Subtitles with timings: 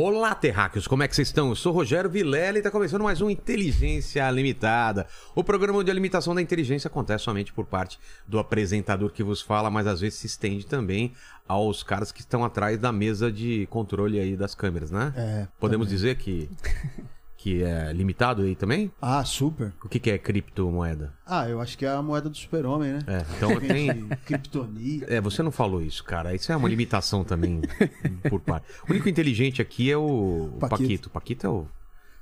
[0.00, 1.48] Olá, terráqueos, como é que vocês estão?
[1.48, 5.08] Eu sou Rogério Vilela e está começando mais um Inteligência Limitada.
[5.34, 9.42] O programa onde a limitação da inteligência acontece somente por parte do apresentador que vos
[9.42, 11.14] fala, mas às vezes se estende também
[11.48, 15.12] aos caras que estão atrás da mesa de controle aí das câmeras, né?
[15.16, 15.96] É, Podemos também.
[15.96, 16.48] dizer que,
[17.38, 18.90] que é limitado aí também?
[19.00, 19.72] Ah, super.
[19.84, 21.14] O que, que é criptomoeda?
[21.24, 22.98] Ah, eu acho que é a moeda do super-homem, né?
[23.06, 24.08] É, então tem.
[24.26, 25.06] Kryptonita.
[25.08, 26.34] É, você não falou isso, cara.
[26.34, 27.62] Isso é uma limitação também
[28.28, 28.66] por parte.
[28.88, 30.78] O único inteligente aqui é o Paquito.
[30.82, 31.10] Paquito.
[31.10, 31.66] Paquito é o.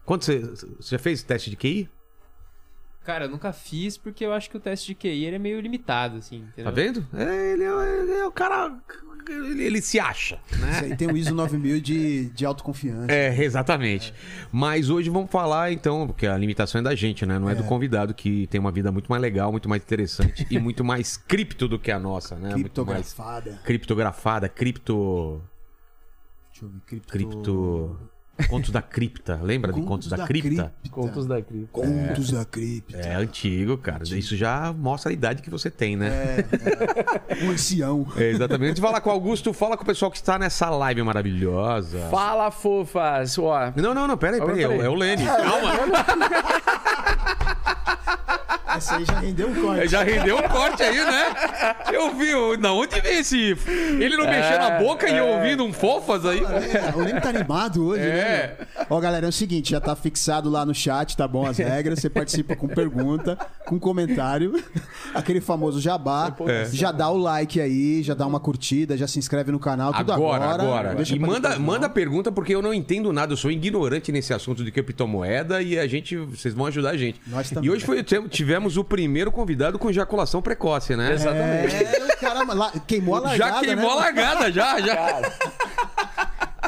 [0.04, 1.88] Quando você, você já fez teste de QI?
[3.06, 5.60] Cara, eu nunca fiz porque eu acho que o teste de QI ele é meio
[5.60, 6.38] limitado, assim.
[6.38, 6.64] Entendeu?
[6.64, 7.06] Tá vendo?
[7.14, 8.76] É, ele, é, ele é o cara.
[9.28, 10.70] Ele, ele se acha, né?
[10.72, 13.12] Isso aí tem o ISO 9000 de, de autoconfiança.
[13.12, 14.12] É, exatamente.
[14.50, 17.38] Mas hoje vamos falar, então, porque a limitação é da gente, né?
[17.38, 20.58] Não é, do convidado que tem uma vida muito mais legal, muito mais interessante e
[20.58, 22.54] muito mais cripto do que a nossa, né?
[22.54, 23.60] Criptografada.
[23.64, 25.40] criptografada, cripto.
[26.50, 26.80] Deixa eu ver.
[26.86, 27.08] Cripto...
[27.08, 28.15] Cripto.
[28.48, 29.38] Contos da cripta.
[29.42, 30.72] Lembra de Contos da, cripta?
[30.90, 31.68] Contos da cripta.
[31.72, 32.96] Contos da cripta.
[32.98, 34.02] É antigo, cara.
[34.04, 36.08] Isso já mostra a idade que você tem, né?
[37.28, 37.44] É, é.
[37.44, 38.06] Um ancião.
[38.16, 38.70] É, exatamente.
[38.70, 42.08] Antes de falar com o Augusto, fala com o pessoal que está nessa live maravilhosa.
[42.10, 43.38] Fala, fofas!
[43.38, 44.62] Ó, Não, não, não, pera aí, pera aí.
[44.62, 45.24] É, o- é o Lene.
[45.26, 45.72] Calma.
[48.90, 49.88] Aí já rendeu um corte.
[49.88, 51.34] Já rendeu um corte aí, né?
[51.92, 52.26] Eu vi.
[52.60, 53.56] Da onde veio esse.
[53.66, 56.40] Ele não mexendo a boca e eu ouvindo um fofas aí.
[56.40, 58.56] É, o Leme tá animado hoje, É.
[58.58, 58.66] né?
[58.90, 61.46] Ó, galera, é o seguinte, já tá fixado lá no chat, tá bom?
[61.46, 61.98] As regras.
[62.00, 64.62] Você participa com pergunta, com comentário,
[65.14, 66.34] aquele famoso jabá.
[66.48, 66.66] É.
[66.72, 70.12] Já dá o like aí, já dá uma curtida, já se inscreve no canal, tudo
[70.12, 70.90] Agora, agora.
[70.90, 71.02] agora.
[71.08, 73.32] E manda, depois, manda pergunta, porque eu não entendo nada.
[73.32, 76.16] Eu sou ignorante nesse assunto de criptomoeda e a gente.
[76.16, 77.20] Vocês vão ajudar a gente.
[77.26, 77.68] Nós também.
[77.68, 81.14] E hoje foi, tivemos o primeiro convidado com ejaculação precoce, né?
[81.14, 83.92] É, o cara lá- queimou a largada, Já queimou né?
[83.92, 85.20] a largada, já, já.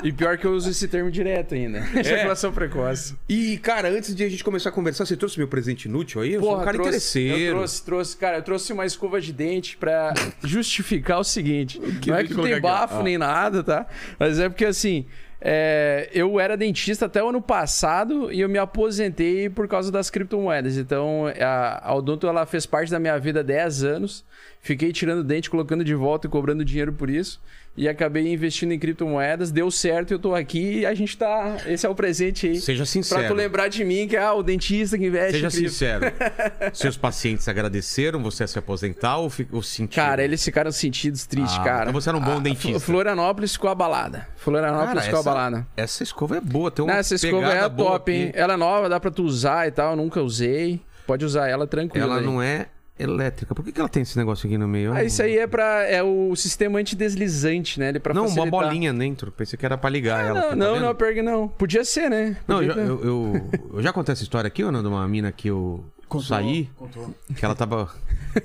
[0.05, 1.79] E pior que eu uso esse termo direto ainda.
[1.95, 2.01] É.
[2.01, 3.17] Ejaculação precoce.
[3.29, 6.35] E, cara, antes de a gente começar a conversar, você trouxe meu presente inútil aí?
[6.35, 7.37] Eu sou um Porra, cara trouxe, interesseiro.
[7.51, 10.15] Eu trouxe, trouxe, cara, eu trouxe uma escova de dente pra
[10.45, 11.81] justificar o seguinte.
[12.07, 13.03] não é que tem bafo Ah.
[13.03, 13.87] nem nada, tá?
[14.21, 15.05] Mas é porque assim.
[15.41, 20.11] É, eu era dentista até o ano passado e eu me aposentei por causa das
[20.11, 20.77] criptomoedas.
[20.77, 24.25] Então, a, a Odonto ela fez parte da minha vida há 10 anos.
[24.61, 27.41] Fiquei tirando dente, colocando de volta e cobrando dinheiro por isso.
[27.77, 29.53] E acabei investindo em criptomoedas.
[29.53, 31.59] Deu certo, eu tô aqui e a gente tá.
[31.65, 32.61] Esse é o presente aí.
[32.61, 33.21] Seja sincero.
[33.21, 36.07] Pra tu lembrar de mim, que é ah, o dentista que investe Seja sincero.
[36.75, 40.05] Seus pacientes agradeceram você a se aposentar ou, ou sentiram?
[40.07, 41.81] Cara, eles ficaram sentidos tristes, Ah, cara.
[41.91, 42.81] então você era um bom Ah, dentista.
[42.81, 44.27] Fl- Florianópolis ficou abalada.
[44.37, 45.67] Florianópolis Cara, ficou essa, abalada.
[45.77, 46.71] essa escova é boa.
[46.73, 48.29] Tem uma Não, essa escova é top, hein?
[48.31, 48.39] aqui.
[48.39, 49.93] Ela é nova, dá pra tu usar e tal.
[49.93, 50.81] Eu nunca usei.
[51.07, 52.05] Pode usar ela tranquilo.
[52.07, 52.25] Ela aí.
[52.27, 52.67] não é
[52.99, 53.55] elétrica.
[53.55, 54.93] Por que, que ela tem esse negócio aqui no meio?
[54.93, 57.89] Ah, isso aí é para é o sistema antideslizante, né?
[57.89, 58.61] Ele é pra Não, uma facilitar.
[58.65, 59.31] bolinha dentro.
[59.33, 60.41] Pensei que era pra ligar ela.
[60.41, 60.83] Não, tá não, vendo?
[60.87, 61.49] não, pior que não.
[61.49, 62.37] Podia ser, né?
[62.47, 62.89] Não, eu, Podia já- ter.
[62.89, 64.83] eu, eu, eu já contei essa história aqui, ou não?
[64.83, 67.15] De uma mina que eu Contou, saí, contou.
[67.37, 67.91] que ela tava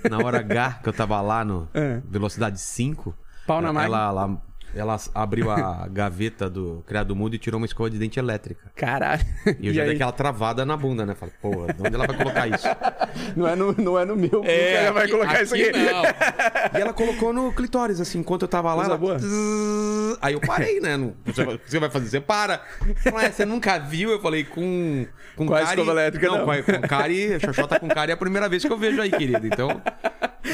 [0.10, 2.02] na hora H, que eu tava lá no É.
[2.10, 3.16] velocidade 5.
[3.48, 3.96] Pau na máquina.
[3.98, 4.42] ela, ela
[5.14, 8.72] abriu a gaveta do Criado Mundo e tirou uma escova de dente elétrica.
[8.76, 9.24] Caralho.
[9.60, 9.96] E eu E já dei aí?
[9.96, 11.14] aquela travada na bunda, né?
[11.16, 12.68] Falei, pô, de onde ela vai colocar isso?
[13.36, 14.44] Não é no, não é no meu.
[14.44, 15.72] nunca ela vai colocar isso aqui.
[15.72, 16.04] Não.
[16.78, 18.76] E ela colocou no clitóris, assim, enquanto eu tava lá.
[18.76, 18.98] Coisa Ela...
[18.98, 20.18] boa.
[20.22, 20.98] Aí eu parei, né?
[21.26, 22.10] Você vai, você vai fazer?
[22.10, 22.62] Você para.
[23.06, 24.12] Ela, "É, você nunca viu?
[24.12, 25.06] Eu falei, com.
[25.36, 26.46] Com, Com a escova elétrica, Não, não.
[26.46, 29.10] com, a- com cárie, Xoxota com cárie é a primeira vez que eu vejo aí,
[29.12, 29.48] querido.
[29.48, 29.82] Então,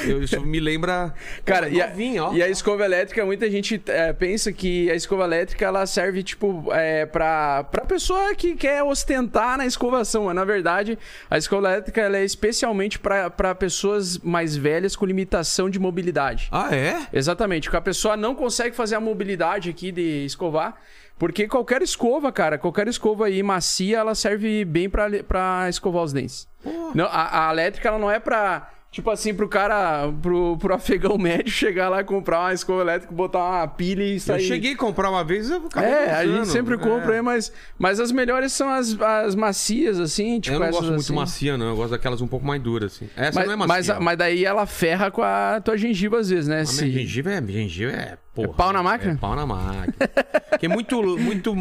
[0.08, 1.14] eu, isso me lembra.
[1.44, 2.34] Cara, e a, ó.
[2.34, 6.66] e a escova elétrica, muita gente é, pensa que a escova elétrica ela serve, tipo,
[6.72, 10.26] é, pra, pra pessoa que quer ostentar na escovação.
[10.26, 10.98] Mas, na verdade,
[11.30, 16.50] a escova elétrica ela é especialmente pra pra pessoas mais velhas com limitação de mobilidade.
[16.52, 17.08] Ah, é?
[17.14, 20.76] Exatamente, porque a pessoa não consegue fazer a mobilidade aqui de escovar.
[21.18, 26.14] Porque qualquer escova, cara, qualquer escova aí macia, ela serve bem pra, pra escovar os
[26.14, 26.48] dentes.
[26.96, 28.70] Não, a, a elétrica, ela não é pra.
[28.92, 33.14] Tipo assim, pro cara, pro, pro afegão médio chegar lá e comprar uma escova elétrica,
[33.14, 34.42] botar uma pilha e Eu sair.
[34.42, 37.18] cheguei a comprar uma vez, eu acabei É, a gente sempre compra É.
[37.18, 41.00] aí, mas, mas as melhores são as, as macias, assim, tipo Eu não gosto muito
[41.02, 41.14] assim.
[41.14, 41.68] macia, não.
[41.70, 43.08] Eu gosto daquelas um pouco mais duras, assim.
[43.16, 44.00] Essa Mas, não é mas, macia.
[44.00, 46.62] mas daí ela ferra com a tua gengiva às vezes, né?
[46.62, 48.54] A Se- minha gengiva é, gengiva é porra.
[48.54, 49.12] É pau na máquina?
[49.14, 49.94] É pau na máquina.
[50.50, 51.56] Porque muito, muito,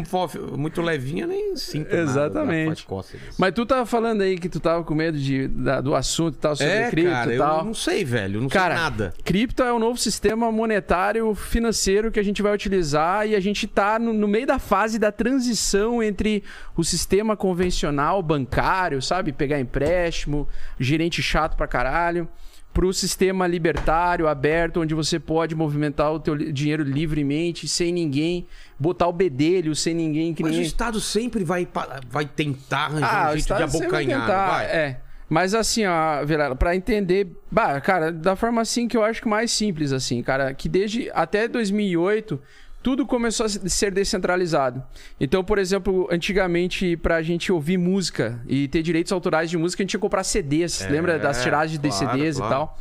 [0.57, 2.85] muito levinha nem sinto nada, Exatamente.
[2.85, 3.35] cócegas.
[3.37, 6.37] Mas tu tava falando aí que tu tava com medo de, da- do assunto e
[6.37, 7.65] tal, sobre é, cripto cara, e eu tal.
[7.65, 8.37] não sei, velho.
[8.37, 9.13] Eu não Cara, sei nada.
[9.23, 13.67] cripto é o novo sistema monetário financeiro que a gente vai utilizar e a gente
[13.67, 16.43] tá no, no meio da fase da transição entre
[16.75, 19.31] o sistema convencional bancário, sabe?
[19.31, 20.47] Pegar empréstimo,
[20.79, 22.27] gerente chato pra caralho,
[22.73, 28.47] pro sistema libertário, aberto, onde você pode movimentar o teu dinheiro livremente, sem ninguém,
[28.79, 30.61] botar o bedelho, sem ninguém que Mas o.
[30.61, 31.67] Estado sempre vai,
[32.09, 34.65] vai tentar arranjar Ah, um o jeito de abocanhar, tentar, vai?
[34.65, 34.99] É.
[35.27, 39.27] Mas assim, ó, Vilela, pra entender, bah, cara, da forma assim que eu acho que
[39.27, 42.41] mais simples, assim, cara, que desde até 2008
[42.81, 44.83] tudo começou a ser descentralizado.
[45.19, 49.83] Então, por exemplo, antigamente, pra gente ouvir música e ter direitos autorais de música, a
[49.83, 50.81] gente tinha que comprar CDs.
[50.81, 52.53] É, lembra das tiragens de claro, CDs claro.
[52.53, 52.79] e tal?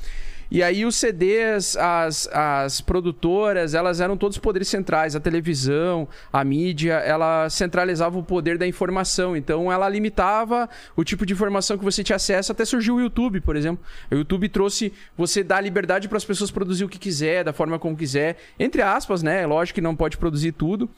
[0.50, 5.15] E aí os CDs, as, as produtoras, elas eram todos poderes centrais.
[5.15, 9.37] A televisão, a mídia, ela centralizava o poder da informação.
[9.37, 12.53] Então ela limitava o tipo de informação que você tinha acesso.
[12.53, 13.85] Até surgiu o YouTube, por exemplo.
[14.11, 17.79] O YouTube trouxe você dar liberdade para as pessoas produzir o que quiser, da forma
[17.79, 18.37] como quiser.
[18.59, 19.47] Entre aspas, né?
[19.47, 20.89] Lógico que não pode produzir tudo.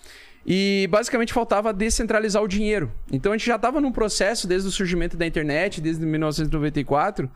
[0.46, 2.90] E basicamente faltava descentralizar o dinheiro.
[3.12, 7.30] Então a gente já estava num processo desde o surgimento da internet, desde 1994,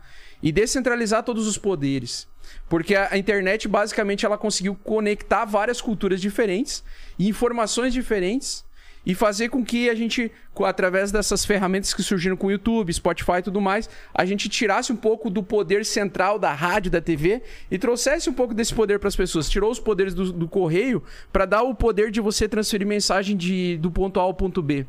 [0.45, 2.27] e descentralizar todos os poderes.
[2.69, 6.83] Porque a internet basicamente ela conseguiu conectar várias culturas diferentes
[7.17, 8.63] e informações diferentes
[9.03, 10.31] e fazer com que a gente,
[10.63, 14.91] através dessas ferramentas que surgiram com o YouTube, Spotify e tudo mais, a gente tirasse
[14.93, 18.99] um pouco do poder central da rádio, da TV e trouxesse um pouco desse poder
[18.99, 19.49] para as pessoas.
[19.49, 21.01] Tirou os poderes do, do correio
[21.33, 24.85] para dar o poder de você transferir mensagem de, do ponto A ao ponto B.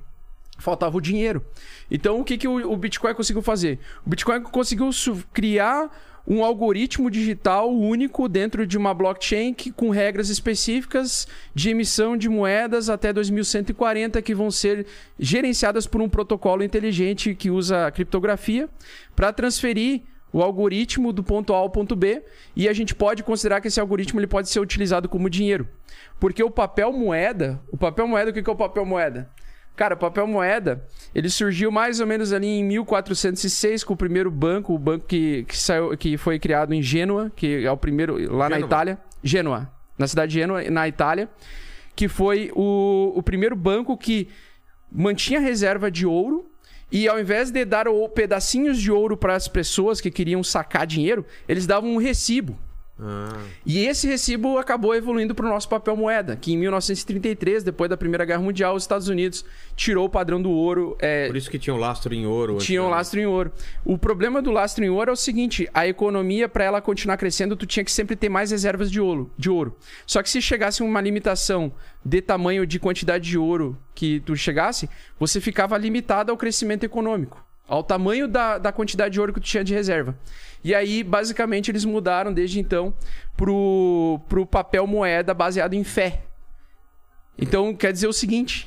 [0.58, 1.44] Faltava o dinheiro.
[1.90, 3.78] Então, o que, que o, Bitcoin conseguiu fazer?
[4.04, 4.90] O Bitcoin conseguiu
[5.32, 5.90] criar
[6.26, 12.28] um algoritmo digital único dentro de uma blockchain que, com regras específicas de emissão de
[12.28, 14.86] moedas até 2140 que vão ser
[15.18, 18.68] gerenciadas por um protocolo inteligente que usa criptografia
[19.14, 22.22] para transferir o algoritmo do ponto A ao ponto B
[22.56, 25.68] e a gente pode considerar que esse algoritmo ele pode ser utilizado como dinheiro.
[26.18, 29.30] Porque o papel moeda, o papel moeda, o que é o papel moeda?
[29.76, 30.82] Cara, o papel moeda,
[31.14, 35.44] ele surgiu mais ou menos ali em 1406 com o primeiro banco, o banco que,
[35.44, 38.58] que, saiu, que foi criado em Gênua, que é o primeiro lá na.
[38.58, 38.98] Itália.
[39.22, 41.28] Gênua, na cidade de Gênua, na Itália,
[41.94, 44.28] que foi o, o primeiro banco que
[44.90, 46.50] mantinha reserva de ouro
[46.90, 51.24] e ao invés de dar pedacinhos de ouro para as pessoas que queriam sacar dinheiro,
[51.48, 52.56] eles davam um recibo.
[52.98, 57.90] Ah, E esse recibo acabou evoluindo para o nosso papel moeda, que em 1933, depois
[57.90, 59.44] da Primeira Guerra Mundial, os Estados Unidos
[59.74, 60.96] tirou o padrão do ouro.
[60.98, 62.56] é, por isso que tinha um lastro em ouro.
[62.58, 62.96] tinha um antigamente.
[62.98, 63.52] lastro em ouro.
[63.84, 67.54] O problema do lastro em ouro é o seguinte: a economia, para ela continuar crescendo,
[67.54, 69.76] tu tinha que sempre ter mais reservas de ouro, de ouro.
[70.06, 71.70] Só que se chegasse uma limitação
[72.04, 74.88] de tamanho de quantidade de ouro que tu chegasse,
[75.18, 77.44] você ficava limitado ao crescimento econômico.
[77.68, 80.16] Ao tamanho da, da quantidade de ouro que tu tinha de reserva.
[80.64, 82.92] E aí, basicamente, eles mudaram desde então
[83.36, 86.22] pro, pro papel moeda baseado em fé.
[87.38, 88.66] Então, quer dizer o seguinte: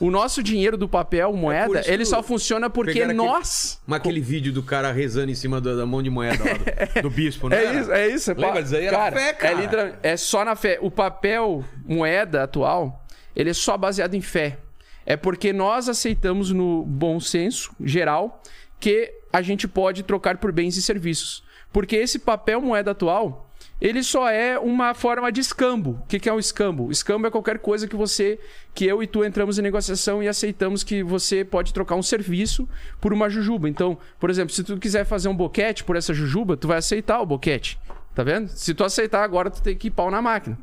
[0.00, 3.80] o nosso dinheiro do papel moeda, É ele só funciona porque pegaram aquele- nós.
[3.86, 6.52] Mas aquele vídeo do cara rezando em cima da, da mão de moeda lá
[6.94, 7.64] do, do bispo, né?
[7.64, 8.30] É isso, é isso.
[8.30, 8.86] É Lembra disso aí?
[8.86, 9.98] Era fé, cara.
[10.02, 10.78] É, é só na fé.
[10.80, 14.58] O papel moeda atual, ele é só baseado em fé.
[15.04, 18.40] É porque nós aceitamos no bom senso geral
[18.80, 21.42] que a gente pode trocar por bens e serviços.
[21.72, 23.50] Porque esse papel moeda atual,
[23.80, 25.98] ele só é uma forma de escambo.
[26.04, 26.88] O que, que é um escambo?
[26.88, 28.38] Escambo é qualquer coisa que você,
[28.72, 32.68] que eu e tu entramos em negociação e aceitamos que você pode trocar um serviço
[33.00, 33.68] por uma jujuba.
[33.68, 37.20] Então, por exemplo, se tu quiser fazer um boquete por essa jujuba, tu vai aceitar
[37.20, 37.76] o boquete.
[38.14, 38.46] Tá vendo?
[38.46, 40.56] Se tu aceitar agora, tu tem que ir pau na máquina.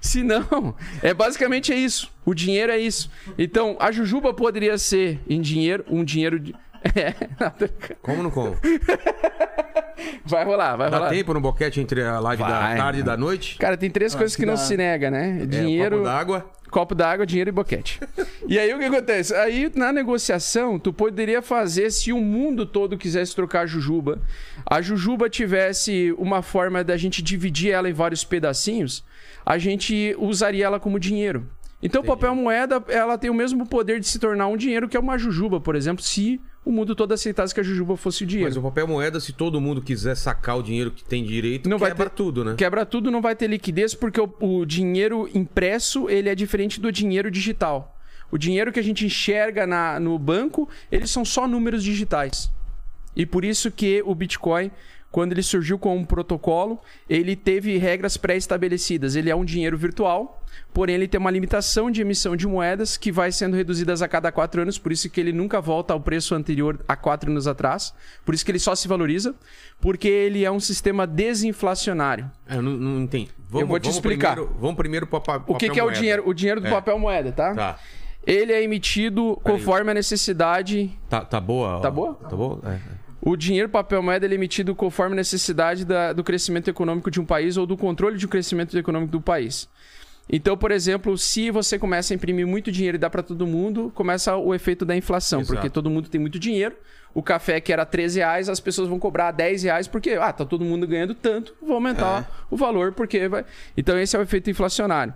[0.00, 2.10] Se não, é basicamente é isso.
[2.24, 3.08] O dinheiro é isso.
[3.38, 6.42] Então, a jujuba poderia ser em dinheiro, um dinheiro
[6.94, 7.14] É,
[8.02, 8.56] Como não como?
[10.24, 11.10] vai rolar, vai Dá rolar.
[11.10, 13.56] tempo no boquete entre a live da Vai, tarde e da noite?
[13.58, 14.60] Cara, tem três coisas que que não dá.
[14.60, 15.38] se nega, né?
[15.42, 16.50] É, Dinheiro, copo d'água.
[16.70, 18.00] copo d'água, dinheiro e boquete.
[18.46, 19.34] e aí o que acontece?
[19.34, 24.20] Aí na negociação, tu poderia fazer se o mundo todo quisesse trocar a jujuba,
[24.68, 29.04] a jujuba tivesse uma forma da gente dividir ela em vários pedacinhos,
[29.44, 31.48] a gente usaria ela como dinheiro.
[31.82, 34.96] Então, o papel moeda, ela tem o mesmo poder de se tornar um dinheiro que
[34.96, 38.26] é uma jujuba, por exemplo, se o mundo todo aceitasse que a jujuba fosse o
[38.26, 38.50] dinheiro.
[38.50, 41.78] Mas o papel moeda, se todo mundo quiser sacar o dinheiro que tem direito, Não
[41.78, 42.54] vai quebra ter- tudo, né?
[42.58, 46.90] Quebra tudo, não vai ter liquidez, porque o, o dinheiro impresso ele é diferente do
[46.90, 47.96] dinheiro digital.
[48.32, 52.50] O dinheiro que a gente enxerga na- no banco, eles são só números digitais.
[53.14, 54.70] E por isso que o Bitcoin
[55.16, 59.16] quando ele surgiu com um protocolo, ele teve regras pré-estabelecidas.
[59.16, 60.44] Ele é um dinheiro virtual,
[60.74, 64.30] porém ele tem uma limitação de emissão de moedas que vai sendo reduzidas a cada
[64.30, 67.94] quatro anos, por isso que ele nunca volta ao preço anterior a quatro anos atrás.
[68.26, 69.34] Por isso que ele só se valoriza,
[69.80, 72.30] porque ele é um sistema desinflacionário.
[72.46, 73.30] Eu não, não entendi.
[73.48, 74.34] Vamos, vou te explicar.
[74.34, 76.28] Primeiro, vamos primeiro pro pa- O que, papel que é o dinheiro?
[76.28, 76.70] O dinheiro do É.
[76.70, 77.54] papel moeda, tá?
[77.54, 77.78] Tá.
[78.26, 81.80] Ele é emitido conforme a necessidade Tá, tá boa?
[81.80, 82.14] Tá boa?
[82.16, 82.60] Tá boa?
[82.66, 83.05] É.
[83.20, 87.24] O dinheiro papel moeda é emitido conforme a necessidade da- do crescimento econômico de um
[87.24, 89.68] país ou do controle de um crescimento econômico do país.
[90.28, 93.92] Então, por exemplo, se você começa a imprimir muito dinheiro e dá para todo mundo,
[93.94, 95.54] começa o efeito da inflação, Exato.
[95.54, 96.74] porque todo mundo tem muito dinheiro.
[97.14, 100.44] O café que era 13 reais, as pessoas vão cobrar 10 reais porque ah, tá
[100.44, 103.44] todo mundo ganhando tanto, vou aumentar o valor porque vai.
[103.76, 105.14] Então esse é o efeito inflacionário.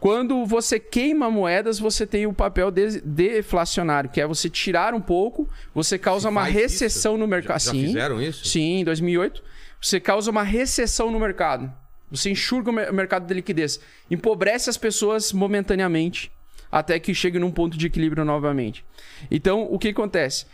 [0.00, 5.00] Quando você queima moedas, você tem o papel de- deflacionário, que é você tirar um
[5.00, 7.18] pouco, você causa Se uma recessão isso?
[7.20, 7.60] no mercado.
[7.60, 7.86] Já- já Sim.
[7.86, 8.44] fizeram isso?
[8.46, 9.42] Sim, em 2008.
[9.80, 11.70] Você causa uma recessão no mercado.
[12.10, 13.78] Você enxurga o mercado de liquidez.
[14.10, 16.32] Empobrece as pessoas momentaneamente
[16.72, 18.84] até que chegue num ponto de equilíbrio novamente.
[19.30, 20.46] Então, o que acontece?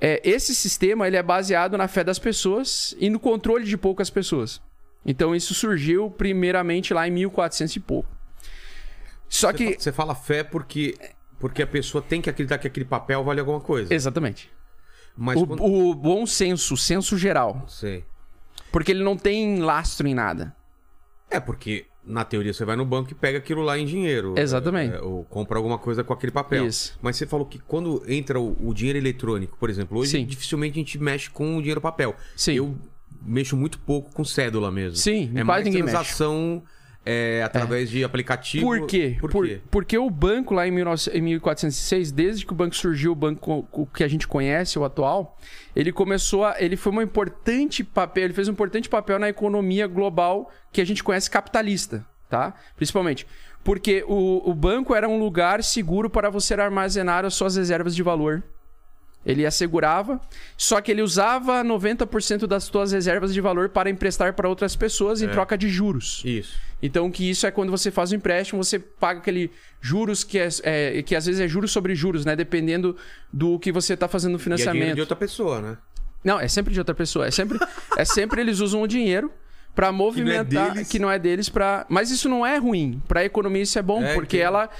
[0.00, 4.08] É, esse sistema ele é baseado na fé das pessoas e no controle de poucas
[4.10, 4.60] pessoas.
[5.06, 8.08] Então, isso surgiu primeiramente lá em 1400 e pouco.
[9.28, 9.80] Só Você que...
[9.82, 10.96] Você fala fé porque,
[11.38, 13.92] porque a pessoa tem que acreditar que aquele papel vale alguma coisa.
[13.92, 14.50] Exatamente.
[15.16, 15.62] Mas O, quando...
[15.62, 17.64] o bom senso, o senso geral.
[17.68, 18.04] Sei.
[18.72, 20.54] Porque ele não tem lastro em nada.
[21.30, 24.34] É, porque na teoria você vai no banco e pega aquilo lá em dinheiro.
[24.36, 24.96] Exatamente.
[24.96, 26.66] É, ou compra alguma coisa com aquele papel.
[26.66, 26.98] Isso.
[27.00, 30.26] Mas você falou que quando entra o, o dinheiro eletrônico, por exemplo, hoje Sim.
[30.26, 32.14] dificilmente a gente mexe com o dinheiro papel.
[32.36, 32.54] Sim.
[32.54, 32.76] Eu
[33.22, 34.96] mexo muito pouco com cédula mesmo.
[34.96, 35.96] Sim, é mais ninguém mexe.
[37.04, 38.64] Transação é, através de aplicativo.
[38.64, 39.16] Por quê?
[39.20, 39.60] Por Por- quê?
[39.70, 43.66] porque o banco lá em, 19 em 1406, desde que o banco surgiu, o banco
[43.72, 45.38] o que a gente conhece, o atual,
[45.74, 46.56] ele começou a.
[46.58, 50.84] Ele foi um importante papel, ele fez um importante papel na economia global que a
[50.84, 52.54] gente conhece capitalista, tá?
[52.76, 53.26] Principalmente.
[53.62, 58.02] Porque o, o banco era um lugar seguro para você armazenar as suas reservas de
[58.02, 58.42] valor.
[59.26, 60.20] Ele assegurava,
[60.56, 65.22] só que ele usava 90% das suas reservas de valor para emprestar para outras pessoas
[65.22, 66.20] em troca de juros.
[66.24, 66.58] Isso.
[66.82, 69.50] Então, que isso é quando você faz um empréstimo, você paga aquele
[69.80, 72.36] juros que, é, é- que às vezes é juros sobre juros, né?
[72.36, 72.94] Dependendo
[73.32, 74.94] do que você está fazendo no E é financiamento.
[74.94, 75.78] de outra pessoa, né?
[76.22, 77.26] Não, é sempre de outra pessoa.
[77.26, 77.58] É sempre,
[77.96, 79.32] é sempre eles usam o dinheiro
[79.74, 80.88] para movimentar deles.
[80.88, 81.86] que não é deles para.
[81.88, 83.02] Mas isso não é ruim.
[83.08, 84.46] Para a economia isso é bom, É, porque entendo.
[84.48, 84.70] ela,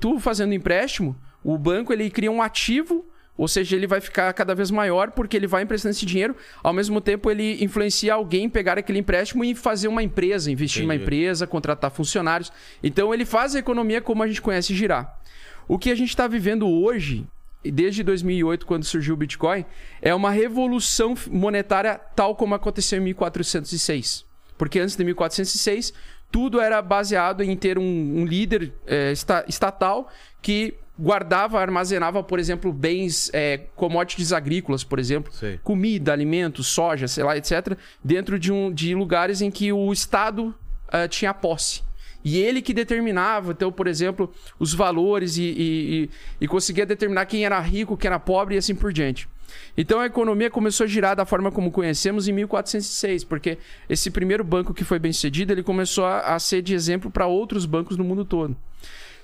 [0.00, 3.06] tu fazendo empréstimo, o banco ele cria um ativo.
[3.36, 6.36] Ou seja, ele vai ficar cada vez maior porque ele vai emprestando esse dinheiro.
[6.62, 10.94] Ao mesmo tempo, ele influencia alguém pegar aquele empréstimo e fazer uma empresa, investir numa
[10.94, 11.04] Entendi.
[11.04, 12.52] empresa, contratar funcionários.
[12.82, 15.18] Então, ele faz a economia como a gente conhece girar.
[15.66, 17.26] O que a gente está vivendo hoje,
[17.64, 19.64] desde 2008, quando surgiu o Bitcoin,
[20.00, 24.24] é uma revolução monetária tal como aconteceu em 1406.
[24.56, 25.92] Porque antes de 1406,
[26.30, 30.08] tudo era baseado em ter um, um líder eh, esta- estatal
[30.40, 35.58] que guardava, armazenava, por exemplo, bens, eh, commodities agrícolas, por exemplo, Sei.
[35.62, 40.54] comida, alimentos, soja, sei lá, etc., dentro de, um, de lugares em que o Estado
[40.88, 41.82] ah, tinha posse.
[42.24, 46.10] E ele que determinava, então, por exemplo, os valores e, e, e-
[46.42, 49.28] e conseguia determinar quem era rico, quem era pobre e assim por diante.
[49.76, 53.58] Então a economia começou a girar da forma como conhecemos em 1406, porque
[53.90, 57.26] esse primeiro banco que foi bem sucedido, ele começou a, a ser de exemplo para
[57.26, 58.56] outros bancos no mundo todo.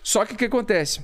[0.02, 1.00] Só que o que acontece?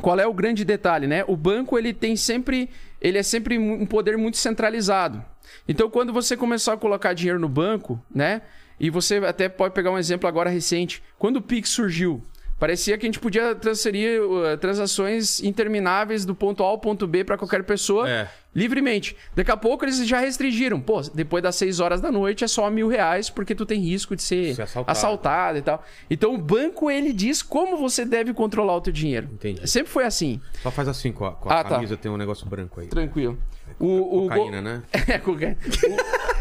[0.00, 1.24] Qual é o grande detalhe, né?
[1.26, 2.68] O banco ele tem sempre,
[3.00, 5.24] ele é sempre um poder muito centralizado.
[5.68, 8.42] Então, quando você começar a colocar dinheiro no banco, né?
[8.78, 11.02] E você até pode pegar um exemplo agora recente.
[11.18, 12.22] Quando o Pix surgiu,
[12.64, 17.22] parecia que a gente podia transferir uh, transações intermináveis do ponto A ao ponto B
[17.22, 18.26] para qualquer pessoa É.
[18.54, 19.14] livremente.
[19.36, 20.80] Daqui a pouco eles já restringiram.
[20.80, 24.16] Pô, depois das 6 horas da noite é só mil reais porque tu tem risco
[24.16, 24.90] de ser, Ser assaltado.
[24.98, 25.84] assaltado e tal.
[26.08, 29.28] Então o banco ele diz como você deve controlar o teu dinheiro.
[29.30, 29.68] Entendi.
[29.68, 30.40] Sempre foi assim.
[30.62, 31.68] Só faz assim com a, com a Ah, tá.
[31.70, 32.86] camisa, tem um negócio branco aí.
[32.86, 33.38] Tranquilo.
[33.63, 34.82] O, o Cocaína, go- né?
[35.08, 35.56] É, cocaína.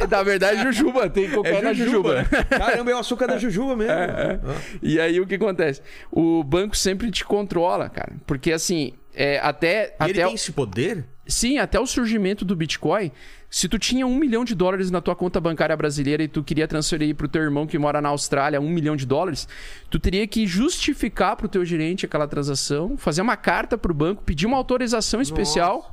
[0.02, 1.10] O- Na verdade, jujuba.
[1.10, 2.16] Tem cocaína na jujuba.
[2.22, 2.28] né?
[2.50, 3.94] Caramba, é o açúcar da jujuba mesmo.
[3.94, 4.56] Ah.
[4.82, 5.82] E aí o que acontece?
[6.12, 8.14] O banco sempre te controla, cara.
[8.26, 9.96] Porque assim, é, até.
[10.02, 11.06] E ele até tem esse poder?
[11.26, 13.10] Sim, até o surgimento do Bitcoin,
[13.50, 16.68] se tu tinha um milhão de dólares na tua conta bancária brasileira e tu queria
[16.68, 19.48] transferir pro teu irmão que mora na Austrália um milhão de dólares,
[19.90, 24.46] tu teria que justificar pro teu gerente aquela transação, fazer uma carta pro banco, pedir
[24.48, 25.93] uma autorização especial.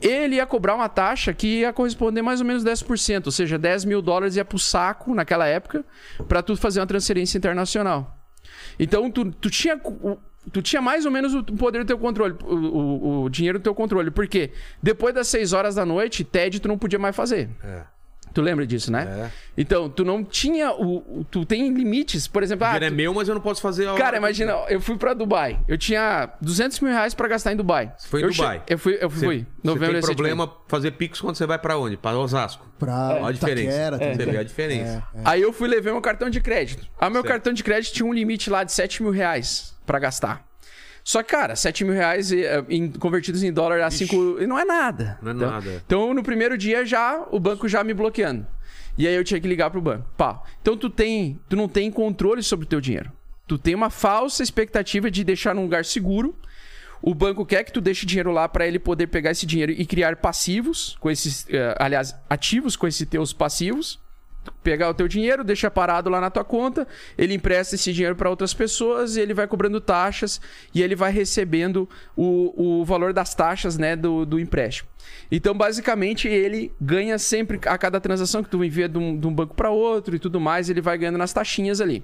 [0.00, 3.84] Ele ia cobrar uma taxa que ia corresponder mais ou menos 10%, ou seja, 10
[3.84, 5.84] mil dólares ia pro saco naquela época
[6.28, 8.16] para tu fazer uma transferência internacional.
[8.78, 9.78] Então, tu, tu tinha.
[10.50, 13.62] Tu tinha mais ou menos o poder do teu controle, o, o- o dinheiro do
[13.62, 14.10] teu controle.
[14.10, 14.50] Por quê?
[14.82, 17.50] Depois das 6 horas da noite, TED tu não podia mais fazer.
[17.62, 17.82] É.
[18.38, 19.02] Tu lembra disso, né?
[19.26, 19.30] É.
[19.60, 20.98] Então, tu não tinha o.
[20.98, 22.28] o- Tu tem limites.
[22.28, 23.88] Por exemplo, O ah, dinheiro é tu- meu, mas eu não posso fazer...
[23.88, 25.58] a- Cara, imagina, eu fui pra Dubai.
[25.66, 27.92] Eu tinha 200 mil reais pra gastar em Dubai.
[27.98, 28.58] Você foi em eu Dubai?
[28.64, 29.38] che- Eu fui, eu Você, fui.
[29.38, 30.16] você Novembro tem recentemente.
[30.16, 31.96] problema fazer pix quando você vai pra onde?
[31.96, 32.64] Pra Osasco.
[32.78, 33.62] Pra Olha a diferença.
[33.62, 34.30] Itaquera Você também.
[34.34, 35.02] vê a diferença.
[35.24, 36.86] Aí eu fui levar meu cartão de crédito.
[37.00, 37.32] Aí meu Certo.
[37.32, 40.46] cartão de crédito tinha um limite lá de 7 mil reais pra gastar.
[41.08, 44.14] Só que, cara, 7 mil reais eh, em- convertidos em dólar a 5
[44.46, 45.18] não é nada.
[45.22, 45.82] Não é então, nada.
[45.86, 48.46] Então, no primeiro dia já, o banco já me bloqueando.
[48.98, 50.06] E aí eu tinha que ligar pro banco.
[50.18, 50.42] Pá.
[50.60, 53.10] Então tu tem, tu não tem controle sobre o teu dinheiro.
[53.46, 56.36] Tu tem uma falsa expectativa de deixar num lugar seguro.
[57.00, 59.86] O banco quer que tu deixe dinheiro lá para ele poder pegar esse dinheiro e
[59.86, 63.98] criar passivos com esses, eh, aliás, ativos com esses teus passivos.
[64.62, 66.86] Pegar o teu dinheiro, deixa parado lá na tua conta,
[67.16, 70.40] ele empresta esse dinheiro para outras pessoas e ele vai cobrando taxas
[70.74, 74.88] e ele vai recebendo o, o valor das taxas né, do, do empréstimo.
[75.30, 79.32] Então, basicamente, ele ganha sempre a cada transação que tu envia de um, de um
[79.32, 82.02] banco para outro e tudo mais, ele vai ganhando nas taxinhas ali.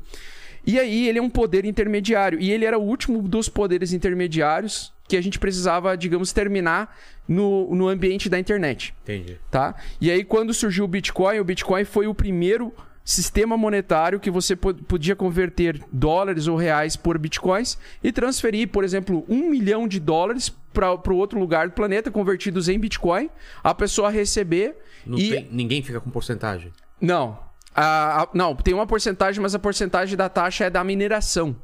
[0.66, 2.40] E aí ele é um poder intermediário.
[2.40, 6.96] E ele era o último dos poderes intermediários que a gente precisava, digamos, terminar
[7.28, 8.94] no, no ambiente da internet.
[9.02, 9.38] Entendi.
[9.50, 9.74] Tá?
[10.00, 12.72] E aí, quando surgiu o Bitcoin, o Bitcoin foi o primeiro
[13.04, 18.82] sistema monetário que você po- podia converter dólares ou reais por bitcoins e transferir, por
[18.82, 23.28] exemplo, um milhão de dólares para o outro lugar do planeta, convertidos em Bitcoin,
[23.62, 26.72] a pessoa receber Não e tem- ninguém fica com porcentagem.
[26.98, 27.38] não.
[27.74, 31.56] A- a- não, tem uma porcentagem, mas a porcentagem da taxa é da mineração.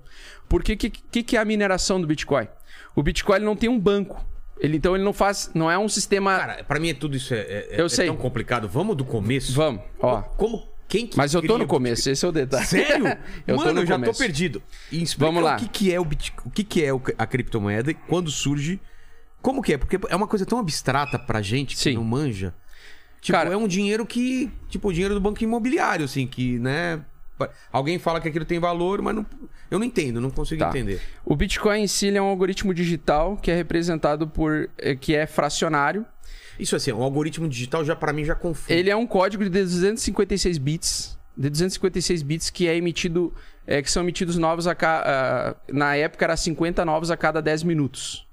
[0.49, 2.49] Porque o que, que, que é a mineração do Bitcoin?
[2.97, 4.25] O Bitcoin não tem um banco.
[4.59, 5.50] Ele, então ele não faz.
[5.55, 6.37] Não é um sistema.
[6.37, 8.07] Cara, pra mim é tudo isso é, é- Eu é sei.
[8.07, 8.69] tão complicado.
[8.69, 9.52] Vamos do começo?
[9.55, 10.21] Vamos, ó.
[10.23, 10.69] Como?
[10.88, 12.67] Quem que Mas eu tô no começo, esse é o detalhe.
[12.67, 13.07] Sério?
[13.47, 14.12] eu Mano, eu já começo.
[14.12, 14.61] tô perdido.
[14.90, 15.55] E Vamos lá.
[15.55, 18.81] o que, que é o Bitcoin, o que, que é a criptomoeda e quando surge.
[19.40, 19.79] Como que é?
[19.79, 21.95] Porque é uma coisa tão abstrata pra gente que Sim.
[21.95, 22.52] não manja.
[23.21, 24.50] Tipo, Cara- é um dinheiro que.
[24.69, 27.04] Tipo, o dinheiro do banco imobiliário, assim, que, né?
[27.73, 29.25] Alguém fala que aquilo tem valor, mas não,
[29.71, 30.69] eu não entendo, não consigo Tá.
[30.69, 31.00] entender.
[31.25, 34.69] O Bitcoin em si é um algoritmo digital que é representado por.
[34.78, 36.04] eh, que é fracionário.
[36.59, 38.73] Isso assim, o algoritmo digital já pra mim já confunde.
[38.78, 41.19] Ele é um código de 256 bits.
[41.37, 43.33] De 256 bits que é emitido.
[43.67, 45.56] é, que são emitidos novos a ca...
[45.73, 48.26] Na época era 50 novos a cada 10 minutos.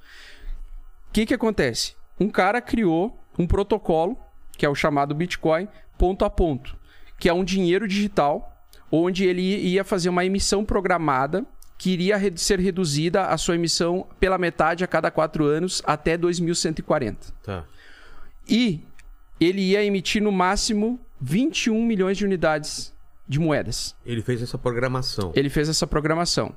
[1.10, 1.94] O que, que acontece?
[2.20, 4.18] Um cara criou um protocolo,
[4.58, 5.68] que é o chamado Bitcoin,
[5.98, 6.76] ponto a ponto,
[7.20, 8.54] que é um dinheiro digital,
[8.92, 11.46] onde ele ia fazer uma emissão programada
[11.78, 17.34] que iria ser reduzida a sua emissão pela metade a cada 4 anos até 2140.
[17.44, 17.66] Tá.
[18.50, 18.82] E
[19.40, 22.96] ele ia emitir no máximo 21 milhões de unidades
[23.28, 23.96] de moedas.
[24.06, 25.32] Ele fez essa programação.
[25.36, 26.56] Ele fez essa programação.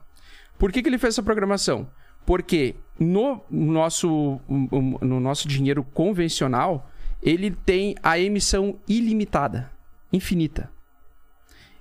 [0.58, 1.88] Por que, que ele fez essa programação?
[2.24, 6.89] Porque no nosso, no nosso dinheiro convencional,
[7.22, 9.70] ele tem a emissão ilimitada,
[10.12, 10.70] infinita.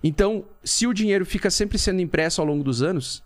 [0.03, 3.23] Então, se o dinheiro fica sempre sendo impresso ao longo dos anos,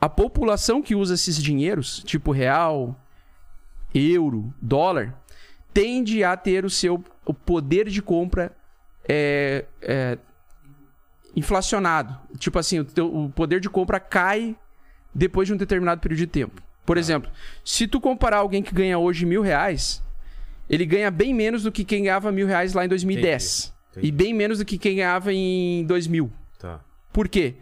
[0.00, 2.98] a população que usa esses dinheiros, tipo real,
[3.94, 5.18] euro, dólar,
[5.72, 8.54] tende a ter o seu o poder de compra
[9.08, 10.18] é, é,
[11.34, 12.18] inflacionado.
[12.38, 14.54] Tipo assim, o, teu- o poder de compra cai
[15.14, 16.62] depois de um determinado período de tempo.
[16.84, 17.30] Por exemplo,
[17.64, 20.02] se tu comparar alguém que ganha hoje mil reais,
[20.68, 23.74] ele ganha bem menos do que quem ganhava mil reais lá em 2010.
[23.90, 24.06] Entendi.
[24.06, 26.32] E bem menos do que quem ganhava em 2000.
[26.58, 26.80] Tá.
[27.12, 27.54] Por quê?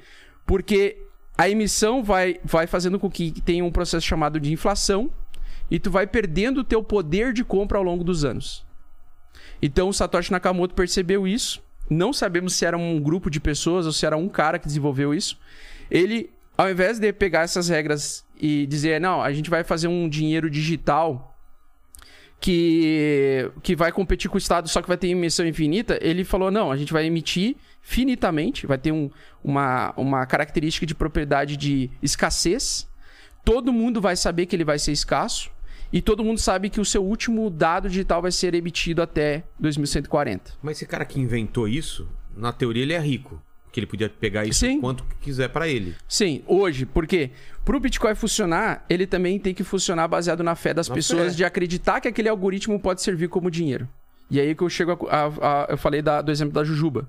[0.46, 0.96] Porque
[1.36, 5.10] a emissão vai, vai fazendo com que tenha um processo chamado de inflação
[5.70, 8.64] e tu vai perdendo o teu poder de compra ao longo dos anos.
[9.60, 11.62] Então o Satoshi Nakamoto percebeu isso.
[11.88, 15.14] Não sabemos se era um grupo de pessoas ou se era um cara que desenvolveu
[15.14, 15.38] isso.
[15.90, 20.08] Ele, ao invés de pegar essas regras e dizer, não, a gente vai fazer um
[20.08, 21.31] dinheiro digital
[22.42, 26.50] que, que vai competir com o Estado, só que vai ter emissão infinita, ele falou:
[26.50, 29.08] não, a gente vai emitir finitamente, vai ter um-
[29.42, 32.86] uma, uma característica de propriedade de escassez.
[33.44, 35.50] Todo mundo vai saber que ele vai ser escasso.
[35.92, 40.52] E todo mundo sabe que o seu último dado digital vai ser emitido até 2140.
[40.62, 43.42] Mas esse cara que inventou isso, na teoria ele é rico.
[43.72, 44.80] Que ele podia pegar isso Sim.
[44.80, 45.96] quanto quiser pra ele.
[46.06, 47.30] Sim, hoje, porque
[47.64, 51.32] para o Bitcoin funcionar, ele também tem que funcionar baseado na fé das Na pessoas
[51.32, 51.36] fé.
[51.38, 53.88] de acreditar que aquele algoritmo pode servir como dinheiro.
[54.30, 57.08] E aí que eu chego a, a- a- eu falei da- do exemplo da Jujuba.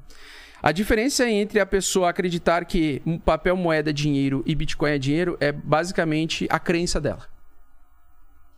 [0.62, 4.98] A diferença entre a pessoa acreditar que um papel moeda é dinheiro e Bitcoin é
[4.98, 7.28] dinheiro é basicamente a crença dela.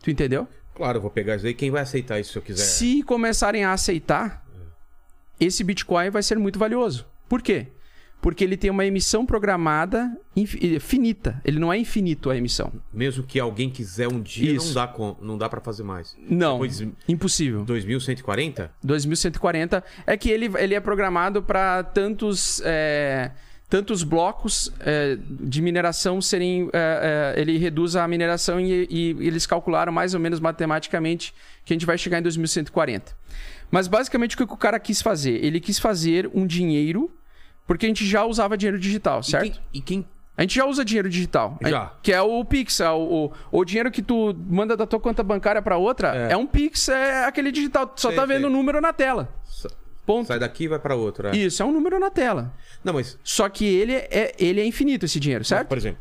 [0.02, 0.46] Tu entendeu?
[0.76, 1.54] Claro, eu vou pegar isso aí.
[1.54, 2.62] Quem vai aceitar isso se eu quiser?
[2.62, 4.44] Se começarem a aceitar,
[5.40, 7.04] esse Bitcoin vai ser muito valioso.
[7.28, 7.66] Por quê?
[8.20, 11.40] Porque ele tem uma emissão programada infi- finita.
[11.44, 12.72] Ele não é infinito a emissão.
[12.92, 14.68] Mesmo que alguém quiser um dia, Isso.
[14.68, 16.16] não dá, com, não dá para fazer mais.
[16.28, 17.64] Não, Depois de impossível.
[17.64, 18.70] 2140?
[18.82, 23.30] 2140 é que ele, ele é programado para tantos é,
[23.68, 29.92] tantos blocos é, de mineração serem é, ele reduz a mineração e, e eles calcularam
[29.92, 33.12] mais ou menos matematicamente que a gente vai chegar em 2140
[33.70, 37.10] mas basicamente o que o cara quis fazer ele quis fazer um dinheiro
[37.66, 40.66] porque a gente já usava dinheiro digital certo E quem, e quem- a gente já
[40.66, 41.58] usa dinheiro digital.
[41.62, 41.94] Já.
[42.02, 42.80] Que é o Pix.
[42.80, 46.32] é o, o, o dinheiro que tu manda da tua conta bancária pra outra é,
[46.32, 46.36] É.
[46.36, 47.86] um Pix, é aquele digital.
[47.86, 49.32] Tu só Sei, tá vendo o número na tela.
[50.04, 50.28] Ponto.
[50.28, 51.28] sai daqui e vai para outro.
[51.28, 51.36] é.
[51.36, 52.54] Isso, é um número na tela.
[52.84, 55.66] Não, mas, Só que ele é, ele é infinito, esse dinheiro, certo?
[55.68, 55.98] por exemplo,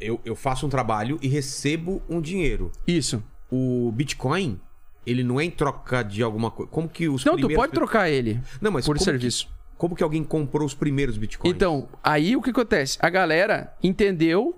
[0.00, 2.70] eu, eu faço um trabalho e recebo um dinheiro.
[2.86, 3.22] Isso.
[3.50, 4.58] O Bitcoin,
[5.04, 6.70] ele não é em troca de alguma coisa.
[6.72, 7.56] Como que os Não, tu primeiros...
[7.62, 9.48] pode trocar ele Não, mas por serviço.
[9.78, 11.54] Como que alguém comprou os primeiros Bitcoins?
[11.54, 12.96] Então, aí o que acontece?
[13.00, 14.56] A galera entendeu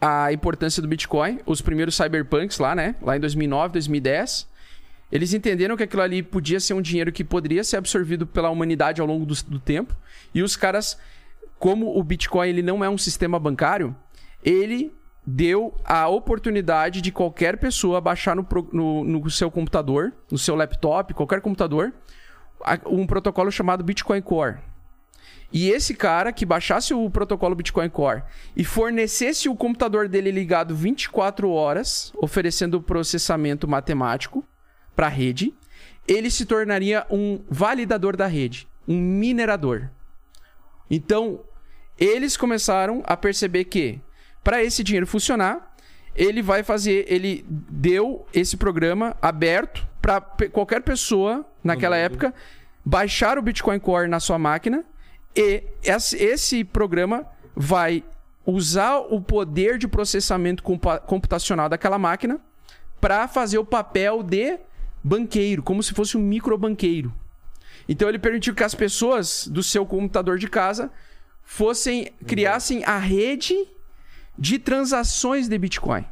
[0.00, 2.96] a importância do Bitcoin, os primeiros cyberpunks lá, né?
[3.00, 4.48] Lá em 2009, 2010.
[5.12, 9.00] Eles entenderam que aquilo ali podia ser um dinheiro que poderia ser absorvido pela humanidade
[9.00, 9.94] ao longo do, do tempo.
[10.34, 10.98] E os caras,
[11.58, 13.94] como o Bitcoin ele não é um sistema bancário,
[14.42, 14.92] ele
[15.24, 21.14] deu a oportunidade de qualquer pessoa baixar no, no- no seu computador, no seu laptop,
[21.14, 21.92] qualquer computador,
[22.86, 24.58] um protocolo chamado Bitcoin Core.
[25.52, 28.22] E esse cara que baixasse o protocolo Bitcoin Core
[28.56, 34.42] e fornecesse o computador dele ligado 24 horas, oferecendo processamento matemático
[34.96, 35.54] para a rede,
[36.08, 39.90] ele se tornaria um validador da rede, um minerador.
[40.90, 41.40] Então,
[41.98, 44.00] eles começaram a perceber que
[44.42, 45.71] para esse dinheiro funcionar,
[46.14, 50.20] ele vai fazer, ele deu esse programa aberto para
[50.50, 52.34] qualquer pessoa naquela época
[52.84, 54.84] baixar o Bitcoin Core na sua máquina
[55.34, 58.04] e esse, programa vai
[58.44, 62.40] usar o poder de processamento computacional daquela máquina
[63.00, 64.58] para fazer o papel de
[65.02, 67.12] banqueiro, como se fosse um microbanqueiro.
[67.88, 70.90] Então ele permitiu que as pessoas do seu computador de casa
[71.42, 73.54] fossem criassem a rede
[74.38, 76.04] de transações de Bitcoin.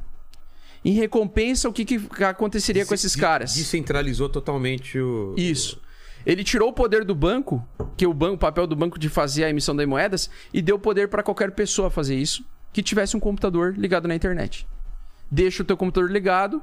[0.85, 3.55] Em recompensa, o que, que aconteceria com esses De- caras?
[3.55, 5.35] Descentralizou totalmente o.
[5.37, 5.81] Isso.
[6.25, 9.09] Ele tirou o poder do banco, que é o, banco, o papel do banco de
[9.09, 13.17] fazer a emissão das moedas, e deu poder para qualquer pessoa fazer isso que tivesse
[13.17, 14.67] um computador ligado na internet.
[15.31, 16.63] Deixa o teu computador ligado,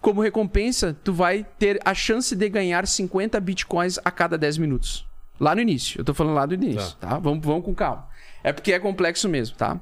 [0.00, 5.06] como recompensa, tu vai ter a chance de ganhar 50 bitcoins a cada 10 minutos.
[5.40, 6.00] Lá no início.
[6.00, 7.18] Eu tô falando lá do início, tá?
[7.18, 8.06] Vamos, vamos com calma.
[8.44, 9.80] É porque é complexo mesmo, tá?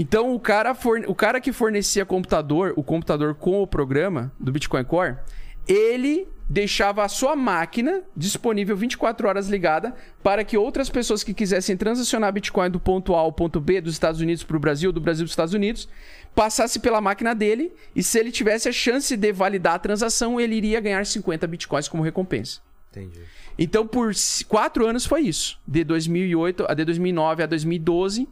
[0.00, 4.52] Então, o cara, forne- o cara que fornecia computador, o computador com o programa do
[4.52, 5.16] Bitcoin Core,
[5.66, 11.76] ele deixava a sua máquina disponível 24 horas ligada para que outras pessoas que quisessem
[11.76, 15.00] transacionar Bitcoin do ponto A ao ponto B dos Estados Unidos para o Brasil, do
[15.00, 15.88] Brasil para os Estados Unidos,
[16.32, 20.54] passasse pela máquina dele e se ele tivesse a chance de validar a transação, ele
[20.54, 22.60] iria ganhar 50 Bitcoins como recompensa.
[22.92, 23.20] Entendi.
[23.58, 24.12] Então, por
[24.46, 25.58] quatro anos foi isso.
[25.66, 28.28] De 2008 a de 2009 a 2012.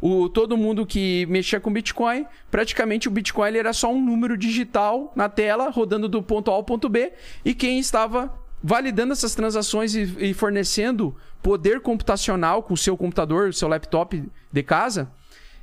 [0.00, 4.36] O, todo mundo que mexia com Bitcoin, praticamente o Bitcoin ele era só um número
[4.36, 7.12] digital na tela, rodando do ponto A ao ponto B.
[7.44, 8.32] E quem estava
[8.62, 14.22] validando essas transações e, e fornecendo poder computacional com o seu computador, o seu laptop
[14.52, 15.10] de casa,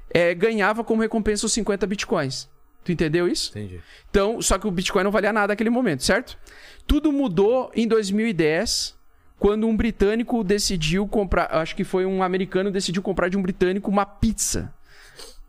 [0.09, 2.49] é, ganhava como recompensa os 50 Bitcoins.
[2.83, 3.49] Tu entendeu isso?
[3.49, 3.81] Entendi.
[4.09, 6.37] Então, só que o Bitcoin não valia nada naquele momento, certo?
[6.85, 8.94] Tudo mudou em 2010,
[9.37, 13.91] quando um britânico decidiu comprar, acho que foi um americano decidiu comprar de um britânico
[13.91, 14.73] uma pizza,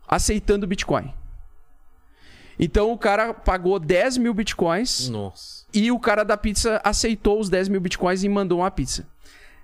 [0.07, 1.13] aceitando Bitcoin.
[2.59, 5.65] Então o cara pagou 10 mil Bitcoins Nossa.
[5.73, 9.07] e o cara da pizza aceitou os 10 mil Bitcoins e mandou uma pizza.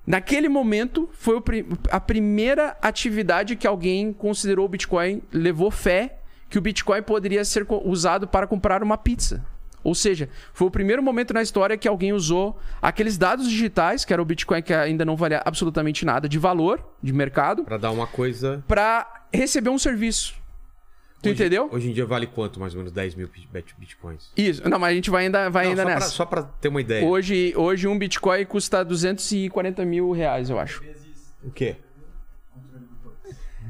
[0.06, 1.42] Naquele momento, foi
[1.90, 7.66] a primeira atividade que alguém considerou o Bitcoin, levou fé que o Bitcoin poderia ser
[7.86, 9.44] usado para comprar uma pizza.
[9.84, 14.14] Ou seja, foi o primeiro momento na história que alguém usou aqueles dados digitais, que
[14.14, 17.92] era o Bitcoin que ainda não valia absolutamente nada de valor, de mercado, Pra dar
[17.92, 18.64] uma coisa.
[18.68, 20.36] para receber um serviço.
[21.22, 21.70] Tu Hoje- entendeu?
[21.72, 22.92] Hoje em dia vale quanto, mais ou menos?
[22.92, 24.30] 10 mil bit- bit- bitcoins.
[24.36, 24.68] Isso.
[24.70, 26.10] Não, mas a gente vai ainda, vai Não, ainda só, pra, nessa.
[26.10, 27.06] só pra ter uma ideia.
[27.08, 30.84] Hoje, hoje um Bitcoin custa 240 mil reais, eu acho.
[31.42, 31.78] O quê?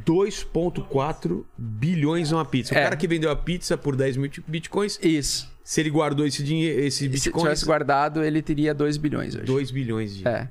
[0.06, 2.74] 2,4 bilhões uma pizza.
[2.74, 2.84] O É.
[2.84, 5.52] cara que vendeu a pizza por 10 mil bitcoins, Isso.
[5.64, 9.46] se ele guardou esse dinheiro, esse Se bitcoins, tivesse guardado, ele teria 2 bilhões hoje.
[9.46, 10.28] 2 bilhões de.
[10.28, 10.50] É.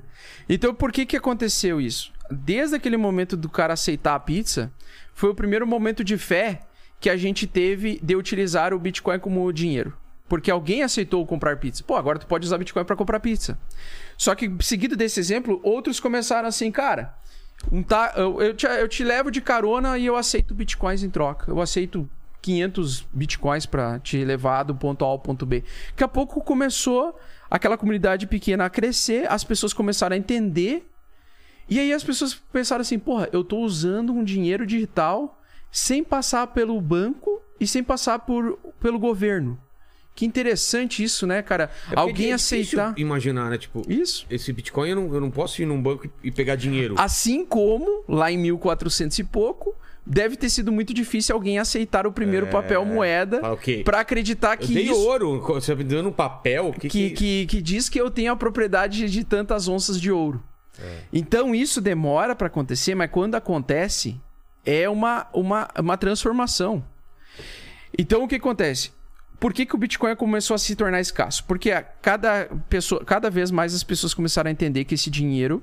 [0.48, 2.12] Então, por que que aconteceu isso?
[2.30, 4.72] Desde aquele momento do cara aceitar a pizza,
[5.14, 6.60] foi o primeiro momento de fé
[6.98, 9.92] que a gente teve de utilizar o Bitcoin como dinheiro.
[10.28, 11.84] Porque alguém aceitou comprar pizza.
[11.84, 13.58] Pô, agora tu pode usar Bitcoin para comprar pizza.
[14.16, 17.14] Só que, seguido desse exemplo, outros começaram assim, cara,
[17.70, 18.12] Um ta...
[18.16, 21.50] eu, te, eu te levo de carona e eu aceito bitcoins em troca.
[21.50, 22.08] Eu aceito
[22.42, 25.62] 500 bitcoins para te levar do ponto A ao ponto B.
[25.90, 27.18] Daqui a pouco começou
[27.50, 30.88] aquela comunidade pequena a crescer, as pessoas começaram a entender.
[31.68, 36.48] E aí as pessoas pensaram assim: porra, eu tô usando um dinheiro digital sem passar
[36.48, 39.58] pelo banco e sem passar por, pelo governo.
[40.14, 41.70] Que interessante isso, né, cara?
[41.90, 42.94] É Alguém é aceitar.
[42.98, 43.56] Imaginar, né?
[43.56, 44.26] Tipo, Isso.
[44.28, 46.94] esse Bitcoin eu não, eu não posso ir num banco e pegar dinheiro.
[46.98, 49.74] Assim como, lá em 1400 e pouco,
[50.06, 53.82] deve ter sido muito difícil alguém aceitar o primeiro papel moeda Fala o quê?
[53.84, 55.40] pra acreditar Eu que dei isso, ouro.
[55.40, 56.72] Você me dando um papel?
[56.72, 60.42] Que, que, que, que diz que eu tenho a propriedade de tantas onças de ouro.
[61.12, 64.20] Então isso demora pra acontecer, mas quando acontece,
[64.64, 66.84] é uma, uma, uma transformação.
[67.96, 68.90] Então o que acontece?
[69.42, 71.42] Por que, que o Bitcoin começou a se tornar escasso?
[71.42, 75.60] Porque cada, pessoa, cada vez mais as pessoas começaram a entender que esse dinheiro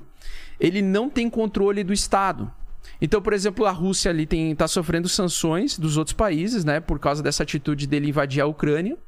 [0.60, 2.52] ele não tem controle do Estado.
[3.00, 6.78] Então, por exemplo, a Rússia ali tem, tá sofrendo sanções dos outros países, né?
[6.78, 8.98] Por causa dessa atitude dele invadir a Ucrânia.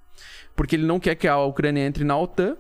[0.57, 2.57] Porque ele não quer que a Ucrânia entre na OTAN.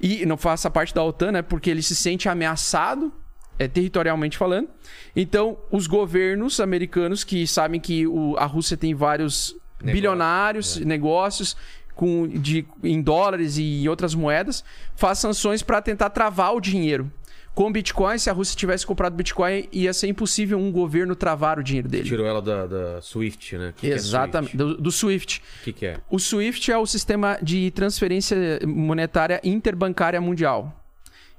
[0.00, 1.42] E não faça parte da OTAN, né?
[1.42, 3.12] Porque ele se sente ameaçado,
[3.58, 4.68] é, territorialmente falando.
[5.16, 11.56] Então, os governos americanos que sabem que o- a Rússia tem vários bilionários, negócios
[11.94, 14.64] com, de, em dólares e outras moedas,
[14.96, 17.10] faz sanções para tentar travar o dinheiro.
[17.54, 21.62] Com Bitcoin, se a Rússia tivesse comprado Bitcoin, ia ser impossível um governo travar o
[21.62, 22.04] dinheiro dele.
[22.04, 23.74] Tirou ela da, da Swift, né?
[23.76, 25.42] Que Exatamente, Que é do, do Swift.
[25.42, 25.60] Swift?
[25.60, 25.98] O que, que é?
[26.08, 30.74] O SWIFT é o sistema de transferência monetária interbancária mundial.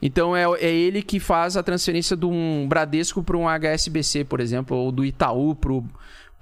[0.01, 4.39] Então é, é ele que faz a transferência de um Bradesco para um HSBC, por
[4.39, 5.71] exemplo, ou do Itaú para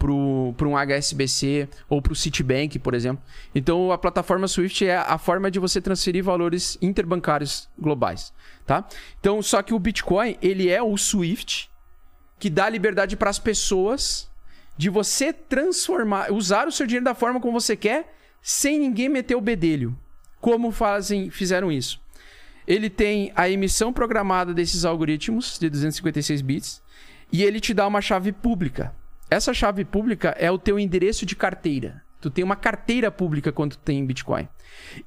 [0.07, 3.23] um HSBC ou para o Citibank, por exemplo.
[3.53, 8.33] Então a plataforma SWIFT é a forma de você transferir valores interbancários globais,
[8.65, 8.87] tá?
[9.19, 11.69] Então só que o Bitcoin ele é o SWIFT
[12.39, 14.29] que dá liberdade para as pessoas
[14.77, 19.35] de você transformar, usar o seu dinheiro da forma como você quer, sem ninguém meter
[19.35, 19.93] o bedelho.
[20.39, 22.01] Como fazem, fizeram isso?
[22.65, 26.81] Ele tem a emissão programada desses algoritmos de 256 bits
[27.29, 28.95] e ele te dá uma chave pública.
[29.29, 32.03] Essa chave pública é o teu endereço de carteira.
[32.19, 34.47] Tu tem uma carteira pública quando tu tem Bitcoin.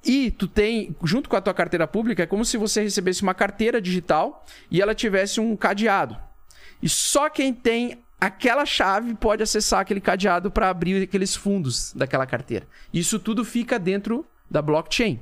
[0.04, 3.34] E tu tem, junto com a tua carteira pública, é como se você recebesse uma
[3.34, 6.16] carteira digital e ela tivesse um cadeado.
[6.82, 12.24] E só quem tem aquela chave pode acessar aquele cadeado para abrir aqueles fundos daquela
[12.24, 12.66] carteira.
[12.92, 15.20] Isso tudo fica dentro da blockchain.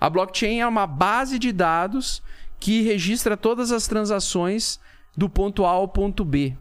[0.00, 2.22] A blockchain é uma base de dados
[2.58, 4.80] que registra todas as transações
[5.16, 6.56] do ponto A ao ponto B.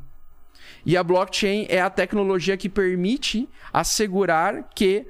[0.86, 5.06] E a blockchain é a tecnologia que permite assegurar que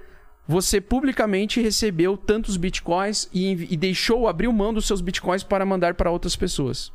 [0.47, 5.93] você publicamente recebeu tantos bitcoins e, e deixou abriu mão dos seus bitcoins para mandar
[5.93, 6.91] para outras pessoas.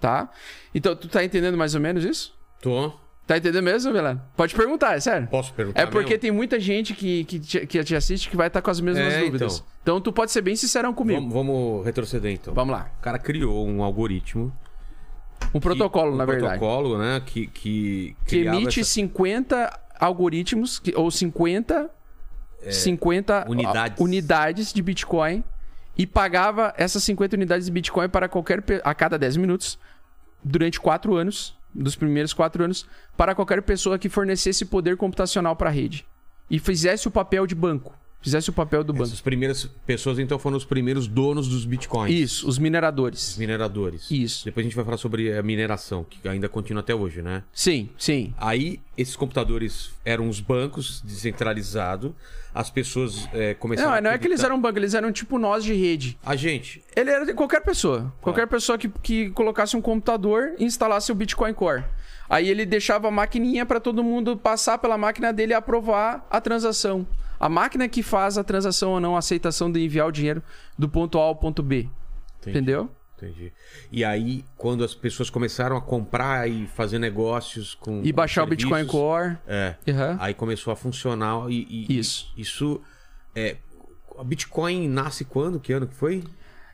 [0.00, 0.28] Tá?
[0.74, 2.34] Então, tu tá entendendo mais ou menos isso?
[2.60, 2.92] Tô.
[3.24, 4.20] Tá entendendo mesmo, Belano?
[4.36, 5.28] Pode perguntar, é sério.
[5.28, 5.80] Posso perguntar?
[5.80, 6.20] É porque mesmo?
[6.20, 9.12] tem muita gente que, que, te, que te assiste que vai estar com as mesmas
[9.14, 9.54] É, dúvidas.
[9.54, 9.66] então.
[9.82, 10.00] Então.
[10.00, 11.20] tu pode ser bem sincerão comigo.
[11.20, 12.52] Vamos, vamos retroceder então.
[12.52, 12.90] Vamos lá.
[12.98, 14.52] O cara criou um algoritmo.
[15.54, 16.58] Um protocolo, que, na um verdade.
[16.58, 17.22] protocolo, né?
[17.24, 21.90] Que, que, que emite essa- 50 algoritmos, que- ou 50,
[22.70, 24.00] 50 É, unidades.
[24.00, 25.42] a- unidades de Bitcoin
[25.96, 29.78] e pagava essas 50 unidades de Bitcoin para qualquer a cada 10 minutos
[30.42, 35.68] durante 4 anos, dos primeiros 4 anos, para qualquer pessoa que fornecesse poder computacional para
[35.70, 36.06] a rede
[36.50, 39.04] e fizesse o papel de banco, fizesse o papel do banco.
[39.04, 42.14] Essas primeiras pessoas, então, foram os primeiros donos dos bitcoins.
[42.14, 43.36] Isso, os mineradores.
[43.36, 44.10] Mineradores.
[44.10, 44.44] Isso.
[44.44, 47.42] Depois a gente vai falar sobre a mineração, que ainda continua até hoje, né?
[47.52, 48.32] Sim, sim.
[48.38, 52.12] Aí, esses computadores eram os bancos descentralizados.
[52.54, 55.38] As pessoas é, começaram Não, a não é que eles eram banco, eles eram tipo
[55.38, 56.18] nós de rede.
[56.24, 56.84] A gente.
[56.94, 58.12] Ele era de qualquer pessoa.
[58.20, 61.84] Qualquer pessoa que, que colocasse um computador e instalasse o Bitcoin Core.
[62.28, 66.40] Aí ele deixava a maquininha para todo mundo passar pela máquina dele e aprovar a
[66.40, 67.06] transação.
[67.42, 70.40] A máquina que faz a transação ou não, a aceitação de enviar o dinheiro
[70.78, 71.88] do ponto A ao ponto B.
[72.38, 72.56] Entendi.
[72.58, 72.90] Entendeu?
[73.16, 73.52] Entendi.
[73.90, 78.00] E aí, quando as pessoas começaram a comprar e fazer negócios com.
[78.04, 79.38] E com baixar o Bitcoin serviços, Core.
[79.48, 79.74] É.
[79.88, 80.16] Aham.
[80.20, 81.66] Aí começou a funcionar e.
[81.68, 82.32] e- Isso.
[82.36, 82.80] Isso.
[83.34, 83.56] É,
[84.16, 85.58] a Bitcoin nasce quando?
[85.58, 86.22] Que ano que foi?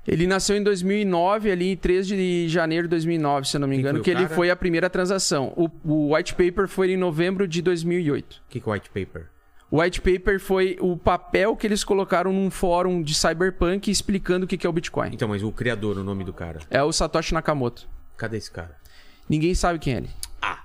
[0.06, 3.76] Ele nasceu em 2009, ali em 3 de janeiro de 2009, se eu não me
[3.78, 4.34] engano, que ele cara?
[4.34, 5.52] foi a primeira transação.
[5.56, 8.32] O, o white paper foi em novembro de 2008.
[8.34, 9.28] O que, que é o white paper?
[9.70, 14.48] O white paper foi o papel que eles colocaram num fórum de cyberpunk explicando o
[14.48, 15.10] que é o Bitcoin.
[15.12, 16.60] Então, mas o criador, o nome do cara.
[16.70, 17.86] É o Satoshi Nakamoto.
[18.16, 18.74] Cadê esse cara?
[19.28, 20.08] Ninguém sabe quem é ele.
[20.40, 20.62] Ah.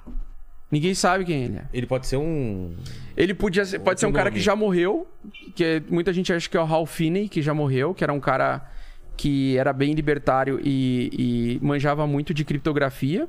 [0.71, 1.65] Ninguém sabe quem ele é.
[1.73, 2.75] Ele pode ser um.
[3.15, 4.39] Ele podia ser, pode ser um Outro cara nome.
[4.39, 5.05] que já morreu,
[5.53, 8.11] que é- muita gente acha que é o Hal Finney, que já morreu, que era
[8.13, 8.67] um cara
[9.15, 13.27] que era bem libertário e, e manjava muito de criptografia.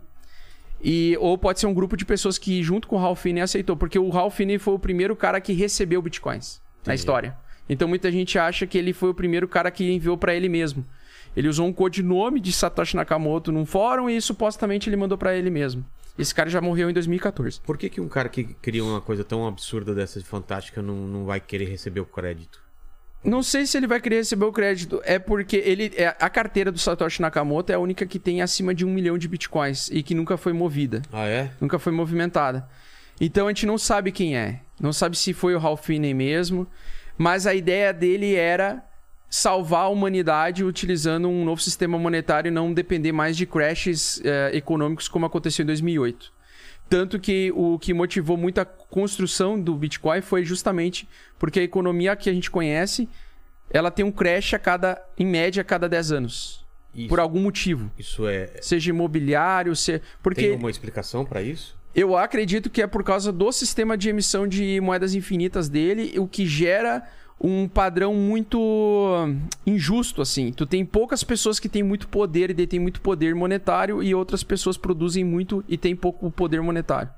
[0.85, 3.75] E, ou pode ser um grupo de pessoas que, junto com o Ralph Finney, aceitou.
[3.75, 7.35] Porque o Ralph Finney foi o primeiro cara que recebeu bitcoins na história.
[7.66, 10.85] Então muita gente acha que ele foi o primeiro cara que enviou pra ele mesmo.
[11.35, 15.51] Ele usou um codinome de Satoshi Nakamoto num fórum e supostamente ele mandou pra ele
[15.51, 15.85] mesmo.
[16.16, 17.61] Esse cara já morreu em 2014.
[17.61, 20.94] Por que, que um cara que cria uma coisa tão absurda dessa de fantástica não,
[20.94, 22.62] não vai querer receber o crédito?
[23.24, 25.00] Não sei se ele vai querer receber o crédito.
[25.04, 25.92] É porque ele.
[25.96, 29.16] é- a carteira do Satoshi Nakamoto é a única que tem acima de um milhão
[29.16, 31.00] de bitcoins e que nunca foi movida.
[31.12, 31.50] Ah, é?
[31.60, 32.68] Nunca foi movimentada.
[33.20, 34.60] Então a gente não sabe quem é.
[34.78, 36.66] Não sabe se foi o Ralph Finney mesmo.
[37.16, 38.84] Mas a ideia dele era
[39.30, 44.50] salvar a humanidade utilizando um novo sistema monetário e não depender mais de crashes eh,
[44.52, 46.32] econômicos como aconteceu em 2008.
[46.94, 51.09] Tanto que o que motivou muito a construção do Bitcoin foi justamente
[51.40, 53.09] porque a economia que a gente conhece,
[53.68, 56.64] ela tem um crash a cada, em média a cada 10 anos.
[56.94, 57.90] Isso, Por algum motivo.
[57.98, 58.48] isso é.
[58.62, 60.00] Seja imobiliário, se...
[60.22, 61.76] porque Tem uma explicação pra isso?
[61.96, 66.28] eu acredito que é por causa do sistema de emissão de moedas infinitas dele, o
[66.28, 67.02] que gera
[67.46, 69.28] um padrão muito
[69.66, 70.50] injusto, assim.
[70.50, 74.42] Tu tem poucas pessoas que têm muito poder e detêm muito poder monetário e outras
[74.42, 77.11] pessoas produzem muito e têm pouco poder monetário.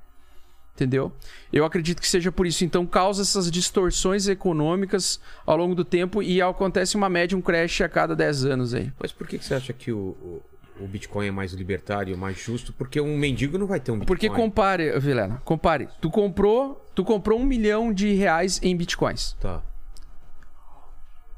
[0.75, 1.13] Entendeu?
[1.51, 2.65] Eu acredito que seja por isso.
[2.65, 7.79] Então causa essas distorções econômicas ao longo do tempo e acontece uma média, um crash
[7.79, 8.91] a cada 10 anos aí.
[8.99, 10.43] Mas por que, que você acha que o,
[10.77, 12.73] o, Bitcoin é mais libertário, mais justo?
[12.73, 14.07] Porque um mendigo não vai ter um Bitcoin.
[14.07, 15.87] Porque compare, Vilela, compare.
[16.01, 19.37] Tu comprou, tu comprou um milhão de reais em bitcoins.
[19.39, 19.63] Tá.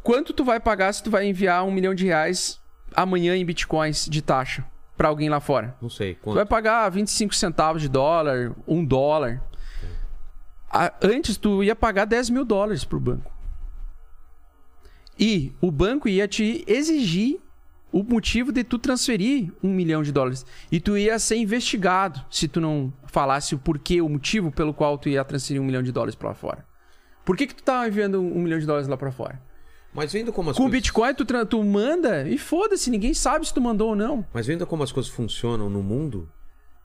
[0.10, 2.60] Quanto tu vai pagar se tu vai enviar um milhão de reais
[2.95, 4.65] amanhã em bitcoins de taxa
[4.98, 5.78] pra alguém lá fora?
[5.80, 6.15] Não sei.
[6.15, 6.36] Tu Quanto?
[6.38, 9.39] vai pagar 25 centavos de dólar, um dólar.
[10.67, 13.32] A- Antes tu ia pagar 10 mil dólares pro banco.
[15.19, 17.39] E o banco ia te exigir
[17.91, 20.43] o motivo de tu transferir um milhão de dólares.
[20.72, 24.98] E tu ia ser investigado se tu não falasse o porquê, o motivo pelo qual
[24.98, 26.65] tu ia transferir um milhão de dólares lá fora.
[27.24, 29.39] Por que, que tu tá enviando um milhão de dólares lá pra fora?
[29.93, 30.82] Mas vendo como as Com o coisas...
[30.82, 34.25] Bitcoin, tu, tu manda e foda-se, ninguém sabe se tu mandou ou não.
[34.34, 36.30] Mas vendo como as coisas funcionam no mundo,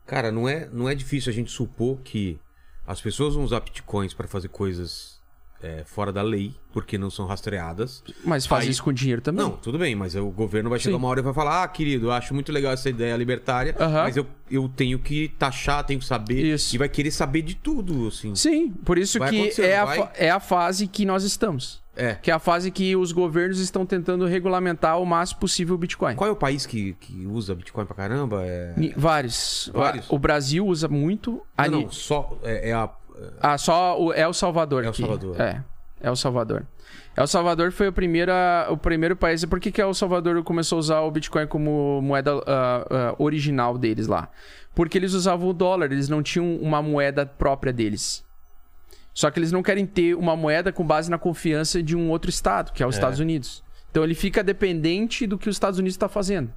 [0.07, 2.38] cara, não é, não é difícil a gente supor que
[2.87, 5.14] as pessoas vão usar bitcoins para fazer coisas
[5.62, 8.03] é, fora da lei, porque não são rastreadas.
[8.25, 9.43] Mas faz Aí- isso com dinheiro também.
[9.45, 10.99] Não, tudo bem, mas o governo vai chegar Sim.
[10.99, 14.03] uma hora e vai falar: Ah, querido, eu acho muito legal essa ideia libertária, Aham.
[14.03, 16.43] mas eu, eu tenho que taxar, tenho que saber.
[16.55, 16.75] Isso.
[16.75, 18.35] E vai querer saber de tudo, assim.
[18.35, 20.11] Sim, por isso Vai que é a, vai?
[20.17, 21.83] é a fase que nós estamos.
[21.97, 22.15] É.
[22.15, 26.17] Que é a fase que os governos estão tentando regulamentar o máximo possível o Bitcoin.
[26.17, 28.43] Qual é o país que, que usa Bitcoin pra caramba?
[28.45, 28.75] É...
[28.97, 29.71] Vários.
[29.73, 30.11] Vários?
[30.11, 31.43] O Brasil usa muito.
[31.57, 32.37] Não, não, só.
[32.43, 32.91] É, é a.
[33.41, 34.85] Ah, só o El Salvador.
[34.85, 35.41] El Salvador.
[35.41, 35.63] É.
[36.01, 36.67] El Salvador.
[37.17, 38.33] El Salvador foi o primeiro,
[38.71, 39.45] o primeiro país.
[39.45, 43.79] Por que, que El Salvador começou a usar o Bitcoin como moeda ah, ah, original
[43.79, 44.29] deles lá?
[44.75, 48.24] Porque eles usavam o dólar, eles não tinham uma moeda própria deles.
[49.14, 52.29] Só que eles não querem ter uma moeda com base na confiança de um outro
[52.29, 53.62] estado, que é os Estados Unidos.
[53.90, 56.53] Então ele fica dependente do que os Estados Unidos está fazendo.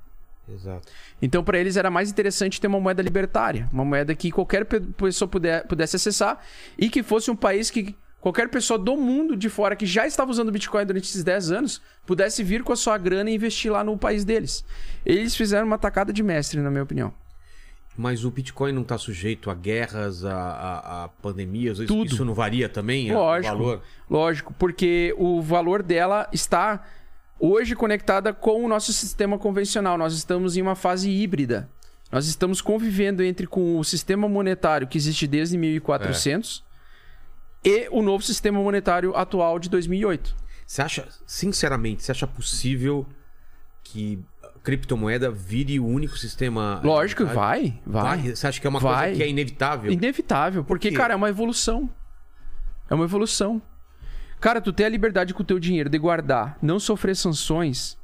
[0.51, 0.87] Exato.
[1.21, 4.79] Então, para eles era mais interessante ter uma moeda libertária, uma moeda que qualquer pe-
[4.79, 6.39] pessoa puder, pudesse acessar
[6.77, 10.31] e que fosse um país que qualquer pessoa do mundo de fora que já estava
[10.31, 13.83] usando Bitcoin durante esses 10 anos pudesse vir com a sua grana e investir lá
[13.83, 14.63] no país deles.
[15.05, 17.13] Eles fizeram uma tacada de mestre, na minha opinião.
[17.97, 21.79] Mas o Bitcoin não está sujeito a guerras, a, a- a pandemias?
[21.79, 22.05] Isso, Tudo.
[22.13, 23.09] isso não varia também?
[23.09, 23.55] é, Lógico.
[23.55, 23.81] O valor?
[24.09, 26.85] Lógico, porque o valor dela está
[27.39, 29.97] hoje conectada com o nosso sistema convencional.
[29.97, 31.67] Nós estamos em uma fase híbrida.
[32.11, 36.63] Nós estamos convivendo entre com o sistema monetário que existe desde 1400
[37.65, 40.35] e o novo sistema monetário atual de 2008.
[40.65, 43.05] Você acha, sinceramente, você acha possível
[43.83, 44.19] que
[44.67, 46.81] criptomoeda vire o único sistema?
[46.83, 47.73] Lógico, monetário?
[47.85, 48.35] vai, vai.
[48.35, 49.05] Você acha que é uma Vai.
[49.05, 49.89] coisa que é inevitável?
[49.91, 50.95] Inevitável, porque, quê?
[50.97, 51.89] cara, é uma evolução.
[52.89, 53.61] É uma evolução.
[54.41, 57.97] Cara, tu ter a liberdade com o teu dinheiro de guardar, não sofrer sanções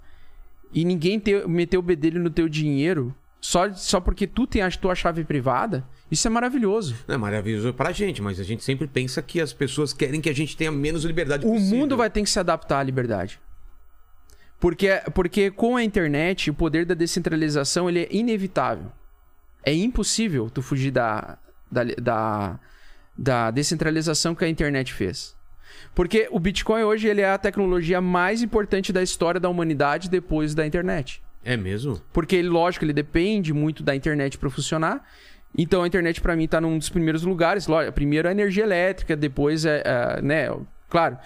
[0.73, 4.71] e ninguém ter, meter o bedelho no teu dinheiro só, só porque tu tem a
[4.71, 6.95] tua chave privada, isso é maravilhoso.
[7.10, 10.33] É maravilhoso pra gente, mas a gente sempre pensa que as pessoas querem que a
[10.33, 11.77] gente tenha menos liberdade O possível.
[11.77, 13.37] mundo vai ter que se adaptar à liberdade.
[14.63, 18.93] Porque, porque com a internet, o poder da descentralização ele é inevitável.
[19.61, 21.37] É impossível tu fugir da,
[21.69, 22.59] da, da,
[23.17, 25.35] da descentralização que a internet fez.
[25.93, 30.55] Porque o Bitcoin hoje ele é a tecnologia mais importante da história da humanidade depois
[30.55, 31.21] da internet.
[31.43, 32.01] É mesmo?
[32.13, 35.05] Porque, lógico, ele depende muito da internet para funcionar.
[35.57, 37.67] Então, a internet, para mim, tá num dos primeiros lugares.
[37.67, 40.47] Lógico, primeiro a energia elétrica, depois é, é, né?
[40.89, 41.17] Claro,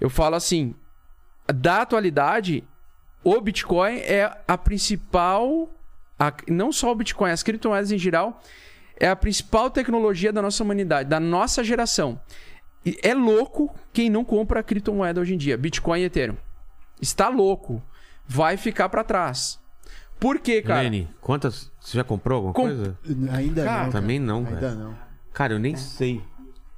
[0.00, 0.74] eu falo assim,
[1.46, 2.64] da atualidade,
[3.24, 5.68] o Bitcoin é a principal,
[6.18, 8.40] a- não só o Bitcoin, as criptomoedas em geral,
[8.98, 12.20] é a principal tecnologia da nossa humanidade, da nossa geração.
[12.84, 16.36] E é louco quem não compra criptomoeda hoje em dia, Bitcoin e Ethereum.
[17.00, 17.82] Está louco.
[18.26, 19.58] Vai ficar para trás.
[20.18, 20.82] Por quê, cara?
[20.82, 21.70] Lene, quantas.
[21.78, 22.98] Você já comprou alguma Com- coisa?
[23.32, 23.90] Ainda Cara, não.
[23.90, 23.92] cara.
[23.92, 24.74] Também não, Ainda velho.
[24.76, 24.96] não.
[25.32, 26.22] Cara, eu nem sei.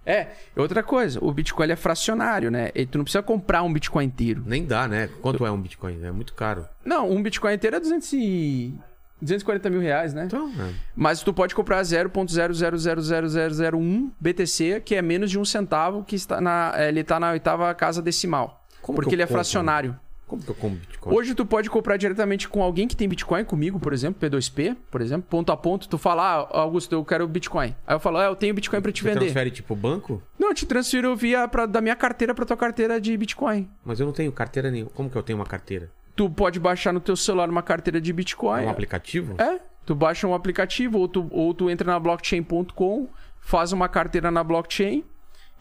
[0.09, 2.71] É, outra coisa, o Bitcoin é fracionário, né?
[2.75, 4.43] E tu não precisa comprar um Bitcoin inteiro.
[4.47, 5.11] Nem dá, né?
[5.21, 6.03] Quanto é um Bitcoin?
[6.03, 6.67] É muito caro.
[6.83, 8.73] Não, um Bitcoin inteiro é 200 e...
[9.21, 10.25] 240 mil reais, né?
[10.27, 10.73] Então, é.
[10.97, 16.73] Mas tu pode comprar 0.0000001 BTC, que é menos de um centavo, que está na,
[16.75, 18.65] é, ele está na oitava casa decimal.
[18.81, 19.35] Como porque ele é compro?
[19.35, 19.95] fracionário.
[20.29, 21.17] Como que eu compro Bitcoin?
[21.17, 25.01] Hoje tu pode comprar diretamente com alguém que tem Bitcoin, comigo, por exemplo, P2P, por
[25.01, 25.89] exemplo, ponto a ponto.
[25.89, 27.75] Tu fala, ah, Augusto, eu quero Bitcoin.
[27.87, 29.21] Aí eu falo, ah, eu tenho Bitcoin pra te Você vender.
[29.21, 30.23] transfere tipo banco?
[30.39, 33.69] Não, eu te transfiro via pra, da minha carteira pra tua carteira de Bitcoin.
[33.85, 34.91] Mas eu não tenho carteira nenhuma.
[34.95, 35.91] Como que eu tenho uma carteira?
[36.15, 38.65] Tu pode baixar no teu celular uma carteira de Bitcoin.
[38.65, 39.35] É um aplicativo?
[39.41, 43.09] É, tu baixa um aplicativo ou tu, ou tu entra na blockchain.com,
[43.41, 45.05] faz uma carteira na blockchain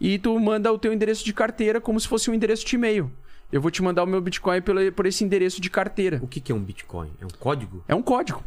[0.02, 3.12] e tu manda o teu endereço de carteira como se fosse um endereço de e-mail.
[3.52, 6.20] Eu vou te mandar o meu Bitcoin pelo, por esse endereço de carteira.
[6.22, 7.12] O que, que é um Bitcoin?
[7.22, 7.84] É um código?
[7.88, 8.44] É um código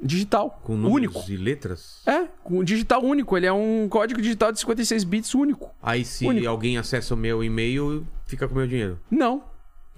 [0.00, 1.30] digital, Com números único.
[1.32, 2.02] e letras?
[2.06, 3.36] É, com digital único.
[3.36, 5.70] Ele é um código digital de 56 bits único.
[5.82, 6.48] Aí se Único.
[6.48, 8.98] alguém acessa o meu e-mail, fica com o meu dinheiro.
[9.10, 9.42] Não,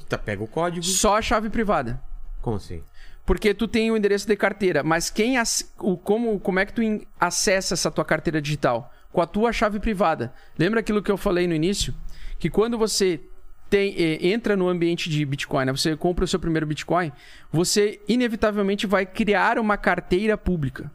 [0.08, 0.84] Tá, pega o código.
[0.84, 2.00] só a chave privada.
[2.40, 2.82] Como assim?
[3.24, 6.72] Porque tu tem o endereço de carteira, mas quem ac- o, como, como é que
[6.72, 6.80] tu
[7.18, 8.92] acessa essa tua carteira digital?
[9.12, 10.32] Com a tua chave privada.
[10.56, 11.92] Lembra aquilo que eu falei no início?
[12.38, 13.20] Que quando você
[13.68, 15.72] tem, eh, entra no ambiente de Bitcoin, né?
[15.72, 17.12] você compra o seu primeiro Bitcoin,
[17.50, 20.90] você inevitavelmente vai criar uma carteira pública.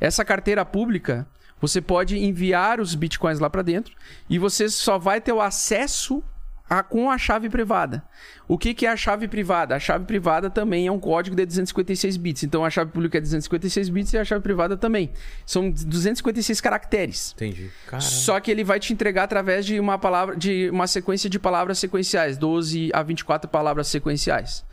[0.00, 1.26] Essa carteira pública,
[1.60, 3.94] você pode enviar os Bitcoins lá para dentro
[4.28, 6.22] e você só vai ter o acesso
[6.68, 8.02] a- com a chave privada.
[8.48, 9.74] O que, que é a chave privada?
[9.76, 12.42] A chave privada também é um código de 256 bits.
[12.42, 15.10] Então a chave pública é 256 bits e a chave privada também.
[15.46, 17.32] São 256 caracteres.
[17.36, 17.70] Entendi.
[17.86, 21.38] Cara, Só que ele vai te entregar através de uma palavra, de uma sequência de
[21.38, 24.64] palavras sequenciais, 12 a 24 palavras sequenciais.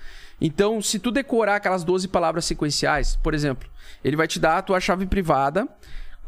[0.43, 3.69] Então, se tu decorar aquelas 12 palavras sequenciais, por exemplo,
[4.03, 5.67] ele vai te dar a tua chave privada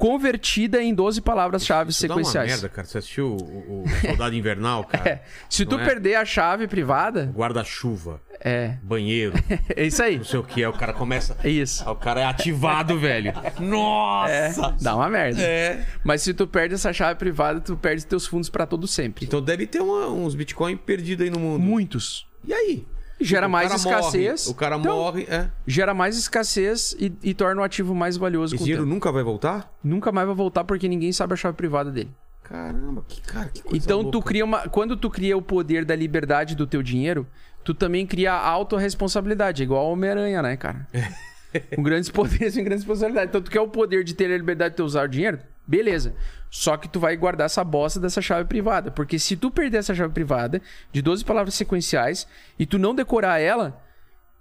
[0.03, 2.51] convertida em 12 palavras-chave isso dá uma sequenciais.
[2.51, 2.85] merda, cara.
[2.85, 5.09] Você assistiu o, o Soldado Invernal, cara?
[5.09, 5.23] É.
[5.49, 5.85] Se tu é?
[5.85, 9.31] perder a chave privada, Guarda-chuva, é, banheiro,
[9.73, 10.17] é isso aí.
[10.17, 10.61] não sei o que.
[10.61, 11.37] Aí o cara começa...
[11.41, 11.89] É isso.
[11.89, 13.31] O cara é ativado, velho.
[13.61, 14.75] Nossa!
[14.81, 15.41] Dá uma merda.
[15.41, 15.85] É.
[16.03, 19.25] Mas se tu perde essa chave privada, tu perde teus fundos pra todo sempre.
[19.25, 21.61] Então deve ter uma- uns Bitcoin perdidos aí no mundo.
[21.61, 22.27] Muitos.
[22.45, 22.85] E aí?
[23.23, 24.45] Gera mais escassez.
[24.45, 25.49] morre, o cara Então, morre, é.
[25.65, 28.55] Gera mais escassez e, e torna o ativo mais valioso.
[28.55, 29.71] Esse o dinheiro nunca vai voltar?
[29.83, 32.11] Nunca mais vai voltar porque ninguém sabe a chave privada dele.
[32.43, 34.27] Caramba, que cara, que coisa Então tu louca.
[34.27, 37.25] cria uma, quando tu cria o poder da liberdade do teu dinheiro,
[37.63, 40.85] tu também cria a autorresponsabilidade, igual Homem-Aranha, né, cara?
[41.75, 43.29] Com grandes poderes e grandes responsabilidades.
[43.29, 45.39] Então tu quer o poder de ter a liberdade de tu usar o dinheiro?
[45.65, 46.13] Beleza.
[46.55, 49.95] Só que tu vai guardar essa bosta dessa chave privada, porque se tu perder essa
[49.95, 52.27] chave privada de 12 palavras sequenciais
[52.59, 53.81] e tu não decorar ela,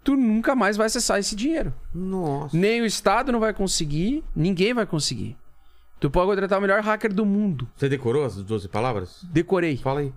[0.04, 1.72] tu nunca mais vai acessar esse dinheiro.
[1.94, 2.54] Nossa.
[2.54, 5.38] Nem o Estado não vai conseguir, ninguém vai conseguir.
[5.98, 7.66] Tu pode contratar o melhor hacker do mundo.
[7.74, 9.24] Você decorou as 12 palavras?
[9.32, 9.78] Decorei.
[9.78, 10.12] Fala aí.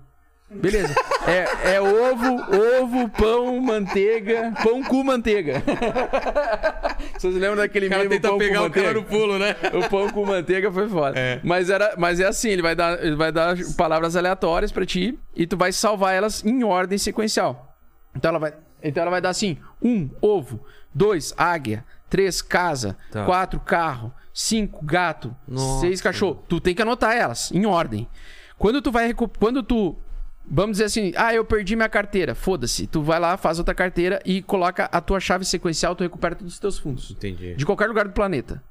[0.49, 0.93] Beleza.
[1.27, 5.63] É, é ovo, ovo, pão, manteiga, pão com manteiga.
[7.17, 9.55] Vocês lembram daquele O cara meme tenta pegar o cara no pulo, né?
[9.73, 11.19] O pão com manteiga foi foda.
[11.19, 11.39] É.
[11.43, 15.17] Mas, era, mas é assim, ele vai dar, ele vai dar palavras aleatórias pra ti
[15.35, 17.75] e tu vai salvar elas em ordem sequencial.
[18.15, 23.25] Então ela vai, então ela vai dar assim: um, ovo, dois, águia, três, casa, Tá.
[23.25, 25.81] quatro, carro, cinco, gato, Nossa.
[25.81, 26.43] seis, cachorro.
[26.47, 28.07] Tu tem que anotar elas em ordem.
[28.57, 29.97] Quando tu vai quando tu
[30.47, 32.35] Vamos dizer assim, ah, eu perdi minha carteira.
[32.35, 32.87] Foda-se.
[32.87, 36.53] Tu vai lá, faz outra carteira e coloca a tua chave sequencial, tu recupera todos
[36.53, 37.11] os teus fundos.
[37.11, 37.55] Entendi.
[37.55, 38.63] De qualquer lugar do planeta.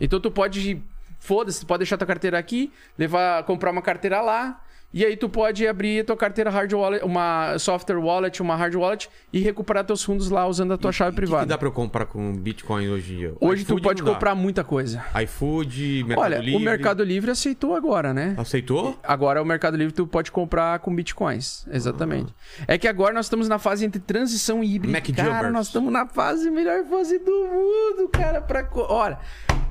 [0.00, 0.82] Então tu pode.
[1.18, 4.60] Foda-se, tu pode deixar tua carteira aqui, levar, comprar uma carteira lá.
[4.94, 9.08] E aí tu pode abrir tua carteira hard wallet, uma software wallet, uma hard wallet
[9.32, 11.46] e recuperar teus fundos lá usando a tua chave O que, que privada.
[11.46, 13.34] dá pra eu comprar com Bitcoin hoje em dia?
[13.40, 15.02] Hoje tu pode comprar muita coisa.
[15.24, 16.56] iFood, Mercado Olha, Livre.
[16.56, 18.34] o Mercado Livre aceitou agora, né?
[18.36, 18.98] Aceitou?
[19.02, 21.66] Agora o Mercado Livre tu pode comprar com bitcoins.
[21.70, 22.34] Exatamente.
[22.68, 24.92] É que agora nós estamos na fase entre transição e híbrida.
[24.98, 29.18] Mac cara, nós estamos na fase melhor fase do mundo, cara, para Olha,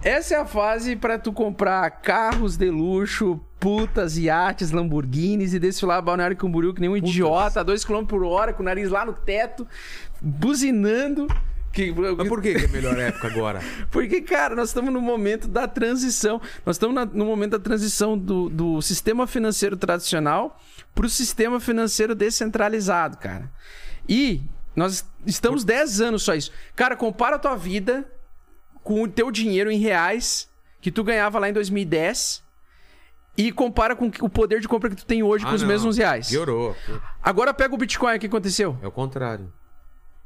[0.04, 6.02] essa é a fase pra tu comprar carros de luxo, putas, iates, Lamborghinis e desfilar
[6.02, 9.06] Balneário Camboriú que nem um idiota, a 2 km por hora, com o nariz lá
[9.06, 9.68] no teto,
[10.20, 11.28] buzinando.
[11.72, 13.62] Que, Mas por que, que é a melhor época agora?
[13.92, 16.42] porque, cara, nós estamos no momento da transição.
[16.66, 20.60] Nós estamos no momento da transição do, do sistema financeiro tradicional
[20.94, 23.50] para o sistema financeiro descentralizado, cara.
[24.10, 24.42] E
[24.76, 26.52] nós estamos 10 anos só isso.
[26.76, 28.06] Cara, compara a tua vida
[28.84, 30.50] com o teu dinheiro em reais
[30.82, 32.44] que tu ganhava lá em 2010
[33.38, 35.70] e compara com o poder de compra que tu tem hoje Ah, com os não.
[35.70, 36.30] mesmos reais.
[36.30, 36.76] Piorou.
[37.24, 38.78] Agora pega o Bitcoin, o que aconteceu?
[38.82, 39.52] É o contrário.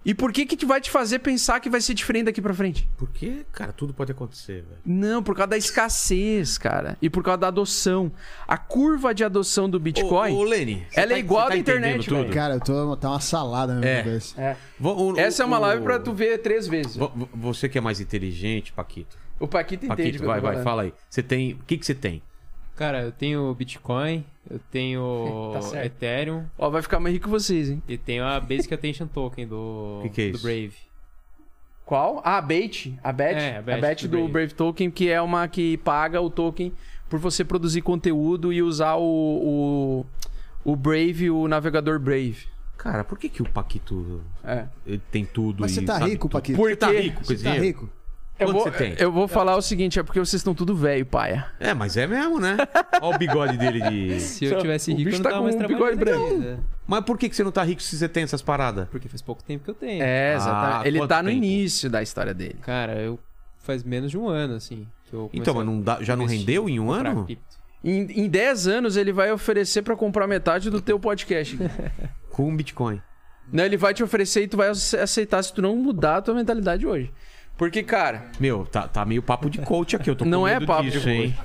[0.06, 2.54] E por que que te vai te fazer pensar que vai ser diferente daqui pra
[2.54, 2.88] frente?
[2.96, 4.78] Porque, cara, tudo pode acontecer, velho.
[4.86, 6.96] Não, por causa da escassez, cara.
[7.02, 8.12] E por causa da adoção.
[8.48, 10.32] A curva de adoção do Bitcoin.
[10.32, 12.34] Ô, ô você Ela é igual você à da entendendo internet, velho.
[12.34, 12.96] Cara, eu tô.
[12.98, 14.04] Tá uma salada na minha É.
[14.04, 14.40] cabeça.
[14.42, 14.56] É.
[14.80, 16.96] O- Essa é uma o- live pra tu ver três vezes.
[16.96, 19.18] vo- vo- Você que é mais inteligente, Paquito.
[19.40, 20.04] O Paquito entende.
[20.04, 20.64] Paquito, vai, vai, falando.
[20.64, 20.94] fala aí.
[21.10, 21.54] Você tem.
[21.54, 22.22] O que, que você tem?
[22.76, 25.86] Cara, eu tenho Bitcoin, eu tenho Tá.
[25.86, 27.82] Ethereum Ó, vai ficar mais rico vocês, hein?
[27.88, 30.40] e tenho a Basic Attention Token do, Que que é do?
[30.40, 30.74] Brave.
[31.86, 32.20] Qual?
[32.26, 32.98] Ah, a Bait.
[33.04, 33.36] A Bet.
[33.40, 34.32] É, a a Bet do do Brave.
[34.32, 34.54] Brave.
[34.56, 36.74] Token, que é uma que paga o token
[37.08, 42.48] por você produzir conteúdo e usar o, o, o Brave, o navegador Brave.
[42.76, 44.66] Cara, por que, que o Paquito É.
[44.86, 46.32] ele tem tudo Mas e você tá sabe rico, tudo?
[46.34, 46.58] Paquito?
[46.58, 47.90] Por Você tá rico Você tá rico?
[48.38, 48.96] Eu Quanto vou, você tem?
[48.98, 51.46] eu vou falar o seguinte, é porque vocês estão tudo velho, paia.
[51.60, 52.58] É, mas é mesmo, né?
[53.02, 54.20] Olha o bigode dele de.
[54.22, 56.64] Se eu tivesse O rico, bicho eu não tá tava com mais um bigode branco.
[56.86, 58.88] Mas por que, que você não tá rico se você tem essas paradas?
[58.90, 60.04] Porque faz pouco tempo que eu tenho.
[60.04, 60.84] É, exatamente.
[60.84, 61.38] Ah, Ele tá no tempo?
[61.44, 62.58] início da história dele.
[62.62, 63.18] Cara, eu
[63.60, 64.86] faz menos de um ano, assim.
[65.10, 67.24] Que eu Então, comecei mas não dá- já não rendeu em um ano?
[67.26, 67.56] cripto.
[67.84, 71.58] Em, em 10 anos, ele vai oferecer pra comprar metade do teu podcast.
[72.32, 73.02] Com um Bitcoin.
[73.52, 76.22] Não, ele vai te oferecer e tu vai ace- aceitar se tu não mudar a
[76.22, 77.14] tua mentalidade hoje.
[77.58, 80.10] Porque, cara, Meu, tá, tá meio papo de coach aqui.
[80.10, 81.36] Eu tô com Não é papo disso, de hein?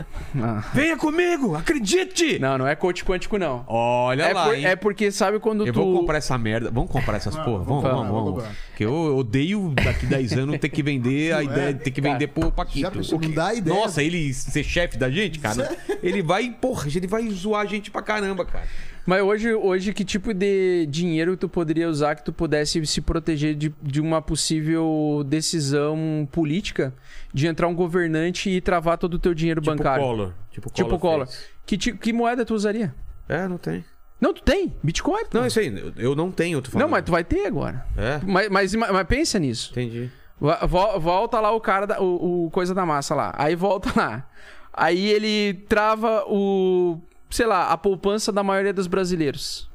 [0.42, 0.60] Ah.
[0.74, 2.36] Venha comigo, acredite!
[2.40, 3.64] não, não é coach quântico, não.
[3.68, 4.64] Olha É, lá, por- hein?
[4.66, 5.80] é porque sabe quando Eu tu.
[5.80, 6.68] vou comprar essa merda.
[6.70, 7.62] Vamos comprar essas porra?
[7.62, 8.42] Vamos, comprar, vamos, vamos vamos.
[8.42, 8.56] comprar.
[8.70, 12.26] Porque eu odeio daqui 10 anos ter que vender a ideia de ter que vender
[12.26, 12.80] pro Paquito.
[12.80, 13.76] Já pensou, O que- não dá ideia.
[13.76, 15.76] Nossa, ele ser chefe da gente, cara.
[16.02, 18.66] Ele vai, porra, ele vai zoar a gente pra caramba, cara.
[19.06, 23.54] Mas hoje, hoje, que tipo de dinheiro tu poderia usar que tu pudesse se proteger
[23.54, 26.92] de, de uma possível decisão política
[27.32, 30.02] de entrar um governante e travar todo o teu dinheiro Tipo bancário?
[30.04, 30.32] Collor.
[30.50, 31.00] Tipo Tipo Collor.
[31.00, 31.26] Collor.
[31.26, 31.44] fez.
[31.66, 32.94] Que, ti- que moeda tu usaria?
[33.28, 33.84] É, não tem.
[34.20, 34.74] Não, tu tem.
[34.82, 35.22] Bitcoin.
[35.32, 36.84] Não, isso aí, eu- não tenho, tô falando.
[36.86, 37.86] Não, mas tu vai ter agora.
[37.96, 39.70] É, Mas, mas, mas pensa nisso.
[39.72, 40.10] entendi.
[40.38, 43.32] Vo- vo- Volta lá o cara, da, o, o coisa da massa lá.
[43.38, 44.28] Aí volta lá.
[44.72, 47.00] Aí ele trava o,
[47.30, 49.70] sei lá, a poupança da maioria dos brasileiros.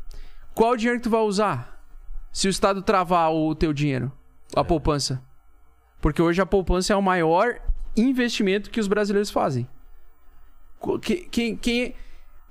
[0.54, 1.82] Qual o dinheiro que tu vai usar?
[2.32, 4.12] Se o Estado travar o teu dinheiro,
[4.56, 5.22] a poupança.
[6.02, 7.60] Porque hoje a poupança é o maior
[7.96, 9.68] investimento que os brasileiros fazem.
[10.80, 11.96] Co- que- Quem, quem,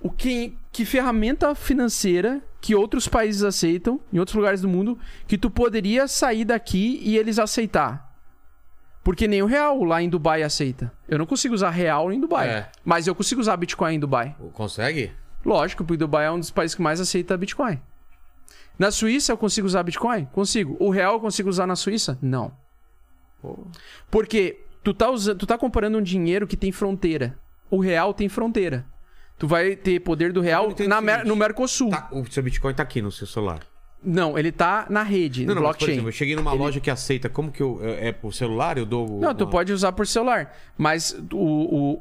[0.01, 5.37] o que, que ferramenta financeira que outros países aceitam, em outros lugares do mundo, que
[5.37, 8.14] tu poderia sair daqui e eles aceitar?
[9.05, 10.91] Porque nem o real lá em Dubai aceita.
[11.07, 12.49] Eu não consigo usar real em Dubai.
[12.49, 12.71] É.
[12.83, 14.35] Mas eu consigo usar Bitcoin em Dubai.
[14.55, 15.13] Consegue?
[15.45, 17.79] Lógico, porque Dubai é um dos países que mais aceita Bitcoin.
[18.79, 20.25] Na Suíça eu consigo usar Bitcoin?
[20.33, 20.75] Consigo.
[20.81, 22.19] O real eu consigo usar na Suíça?
[22.23, 22.51] Não.
[24.11, 27.39] Porque tu tá, usando, tu tá comparando um dinheiro que tem fronteira.
[27.71, 28.87] O real tem fronteira.
[29.39, 31.91] Tu vai ter poder do real na no Mercosul.
[31.91, 33.61] Tá, o seu Bitcoin tá aqui no seu celular.
[34.05, 35.93] Não, ele tá na rede, Não, no não, mas, por blockchain.
[35.95, 37.29] exemplo, eu cheguei numa Ele- loja que aceita.
[37.29, 37.81] Como que eu.
[37.83, 38.77] É é por celular?
[38.77, 39.21] Eu dou.
[39.21, 40.53] Não, tu uma- pode usar por celular.
[40.77, 41.37] Mas o,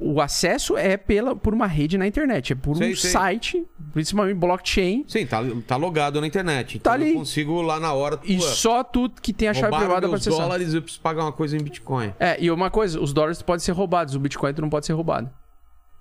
[0.02, 2.54] o, o acesso é pela, por uma rede na internet.
[2.54, 3.12] É por Sei, um sei.
[3.12, 5.06] site, principalmente blockchain.
[5.08, 6.78] Sim, tá, tá logado na internet.
[6.78, 7.12] Então Tá ali.
[7.12, 8.20] eu consigo lá na hora.
[8.24, 10.42] E só tu que tem a chave privada pra meus acessar.
[10.42, 12.14] dólares eu preciso pagar uma coisa em Bitcoin.
[12.20, 14.94] É, e uma coisa, os dólares podem ser roubados, o Bitcoin tu não pode ser
[14.94, 15.30] roubado.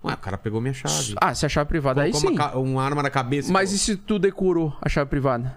[0.04, 1.14] Ué, o cara pegou minha chave.
[1.20, 2.36] Ah, se a chave privada aí Colocou sim.
[2.36, 3.52] uma, uma arma na cabeça.
[3.52, 3.76] Mas pô.
[3.76, 5.56] e se tu decorou a chave privada?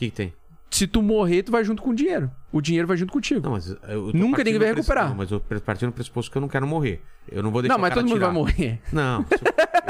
[0.00, 0.32] O que, que tem?
[0.70, 2.30] Se tu morrer, tu vai junto com o dinheiro.
[2.50, 3.40] O dinheiro vai junto contigo.
[3.44, 5.08] Não, mas eu tô Nunca ninguém vai do recuperar.
[5.10, 7.02] Não, mas eu partindo do pressuposto que eu não quero morrer.
[7.30, 8.80] Eu não vou deixar não, mas o cara todo mundo vai morrer.
[8.92, 9.26] Não,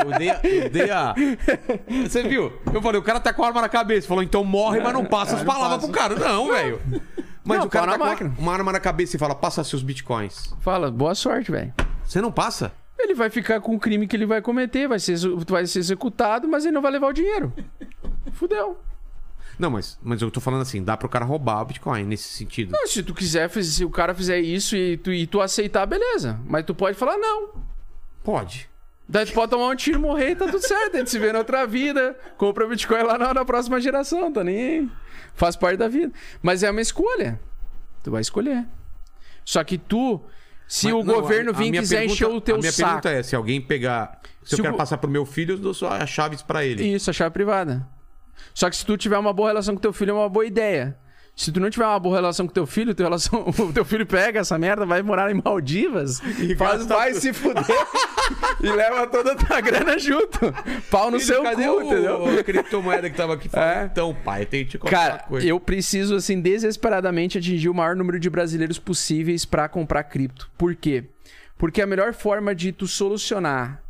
[0.04, 1.14] eu dei, a, eu dei a.
[2.08, 2.52] Você viu?
[2.72, 4.08] Eu falei, o cara tá com a arma na cabeça.
[4.08, 6.16] Falou, então morre, mas não passa as palavras pro cara.
[6.16, 6.80] Não, velho.
[7.44, 8.34] Mas Não, o cara tá na com máquina.
[8.38, 10.52] uma arma na cabeça e fala, passa seus bitcoins.
[10.60, 11.72] Fala, boa sorte, velho.
[12.04, 12.72] Você não passa?
[12.98, 16.48] Ele vai ficar com o crime que ele vai cometer, vai ser, vai ser executado,
[16.48, 17.52] mas ele não vai levar o dinheiro.
[18.32, 18.78] Fudeu.
[19.60, 22.72] Não, mas, mas eu tô falando assim, dá pro cara roubar o bitcoin nesse sentido.
[22.72, 26.40] Não, se tu quiser, se o cara fizer isso e tu, e tu aceitar, beleza.
[26.46, 27.50] Mas tu pode falar não.
[28.24, 28.68] Pode.
[29.08, 30.94] Daí tu pode tomar um tiro, morrer e tá tudo certo.
[30.94, 32.16] A gente se vê na outra vida.
[32.38, 34.88] Compra Bitcoin lá na, na próxima geração, tá nem aí.
[35.34, 36.12] Faz parte da vida.
[36.40, 37.38] Mas é uma escolha.
[38.04, 38.64] Tu vai escolher.
[39.44, 40.20] Só que tu,
[40.68, 42.88] se Mas, o não, governo vir e quiser pergunta- encher o teu A minha saco.
[42.88, 44.20] pergunta é, se alguém pegar...
[44.44, 46.40] Se, Se eu o quero go- passar pro meu filho, eu dou só as chaves
[46.40, 46.82] pra ele.
[46.94, 47.86] Isso, a chave privada.
[48.54, 50.96] Só que se tu tiver uma boa relação com teu filho, é uma boa ideia.
[51.36, 54.04] Se tu não tiver uma boa relação com teu filho, teu, relação, o teu filho
[54.04, 56.20] pega essa merda, vai morar em Maldivas,
[56.58, 57.64] faz, gasta vai se fuder
[58.60, 60.38] e leva toda a tua grana junto.
[60.90, 62.38] Pau no seu cadê cu, o, entendeu?
[62.38, 63.48] a criptomoeda que tava aqui?
[63.48, 63.84] Falando, É.
[63.86, 65.46] Então, pai, tem que te Cara, coisa.
[65.46, 70.50] eu preciso, assim, desesperadamente atingir o maior número de brasileiros possíveis pra comprar cripto.
[70.58, 71.04] Por quê?
[71.56, 73.82] Porque a melhor forma de tu solucionar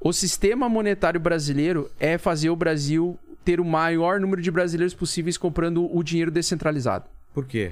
[0.00, 5.38] o sistema monetário brasileiro é fazer o Brasil ter o maior número de brasileiros possíveis
[5.38, 7.08] comprando o dinheiro descentralizado.
[7.32, 7.70] Por quê?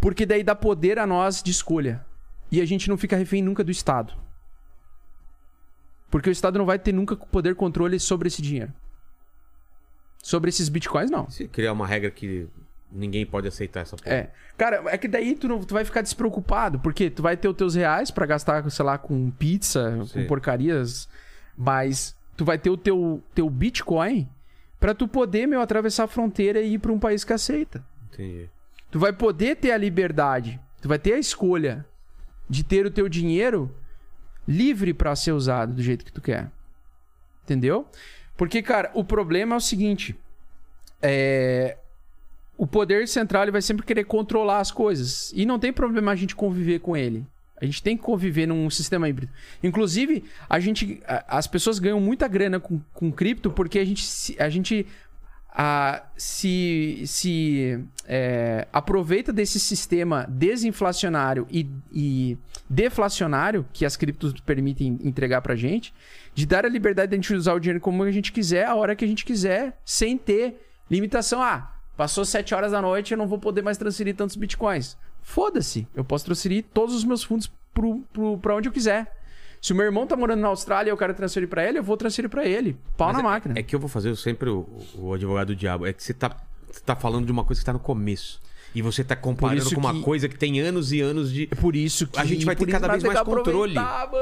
[0.00, 2.06] Porque daí dá poder a nós de escolha.
[2.52, 4.14] E a gente não fica refém nunca do Estado.
[6.08, 8.72] Porque o Estado não vai ter nunca poder controle sobre esse dinheiro.
[10.22, 11.28] Sobre esses bitcoins, não.
[11.28, 12.46] Se criar uma regra que
[12.92, 14.14] ninguém pode aceitar essa porra.
[14.14, 14.30] É.
[14.56, 17.56] Cara, é que daí tu, não, tu vai ficar despreocupado, porque tu vai ter os
[17.56, 20.12] teus reais pra gastar, sei lá, com pizza, Sim.
[20.12, 21.08] com porcarias,
[21.56, 24.28] mas tu vai ter o teu, teu Bitcoin
[24.78, 27.84] pra tu poder, meu, atravessar a fronteira e ir pra um país que aceita.
[28.12, 28.48] Entendi.
[28.90, 31.84] Tu vai poder ter a liberdade, tu vai ter a escolha
[32.48, 33.74] de ter o teu dinheiro
[34.46, 36.50] livre pra ser usado do jeito que tu quer.
[37.44, 37.86] Entendeu?
[38.36, 40.18] Porque, cara, o problema é o seguinte:
[41.02, 41.76] é...
[42.56, 45.32] o poder central ele vai sempre querer controlar as coisas.
[45.34, 47.26] E não tem problema a gente conviver com ele.
[47.60, 49.32] A gente tem que conviver num sistema híbrido.
[49.62, 54.36] Inclusive, a gente, a- as pessoas ganham muita grana com, com cripto porque a gente,
[54.38, 54.86] a gente
[55.50, 62.38] a, se, se é, aproveita desse sistema desinflacionário e, e
[62.70, 65.92] deflacionário que as criptos permitem entregar pra gente,
[66.34, 68.74] de dar a liberdade de a gente usar o dinheiro como a gente quiser, a
[68.74, 71.42] hora que a gente quiser, sem ter limitação.
[71.42, 74.96] Ah, passou 7 horas da noite, eu não vou poder mais transferir tantos bitcoins.
[75.28, 79.14] Foda-se, eu posso transferir todos os meus fundos pro, pro, pra onde eu quiser.
[79.60, 81.82] Se o meu irmão tá morando na Austrália e eu quero transferir pra ele, eu
[81.82, 82.78] vou transferir pra ele.
[82.96, 83.58] Pau Mas na é- máquina.
[83.58, 85.84] É que eu vou fazer sempre o, o advogado do diabo.
[85.84, 86.34] É que você tá,
[86.66, 88.40] você tá falando de uma coisa que tá no começo.
[88.74, 91.48] E você tá comparando com uma que- coisa que tem anos e anos de.
[91.50, 93.74] É por isso que A gente vai ter cada vez mais controle.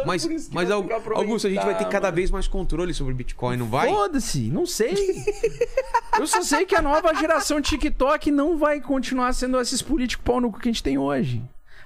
[0.07, 3.89] Mas, mas Augusto, a gente vai ter cada vez mais controle sobre Bitcoin, não vai?
[3.89, 4.95] Foda-se, não sei.
[6.19, 10.41] Eu só sei que a nova geração TikTok não vai continuar sendo esses políticos pau
[10.41, 11.43] no cu que a gente tem hoje.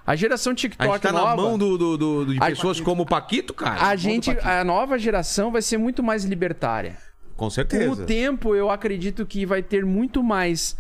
[0.07, 2.81] A geração A TikTok gente tá nova, na mão do, do- do- de A- pessoas
[2.81, 3.87] como o Paquito, cara.
[3.87, 6.97] a gente, a nova geração vai ser muito mais libertária.
[7.37, 7.91] Com Com certeza.
[7.91, 10.77] o tempo, eu acredito que vai ter muito mais.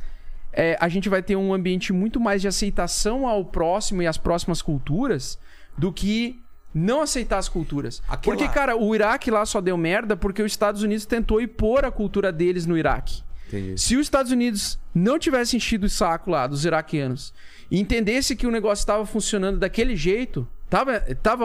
[0.53, 4.19] É, a gente vai ter um ambiente muito mais de aceitação ao próximo e às
[4.19, 5.39] próximas culturas
[5.77, 6.41] do que
[6.75, 8.03] não aceitar as culturas.
[8.23, 11.91] Porque, cara, o Iraque lá só deu merda porque os Estados Unidos tentou impor a
[11.91, 13.23] cultura deles no Iraque.
[13.49, 13.81] Entendi.
[13.81, 17.35] Se os Estados Unidos não tivesse enchido o saco lá dos iraquianos
[17.69, 21.45] e entendesse que o negócio estava funcionando daquele jeito, tava, tava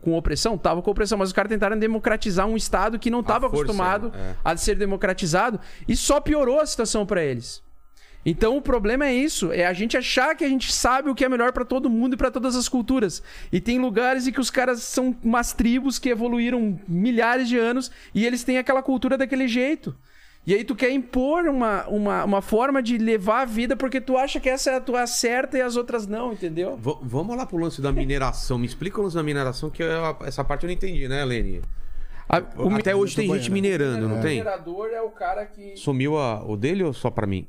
[0.00, 0.58] com opressão?
[0.58, 4.34] Tava com opressão, mas os caras tentaram democratizar um Estado que não estava acostumado é.
[4.44, 7.62] a ser democratizado e só piorou a situação para eles.
[8.26, 11.24] Então o problema é isso, é a gente achar que a gente sabe o que
[11.24, 13.22] é melhor para todo mundo e para todas as culturas.
[13.50, 17.90] E tem lugares em que os caras são umas tribos que evoluíram milhares de anos
[18.14, 19.94] e eles têm aquela cultura daquele jeito.
[20.46, 24.16] E aí tu quer impor uma, uma, uma forma de levar a vida porque tu
[24.16, 26.76] acha que essa é a tua certa e as outras não, entendeu?
[26.76, 28.58] V- vamos lá pro lance da mineração.
[28.58, 31.60] Me explica o lance da mineração, que eu- essa parte eu não entendi, né, Lene?
[32.28, 33.54] A- o Até hoje tem gente né?
[33.54, 34.38] minerando, não tem?
[34.38, 35.76] minerador é o cara que.
[35.76, 37.46] Sumiu a- o dele ou só pra mim?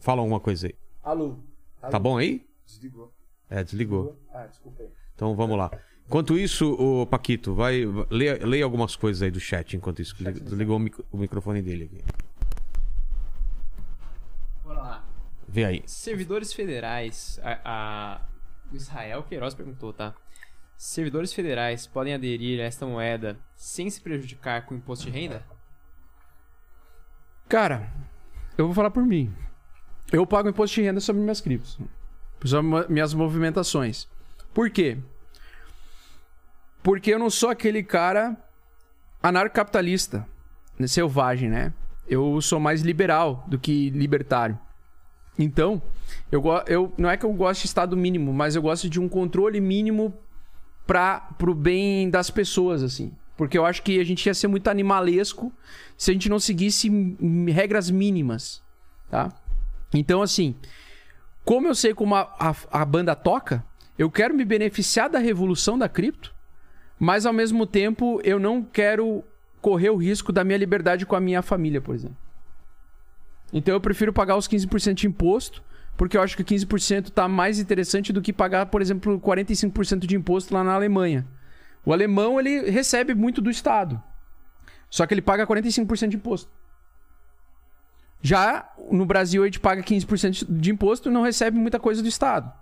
[0.00, 0.74] Fala alguma coisa aí.
[1.02, 1.36] Alô?
[1.80, 2.46] Tá bom aí?
[2.66, 3.12] Desligou.
[3.48, 4.16] É, desligou.
[4.32, 4.88] Ah, desculpa aí.
[5.14, 5.70] Então vamos lá.
[6.06, 10.14] Enquanto isso, o Paquito, vai leia, leia algumas coisas aí do chat enquanto isso.
[10.16, 12.04] Desligou o, mic- o microfone dele aqui.
[14.64, 15.04] Bora lá.
[15.46, 15.82] Vê aí.
[15.86, 17.38] Servidores federais.
[17.42, 18.28] A, a-
[18.72, 20.14] O Israel Queiroz perguntou, tá?
[20.76, 25.42] Servidores federais podem aderir a esta moeda sem se prejudicar com o imposto de renda?
[27.48, 27.90] Cara,
[28.58, 29.32] eu vou falar por mim.
[30.12, 31.78] Eu pago imposto de renda sobre minhas criptos.
[32.44, 34.08] Sobre minhas movimentações.
[34.52, 34.98] Por quê?
[36.82, 38.36] Porque eu não sou aquele cara
[39.22, 40.26] anarcocapitalista,
[40.78, 41.72] né, selvagem, né?
[42.08, 44.58] Eu sou mais liberal do que libertário.
[45.38, 45.80] Então,
[46.32, 49.08] eu, eu não é que eu gosto de estado mínimo, mas eu gosto de um
[49.08, 50.12] controle mínimo
[50.86, 53.12] para pro bem das pessoas, assim.
[53.38, 55.52] Porque eu acho que a gente ia ser muito animalesco
[55.96, 56.90] se a gente não seguisse
[57.46, 58.60] regras mínimas,
[59.08, 59.32] tá?
[59.94, 60.56] Então, assim,
[61.44, 63.64] como eu sei como a, a, a banda toca,
[63.96, 66.34] eu quero me beneficiar da revolução da cripto,
[66.98, 69.22] mas ao mesmo tempo eu não quero
[69.60, 72.16] correr o risco da minha liberdade com a minha família, por exemplo.
[73.52, 75.62] Então eu prefiro pagar os 15% de imposto,
[75.96, 80.16] porque eu acho que 15% tá mais interessante do que pagar, por exemplo, 45% de
[80.16, 81.24] imposto lá na Alemanha.
[81.88, 83.98] O alemão, ele recebe muito do Estado.
[84.90, 86.50] Só que ele paga 45% de imposto.
[88.20, 92.08] Já no Brasil, a gente paga 15% de imposto e não recebe muita coisa do
[92.08, 92.52] Estado.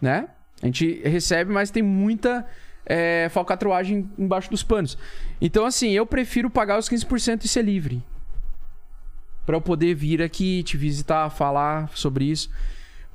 [0.00, 0.28] Né?
[0.62, 2.46] A gente recebe, mas tem muita
[2.86, 4.96] é, falcatruagem embaixo dos panos.
[5.40, 8.04] Então, assim, eu prefiro pagar os 15% e ser livre.
[9.44, 12.48] Pra eu poder vir aqui, te visitar, falar sobre isso.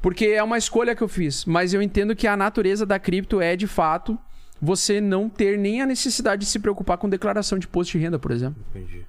[0.01, 1.45] Porque é uma escolha que eu fiz.
[1.45, 4.19] Mas eu entendo que a natureza da cripto é, de fato,
[4.62, 8.20] você não ter nem a necessidade de se preocupar com declaração de imposto de renda,
[8.20, 8.64] por exemplo.
[8.70, 9.05] Entendi.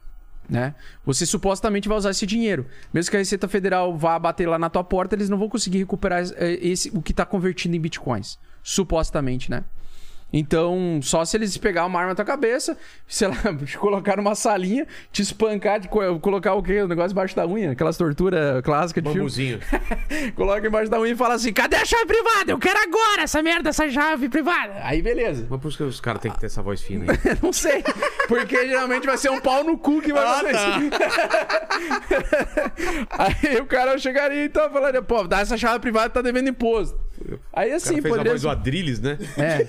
[0.48, 0.74] Né?
[1.04, 2.66] Você supostamente vai usar esse dinheiro.
[2.92, 5.78] Mesmo que a Receita Federal vá bater lá na tua porta, eles não vão conseguir
[5.78, 8.38] recuperar eh, esse, o que está convertido em bitcoins.
[8.62, 9.64] Supostamente, né?
[10.32, 12.76] Então, só se eles pegar uma arma na tua cabeça,
[13.06, 16.82] sei lá, te colocar numa salinha, te espancar, co- colocar o quê?
[16.82, 19.20] O negócio embaixo da unha, aquelas torturas clássicas de filme.
[19.20, 19.60] Bambuzinho.
[20.36, 22.52] Coloca embaixo da unha e fala assim: cadê a chave privada?
[22.52, 24.74] Eu quero agora essa merda, essa chave privada.
[24.82, 25.46] Aí beleza.
[25.50, 27.18] Mas por que os caras têm que ter essa voz fina aí?
[27.42, 27.82] Não sei.
[28.28, 30.78] Porque geralmente vai ser um pau no cu que vai Ah, fazer tá.
[30.78, 30.90] isso.
[33.18, 36.98] Aí o cara chegaria e tava falando, pô, dá essa chave privada, tá devendo imposto.
[37.52, 38.32] Aí O assim, cara fez a poderia.
[38.32, 39.18] voz do Adrilles, né?
[39.36, 39.66] É.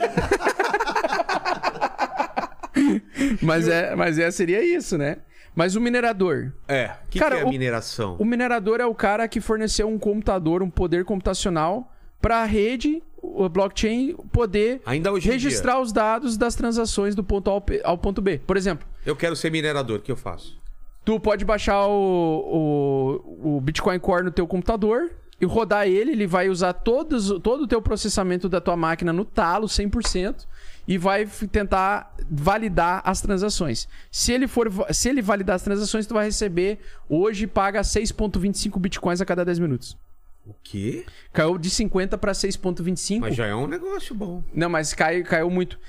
[3.42, 5.18] mas, é, mas é, seria isso, né?
[5.56, 6.54] Mas o minerador.
[6.68, 6.92] É.
[7.06, 8.16] O que, Cara, que é o- mineração?
[8.18, 11.92] O minerador é o cara que forneceu um computador, um poder computacional
[12.22, 14.82] para a rede, o blockchain, poder
[15.22, 18.40] registrar os dados das transações do ponto A ao ao ponto B.
[18.48, 20.60] Por exemplo, Eu quero ser minerador, o que eu faço?
[21.04, 25.10] tu pode baixar o, o, o Bitcoin Core no teu computador
[25.42, 29.26] e rodar ele, ele vai usar todos, todo o teu processamento da tua máquina no
[29.26, 30.46] talo, 100%,
[30.88, 33.88] e vai tentar validar as transações.
[34.12, 36.80] Se ele for se ele validar as transações, tu vai receber
[37.10, 39.98] hoje paga 6.25 Bitcoins a cada 10 minutos.
[40.46, 41.06] O quê?
[41.34, 43.22] Caiu de 50 para 6.25.
[43.22, 44.44] Mas já é um negócio bom.
[44.54, 45.80] Não, mas cai, caiu muito.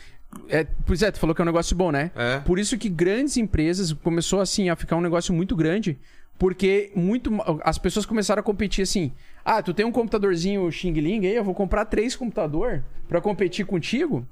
[0.48, 2.10] É, pois é, tu falou que é um negócio bom, né?
[2.14, 2.38] É.
[2.40, 5.98] Por isso que grandes empresas começou assim a ficar um negócio muito grande,
[6.38, 7.30] porque muito
[7.62, 9.12] as pessoas começaram a competir assim.
[9.44, 13.66] Ah, tu tem um computadorzinho Xing Ling aí, eu vou comprar três computador para competir
[13.66, 14.26] contigo,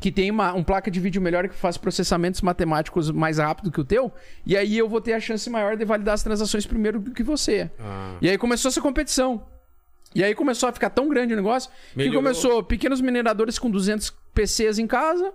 [0.00, 3.80] que tem uma um placa de vídeo melhor que faz processamentos matemáticos mais rápido que
[3.80, 4.12] o teu,
[4.44, 7.22] e aí eu vou ter a chance maior de validar as transações primeiro do que
[7.22, 7.70] você.
[7.80, 8.16] Ah.
[8.20, 9.42] E aí começou essa competição.
[10.14, 12.22] E aí começou a ficar tão grande o negócio que Melhorou.
[12.22, 15.32] começou pequenos mineradores com 200 PCs em casa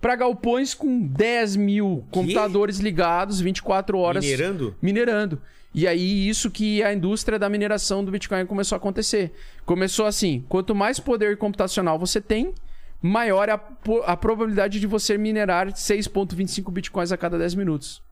[0.00, 4.76] pra galpões com 10 mil computadores ligados 24 horas Minerando?
[4.80, 5.42] minerando.
[5.74, 9.32] E aí isso que a indústria da mineração do Bitcoin começou a acontecer.
[9.64, 12.52] Começou assim, quanto mais poder computacional você tem,
[13.00, 13.60] maior é a,
[14.06, 18.02] a probabilidade de você minerar 6.25 Bitcoins a cada 10 minutos.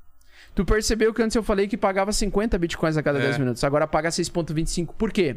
[0.55, 3.23] Tu percebeu que antes eu falei que pagava 50 bitcoins a cada É.
[3.23, 4.95] 10 minutos, agora paga 6,25.
[4.97, 5.37] Por quê?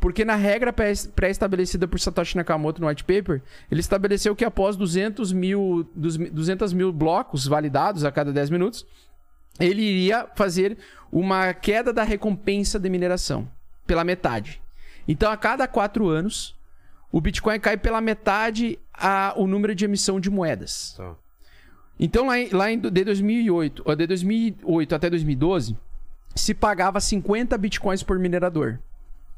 [0.00, 4.74] Porque na regra pré- pré-estabelecida por Satoshi Nakamoto no white paper, ele estabeleceu que após
[4.74, 8.84] 200 mil, dos- 200 mil blocos validados a cada 10 minutos,
[9.58, 10.78] ele iria fazer
[11.10, 13.48] uma queda da recompensa de mineração
[13.86, 14.60] pela metade.
[15.06, 16.54] Então, a cada 4 anos,
[17.12, 20.94] o Bitcoin cai pela metade a, o número de emissão de moedas.
[20.96, 21.14] Tá.
[21.98, 25.76] Então, lá em, lá em de 2008, ó, de 2008 até 2012,
[26.34, 28.78] se pagava 50 bitcoins por minerador.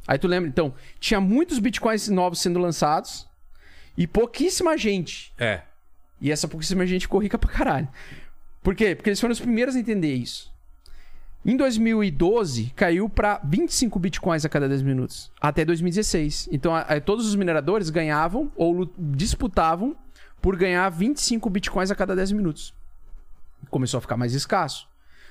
[0.07, 0.49] Aí tu lembra?
[0.49, 3.29] Então, tinha muitos bitcoins novos sendo lançados
[3.97, 5.33] e pouquíssima gente.
[5.39, 5.63] É.
[6.21, 7.89] E essa pouquíssima gente ficou rica pra caralho.
[8.63, 8.95] Por quê?
[8.95, 10.53] Porque eles foram os primeiros a entender isso.
[11.47, 15.31] Em 2012, caiu pra 25 bitcoins a cada 10 minutos.
[15.41, 16.49] Até 2016.
[16.53, 19.97] Então, a- a- todos os mineradores ganhavam ou disputavam
[20.43, 22.75] por ganhar 25 bitcoins a cada 10 minutos.
[23.71, 24.87] Começou a ficar mais escasso.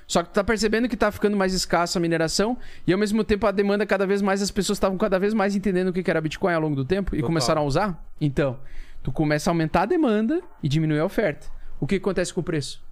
[0.06, 2.56] Só que tu tá percebendo que tá ficando mais escassa a mineração
[2.86, 5.54] e ao mesmo tempo a demanda cada vez mais, as pessoas estavam cada vez mais
[5.54, 7.26] entendendo o que que era Bitcoin ao longo do tempo e Total.
[7.26, 8.02] começaram a usar.
[8.18, 8.58] Então,
[9.02, 11.46] tu começa a aumentar a demanda e diminuir a oferta.
[11.78, 12.82] O que acontece com o preço?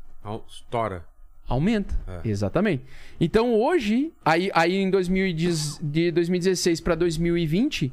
[0.49, 1.05] Estoura.
[1.49, 1.95] Aumenta.
[2.24, 2.29] É.
[2.29, 2.85] Exatamente.
[3.20, 7.93] Então hoje, aí, aí em 2010 de 2016 para 2020,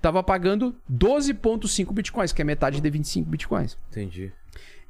[0.00, 3.76] tava pagando 12,5 bitcoins, que é metade de 25 bitcoins.
[3.90, 4.32] Entendi.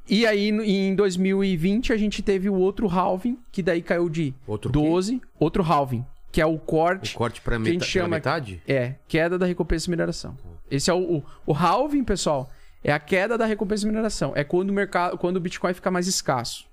[0.07, 4.71] E aí em 2020 a gente teve o outro halving, que daí caiu de Outro
[4.71, 7.15] 12, outro halving, que é o O corte.
[7.15, 7.85] corte pra que a gente meta...
[7.91, 8.61] pela chama- metade?
[8.67, 10.37] É, queda da recompensa de mineração.
[10.69, 12.49] Esse é o, o, o halving, pessoal,
[12.83, 14.31] é a queda da recompensa de mineração.
[14.35, 16.65] É quando o mercado, quando o Bitcoin fica mais escasso.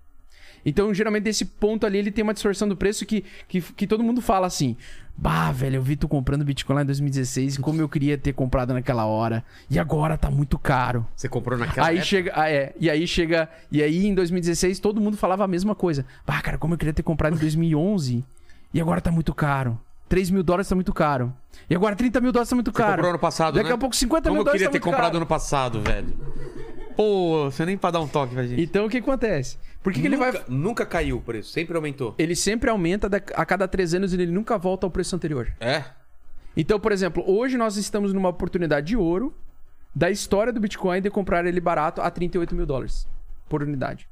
[0.64, 4.02] Então, geralmente, desse ponto ali, ele tem uma distorção do preço que, que, que todo
[4.02, 4.76] mundo fala assim:
[5.16, 8.32] Bah, velho, eu vi tu comprando Bitcoin lá em 2016 e como eu queria ter
[8.32, 9.44] comprado naquela hora.
[9.70, 11.06] E agora tá muito caro.
[11.16, 12.06] Você comprou naquela Aí época?
[12.08, 15.74] chega, ah, é, e aí chega, e aí em 2016 todo mundo falava a mesma
[15.74, 16.06] coisa.
[16.26, 18.24] Bah, cara, como eu queria ter comprado em 2011
[18.72, 19.78] e agora tá muito caro.
[20.08, 21.32] 3 mil dólares tá muito caro.
[21.70, 22.92] E agora 30 mil dólares tá muito Você caro.
[22.92, 23.74] comprou ano passado, Daqui né?
[23.74, 25.16] a pouco 50 Como mil eu dólares queria tá ter muito comprado caro.
[25.16, 26.14] ano passado, velho.
[26.96, 28.60] Pô, você nem pra dar um toque pra gente.
[28.62, 29.56] Então o que acontece?
[29.82, 30.42] Por que, que ele nunca, vai.
[30.48, 32.14] Nunca caiu o preço, sempre aumentou.
[32.18, 35.52] Ele sempre aumenta a cada 3 anos e ele nunca volta ao preço anterior.
[35.60, 35.84] É?
[36.56, 39.34] Então, por exemplo, hoje nós estamos numa oportunidade de ouro
[39.94, 43.06] da história do Bitcoin de comprar ele barato a 38 mil dólares
[43.48, 44.06] por unidade.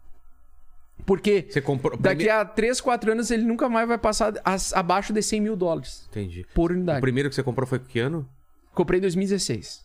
[1.07, 1.97] Porque Você comprou...
[1.97, 5.57] daqui a 3, 4 anos ele nunca mais vai passar as- abaixo de 100 mil
[5.57, 6.47] dólares Entendi.
[6.55, 7.01] por O unidade.
[7.01, 8.29] primeiro que você comprou foi que ano?
[8.75, 9.83] Comprei em 2016.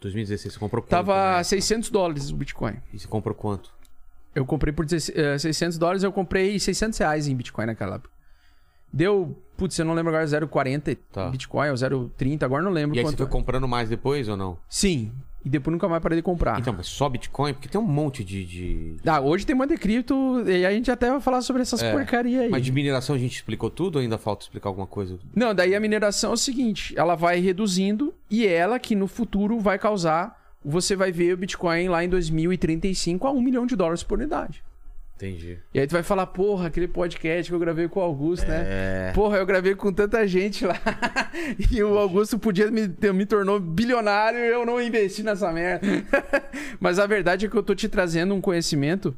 [0.00, 0.90] 2016 você comprou quanto?
[0.90, 1.42] Tava né?
[1.44, 2.76] 600 dólares o Bitcoin.
[2.92, 3.72] E você comprou quanto?
[4.34, 8.10] Eu comprei por 16, eh, 600 dólares, eu comprei 600 reais em Bitcoin naquela época.
[8.92, 11.28] Deu, putz, eu não lembro agora, 0,40 Tá.
[11.28, 13.18] Bitcoin ou 0,30, agora não lembro E aí você quanto.
[13.18, 13.30] foi é.
[13.30, 14.56] comprando mais depois ou não?
[14.68, 15.12] Sim,
[15.44, 16.58] e depois nunca mais parei de comprar.
[16.58, 17.54] Então, mas só Bitcoin?
[17.54, 18.44] Porque tem um monte de.
[18.44, 18.96] de...
[19.06, 22.42] Ah, hoje tem de cripto e a gente até vai falar sobre essas É, porcaria
[22.42, 22.50] aí.
[22.50, 25.18] Mas de mineração a gente explicou tudo ou ainda falta explicar alguma coisa?
[25.34, 29.58] Não, daí a mineração é o seguinte, ela vai reduzindo e ela que no futuro
[29.58, 34.02] vai causar, você vai ver o Bitcoin lá em 2035 a 1 milhão de dólares
[34.02, 34.62] por unidade.
[35.18, 35.58] Entendi.
[35.74, 38.64] E aí tu vai falar, porra, aquele podcast que eu gravei com o Augusto, né?
[38.68, 39.12] É.
[39.12, 40.80] Porra, eu gravei com tanta gente lá.
[41.72, 45.84] e o Augusto podia me, me tornou bilionário e eu não investi nessa merda.
[46.78, 49.12] Mas a verdade é que eu tô te trazendo um conhecimento.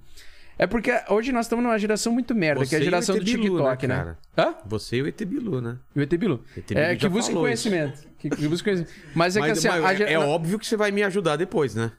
[0.58, 3.24] É porque hoje nós estamos numa geração muito merda, que é a Você geração do
[3.24, 4.16] Bilu, TikTok, né, né?
[4.38, 4.54] Hã?
[4.66, 5.76] Você e o ET Bilu, né?
[5.94, 6.42] E o ET Bilu.
[6.56, 8.00] ET Bilu É, que busca conhecimento.
[8.18, 8.94] Que, que busca conhecimento.
[9.14, 11.02] Mas é que Mas, assim, mas a é, gera- é óbvio que você vai me
[11.02, 11.92] ajudar depois, né?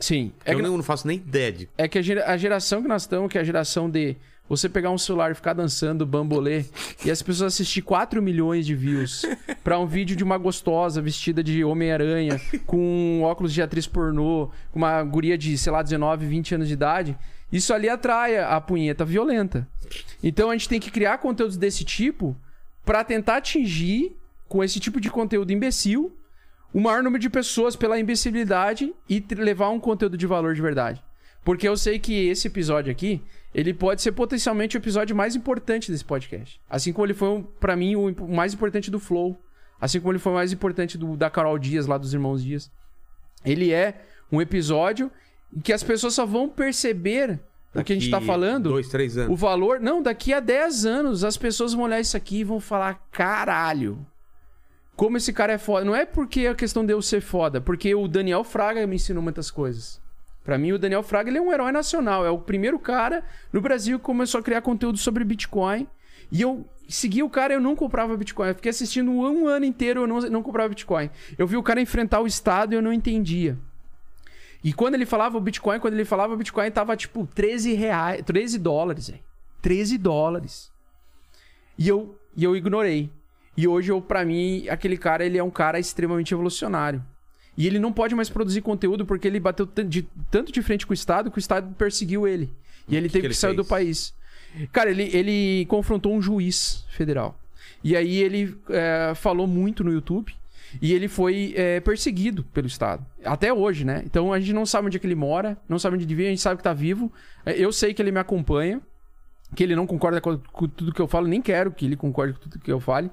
[0.00, 0.32] Sim.
[0.44, 1.68] É eu que, não, não faço nem ideia de.
[1.78, 4.16] é que a, gera- a geração que nós estamos, que é a geração de
[4.48, 6.64] você pegar um celular e ficar dançando bambolê
[7.04, 9.22] e as pessoas assistir 4 milhões de views
[9.62, 14.78] pra um vídeo de uma gostosa vestida de Homem-Aranha, com óculos de atriz pornô, com
[14.80, 17.16] uma guria de, sei lá, 19, 20 anos de idade,
[17.52, 19.68] isso ali atrai a punheta violenta.
[20.22, 22.36] Então a gente tem que criar conteúdos desse tipo
[22.84, 24.16] pra tentar atingir,
[24.48, 26.12] com esse tipo de conteúdo imbecil,
[26.72, 31.02] o maior número de pessoas pela imbecilidade e levar um conteúdo de valor de verdade.
[31.44, 33.20] Porque eu sei que esse episódio aqui,
[33.54, 36.60] ele pode ser potencialmente o episódio mais importante desse podcast.
[36.68, 39.40] Assim como ele foi, um- pra mim, o mais importante do Flow.
[39.80, 42.70] Assim como ele foi o mais importante do, da Carol Dias, lá dos Irmãos Dias.
[43.44, 45.10] Ele é um episódio
[45.56, 47.40] em que as pessoas só vão perceber
[47.74, 48.68] o que a gente tá Daqui falando.
[48.68, 49.32] Dois, três anos.
[49.32, 49.80] O valor.
[49.80, 54.04] Não, daqui a 10 anos as pessoas vão olhar isso aqui e vão falar: caralho.
[55.00, 55.82] Como esse cara é foda.
[55.82, 59.22] Não é porque a questão de eu ser foda, porque o Daniel Fraga me ensinou
[59.22, 59.98] muitas coisas.
[60.44, 62.26] Pra mim, o Daniel Fraga ele é um herói nacional.
[62.26, 65.88] É o primeiro cara no Brasil que começou a criar conteúdo sobre Bitcoin.
[66.30, 68.48] E eu segui o cara eu não comprava Bitcoin.
[68.48, 71.08] Eu fiquei assistindo um ano inteiro eu não, não comprava Bitcoin.
[71.38, 73.56] Eu vi o cara enfrentar o Estado e eu não entendia.
[74.62, 78.22] E quando ele falava o Bitcoin, quando ele falava o Bitcoin, tava tipo 13 reais,
[78.22, 79.22] 13 dólares, velho.
[79.62, 80.70] 13 dólares.
[81.78, 83.10] E eu, e eu ignorei.
[83.60, 87.02] E hoje, eu, pra mim, aquele cara, ele é um cara extremamente evolucionário.
[87.58, 90.92] E ele não pode mais produzir conteúdo porque ele bateu de- tanto de frente com
[90.92, 92.50] o Estado que o Estado perseguiu ele.
[92.88, 93.68] E ele que teve que que, sair do fez?
[93.68, 94.14] país.
[94.72, 97.38] Cara, ele, ele confrontou um juiz federal.
[97.84, 100.32] E aí ele é, falou muito no YouTube.
[100.80, 103.04] E ele foi é, perseguido pelo Estado.
[103.24, 104.02] Até hoje, né?
[104.06, 106.28] Então a gente não sabe onde é que ele mora, não sabe onde ele vive,
[106.28, 107.12] a gente sabe que tá vivo.
[107.44, 108.80] É, Eu sei que ele me acompanha,
[109.56, 112.34] que ele não concorda com, com tudo que eu falo, nem quero que ele concorde
[112.34, 113.10] com tudo que eu fale.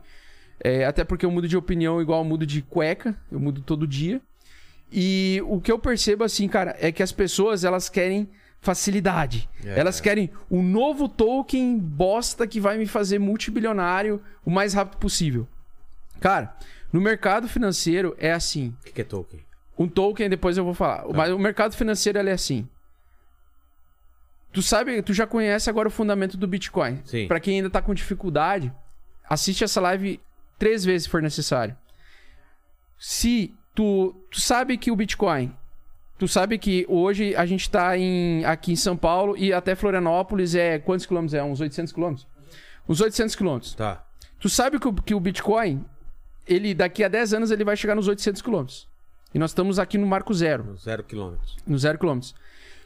[0.64, 3.88] É, até porque eu mudo de opinião igual eu mudo de cueca, eu mudo todo
[3.88, 4.22] dia.
[4.92, 8.30] E o que eu percebo, assim, cara, é que as pessoas, elas querem
[8.62, 9.50] facilidade.
[9.64, 9.80] É.
[9.80, 15.48] Elas querem o novo token bosta que vai me fazer multibilionário o mais rápido possível.
[16.20, 16.56] Cara,
[16.92, 18.76] no mercado financeiro é assim.
[18.82, 19.40] O que, que é token?
[19.78, 21.06] Um token, depois eu vou falar.
[21.14, 22.68] Mas o mercado financeiro é assim.
[24.52, 27.02] Tu sabe, tu já conhece agora o fundamento do Bitcoin.
[27.28, 28.74] Pra quem ainda tá com dificuldade,
[29.30, 30.20] assiste essa live
[30.58, 31.76] três vezes se for necessário.
[32.98, 35.56] Se tu, tu sabe que o Bitcoin,
[36.18, 40.56] tu sabe que hoje a gente tá em, aqui em São Paulo e até Florianópolis
[40.56, 41.44] é quantos quilômetros é?
[41.44, 42.28] Uns 800 quilômetros?
[42.90, 43.76] Uns 800 quilômetros.
[43.76, 44.04] Tá.
[44.40, 45.86] Tu sabe que o, que o Bitcoin,
[46.48, 48.88] ele daqui a 10 anos ele vai chegar nos 800 quilômetros.
[49.34, 51.58] E nós estamos aqui no marco zero, Zero quilômetros.
[51.68, 52.34] no zero quilômetros.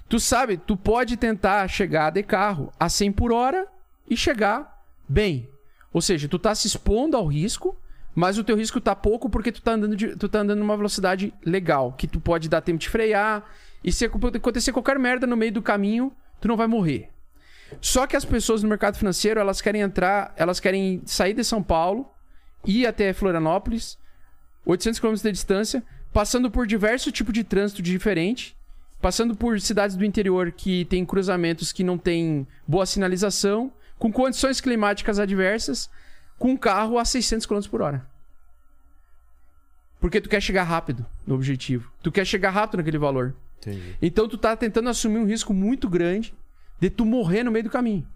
[0.10, 3.66] Tu sabe, tu pode tentar chegar de carro a 100 por hora
[4.10, 5.48] e chegar bem.
[5.94, 7.76] Ou seja, tu tá se expondo ao risco,
[8.16, 10.76] mas o teu risco tá pouco porque tu tá andando, de- tu tá andando numa
[10.78, 13.44] velocidade legal, que tu pode dar tempo de frear.
[13.84, 17.10] E se acontecer qualquer merda no meio do caminho, tu não vai morrer.
[17.80, 21.64] Só que as pessoas no mercado financeiro, elas querem entrar, elas querem sair de São
[21.64, 22.06] Paulo,
[22.66, 23.98] ir até Florianópolis,
[24.66, 25.84] 800 km de distância,
[26.14, 28.56] passando por diversos tipos de trânsito diferente,
[29.02, 33.72] passando por cidades do interior que tem cruzamentos que não tem boa sinalização,
[34.02, 35.88] com condições climáticas adversas,
[36.40, 38.04] com um carro a 600 km por hora.
[40.00, 41.92] Porque tu quer chegar rápido no objetivo.
[42.02, 43.36] Tu quer chegar rápido naquele valor.
[43.60, 43.96] Entendi.
[44.02, 46.34] Então tu tá tentando assumir um risco muito grande
[46.80, 48.08] de tu morrer no meio do caminho.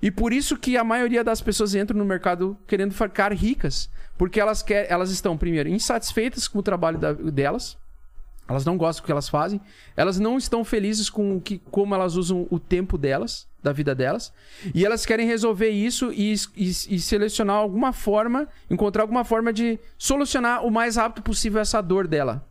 [0.00, 4.40] E por isso que a maioria das pessoas entram no mercado querendo ficar ricas, porque
[4.40, 7.76] elas quer, elas estão primeiro insatisfeitas com o trabalho da- delas,
[8.50, 9.60] elas não gostam do que elas fazem,
[9.96, 13.94] elas não estão felizes com o que, como elas usam o tempo delas, da vida
[13.94, 14.32] delas,
[14.74, 19.78] e elas querem resolver isso e, e- e selecionar alguma forma, encontrar alguma forma de
[19.96, 22.46] solucionar o mais rápido possível essa dor dela.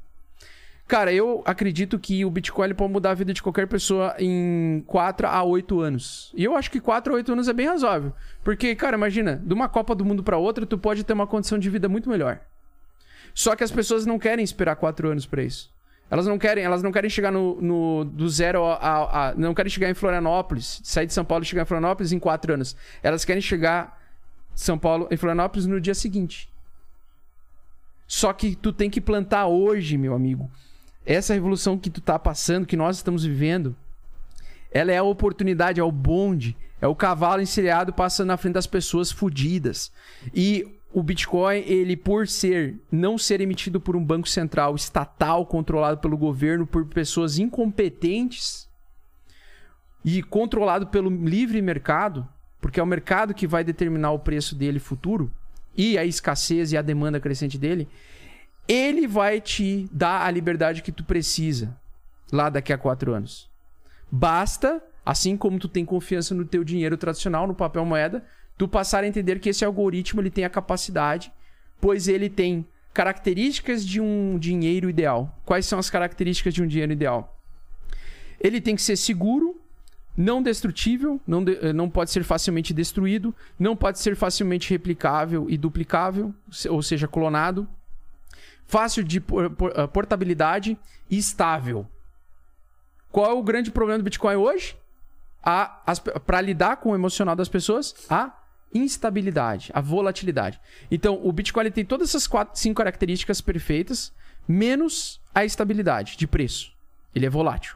[0.88, 5.28] Cara, eu acredito que o Bitcoin pode mudar a vida de qualquer pessoa em 4
[5.28, 6.32] a 8 anos.
[6.36, 8.12] E eu acho que 4 a 8 anos é bem razoável.
[8.44, 11.60] Porque, cara, imagina, de uma Copa do Mundo pra outra, tu pode ter uma condição
[11.60, 12.40] de vida muito melhor.
[13.36, 15.72] Só que as pessoas não querem esperar 4 anos pra isso.
[16.12, 19.54] Elas não querem, elas não querem chegar no, no- do zero a, a- a- Não
[19.54, 22.76] querem chegar em Florianópolis, sair de São Paulo e chegar em Florianópolis em 4 anos.
[23.04, 24.02] Elas querem chegar
[24.56, 26.50] São Paulo em Florianópolis no dia seguinte.
[28.08, 30.50] Só que tu tem que plantar hoje, meu amigo.
[31.06, 33.76] Essa revolução que tu tá passando, que nós estamos vivendo,
[34.72, 38.68] ela é a oportunidade, é o bonde, é o cavalo encilhado passando na frente das
[38.68, 39.92] pessoas fudidas.
[40.34, 46.00] E o Bitcoin, ele por ser não ser emitido por um banco central estatal controlado
[46.00, 48.68] pelo governo por pessoas incompetentes
[50.04, 52.28] e controlado pelo livre mercado,
[52.60, 55.32] porque é o mercado que vai determinar o preço dele futuro
[55.78, 57.88] e a escassez e a demanda crescente dele,
[58.68, 61.78] ele vai te dar a liberdade que tu precisa
[62.32, 63.50] lá daqui a quatro anos.
[64.12, 68.26] Basta, assim como tu tem confiança no teu dinheiro tradicional, no papel moeda,
[68.60, 71.32] tu passar a entender que esse algoritmo ele tem a capacidade,
[71.80, 75.34] pois ele tem características de um dinheiro ideal.
[75.46, 77.40] Quais são as características de um dinheiro ideal?
[78.38, 79.60] Ele tem que ser seguro,
[80.18, 85.50] não destrutível, não, de- eh, não pode ser facilmente destruído, não pode ser facilmente replicável
[85.50, 86.34] e duplicável,
[86.70, 87.66] ou seja, clonado,
[88.66, 90.78] fácil de eh, portabilidade
[91.10, 91.88] e estável.
[93.10, 94.76] Qual é o grande problema do Bitcoin hoje?
[96.26, 98.34] Para lidar com o emocional das pessoas, a
[98.74, 100.60] instabilidade, a volatilidade.
[100.90, 104.14] Então, o Bitcoin tem todas essas quatro, cinco características perfeitas,
[104.48, 106.74] menos a estabilidade de preço.
[107.14, 107.76] Ele é volátil.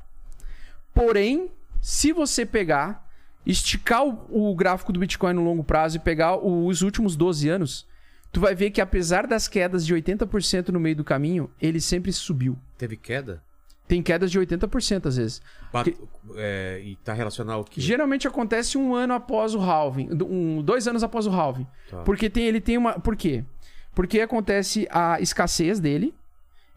[0.94, 3.10] Porém, se você pegar,
[3.46, 7.88] esticar o, o gráfico do Bitcoin no longo prazo e pegar os últimos 12 anos,
[8.32, 12.12] tu vai ver que apesar das quedas de 80% no meio do caminho, ele sempre
[12.12, 12.58] subiu.
[12.78, 13.42] Teve queda?
[13.88, 15.42] Tem quedas de 80% às vezes.
[15.72, 15.94] Bat-
[16.36, 17.82] é, e tá relacionado ao que?
[17.82, 21.68] Geralmente acontece um ano após o halving, um, dois anos após o halving.
[21.90, 21.98] Tá.
[22.04, 22.94] Porque tem, ele tem uma.
[23.00, 23.44] Por quê?
[23.94, 26.14] Porque acontece a escassez dele.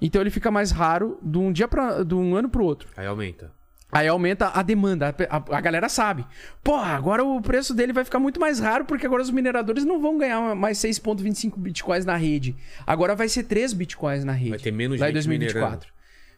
[0.03, 2.89] Então ele fica mais raro de um dia para de um ano pro outro.
[2.97, 3.51] Aí aumenta.
[3.91, 5.15] Aí aumenta a demanda.
[5.31, 6.27] A, a- a galera sabe.
[6.63, 10.03] Porra, agora o preço dele vai ficar muito mais raro porque agora os mineradores não
[10.03, 12.55] vão ganhar mais 6,25 bitcoins na rede.
[12.87, 14.51] Agora vai ser 3 bitcoins na rede.
[14.51, 15.96] Vai ter menos lá em gente 2024.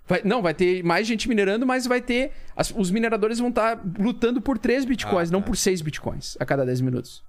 [0.09, 2.33] Vai, não, vai ter mais gente minerando, mas vai ter.
[2.57, 5.47] as- os mineradores vão estar lutando por 3 bitcoins, Ah, não tá.
[5.49, 7.23] por 6 bitcoins a cada 10 minutos.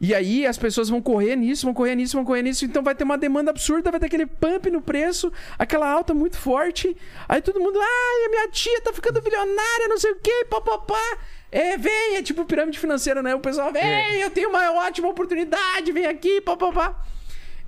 [0.00, 2.94] E aí as pessoas vão correr nisso, vão correr nisso, vão correr nisso, então vai
[2.94, 6.96] ter uma demanda absurda, vai ter aquele pump no preço, aquela alta muito forte.
[7.28, 11.18] Aí todo mundo, ai, a minha tia tá ficando bilionária, não sei o quê, papapá.
[11.50, 13.34] É, vem, é tipo pirâmide financeira, né?
[13.34, 17.04] O pessoal, vem, eu tenho uma ótima oportunidade, vem aqui, papapá.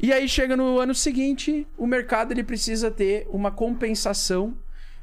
[0.02, 4.56] E aí chega no ano seguinte, o mercado ele precisa ter uma compensação.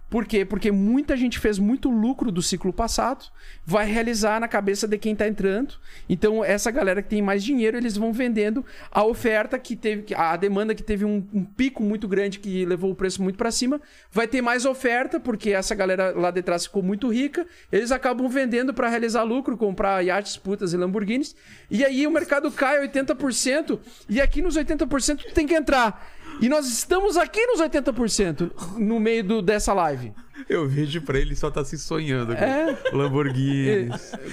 [0.10, 0.46] Por quê?
[0.46, 3.26] Porque muita gente fez muito lucro do ciclo passado,
[3.66, 5.76] vai realizar na cabeça de quem tá entrando.
[6.08, 10.38] Então, essa galera que tem mais dinheiro, eles vão vendendo a oferta que teve, a
[10.38, 13.82] demanda que teve um, um pico muito grande que levou o preço muito para cima,
[14.10, 18.30] vai ter mais oferta, porque essa galera lá de trás ficou muito rica, eles acabam
[18.30, 21.36] vendendo para realizar lucro, comprar iates, putas e Lamborghinis,
[21.70, 23.78] e aí o mercado cai 80%,
[24.08, 26.17] e aqui nos 80% tu tem que entrar.
[26.40, 30.14] E nós estamos aqui nos 80% no meio do, dessa live.
[30.48, 32.34] Eu vejo pra ele só tá se sonhando.
[32.34, 32.78] É.
[32.94, 33.90] Lamborghini.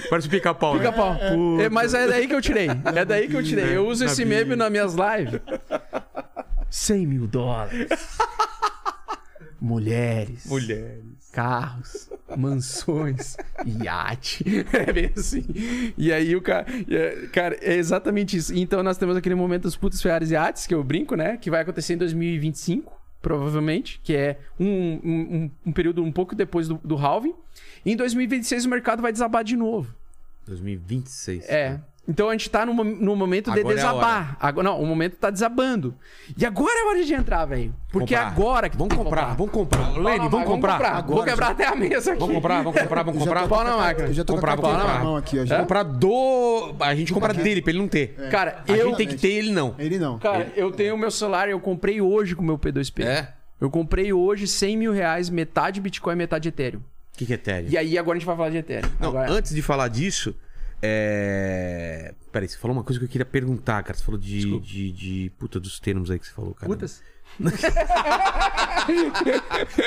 [0.09, 0.79] Parece pica-pau, né?
[0.79, 1.15] Pica-pau.
[1.15, 1.63] Puta.
[1.63, 2.67] É, mas é daí que eu tirei.
[2.95, 3.75] É daí que eu tirei.
[3.75, 4.37] Eu uso esse Sabia.
[4.37, 5.41] meme nas minhas lives.
[6.69, 7.87] 100 mil dólares.
[9.59, 10.45] Mulheres.
[10.45, 11.24] Mulheres.
[11.35, 12.09] Carros.
[12.37, 13.35] Mansões.
[13.83, 14.43] Iate.
[14.73, 15.45] É bem assim.
[15.97, 16.65] E aí o cara.
[16.89, 18.53] é- Cara, é exatamente isso.
[18.55, 21.37] Então nós temos aquele momento dos putos Ferraris e iates, que eu brinco, né?
[21.37, 22.91] Que vai acontecer em 2025.
[23.21, 24.67] Provavelmente, que é um,
[25.03, 27.33] um, um- período um pouco depois do, do halving.
[27.85, 29.93] E em 2026 o mercado vai desabar de novo.
[30.47, 31.49] 2026.
[31.49, 31.81] É.
[32.07, 34.37] Então a gente tá no, mo- no momento de Agora é a desabar.
[34.39, 35.95] Agora, não, o momento tá desabando.
[36.37, 37.73] E agora é hora de entrar, velho.
[37.91, 38.27] Porque Comprar.
[38.31, 39.89] agora que Vamos tem que comprar, vamos comprar.
[39.97, 40.77] Lene, vamos comprar.
[40.77, 42.19] Vou Agora, quebrar até a mesa aqui.
[42.19, 43.47] Vamos comprar, vamos comprar, vamos já comprar.
[43.47, 44.07] Pau na máquina.
[44.09, 45.03] Eu já tô Comprar, com a comprar.
[45.03, 45.39] mão aqui, ó.
[45.39, 45.59] Vamos Já.
[45.59, 46.75] comprar do.
[46.79, 48.13] A gente compra dele, pra ele não ter.
[48.29, 48.87] Cara, A eu.
[48.89, 49.73] gente tem que ter ele não.
[49.79, 50.19] Ele não.
[50.19, 53.03] Cara, eu tenho o meu celular, eu comprei hoje com o meu P2P.
[53.03, 53.29] É?
[53.59, 56.79] Eu comprei hoje 100 mil reais, metade Bitcoin, metade Ethereum.
[56.81, 57.69] O que, que é Ethereum?
[57.71, 58.89] E aí agora a gente vai falar de Ethereum.
[58.99, 60.35] Não, Agora- antes de falar disso,
[60.85, 62.13] é.
[62.31, 63.97] Peraí, você falou uma coisa que eu queria perguntar, cara.
[63.97, 64.59] Você falou de.
[64.59, 66.67] de, de- Puta, dos termos aí que você falou, cara.
[66.67, 67.01] Putas.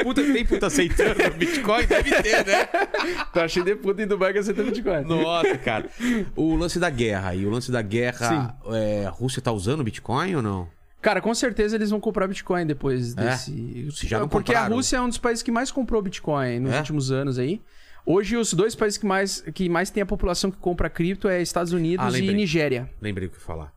[0.02, 1.86] Puta, tem puta aceitando Bitcoin?
[1.86, 2.68] Deve ter, né?
[3.32, 5.02] Tá cheio de puta em Dubai que aceita Bitcoin.
[5.04, 5.88] Nossa, cara.
[6.34, 8.56] O lance da guerra aí, o lance da guerra.
[8.72, 10.68] é, a Rússia tá usando Bitcoin ou não?
[11.00, 13.30] Cara, com certeza eles vão comprar Bitcoin depois É?
[13.30, 13.88] desse.
[13.92, 14.72] Se já não Porque compraram.
[14.72, 16.78] a Rússia é um dos países que mais comprou Bitcoin nos É?
[16.78, 17.62] últimos anos aí.
[18.10, 21.42] Hoje, os dois países que mais, que mais tem a população que compra cripto é
[21.42, 22.32] Estados Unidos Ah, e.
[22.32, 22.90] Nigéria.
[23.02, 23.72] Lembrei o que eu ia falar.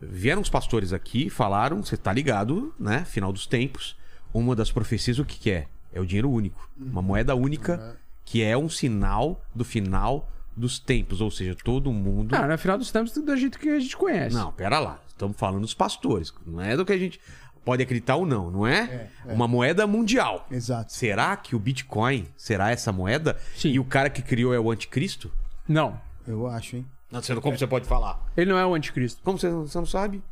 [0.00, 3.04] Vieram os pastores aqui, falaram, você tá ligado, né?
[3.04, 3.94] Final dos tempos.
[4.32, 5.66] Uma das profecias, o que, que é?
[5.92, 6.66] É o dinheiro único.
[6.78, 11.20] Uma moeda única, que é um sinal do final dos tempos.
[11.20, 12.34] Ou seja, todo mundo.
[12.34, 14.34] Ah, no final dos tempos, do jeito que a gente conhece.
[14.34, 14.98] Não, pera lá.
[15.06, 16.32] Estamos falando dos pastores.
[16.46, 17.20] Não é do que a gente
[17.64, 19.08] pode acreditar ou não, não é?
[19.26, 20.46] Uma moeda mundial.
[20.50, 20.92] Exato.
[20.92, 23.38] Será que o Bitcoin será essa moeda?
[23.56, 23.70] Sim.
[23.70, 25.32] E o cara que criou é o anticristo?
[25.66, 26.00] Não.
[26.26, 26.86] Eu acho, hein?
[27.10, 28.20] Não, você como você pode falar?
[28.36, 29.20] Ele não é o anticristo.
[29.22, 30.22] Como você, você não sabe?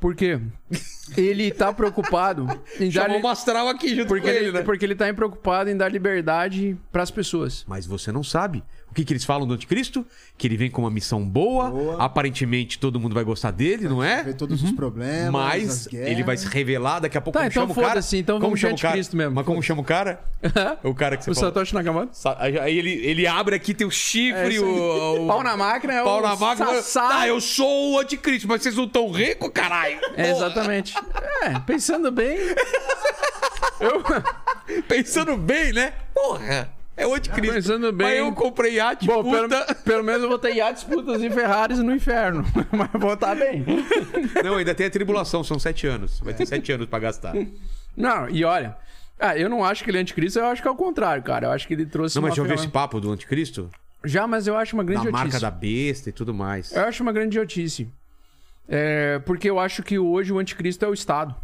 [0.00, 0.40] Por quê?
[1.16, 2.46] Ele tá preocupado
[2.78, 3.02] em dar.
[3.04, 4.62] Chamou o Mastral aqui junto Porque com ele, ele, né?
[4.62, 7.64] porque ele tá preocupado em dar liberdade pras pessoas.
[7.66, 8.62] Mas você não sabe.
[8.90, 10.04] O que, que eles falam do anticristo?
[10.36, 12.02] Que ele vem com uma missão boa, Boa.
[12.02, 14.22] aparentemente todo mundo vai gostar dele, não é?
[14.24, 17.38] Ver todos os problemas, as Mas ele vai se revelar daqui a pouco.
[17.38, 17.88] Tá, como então chama o cara?
[17.90, 18.88] foda-se, então como chama o cara?
[18.94, 20.20] anticristo mesmo, Mas como chama o cara?
[20.82, 21.50] o cara que você o falou.
[21.50, 22.12] Satoshi Nakamoto?
[22.38, 24.58] Aí ele, ele abre aqui, tem o É chifre, aí.
[24.58, 26.66] o, o- Pau na máquina é pau o na máquina.
[26.76, 27.20] Sassá.
[27.20, 29.98] Ah, eu sou o anticristo, mas vocês não tão ricos, caralho.
[30.16, 30.94] É, exatamente.
[31.42, 32.38] É, pensando bem.
[33.80, 34.02] Eu,
[34.88, 35.92] Pensando bem, né?
[36.14, 36.68] Porra,
[36.98, 37.54] é o anticristo.
[37.54, 38.06] Pensando bem.
[38.06, 39.64] Mas eu comprei iate, bom, puta.
[39.64, 42.44] pelo, pelo menos eu vou ter iates, putas e Ferraris no inferno.
[42.70, 43.64] Mas vou estar bem.
[44.44, 46.20] Não, ainda tem a tribulação, são sete anos.
[46.20, 47.34] Vai ter sete anos pra gastar.
[47.96, 48.76] Não, e olha.
[49.20, 51.46] Ah, eu não acho que ele é anticristo, eu acho que é o contrário, cara.
[51.48, 53.68] Eu acho que ele trouxe Não, mas uma já ouviu esse papo do anticristo?
[54.04, 55.42] Já, mas eu acho uma grande Da marca idiotice.
[55.42, 56.70] da besta e tudo mais.
[56.72, 57.88] Eu acho uma grande idiotice.
[58.68, 61.34] É, porque eu acho que hoje o anticristo é o Estado.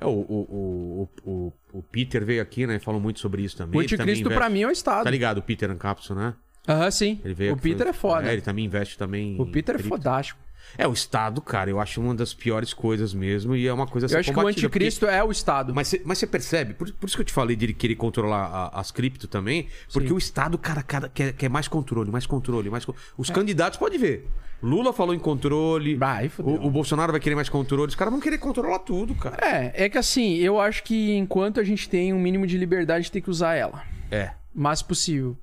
[0.00, 2.76] É, o, o, o, o, Peter veio aqui, né?
[2.76, 3.80] e Falou muito sobre isso também.
[3.80, 5.04] O anticristo, pra investe- mim, é o Estado.
[5.04, 6.34] Tá ligado, o Peter Ancapso, né?
[6.68, 7.20] Aham, sim.
[7.52, 8.28] O Peter é foda.
[8.28, 9.40] É, ele também investe também.
[9.40, 10.40] O Peter é fodástico.
[10.76, 13.54] É, o Estado, cara, eu acho uma das piores coisas mesmo.
[13.54, 15.74] E é uma coisa a ser Eu acho que o anticristo é o Estado.
[15.74, 18.46] Mas você mas percebe, por, por isso que eu te falei de ele querer controlar
[18.46, 20.14] a- as cripto também, porque Sim.
[20.14, 22.86] o Estado, cara, cara quer, quer mais controle, mais controle, mais
[23.16, 23.32] Os É.
[23.32, 24.26] candidatos, pode ver.
[24.62, 28.20] Lula falou em controle, Vai, o, o Bolsonaro vai querer mais controle, os caras vão
[28.20, 29.36] querer controlar tudo, cara.
[29.44, 33.10] É, é que assim, eu acho que enquanto a gente tem um mínimo de liberdade,
[33.12, 33.82] tem que usar ela.
[34.10, 34.30] É.
[34.54, 35.36] O máximo possível.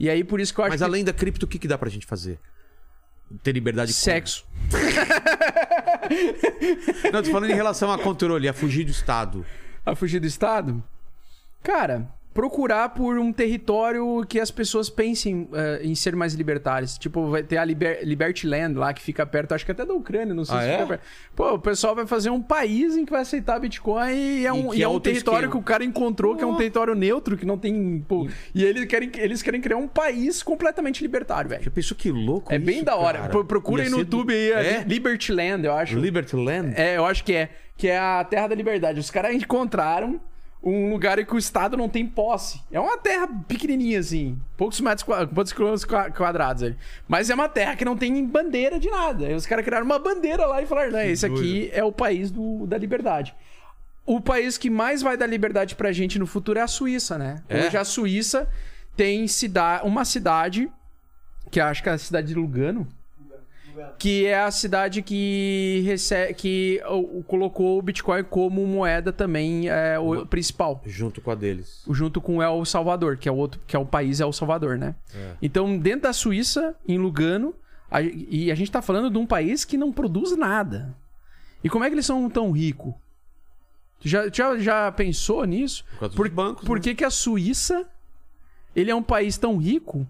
[0.00, 1.68] E aí, por isso que eu acho Mas que além da cripto, o que, que
[1.68, 2.38] dá pra gente fazer?
[3.42, 4.44] Ter liberdade de sexo.
[7.12, 9.44] Não, tô falando em relação a controle, a fugir do Estado.
[9.84, 10.82] A fugir do Estado?
[11.62, 16.98] Cara, procurar por um território que as pessoas pensem eh, em ser mais libertárias.
[16.98, 19.94] Tipo, vai ter a Liber Liberty Land lá, que fica perto, acho que até da
[19.94, 20.72] Ucrânia, não sei Ah, se é?
[20.74, 21.02] fica perto.
[21.36, 24.70] Pô, o pessoal vai fazer um país em que vai aceitar Bitcoin e é um,
[24.70, 25.52] que e é é um território esquema.
[25.52, 26.56] que o cara encontrou, que é um Oh.
[26.56, 28.04] território neutro, que não tem...
[28.08, 31.62] Pô, e eles querem, eles querem criar um país completamente libertário, velho.
[31.62, 33.20] Já pensou que louco É isso, bem da hora.
[33.20, 33.44] cara?
[33.44, 34.66] Procura aí no YouTube aí, É?
[34.78, 34.84] é?
[34.86, 35.96] Liberty Land, eu acho.
[35.98, 36.74] Liberty Land?
[36.76, 37.50] É, eu acho que é.
[37.76, 38.98] Que é a Terra da Liberdade.
[39.00, 40.20] Os caras encontraram
[40.66, 42.60] um lugar em que o Estado não tem posse.
[42.72, 44.38] É uma terra pequenininha, assim.
[44.56, 46.76] Poucos metros, qua- poucos quilômetros qua- quadrados ali.
[47.06, 49.26] Mas é uma terra que não tem bandeira de nada.
[49.26, 52.30] Aí os caras criaram uma bandeira lá e falaram, não, esse aqui é o país
[52.30, 53.34] do, da liberdade.
[54.06, 57.42] O país que mais vai dar liberdade pra gente no futuro é a Suíça, né?
[57.48, 57.66] É?
[57.66, 58.48] Hoje a Suíça
[58.96, 60.70] tem cida uma cidade,
[61.50, 62.86] que acho que é a cidade de Lugano,
[63.98, 69.68] que é a cidade que recebe, que o- o- colocou o Bitcoin como moeda também
[69.68, 71.82] é, o principal, Junto com a deles.
[71.90, 74.94] junto com El Salvador, que é o outro, que é o país El Salvador, né?
[75.40, 77.54] Então, dentro da Suíça, em Lugano,
[77.90, 80.94] a- e a gente tá falando de um país que não produz nada.
[81.62, 82.92] E como é que eles são tão ricos?
[84.00, 85.84] Tu Já, já, já pensou nisso?
[85.92, 86.82] Por causa Por, dos bancos, por né?
[86.82, 87.86] que, que a Suíça
[88.76, 90.06] ele é um país tão rico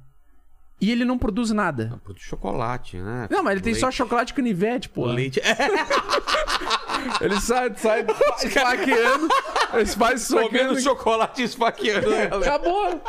[0.84, 1.98] e ele não produz nada?
[2.04, 3.26] Produz chocolate, né?
[3.30, 3.80] Não, mas ele tem Leite.
[3.80, 5.06] só chocolate e canivete, pô.
[5.06, 5.40] Leite.
[5.40, 5.54] É,
[7.20, 8.06] Ele sai, sai
[8.44, 9.28] esfaqueando,
[9.74, 10.48] ele vai socando.
[10.48, 12.24] comendo chocolate esfaqueando, né?
[12.24, 13.00] Acabou.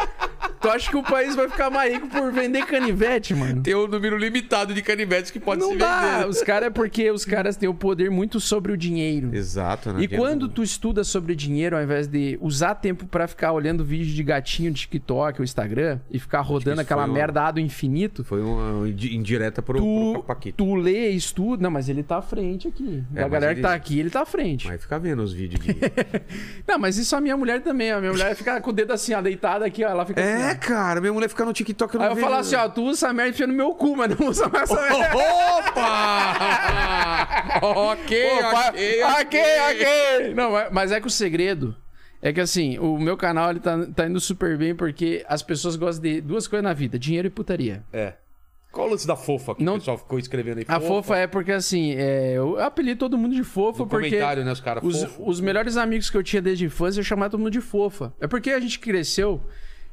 [0.59, 3.61] Tu acha que o país vai ficar mais rico por vender canivete, mano?
[3.61, 6.17] Tem um número limitado de canivetes que pode Não se dá.
[6.17, 6.27] vender.
[6.27, 9.33] Os caras é porque os caras têm o poder muito sobre o dinheiro.
[9.33, 10.01] Exato, né?
[10.03, 14.13] E quando tu estuda sobre dinheiro, ao invés de usar tempo pra ficar olhando vídeo
[14.13, 18.87] de gatinho de TikTok ou Instagram e ficar rodando aquela merda ado infinito, Foi uma
[18.87, 20.57] indi- indireta pro, tu, pro Paquito.
[20.63, 21.61] tu lê, estuda.
[21.63, 23.03] Não, mas ele tá à frente aqui.
[23.15, 24.67] É, mas galera ele- que tá aqui, ele tá à frente.
[24.67, 25.75] Mas fica vendo os vídeos de.
[26.67, 27.91] Não, mas isso a minha mulher também.
[27.91, 29.89] A minha mulher fica com o dedo assim, ó, deitada aqui, ó.
[29.89, 30.43] Ela fica assim.
[30.43, 30.55] é, ó.
[30.67, 33.13] cara, minha mulher fica no TikTok eu Aí eu falo assim, ó, tu usa essa
[33.13, 35.15] merda e enfia no meu cu, mas não usa mais essa merda.
[35.57, 36.35] Opa!
[37.61, 39.39] ok, Pô, pa- ok, ok,
[39.71, 40.33] ok.
[40.33, 41.75] Não, mas é que o segredo
[42.27, 45.75] é que assim, o meu canal ele tá, tá indo super bem porque as pessoas
[45.75, 47.83] gostam de duas coisas na vida: dinheiro e putaria.
[47.93, 48.13] É.
[48.71, 50.65] Qual o lance da fofa que Não- o pessoal ficou escrevendo aí?
[50.67, 54.07] A fofa é porque, assim, é, eu apelido todo mundo de fofa No porque...
[54.09, 57.03] comentário, né, os caras, Os, os melhores amigos que eu tinha desde a infância, eu
[57.03, 58.11] chamava todo mundo de fofa.
[58.19, 59.39] É porque a gente cresceu...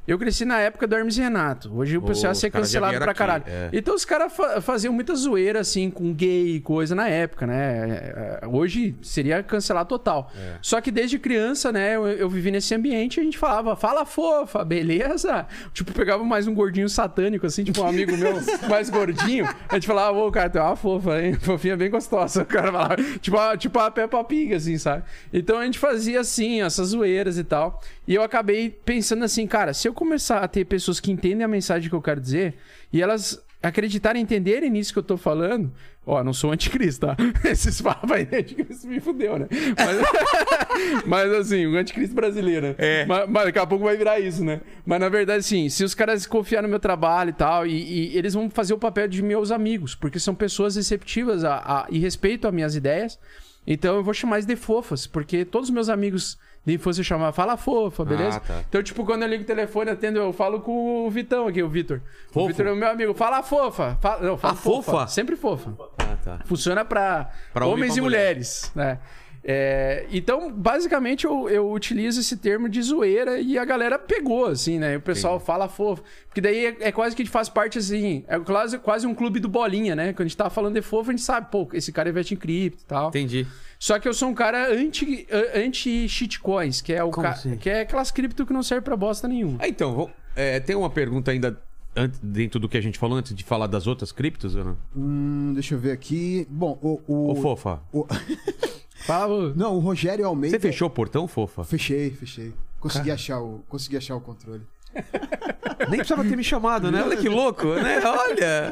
[0.05, 1.73] Eu cresci na época do Hermes e Renato.
[1.73, 3.43] Hoje o pessoal ia ser cancelado pra aqui, caralho.
[3.47, 3.69] é.
[3.71, 7.55] Então os caras fa- faziam muita zoeira, assim, com gay e coisa na época, né?
[7.55, 10.29] É, é, Hoje seria cancelar total.
[10.37, 10.55] É.
[10.61, 14.05] Só que desde criança, né, eu, eu vivi nesse ambiente e a gente falava, fala
[14.05, 15.47] fofa, beleza?
[15.73, 18.33] Tipo, pegava mais um gordinho satânico, assim, tipo um amigo meu
[18.69, 19.47] mais gordinho.
[19.69, 21.33] A gente falava, ô, cara, tu é uma fofa, hein?
[21.39, 22.41] Fofinha bem gostosa.
[22.41, 25.03] O cara falava, tipo, a- tipo a Peppa Pig, assim, sabe?
[25.31, 27.81] Então a gente fazia assim, essas zoeiras e tal.
[28.05, 31.47] E eu acabei pensando assim, cara, se eu começar a ter pessoas que entendem a
[31.47, 32.55] mensagem que eu quero dizer
[32.91, 35.71] e elas acreditarem, entenderem nisso que eu tô falando,
[36.05, 37.15] ó, não sou anticristo, tá?
[37.49, 39.47] Esses papos aí de anticristo me fudeu, né?
[39.77, 42.75] Mas, mas, assim, o anticristo brasileiro, né?
[42.77, 43.05] É.
[43.05, 44.59] Mas, mas daqui a pouco vai virar isso, né?
[44.85, 48.17] Mas na verdade, assim, se os caras confiarem no meu trabalho e tal, e, e
[48.17, 51.99] eles vão fazer o papel de meus amigos, porque são pessoas receptivas a, a- e
[51.99, 53.17] respeitam as minhas ideias.
[53.65, 56.37] Então eu vou chamar eles de fofas, porque todos os meus amigos
[56.71, 58.37] infância eu chamava Fala Fofa, beleza?
[58.37, 58.61] Ah, tá.
[58.69, 61.67] Então, tipo, quando eu ligo o telefone, atendo, eu falo com o Vitão aqui, o
[61.67, 61.99] Vitor.
[62.33, 62.47] O.
[62.47, 63.13] Vitor é o meu amigo.
[63.13, 63.97] Fala fofa.
[63.99, 64.91] Fala, não, fala Ah, fofa.
[64.91, 65.07] fofa?
[65.07, 65.73] Sempre fofa.
[65.97, 66.39] Ah, tá.
[66.45, 68.19] Funciona pra, Pra homens pra e mulher.
[68.27, 68.99] mulheres, né?
[69.45, 74.79] É, então, basicamente, eu, eu utilizo esse termo de zoeira e a galera pegou, assim,
[74.79, 74.95] né?
[74.95, 76.01] O pessoal fala fofo.
[76.27, 78.23] Porque daí é, é quase que a gente faz parte, assim...
[78.27, 80.13] É quase, quase um clube do bolinha, né?
[80.13, 82.37] Quando a gente tá falando de fofo, a gente sabe, pô, esse cara investe em
[82.37, 83.09] cripto e tal.
[83.09, 83.45] Entendi.
[83.77, 87.57] Só que eu sou um cara anti, anti-shitcoins, que é o ca- assim?
[87.57, 89.57] que é aquelas cripto que não serve pra bosta nenhuma.
[89.61, 91.59] Ah, então, vou- é, tem uma pergunta ainda
[91.95, 94.77] antes- dentro do que a gente falou, antes de falar das outras criptos, não?
[94.95, 96.47] Hum, deixa eu ver aqui.
[96.49, 97.01] Bom, o.
[97.07, 97.81] o, Ô, fofa.
[97.91, 98.07] o-
[99.05, 100.55] Fala, não, o Rogério Almeida.
[100.57, 101.63] Você fechou o portão, fofa?
[101.63, 102.53] Fechei, fechei.
[102.79, 104.61] Consegui achar o, consegui achar o controle.
[105.89, 107.01] Nem precisava ter me chamado, né?
[107.03, 107.99] Olha que louco, né?
[108.05, 108.71] Olha.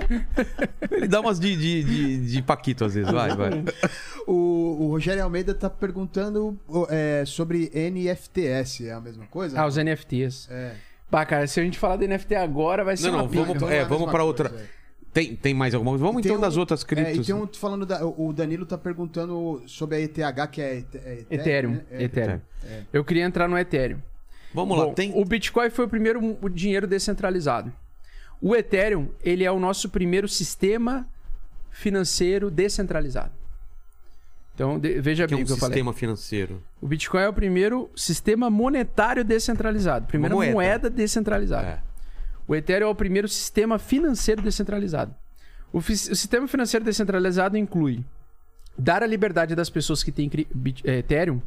[0.91, 3.11] Ele dá umas de, de, de, de Paquito às vezes.
[3.11, 3.63] Vai, vai.
[4.27, 6.57] O, o Rogério Almeida tá perguntando
[6.89, 8.85] é, sobre NFTS.
[8.87, 9.59] É a mesma coisa?
[9.59, 10.47] Ah, os NFTs.
[10.51, 10.73] É.
[11.09, 13.41] Bah, cara, se a gente falar de NFT agora, vai ser Não, uma não, pica.
[13.43, 14.49] vamos, então é, vamos coisa, outra.
[14.55, 14.80] é.
[15.13, 16.05] Tem, tem mais alguma coisa?
[16.05, 17.25] Vamos Tem então um- das outras É, e criptos.
[17.27, 21.71] tem um falando da, o Danilo tá perguntando sobre a ETH, que é, é Ethereum.
[21.71, 21.81] né?
[21.91, 22.41] É, Ethereum.
[22.63, 22.81] É.
[22.93, 23.99] Eu queria entrar no Ethereum.
[24.53, 25.11] Vamos lá, Bom, tem.
[25.15, 27.71] O Bitcoin foi o primeiro dinheiro descentralizado.
[28.41, 31.05] O Ethereum, ele é o nosso primeiro sistema
[31.71, 33.31] financeiro descentralizado.
[34.55, 35.73] Então, de- veja que é bem um o que eu falei.
[35.73, 36.61] sistema financeiro.
[36.81, 40.05] O Bitcoin é o primeiro sistema monetário descentralizado.
[40.07, 40.51] Primeira moeda.
[40.53, 40.89] moeda.
[40.89, 41.67] descentralizada.
[41.67, 41.90] É.
[42.47, 45.15] O Ethereum é o primeiro sistema financeiro descentralizado.
[45.71, 48.03] O, o sistema financeiro descentralizado inclui
[48.77, 50.29] dar a liberdade das pessoas que têm
[50.83, 51.41] eh, Ethereum,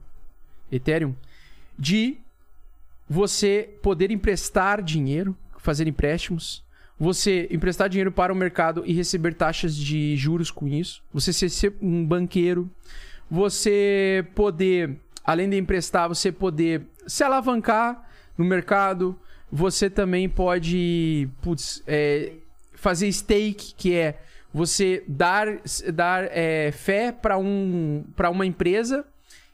[0.71, 1.15] Ethereum
[1.79, 2.19] de
[3.09, 6.65] você poder emprestar dinheiro, fazer empréstimos,
[6.99, 11.75] você emprestar dinheiro para o mercado e receber taxas de juros com isso, você ser
[11.83, 12.71] um banqueiro,
[13.31, 18.09] você poder, além de emprestar, você poder se alavancar
[18.39, 19.19] no mercado,
[19.57, 22.33] você também pode putz, é,
[22.75, 24.19] fazer stake, que é
[24.53, 25.47] você dar,
[25.93, 29.05] dar é, fé para um, pra uma empresa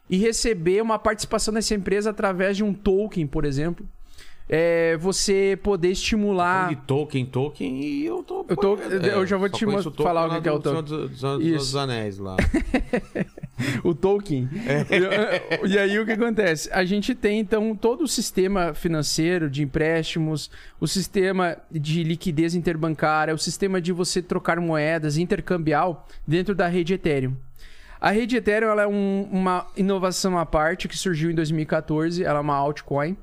[0.09, 3.87] e receber uma participação dessa empresa através de um token, por exemplo.
[4.49, 6.71] É, você poder estimular.
[6.71, 8.45] De token, token, e eu tô.
[8.49, 10.69] Eu tô- É, eu já vou só te token falar o que é o do
[10.71, 11.09] Senhor token.
[11.09, 12.37] dos, dos Anéis lá.
[13.85, 14.49] o token.
[15.67, 16.69] E, e aí o que acontece?
[16.73, 20.51] A gente tem então todo o sistema financeiro de empréstimos,
[20.81, 26.95] o sistema de liquidez interbancária, o sistema de você trocar moedas intercambial dentro da rede
[26.95, 27.35] Ethereum.
[28.01, 32.39] A rede Ethereum ela é um- uma inovação à parte que surgiu em 2014, ela
[32.39, 33.17] é uma altcoin.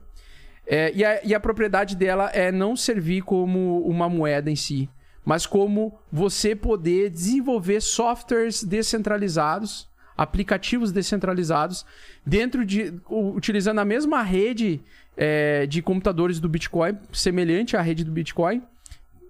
[0.67, 4.89] É, e, a, e a propriedade dela é não servir como uma moeda em si,
[5.25, 9.87] mas como você poder desenvolver softwares descentralizados,
[10.17, 11.85] aplicativos descentralizados,
[12.25, 12.93] dentro de.
[13.09, 14.81] utilizando a mesma rede
[15.15, 18.61] é, de computadores do Bitcoin, semelhante à rede do Bitcoin,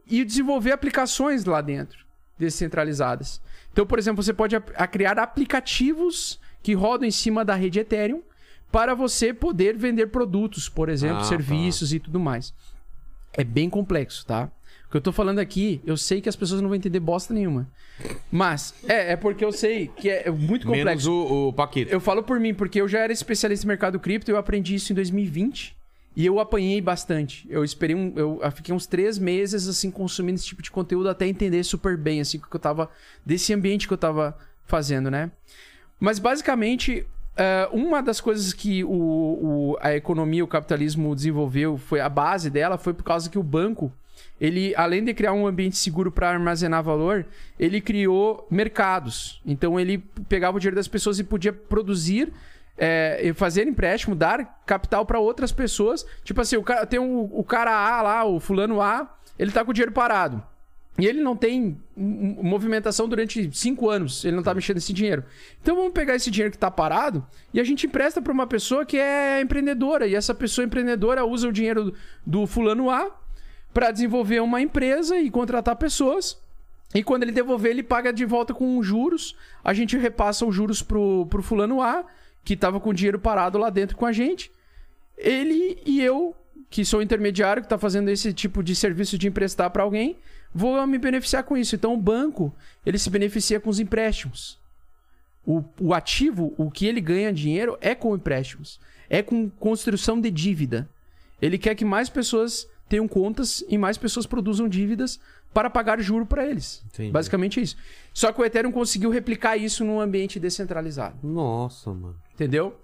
[0.09, 2.05] e desenvolver aplicações lá dentro,
[2.39, 3.41] descentralizadas.
[3.73, 8.21] Então, por exemplo, você pode a criar aplicativos que rodam em cima da rede Ethereum
[8.71, 11.27] para você poder vender produtos, por exemplo, Ah, tá.
[11.27, 12.53] serviços e tudo mais.
[13.33, 14.49] É bem complexo, tá?
[14.87, 17.33] O que eu tô falando aqui, eu sei que as pessoas não vão entender bosta
[17.33, 17.67] nenhuma.
[18.31, 21.11] Mas, é, é porque eu sei que é muito Menos complexo.
[21.11, 21.91] o, o Paquito.
[21.91, 24.91] Eu falo por mim, porque eu já era especialista em mercado cripto, eu aprendi isso
[24.93, 25.75] em 2020
[26.15, 27.45] e eu apanhei bastante.
[27.49, 28.13] Eu esperei um.
[28.15, 32.21] Eu fiquei uns três meses, assim, consumindo esse tipo de conteúdo até entender super bem,
[32.21, 32.89] assim, que eu tava.
[33.25, 35.29] desse ambiente que eu tava fazendo, né?
[35.99, 37.05] Mas basicamente,
[37.35, 42.49] eh, uma das coisas que o, o- a economia, o capitalismo desenvolveu, foi a base
[42.49, 43.91] dela, foi por causa que o banco
[44.39, 47.25] ele, além de criar um ambiente seguro para armazenar valor,
[47.59, 49.41] ele criou mercados.
[49.45, 49.97] Então ele
[50.29, 52.31] pegava o dinheiro das pessoas e podia produzir,
[52.77, 56.05] é, fazer empréstimo, dar capital para outras pessoas.
[56.23, 59.71] Tipo assim, o cara, tem o cara A lá, o fulano A, ele tá com
[59.71, 60.43] o dinheiro parado.
[60.99, 64.25] E ele não tem movimentação durante cinco anos.
[64.25, 65.23] Ele não tá mexendo esse dinheiro.
[65.61, 68.83] Então vamos pegar esse dinheiro que tá parado e a gente empresta para uma pessoa
[68.83, 70.07] que é empreendedora.
[70.07, 71.93] E essa pessoa empreendedora usa o dinheiro
[72.25, 73.11] do fulano A
[73.73, 76.37] para desenvolver uma empresa e contratar pessoas.
[76.93, 79.35] E quando ele devolver, ele paga de volta com juros.
[79.63, 82.05] A gente repassa os juros pro, pro fulano A,
[82.43, 84.51] que tava com dinheiro parado lá dentro com a gente.
[85.17, 86.35] Ele e eu,
[86.69, 90.17] que sou intermediário, que tá fazendo esse tipo de serviço de emprestar para alguém,
[90.53, 91.75] vou me beneficiar com isso.
[91.75, 94.57] Então o banco, ele se beneficia com os empréstimos.
[95.45, 98.79] O, o ativo, o que ele ganha dinheiro é com empréstimos.
[99.09, 100.89] É com construção de dívida.
[101.41, 105.19] Ele quer que mais pessoas tenham contas e mais pessoas produzam dívidas
[105.53, 106.83] para pagar juro para eles.
[106.93, 107.11] Entendi.
[107.11, 107.75] Basicamente isso.
[108.13, 111.15] Só que o Ethereum conseguiu replicar isso num ambiente descentralizado.
[111.25, 112.15] Nossa, mano.
[112.33, 112.79] Entendeu?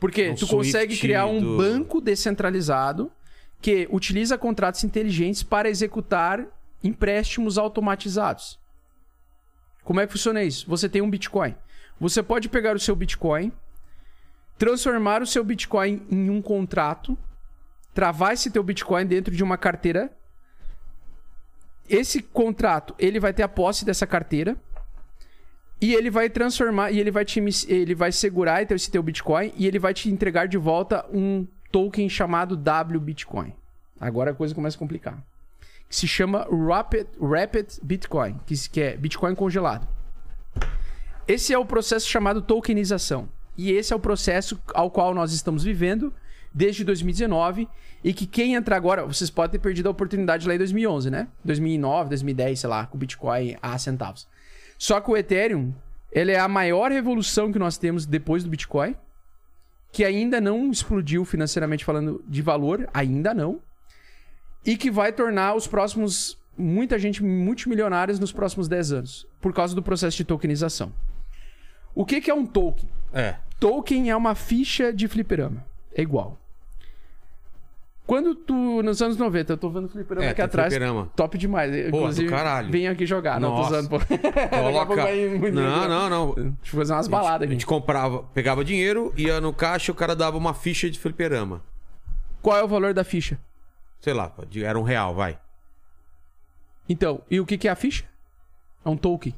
[0.00, 3.10] Porque É um tu consegue criar um do- banco descentralizado
[3.60, 6.46] que utiliza contratos inteligentes para executar
[6.84, 8.58] empréstimos automatizados.
[9.82, 10.64] Como é que funciona isso?
[10.68, 11.54] Você tem um Bitcoin.
[11.98, 13.50] Você pode pegar o seu Bitcoin,
[14.56, 17.16] transformar o seu Bitcoin em um contrato,
[17.98, 20.08] travar esse teu Bitcoin dentro de uma carteira.
[21.88, 24.56] Esse contrato, ele vai ter a posse dessa carteira.
[25.80, 29.66] E ele vai transformar, e ele vai te ele vai segurar esse teu Bitcoin e
[29.66, 33.52] ele vai te entregar de volta um token chamado W Bitcoin.
[34.00, 35.18] Agora a coisa começa a complicar.
[35.88, 39.88] Que se chama Rapid, Rapid Bitcoin, que é Bitcoin congelado.
[41.26, 43.28] Esse é o processo chamado tokenização.
[43.56, 46.14] E esse é o processo ao qual nós estamos vivendo
[46.58, 47.68] desde 2019
[48.02, 51.28] e que quem entrar agora, vocês podem ter perdido a oportunidade lá em 2011, né?
[51.44, 54.26] 2009, 2010, sei lá, com o Bitcoin a centavos.
[54.76, 55.72] Só que o Ethereum,
[56.10, 58.96] ele é a maior revolução que nós temos depois do Bitcoin,
[59.92, 63.60] que ainda não explodiu financeiramente falando de valor, ainda não,
[64.66, 69.76] e que vai tornar os próximos muita gente multimilionários nos próximos 10 anos, por causa
[69.76, 70.92] do processo de tokenização.
[71.94, 72.88] O que, que é um token?
[73.12, 73.36] É.
[73.60, 75.64] Token é uma ficha de fliperama.
[75.94, 76.36] É igual.
[78.08, 80.72] Quando tu, nos anos 90, eu tô vendo fliperama É, aqui atrás.
[80.72, 81.10] fliperama.
[81.14, 81.70] Top demais.
[81.70, 82.70] do Inclusive, caralho.
[82.70, 83.38] vem aqui jogar.
[83.38, 83.96] Não, tô usando, pô.
[84.00, 84.96] A Coloca.
[85.52, 86.34] Não, não, não.
[86.34, 87.52] Deixa eu fazer umas A baladas aqui.
[87.52, 91.62] gente comprava, pegava dinheiro, ia no caixa, o cara dava uma ficha de fliperama.
[92.40, 93.38] Qual é o valor da ficha?
[94.00, 95.38] Sei lá, era um real, vai.
[96.88, 98.04] Então, e o que, que é a ficha?
[98.82, 99.34] É um token.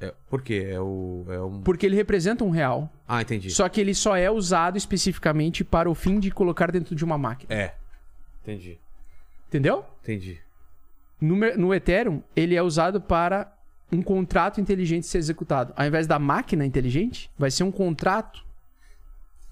[0.00, 0.68] É, por quê?
[0.70, 1.26] É o.
[1.28, 1.60] É um...
[1.60, 2.90] Porque ele representa um real.
[3.06, 3.50] Ah, entendi.
[3.50, 7.18] Só que ele só é usado especificamente para o fim de colocar dentro de uma
[7.18, 7.52] máquina.
[7.54, 7.74] É.
[8.46, 8.78] Entendi.
[9.48, 9.84] Entendeu?
[10.02, 10.38] Entendi.
[11.20, 13.52] No, no Ethereum, ele é usado para
[13.90, 15.72] um contrato inteligente ser executado.
[15.76, 18.44] Ao invés da máquina inteligente, vai ser um contrato.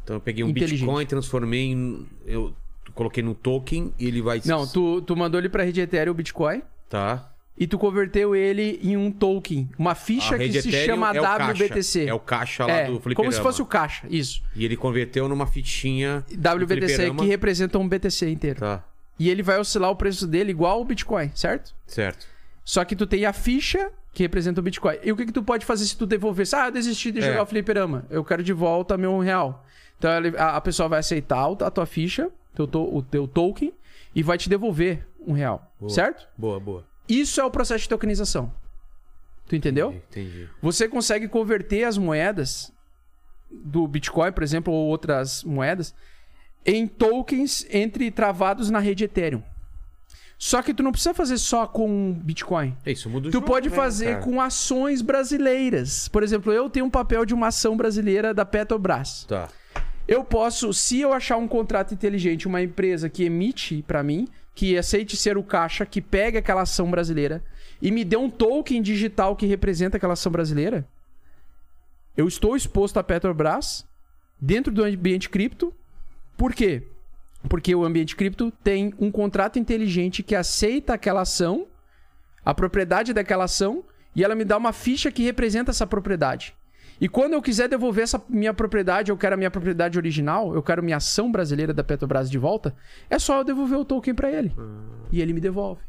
[0.02, 0.52] Então eu peguei um.
[0.52, 2.06] Bitcoin, transformei em.
[2.24, 2.54] Eu
[2.94, 4.40] coloquei no token e ele vai.
[4.44, 7.33] Não, tu, tu mandou ele para a rede Ethereum o Bitcoin Tá.
[7.56, 11.24] E tu converteu ele em um token, uma ficha que se Ethereum chama é o
[11.52, 11.98] WBTC.
[12.00, 12.10] Caixa.
[12.10, 13.16] É o caixa lá É, do fliperama.
[13.16, 14.42] como se fosse o caixa, isso.
[14.56, 16.24] E ele converteu numa fitinha.
[16.28, 18.60] do WBTC que representa um BTC inteiro.
[18.60, 18.84] Tá.
[19.18, 21.72] E ele vai oscilar o preço dele igual o Bitcoin, certo?
[21.86, 22.26] Certo.
[22.64, 24.96] Só que tu tem a ficha que representa o Bitcoin.
[25.04, 26.46] E o que, que tu pode fazer se tu devolver?
[26.54, 27.22] Ah, eu desisti de É.
[27.22, 28.04] jogar o fliperama.
[28.10, 29.64] Eu quero de volta meu real.
[29.98, 33.72] Então a, pessoa vai aceitar a tua ficha, teu o teu token,
[34.14, 35.72] e vai te devolver um real.
[35.78, 35.90] Boa.
[35.90, 36.26] Certo?
[36.36, 36.84] Boa, boa.
[37.08, 38.52] Isso é o processo de tokenização.
[39.46, 39.92] Tu entendeu?
[39.92, 40.48] Entendi.
[40.62, 42.72] Você consegue converter as moedas
[43.50, 45.94] do Bitcoin, por exemplo, ou outras moedas,
[46.64, 49.42] em tokens entre travados na rede Ethereum.
[50.38, 52.76] Só que tu não precisa fazer só com Bitcoin.
[52.84, 54.20] É isso, muda o Tu jogo, pode né, fazer cara?
[54.22, 56.08] com ações brasileiras.
[56.08, 59.24] Por exemplo, eu tenho um papel de uma ação brasileira da Petrobras.
[59.24, 59.48] Tá.
[60.08, 64.78] Eu posso, se eu achar um contrato inteligente, uma empresa que emite pra mim, que
[64.78, 67.42] aceite ser o caixa, que pegue aquela ação brasileira
[67.82, 70.86] e me dê um token digital que representa aquela ação brasileira,
[72.16, 73.84] eu estou exposto à Petrobras
[74.40, 75.74] dentro do ambiente cripto.
[76.36, 76.86] Por quê?
[77.48, 81.66] Porque o ambiente cripto tem um contrato inteligente que aceita aquela ação,
[82.44, 86.54] a propriedade daquela ação, e ela me dá uma ficha que representa essa propriedade.
[87.00, 90.62] E quando eu quiser devolver essa minha propriedade, eu quero a minha propriedade original, eu
[90.62, 92.74] quero minha ação brasileira da Petrobras de volta,
[93.10, 94.52] é só eu devolver o token pra ele.
[95.10, 95.80] E ele me devolve.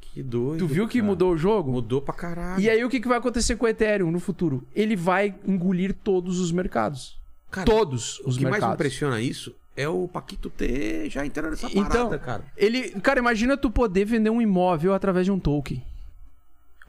[0.00, 0.58] Que doido.
[0.58, 1.06] Tu viu que cara.
[1.10, 1.72] mudou o jogo?
[1.72, 2.60] Mudou pra caralho.
[2.60, 4.62] E aí o que, que vai acontecer com o Ethereum no futuro?
[4.74, 7.18] Ele vai engolir todos os mercados.
[7.50, 8.74] Cara, todos o os que mais me mercados.
[8.74, 12.44] impressiona isso é o Paquito ter já entrando nessa Então, parada, cara.
[12.56, 15.82] Ele, cara, imagina tu poder vender um imóvel através de um token.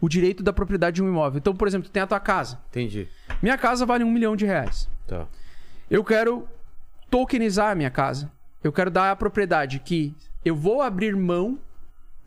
[0.02, 1.38] O direito da propriedade de um imóvel.
[1.38, 2.60] Então, por exemplo, tu tem a tua casa.
[2.72, 3.08] Entendi.
[3.44, 4.88] Minha casa vale um milhão de reais.
[5.06, 5.28] Tá.
[5.92, 6.48] Eu quero
[7.10, 8.32] tokenizar a minha casa.
[8.64, 10.16] Eu quero dar a propriedade que
[10.46, 11.60] eu vou abrir mão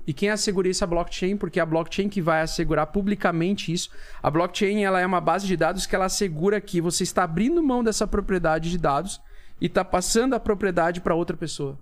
[0.06, 3.72] e quem assegura isso é a blockchain, porque é a blockchain que vai assegurar publicamente
[3.72, 3.90] isso.
[4.22, 7.62] A blockchain ela é uma base de dados que ela assegura que você está abrindo
[7.62, 9.18] mão dessa propriedade de dados
[9.58, 11.78] e está passando a propriedade para outra pessoa.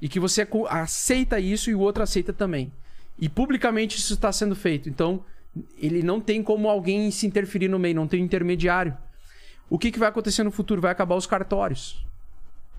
[0.00, 2.72] E que você aceita isso e o outro aceita também.
[3.18, 4.88] E publicamente isso está sendo feito.
[4.88, 5.22] Então,
[5.76, 8.96] ele não tem como alguém se interferir no meio, não tem intermediário.
[9.70, 10.80] O que, que vai acontecer no futuro?
[10.80, 12.04] Vai acabar os cartórios.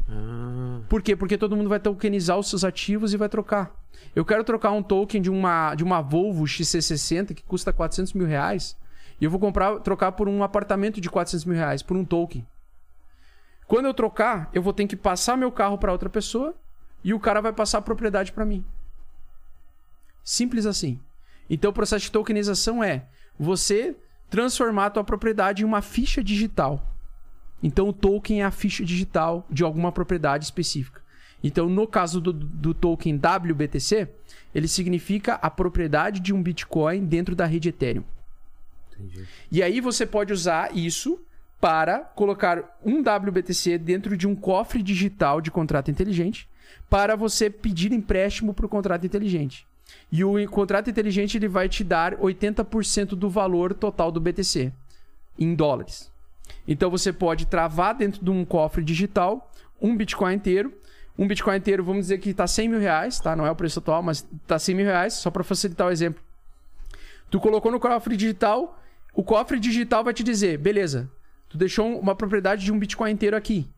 [0.09, 1.15] Ah, Por quê?
[1.15, 3.71] Porque todo mundo vai tokenizar os seus ativos e vai trocar.
[4.15, 8.25] Eu quero trocar um token de uma, de uma Volvo XC60 que custa 400 mil
[8.25, 8.75] reais
[9.21, 12.45] e eu vou comprar, trocar por um apartamento de 400 mil reais, por um token.
[13.67, 16.55] Quando eu trocar, eu vou ter que passar meu carro para outra pessoa
[17.03, 18.65] e o cara vai passar a propriedade para mim.
[20.23, 20.99] Simples assim.
[21.49, 23.05] Então o processo de tokenização é
[23.37, 23.95] você
[24.29, 26.95] transformar a tua propriedade em uma ficha digital.
[27.61, 31.01] Então o token é a ficha digital de alguma propriedade específica.
[31.43, 34.09] Então, no caso do, do token WBTC,
[34.53, 38.03] ele significa a propriedade de um Bitcoin dentro da rede Ethereum.
[38.93, 39.25] entendi.
[39.49, 41.19] E aí você pode usar isso
[41.59, 46.47] para colocar um WBTC dentro de um cofre digital de contrato inteligente
[46.89, 49.67] para você pedir empréstimo para o contrato inteligente.
[50.11, 54.73] E o contrato inteligente ele vai te dar 80% do valor total do BTC
[55.37, 56.11] em dólares.
[56.67, 60.73] Então você pode travar dentro de um cofre digital um Bitcoin inteiro.
[61.17, 63.35] Um Bitcoin inteiro, vamos dizer que está 100 mil reais, tá?
[63.35, 66.21] Não é o preço atual, mas está 100 mil reais, só para facilitar o exemplo.
[67.29, 68.79] Tu colocou no cofre digital,
[69.13, 71.11] o cofre digital vai te dizer, beleza,
[71.49, 73.69] tu deixou uma propriedade de um Bitcoin inteiro aqui.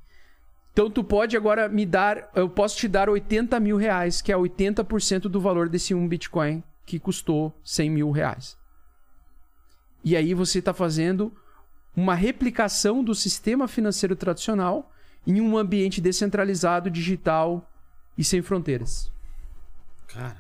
[0.74, 4.36] Então tu pode agora me dar, eu posso te dar 80 mil reais, que é
[4.36, 8.58] 80% do valor desse um Bitcoin que custou 100 mil reais.
[10.04, 11.32] E aí você está fazendo
[11.96, 14.92] uma replicação do sistema financeiro tradicional
[15.28, 17.70] em um ambiente descentralizado, digital
[18.18, 19.12] e sem fronteiras.
[20.08, 20.38] Cara,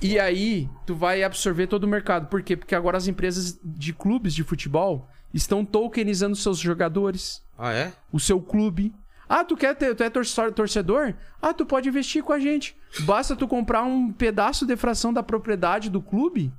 [0.00, 2.28] E aí, tu vai absorver todo o mercado.
[2.28, 2.56] Por quê?
[2.56, 7.92] Porque agora as empresas de clubes de futebol estão tokenizando seus jogadores, ah, é?
[8.12, 8.94] o seu clube.
[9.34, 11.14] Ah, tu quer ter, tu é torcedor-?
[11.40, 12.76] Ah, tu pode investir com a gente.
[13.06, 16.52] Basta tu comprar um pedaço de fração da propriedade do clube.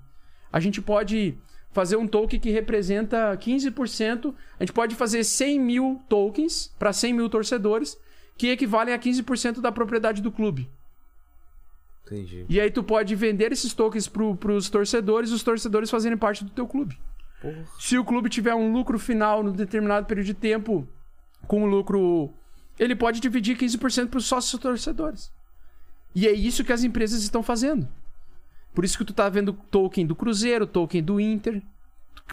[0.51, 1.37] A gente pode
[1.71, 4.33] fazer um token que representa 15%.
[4.59, 7.95] A gente pode fazer 100 mil tokens para 100 mil torcedores,
[8.35, 10.67] que equivalem a 15% da propriedade do clube.
[12.07, 12.43] Entendi.
[12.49, 16.43] E aí tu pode vender esses tokens pro, pros torcedores e os torcedores fazerem parte
[16.43, 16.99] do teu clube.
[17.39, 17.65] Porra.
[17.79, 20.87] Se o clube tiver um lucro final no determinado período de tempo
[21.47, 22.33] com um lucro,
[22.79, 25.31] ele pode dividir 15% pros sócios torcedores.
[26.15, 27.87] E é isso que as empresas estão fazendo.
[28.73, 31.61] Por isso que tu tá vendo token do Cruzeiro, token do Inter.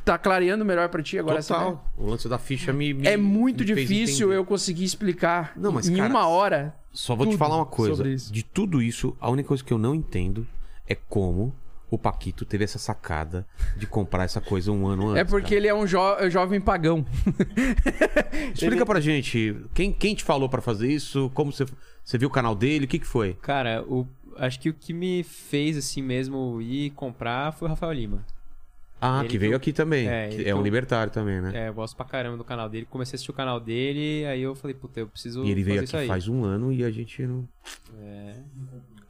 [0.04, 1.54] Tá clareando melhor pra ti agora essa?
[1.54, 1.92] Total.
[1.96, 2.94] O lance da ficha me.
[2.94, 6.74] me É muito me difícil eu conseguir explicar Não, mas, em cara, uma hora.
[6.92, 8.04] Só vou te falar uma coisa.
[8.04, 10.46] De tudo isso, a única coisa que eu não entendo
[10.86, 11.54] é como
[11.90, 13.46] o Paquito teve essa sacada
[13.76, 15.20] de comprar essa coisa um ano antes.
[15.20, 15.56] É porque cara.
[15.56, 17.04] ele é um jo- jovem pagão.
[18.54, 21.30] Explica pra gente, quem, quem te falou pra fazer isso?
[21.34, 21.66] Como você,
[22.04, 22.84] você viu o canal dele?
[22.84, 23.34] O que, que foi?
[23.42, 24.06] Cara, o,
[24.36, 28.24] acho que o que me fez assim mesmo ir comprar foi o Rafael Lima.
[29.02, 30.06] Ah, Ele que que veio eu- aqui também.
[30.06, 31.52] é, que ele é um eu- libertário também, né?
[31.54, 32.86] É, eu gosto pra caramba do canal dele.
[32.90, 35.80] Comecei a assistir o canal dele, aí eu falei, puta, eu preciso e ele veio
[35.80, 37.48] aqui faz um ano e a gente não.
[37.98, 38.34] É,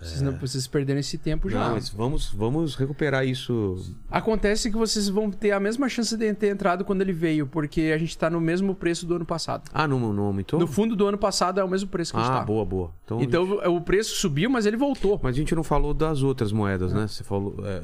[0.01, 1.61] Vocês não vocês perderam esse tempo já.
[1.69, 3.95] Não, mas vamos, vamos recuperar isso.
[4.11, 7.93] Acontece que vocês vão ter a mesma chance de ter entrado quando ele veio, porque
[7.95, 9.71] a gente tá no mesmo preço do ano passado.
[9.75, 10.59] Ah, não, não aumentou?
[10.59, 12.45] No fundo do ano passado é o mesmo preço que a gente ah, tá.
[12.45, 12.91] boa, boa.
[13.05, 15.21] Então, a gente- Então o preço subiu, mas ele voltou.
[15.23, 17.07] Mas a gente não falou das outras moedas, né?
[17.07, 17.55] Você falou.
[17.67, 17.83] é,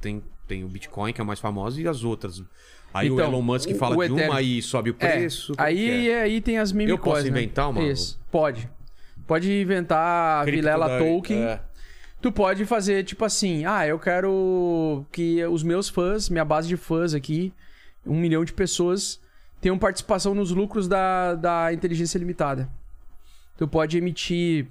[0.00, 2.42] tem, tem o Bitcoin, que é a mais famosa, e as outras.
[2.92, 5.52] Aí o Então, Elon Musk o- fala o de uma, Ethereum- aí sobe o preço.
[5.58, 6.20] É, aí, é?
[6.22, 7.28] aí tem as mimicóis, Eu posso né?
[7.42, 7.82] inventar uma?
[7.82, 8.68] Isso, pode.
[9.26, 11.42] Pode inventar Cripto Vilela da- Token.
[11.44, 11.60] é.
[12.20, 16.76] Tu pode fazer tipo assim, ah, eu quero que os meus fãs, minha base de
[16.76, 17.52] fãs aqui,
[18.06, 19.20] um milhão de pessoas,
[19.60, 22.66] tenham participação nos lucros da, da inteligência limitada.
[23.58, 24.66] Tu pode emitir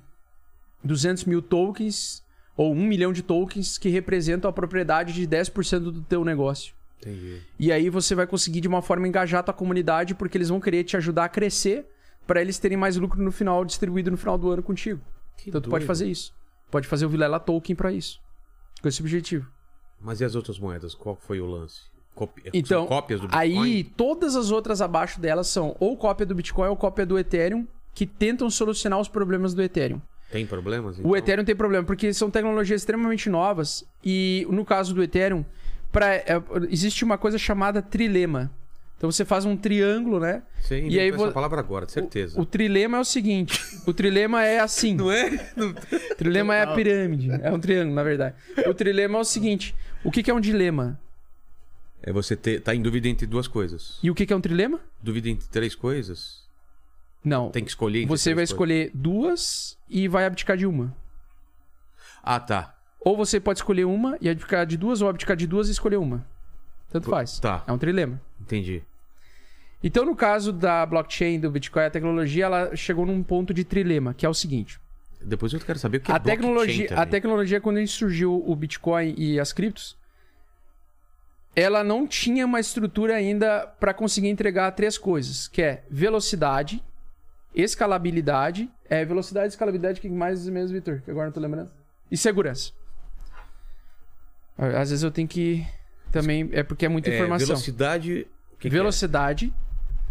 [0.84, 2.24] 200 mil tokens
[2.58, 6.74] ou um milhão de tokens que representam a propriedade de 10% do teu negócio.
[7.02, 7.40] Entendi.
[7.60, 10.60] E aí você vai conseguir de uma forma engajar a tua comunidade porque eles vão
[10.60, 11.86] querer te ajudar a crescer
[12.26, 15.02] para eles terem mais lucro no final, distribuído no final do ano contigo.
[15.38, 15.88] Que então tu pode doido.
[15.88, 16.34] fazer isso.
[16.72, 18.20] Pode fazer o Vilela Token para isso.
[18.82, 19.48] Com esse objetivo.
[20.00, 20.94] Mas e as outras moedas?
[20.94, 21.82] Qual foi o lance?
[22.54, 23.60] Então, São cópias do Bitcoin?
[23.60, 27.66] aí todas as outras abaixo delas são ou cópia do Bitcoin ou cópia do Ethereum
[27.94, 30.00] que tentam solucionar os problemas do Ethereum.
[30.32, 30.98] Tem problemas?
[30.98, 31.16] O então?
[31.16, 35.44] Ethereum tem problema, porque são tecnologias extremamente novas e no caso do Ethereum,
[35.92, 38.52] pra, é, existe uma coisa chamada trilema.
[39.04, 40.44] Então você faz um triângulo, né?
[40.62, 42.40] Você E aí essa palavra agora, certeza.
[42.40, 44.96] O trilema é o seguinte: o trilema é assim.
[44.96, 45.52] Não é?
[45.58, 47.30] O trilema é a pirâmide.
[47.30, 48.34] É um triângulo, na verdade.
[48.66, 49.76] O trilema é o seguinte:
[50.06, 50.98] o que, que é um dilema?
[52.02, 54.00] É você ter, tá em dúvida entre duas coisas.
[54.02, 54.80] E o que, que é um trilema?
[55.02, 56.48] Dúvida entre três coisas?
[57.22, 57.52] Não.
[57.52, 58.86] Tem que escolher entre Você três vai coisas.
[58.86, 60.96] escolher duas e vai abdicar de uma.
[62.24, 62.74] Ah, tá.
[63.02, 65.98] Ou você pode escolher uma e abdicar de duas, ou abdicar de duas e escolher
[65.98, 66.26] uma.
[66.90, 67.38] Tanto faz.
[67.40, 67.66] Tá.
[67.68, 68.22] É um trilema.
[68.40, 68.82] Entendi.
[69.84, 74.14] Então, no caso da blockchain, do Bitcoin, a tecnologia ela chegou num ponto de trilema,
[74.14, 74.80] que é o seguinte:
[75.22, 77.12] Depois eu quero saber o que é a tecnologia, blockchain a também.
[77.12, 79.98] tecnologia quando surgiu o Bitcoin e as criptos,
[81.56, 86.82] ela não tinha uma estrutura ainda para conseguir entregar três coisas, que é velocidade,
[87.54, 91.02] escalabilidade, é velocidade, escalabilidade, que mais mesmo, Vitor?
[91.02, 91.72] Que agora não tô lembrando.
[92.10, 92.72] E segurança.
[94.58, 95.66] Às vezes eu tenho que
[96.12, 97.48] também é porque é muita É, informação.
[97.48, 98.28] velocidade...
[98.60, 99.54] que que velocidade,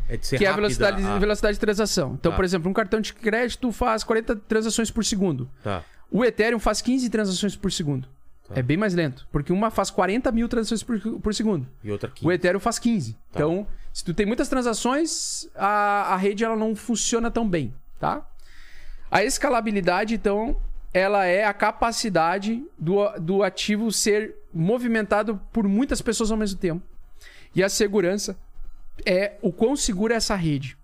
[0.08, 0.16] é?
[0.16, 2.14] De ser que é a velocidade, ah, velocidade de transação.
[2.18, 2.36] Então, Tá.
[2.36, 5.48] por exemplo, um cartão de crédito faz 40 transações por segundo.
[5.62, 5.84] Tá.
[6.10, 8.06] O Ethereum faz 15 transações por segundo.
[8.48, 8.54] Tá.
[8.56, 9.26] É bem mais lento.
[9.32, 11.66] Porque uma faz 40 mil transações por, por segundo.
[11.82, 12.26] E outra aqui.
[12.26, 13.12] O Ethereum faz 15.
[13.12, 13.18] Tá.
[13.34, 18.26] Então, se tu tem muitas transações, a, a rede ela não funciona tão bem, tá?
[19.10, 20.56] A escalabilidade, então,
[20.92, 26.82] ela é a capacidade do, do ativo ser movimentado por muitas pessoas ao mesmo tempo.
[27.54, 28.36] E a segurança
[29.04, 30.76] é o quão segura é essa rede.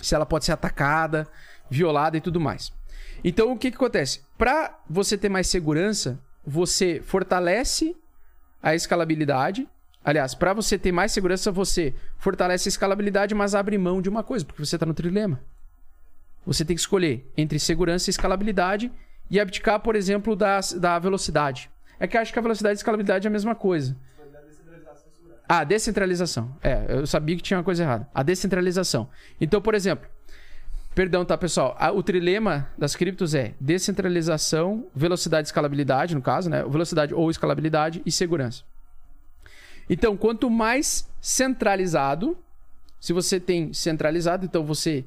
[0.00, 1.28] Se ela pode ser atacada,
[1.70, 2.72] violada e tudo mais.
[3.22, 4.22] Então, o que, que acontece?
[4.38, 7.94] Para você ter mais segurança, você fortalece
[8.62, 9.68] a escalabilidade.
[10.02, 14.22] Aliás, para você ter mais segurança, você fortalece a escalabilidade, mas abre mão de uma
[14.22, 15.40] coisa, porque você está no trilema.
[16.46, 18.90] Você tem que escolher entre segurança e escalabilidade
[19.30, 21.70] e abdicar, por exemplo, da, da velocidade.
[21.98, 23.94] É que eu acho que a velocidade e a escalabilidade é a mesma coisa.
[25.52, 26.56] Ah, descentralização.
[26.62, 28.08] É, eu sabia que tinha uma coisa errada.
[28.14, 29.10] A descentralização.
[29.40, 30.08] Então, por exemplo,
[30.94, 31.76] perdão, tá, pessoal?
[31.92, 36.62] O trilema das criptos é descentralização, velocidade e escalabilidade, no caso, né?
[36.62, 38.62] Velocidade ou escalabilidade e segurança.
[39.88, 42.38] Então, quanto mais centralizado,
[43.00, 45.04] se você tem centralizado, então você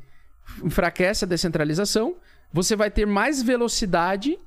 [0.61, 2.17] enfraquece a descentralização,
[2.51, 4.37] você vai ter mais velocidade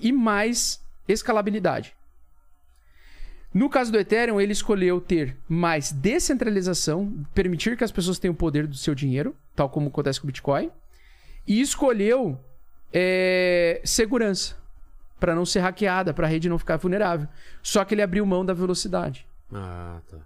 [0.00, 1.94] e mais escalabilidade.
[3.54, 8.36] No caso do Ethereum, ele escolheu ter mais descentralização, permitir que as pessoas tenham o
[8.36, 10.70] poder do seu dinheiro, tal como acontece com o Bitcoin,
[11.46, 12.36] e escolheu
[12.92, 14.56] é, segurança,
[15.20, 17.28] para não ser hackeada, para a rede não ficar vulnerável.
[17.62, 19.24] Só que ele abriu mão da velocidade.
[19.52, 20.18] Ah, tá.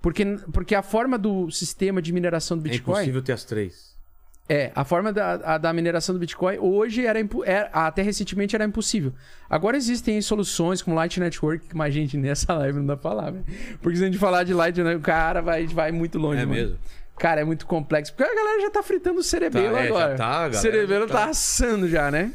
[0.00, 2.94] Porque, porque a forma do sistema de mineração do É Bitcoin.
[2.94, 3.89] impossível ter as três.
[4.52, 8.64] É, a forma da, a- da mineração do Bitcoin hoje era, era- até recentemente era
[8.64, 9.12] impossível.
[9.48, 13.30] Agora existem soluções como Light Network, que mais gente nessa live não dá pra falar,
[13.30, 13.44] velho.
[13.80, 16.44] Porque se a gente falar de Light Network, o cara vai, vai muito longe, É
[16.46, 16.60] mano.
[16.60, 16.76] mesmo.
[17.16, 18.12] Cara, é muito complexo.
[18.12, 20.14] Porque a galera já tá fritando o cerebelo Tá, é, já agora.
[20.16, 21.24] tá, a galera o cerebelo já tá.
[21.26, 21.30] tá.
[21.30, 22.32] assando já, né?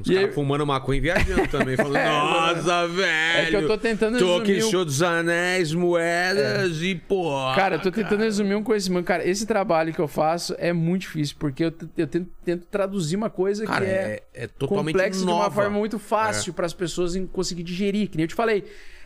[0.00, 1.76] Os caras aí- fumando maconha e viajando também.
[1.76, 3.08] Falando, nossa, velho.
[3.38, 7.54] É que eu tô tentando Tô aqui, resumir o- show dos anéis, moedas e porra.
[7.56, 9.04] Cara, eu tô tentando resumir um conhecimento.
[9.04, 13.16] Cara, esse trabalho que eu faço é muito difícil, porque eu, eu tento, tento traduzir
[13.16, 15.44] uma coisa Cara, que é, é, é totalmente complexo de nova.
[15.44, 18.08] uma forma muito fácil para as pessoas conseguir digerir.
[18.08, 18.64] Que nem eu te falei.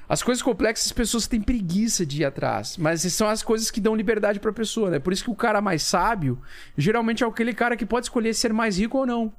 [0.08, 3.80] As coisas complexas as pessoas têm preguiça de ir atrás, mas são as coisas que
[3.80, 4.98] dão liberdade para a pessoa, né?
[4.98, 6.38] Por isso que o cara mais sábio
[6.76, 9.32] geralmente é aquele cara que pode escolher ser mais rico ou não.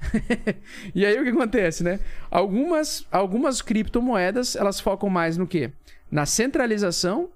[0.94, 2.00] e aí o que acontece, né?
[2.30, 5.72] Algumas, algumas criptomoedas, elas focam mais no quê?
[6.10, 7.30] Na centralização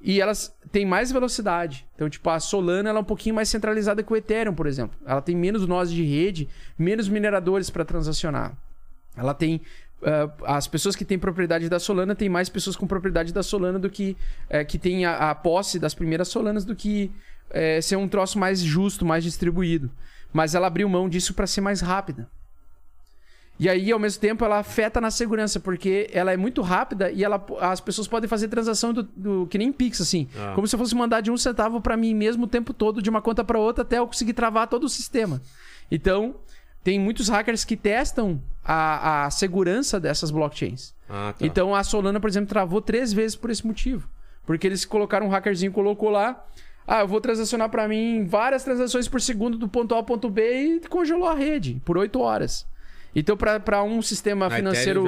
[0.00, 1.86] e elas têm mais velocidade.
[1.94, 4.98] Então, tipo, a Solana ela é um pouquinho mais centralizada que o Ethereum, por exemplo.
[5.04, 6.48] Ela tem menos nós de rede,
[6.78, 8.56] menos mineradores para transacionar.
[9.16, 9.60] Ela tem.
[10.02, 13.78] ah, as pessoas que têm propriedade da Solana têm mais pessoas com propriedade da Solana
[13.78, 14.16] do que.
[14.48, 17.12] eh, que tem a, a posse das primeiras Solanas do que
[17.50, 19.90] eh, ser um troço mais justo, mais distribuído.
[20.32, 22.28] Mas ela abriu mão disso para ser mais rápida.
[23.58, 27.22] E aí, ao mesmo tempo, ela afeta na segurança, porque ela é muito rápida e
[27.22, 30.28] ela, as pessoas podem fazer transação do, do- que nem Pix, assim.
[30.34, 30.52] Ah.
[30.54, 33.10] Como se eu fosse mandar de um centavo para mim mesmo o tempo todo, de
[33.10, 35.42] uma conta para outra, até eu conseguir travar todo o sistema.
[35.90, 36.36] Então,
[36.82, 40.94] tem muitos hackers que testam a, a segurança dessas blockchains.
[41.06, 41.44] Ah, tá.
[41.44, 44.08] Então, a Solana, por exemplo, travou três vezes por esse motivo.
[44.46, 46.42] Porque eles colocaram um hackerzinho, colocou lá.
[46.86, 50.28] Ah, eu vou transacionar para mim várias transações por segundo do ponto A ao ponto
[50.28, 52.66] B e congelou a rede por oito horas.
[53.14, 55.04] Então, para um sistema Na financeiro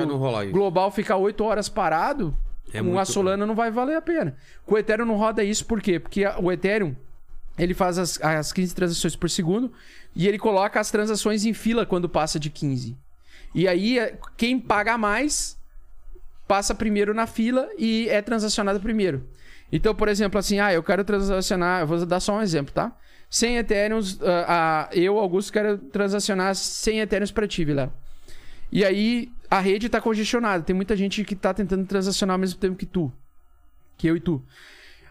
[0.50, 2.36] global ficar oito horas parado,
[2.72, 4.36] É a Solana não vai valer a pena.
[4.66, 6.00] Com o Ethereum não roda isso, por quê?
[6.00, 6.96] Porque o Ethereum,
[7.58, 9.72] ele faz as, as 15 transações por segundo
[10.16, 12.96] e ele coloca as transações em fila quando passa de 15.
[13.54, 15.58] E aí, é, quem paga mais
[16.48, 19.26] passa primeiro na fila e é transacionado primeiro.
[19.72, 22.94] Então, por exemplo, assim, ah, eu quero transacionar, eu vou dar só um exemplo, tá?
[23.30, 27.92] 100 Ethereums, ah, ah, eu, Augusto, quero transacionar 100 Ethereums para ti, Vilela.
[28.70, 30.62] E aí, a rede tá congestionada.
[30.62, 33.10] Tem muita gente que tá tentando transacionar ao mesmo tempo que tu.
[33.96, 34.42] Que eu e tu.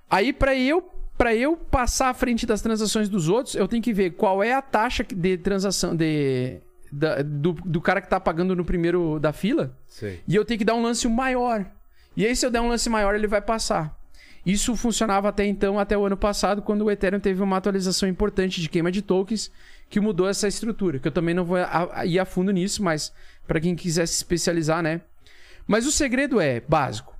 [0.09, 3.93] Aí, para eu para eu passar à frente das transações dos outros, eu tenho que
[3.93, 6.59] ver qual é a taxa de transação de,
[6.91, 9.77] da- do, do cara que tá pagando no primeiro da fila.
[9.87, 10.19] Sei.
[10.27, 11.63] E eu tenho que dar um lance maior.
[12.17, 13.95] E aí, se eu der um lance maior, ele vai passar.
[14.45, 18.59] Isso funcionava até então, até o ano passado, quando o Ethereum teve uma atualização importante
[18.59, 19.51] de queima de tokens
[19.89, 20.97] que mudou essa estrutura.
[20.99, 21.57] Que eu também não vou
[22.05, 23.13] ir a fundo nisso, mas
[23.47, 25.01] para quem quiser se especializar, né?
[25.67, 27.15] Mas o segredo é básico,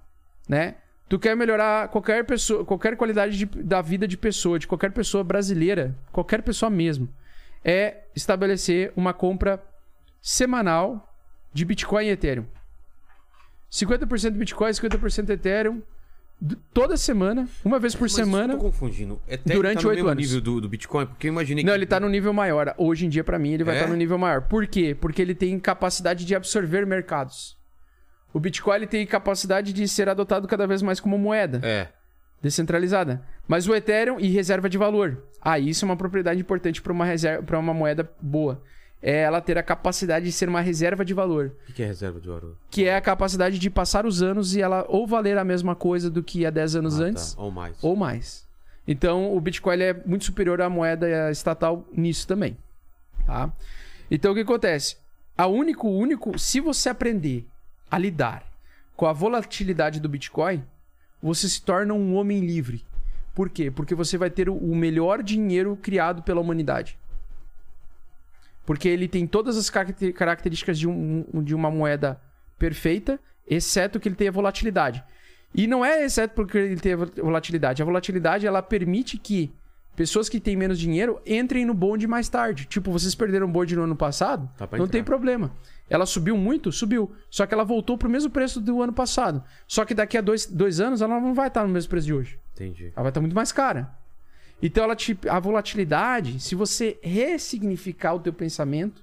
[0.50, 0.76] né?
[1.08, 5.24] Tu quer melhorar qualquer pessoa, qualquer qualidade de- da vida de pessoa, de qualquer pessoa
[5.24, 7.08] brasileira, qualquer pessoa mesmo,
[7.64, 9.62] é estabelecer uma compra
[10.22, 11.14] semanal
[11.54, 12.46] de Bitcoin e Ethereum.
[13.70, 15.82] 50% Bitcoin, 50% Ethereum,
[16.74, 18.54] toda semana, uma vez por Mas semana.
[18.54, 19.22] Eu tô confundindo.
[19.28, 20.24] Ethereum durante tá oito mesmo anos.
[20.26, 21.06] nível do, do Bitcoin?
[21.06, 21.78] Porque eu imaginei Não, que...
[21.78, 22.74] ele tá no nível maior.
[22.78, 23.78] Hoje em dia, pra mim, ele vai É?
[23.80, 24.42] estar no nível maior.
[24.42, 24.96] Por quê?
[25.00, 27.58] Porque ele tem capacidade de absorver mercados.
[28.34, 31.88] O Bitcoin ele tem capacidade de ser adotado cada vez mais como moeda É.
[32.42, 33.22] descentralizada.
[33.48, 35.22] Mas o Ethereum e reserva de valor.
[35.42, 38.64] Ah, isso é uma propriedade importante para uma reserva, para uma moeda boa.
[39.04, 42.20] É ela ter a capacidade de ser uma reserva de valor, O que é reserva
[42.20, 42.56] de valor?
[42.70, 46.08] que é a capacidade de passar os anos e ela ou valer a mesma coisa
[46.10, 47.06] do que há 10 anos Ah, tá.
[47.10, 47.78] antes, Ou mais.
[47.84, 48.46] ou mais.
[48.88, 52.56] Então, o Bitcoin é muito superior à moeda estatal nisso também,
[53.26, 53.52] tá?
[54.10, 54.98] Então, o que acontece?
[55.38, 57.48] A único, único, se você aprender
[57.90, 58.44] a lidar
[58.96, 60.64] com a volatilidade do Bitcoin,
[61.24, 62.84] você se torna um homem livre.
[63.34, 63.72] Por quê?
[63.72, 66.98] Porque você vai ter o melhor dinheiro criado pela humanidade.
[68.66, 72.20] Porque ele tem todas as caracter- características de, um- de uma moeda
[72.58, 75.04] perfeita, exceto que ele tem a volatilidade.
[75.54, 77.82] E não é exceto porque ele tem volatilidade.
[77.82, 79.52] A volatilidade ela permite que
[79.96, 82.66] pessoas que têm menos dinheiro entrem no bonde mais tarde.
[82.66, 84.88] Tipo, vocês perderam o bonde no ano passado, pra não entrar.
[84.88, 85.52] tem problema.
[85.90, 86.72] Ela subiu muito?
[86.72, 87.12] Subiu.
[87.30, 89.44] Só que ela voltou pro mesmo preço do ano passado.
[89.68, 92.14] Só que daqui a dois, dois anos ela não vai estar no mesmo preço de
[92.14, 92.40] hoje.
[92.54, 92.86] Entendi.
[92.96, 93.92] Ela vai estar muito mais cara.
[94.62, 99.02] Então ela te, a volatilidade, se você ressignificar o teu pensamento,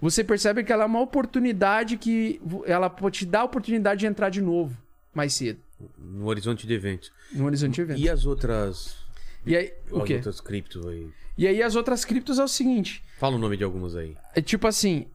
[0.00, 4.06] você percebe que ela é uma oportunidade que ela pode te dar a oportunidade de
[4.06, 4.76] entrar de novo
[5.12, 5.58] mais cedo
[5.98, 7.10] No horizonte de eventos.
[7.32, 8.00] no horizonte de evento.
[8.00, 8.96] E as outras...
[9.44, 10.14] E aí, o as quê?
[10.16, 11.08] outras criptos aí?
[11.36, 14.16] E aí as outras criptos é o seguinte, Fala o nome de algumas aí.
[14.34, 15.06] é tipo assim,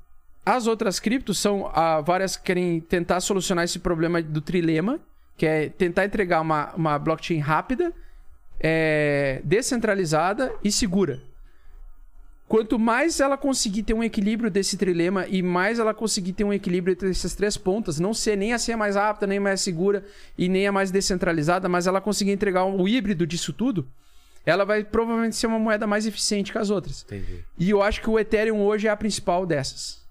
[0.45, 5.00] as outras criptos são ah, várias que querem tentar solucionar esse problema do trilema,
[5.38, 7.94] que é tentar entregar uma, uma blockchain rápida,
[8.64, 11.22] é, descentralizada e segura.
[12.48, 16.53] Quanto mais ela conseguir ter um equilíbrio desse trilema e mais ela conseguir ter um
[16.53, 20.06] equilíbrio entre essas três pontas, não ser nem a ser mais rápida, nem mais segura
[20.38, 23.88] e nem a mais descentralizada, mas ela conseguir entregar o híbrido disso tudo,
[24.45, 27.03] ela vai provavelmente ser uma moeda mais eficiente que as outras.
[27.03, 27.44] Entendi.
[27.57, 30.03] E eu acho que o Ethereum hoje é a principal dessas.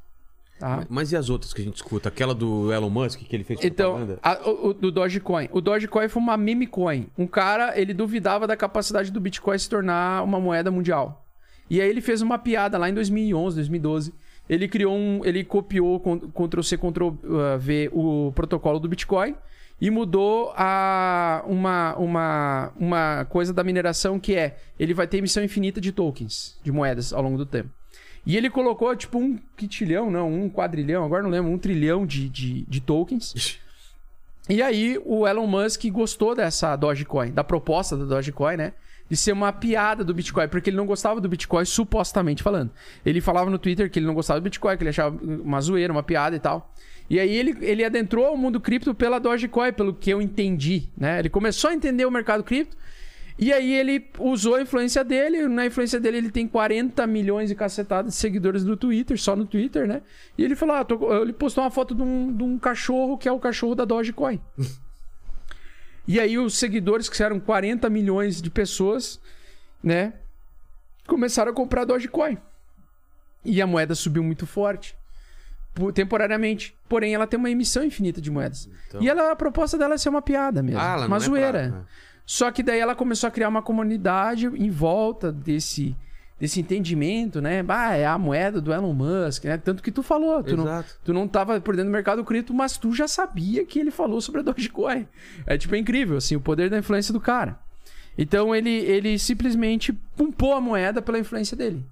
[0.62, 0.86] Tá?
[0.88, 2.08] Mas- e as outras que a gente escuta?
[2.08, 5.48] Aquela do Elon Musk que ele fez Então, a- o, o- do Dogecoin.
[5.50, 7.08] O Dogecoin foi uma meme coin.
[7.18, 11.26] Um cara, ele duvidava da capacidade do Bitcoin se tornar uma moeda mundial.
[11.68, 14.14] E aí ele fez uma piada lá em 2011, 2012.
[14.48, 17.18] Ele criou um, ele copiou con- Ctrl C Ctrl uh,
[18.28, 19.34] o protocolo do Bitcoin
[19.80, 25.42] e mudou a uma, uma, uma coisa da mineração que é ele vai ter emissão
[25.42, 27.70] infinita de tokens, de moedas ao longo do tempo.
[28.24, 32.28] E ele colocou tipo um quitilhão, não, um quadrilhão, agora não lembro, um trilhão de,
[32.28, 33.58] de, de tokens.
[34.48, 38.72] E aí o Elon Musk gostou dessa Dogecoin, da proposta da Dogecoin, né?
[39.08, 42.70] De ser uma piada do Bitcoin, porque ele não gostava do Bitcoin, supostamente falando.
[43.04, 45.92] Ele falava no Twitter que ele não gostava do Bitcoin, que ele achava uma zoeira,
[45.92, 46.72] uma piada e tal.
[47.10, 51.18] E aí ele, ele adentrou ao mundo cripto pela Dogecoin, pelo que eu entendi, né?
[51.18, 52.76] Ele começou a entender o mercado cripto.
[53.38, 55.48] E aí ele usou a influência dele.
[55.48, 59.46] Na influência dele, ele tem 40 milhões e cacetadas de seguidores no Twitter, só no
[59.46, 60.02] Twitter, né?
[60.36, 63.28] E ele falou: ah, tô- ele postou uma foto de um, de um cachorro que
[63.28, 64.40] é o cachorro da Dogecoin.
[66.06, 69.20] e aí os seguidores, que eram 40 milhões de pessoas,
[69.82, 70.14] né?
[71.06, 72.36] Começaram a comprar Dogecoin.
[73.44, 74.96] E a moeda subiu muito forte.
[75.74, 76.76] por- Temporariamente.
[76.86, 78.68] Porém, ela tem uma emissão infinita de moedas.
[78.88, 80.78] Então- E ela, a proposta dela é ser uma piada mesmo.
[80.78, 81.68] Ah, uma é zoeira.
[81.70, 81.84] pra-
[82.24, 85.96] Só que daí ela começou a criar uma comunidade em volta desse,
[86.38, 87.64] desse entendimento, né?
[87.68, 89.58] Ah, é a moeda do Elon Musk, né?
[89.58, 90.98] Tanto que tu falou, tu não, Exato.
[91.04, 94.20] tu não tava por dentro do mercado cripto, mas tu já sabia que ele falou
[94.20, 95.06] sobre a Dogecoin.
[95.46, 97.58] É tipo é incrível, assim, o poder da influência do cara.
[98.16, 101.84] Então ele, ele simplesmente pumpou a moeda pela influência dele.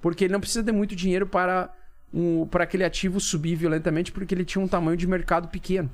[0.00, 1.72] Porque ele não precisa de muito dinheiro para,
[2.12, 5.90] um, para aquele ativo subir violentamente, porque ele tinha um tamanho de mercado pequeno.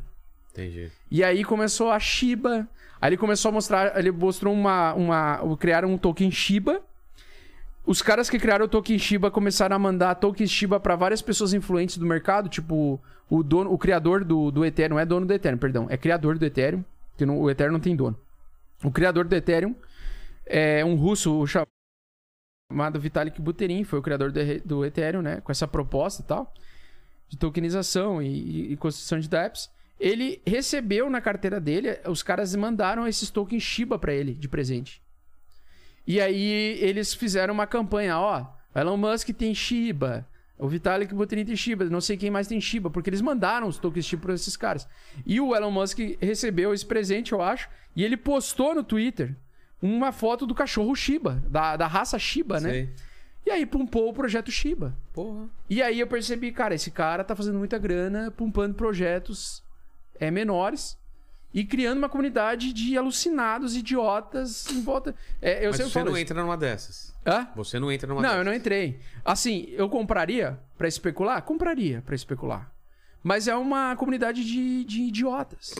[0.52, 0.90] Entendi.
[1.10, 2.66] E aí começou a Shiba.
[3.00, 3.98] Aí ele começou a mostrar.
[3.98, 4.92] Ele mostrou uma.
[4.94, 6.82] uma criaram um token Shiba.
[7.86, 11.54] Os caras que criaram o token Shiba começaram a mandar tokens Shiba para várias pessoas
[11.54, 13.00] influentes do mercado, tipo
[13.30, 16.36] o dono, o criador do, do Ethereum, não é dono do Ethereum, perdão, é criador
[16.38, 16.84] do Ethereum,
[17.16, 18.18] que não- o Ethereum não tem dono.
[18.84, 19.74] O criador do Ethereum
[20.44, 25.66] é um russo chamado Vitalik Buterin, foi o criador do, do Ethereum, né, com essa
[25.66, 26.52] proposta e tal,
[27.28, 29.70] de tokenização e, e- e construção de dApps.
[29.98, 35.02] Ele recebeu na carteira dele, os caras mandaram esses tokens Shiba pra ele de presente.
[36.06, 40.26] E aí eles fizeram uma campanha, ó, Elon Musk tem Shiba,
[40.56, 43.78] o Vitalik Buterin tem Shiba, não sei quem mais tem Shiba, porque eles mandaram os
[43.78, 44.88] tokens Shiba pra esses caras.
[45.26, 49.36] E o Elon Musk recebeu esse presente, eu acho, e ele postou no Twitter
[49.82, 52.70] uma foto do cachorro Shiba, da, da raça Shiba, né?
[52.70, 52.90] Sei.
[53.46, 54.94] E aí pumpou o projeto Shiba.
[55.12, 55.48] Porra.
[55.70, 59.62] E aí eu percebi, cara, esse cara tá fazendo muita grana, pumpando projetos
[60.20, 60.98] é, menores
[61.54, 65.14] e criando uma comunidade de alucinados, idiotas em volta.
[65.40, 66.18] É, eu Mas você não isso.
[66.20, 67.14] entra numa dessas.
[67.26, 67.48] Hã?
[67.56, 68.38] Você não entra numa Não, dessas.
[68.38, 69.00] eu não entrei.
[69.24, 71.40] Assim, eu compraria pra especular?
[71.42, 72.70] Compraria pra especular.
[73.22, 75.74] Mas é uma comunidade de, de idiotas.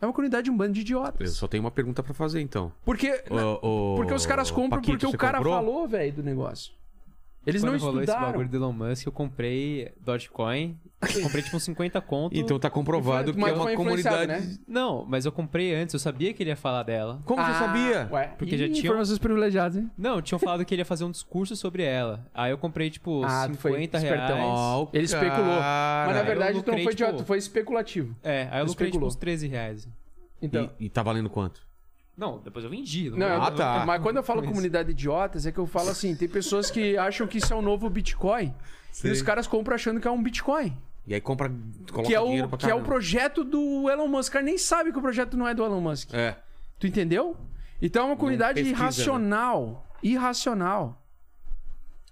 [0.00, 1.32] É uma comunidade de um bando de Eu idiotas.
[1.32, 2.72] só tenho uma pergunta pra fazer, então.
[2.84, 5.54] Porque, Ô, ô, porque os caras compram Paquito, porque o cara comprou?
[5.56, 6.72] falou, velho, do negócio.
[7.48, 8.32] Eles Quando não rolou esse estudaram.
[8.32, 10.76] bagulho do Elon Musk, eu comprei Dogecoin.
[11.22, 12.36] comprei tipo uns 50 conto.
[12.36, 14.26] Então tá comprovado que é uma foi comunidade...
[14.26, 14.56] né?
[14.66, 17.22] Não, mas eu comprei antes, eu sabia que ele ia falar dela.
[17.24, 18.08] Como você Ah, sabia?
[18.10, 19.90] Ué, Porque Ih, já tinha- informações privilegiadas, hein?
[19.96, 22.26] Não, tinham falado que ele ia fazer um discurso sobre ela.
[22.34, 24.36] Aí eu comprei, tipo, Ah, tu foi 50 espertão.
[24.36, 24.42] reais.
[24.50, 25.58] Ó, o Ele especulou.
[25.58, 26.06] cara.
[26.08, 28.16] Mas na verdade, lucrei, foi tipo- idiota, foi especulativo.
[28.22, 29.08] É, aí eu lucrei, tipo, Especulou.
[29.08, 29.88] uns 13 reais.
[30.42, 30.70] Então.
[30.80, 31.66] E, e tá valendo quanto?
[32.18, 33.08] Não, depois eu vendi.
[33.10, 33.84] Não, Ah, eu- tá.
[33.86, 34.52] mas quando eu falo Com isso.
[34.52, 37.56] comunidade de idiotas, é que eu falo assim: tem pessoas que acham que isso é
[37.56, 38.52] o novo Bitcoin.
[38.90, 39.10] Sei.
[39.10, 40.76] E os caras compram achando que é um Bitcoin.
[41.06, 41.48] E aí compra,
[41.90, 44.30] coloca Que é, dinheiro o, pra que é o projeto do Elon Musk.
[44.30, 46.12] O cara nem sabe que o projeto não é do Elon Musk.
[46.12, 46.36] É.
[46.78, 47.36] Tu entendeu?
[47.80, 48.82] Então é uma comunidade pesquisa, né?
[48.82, 49.86] irracional.
[50.02, 51.02] Irracional.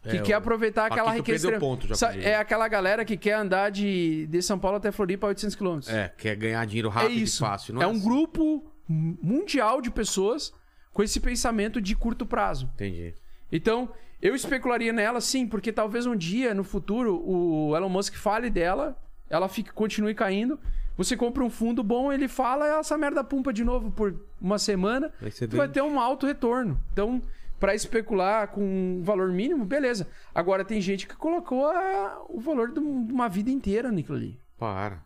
[0.03, 1.51] Que É, quer aproveitar aquela riqueza.
[1.51, 1.89] perdeu ponto.
[2.23, 5.81] É aquela galera que quer andar de, de São Paulo até Floripa a 800 km.
[5.89, 7.43] É, quer ganhar dinheiro É rápido isso.
[7.43, 7.74] e fácil.
[7.74, 8.05] Não é um assim.
[8.05, 10.52] grupo mundial de pessoas
[10.92, 12.70] com esse pensamento de curto prazo.
[12.74, 13.14] Entendi.
[13.50, 13.90] Então,
[14.20, 18.96] eu especularia nela sim, porque talvez um dia no futuro o Elon Musk fale dela,
[19.28, 20.58] ela fique, continue caindo.
[20.96, 25.12] Você compra um fundo bom, ele fala, essa merda pumpa de novo por uma semana,
[25.20, 26.80] você tu vai ter um alto retorno.
[26.92, 27.20] Então,
[27.60, 30.08] para especular com um valor mínimo, beleza.
[30.34, 34.40] Agora tem gente que colocou a- o valor de de uma vida inteira naquilo ali.
[34.58, 35.04] Para.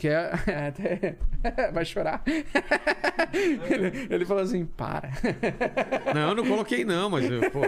[0.00, 0.32] Que é.
[0.68, 1.16] até-
[1.72, 2.22] Vai chorar.
[3.32, 5.10] ele, ele falou assim: para.
[6.14, 7.60] Não, eu não coloquei não, mas, eu, pô...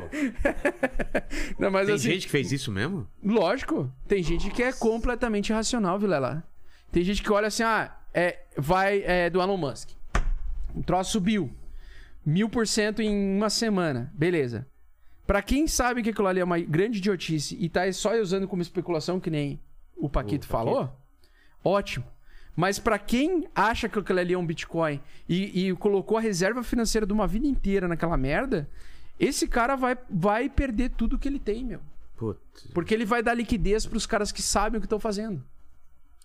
[1.59, 3.07] Não, mas Tem assim, gente que fez isso mesmo?
[3.23, 3.93] Lógico.
[4.09, 6.43] Tem gente que é completamente irracional, Vilela.
[6.91, 9.91] Tem gente que olha assim: ah, é, vai é, do Elon Musk.
[10.75, 11.53] O troço subiu.
[12.25, 14.11] Mil por cento em uma semana.
[14.15, 14.67] Beleza.
[15.27, 18.63] Pra quem sabe que aquilo ali é uma grande idiotice e tá só usando como
[18.63, 19.61] especulação, que nem
[19.97, 20.47] o Paquito O Paquito.
[20.47, 20.99] falou,
[21.65, 22.05] ótimo.
[22.55, 26.63] Mas pra quem acha que aquilo ali é um Bitcoin e, e colocou a reserva
[26.63, 28.69] financeira de uma vida inteira naquela merda,
[29.19, 31.81] esse cara vai, vai perder tudo que ele tem, meu.
[32.17, 35.43] Putz, Porque ele vai dar liquidez pros caras que sabem o que estão fazendo.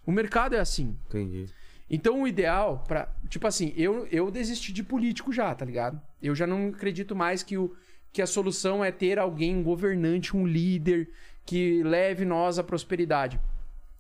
[0.06, 0.98] O mercado é assim.
[1.08, 1.46] entendi.
[1.90, 6.02] Então o ideal para, tipo assim, eu, eu desisti de político já, tá ligado?
[6.22, 7.74] Eu já não acredito mais que, o,
[8.12, 11.10] que a solução é ter alguém, um governante, um líder
[11.46, 13.40] que leve nós à prosperidade.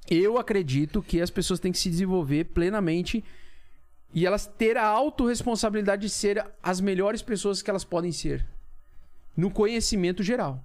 [0.09, 3.23] Eu acredito que as pessoas têm que se desenvolver plenamente
[4.13, 8.45] e elas ter a autorresponsabilidade de ser as melhores pessoas que elas podem ser.
[9.35, 10.63] No conhecimento geral.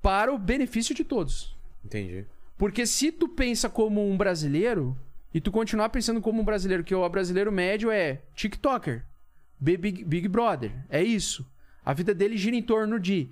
[0.00, 1.56] Para o benefício de todos.
[1.84, 2.24] Entendi.
[2.56, 4.96] Porque se tu pensa como um brasileiro
[5.32, 9.04] e tu continuar pensando como um brasileiro, que o brasileiro médio é TikToker,
[9.58, 11.44] Big, Big Brother, é isso.
[11.84, 13.30] A vida dele gira em torno de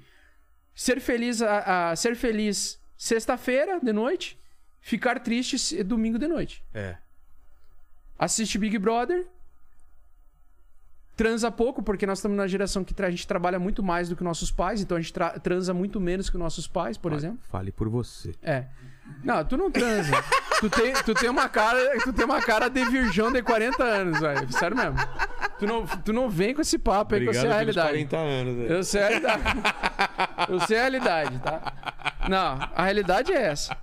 [0.74, 4.39] ser feliz, a, a- ser feliz sexta-feira de noite,
[4.82, 6.62] ficar triste se- domingo de noite.
[6.74, 6.96] É.
[8.18, 9.26] Assiste Big Brother,
[11.16, 14.24] transa pouco, porque nós estamos na geração que a gente trabalha muito mais do que
[14.24, 17.38] nossos pais, então a gente tra- transa muito menos que nossos pais, por exemplo.
[17.50, 18.34] Fale por você.
[18.42, 18.66] É.
[19.22, 20.12] Não, tu não transa.
[20.60, 24.20] tu, tem, tu tem uma cara, tu tem uma cara de virgão de 40 anos,
[24.20, 24.52] velho.
[24.52, 24.96] Sério mesmo.
[25.59, 27.88] Tu não, tu não vem com esse papo aí que eu sei a realidade.
[27.88, 28.70] 40 anos.
[28.70, 29.42] Eu sei a realidade.
[30.48, 31.72] Eu sei a realidade, tá?
[32.28, 33.76] Não, a realidade é essa.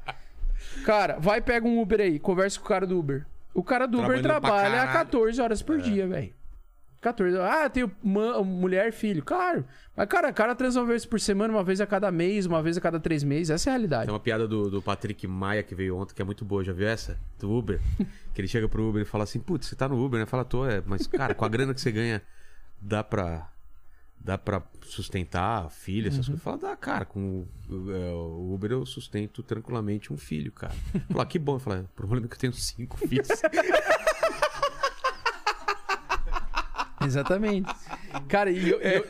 [0.90, 3.24] Cara, vai pega um Uber aí, conversa com o cara do Uber.
[3.54, 4.90] O cara do Uber trabalha caralho.
[4.90, 4.94] É.
[4.94, 6.34] 14 horas por dia, velho.
[7.00, 7.38] 14.
[7.38, 9.22] Ah, eu tenho mulher, filho.
[9.24, 9.64] Claro.
[9.96, 12.76] Mas, cara, cara transa uma vez por semana, uma vez a cada mês, uma vez
[12.76, 13.52] a cada três meses.
[13.52, 14.06] Essa é a realidade.
[14.06, 16.74] Tem uma piada do, do Patrick Maia que veio ontem que é muito boa, já
[16.74, 17.20] viu essa?
[17.38, 17.80] Do Uber.
[18.34, 20.26] que ele chega pro Uber e fala assim: Putz, você tá no Uber, né?
[20.26, 22.20] Fala, tô, é, mas cara, com a grana que você ganha,
[22.82, 23.48] dá pra.
[24.22, 26.44] Dá pra sustentar a filha, essas coisas.
[26.44, 30.74] Fala, dá, cara, com o, é, o Uber eu sustento tranquilamente um filho, cara.
[31.10, 31.58] Fala, que bom.
[31.58, 33.28] Fala, o problema é que eu tenho cinco filhos.
[37.06, 37.72] Exatamente.
[38.28, 39.06] Cara, e eu, eu-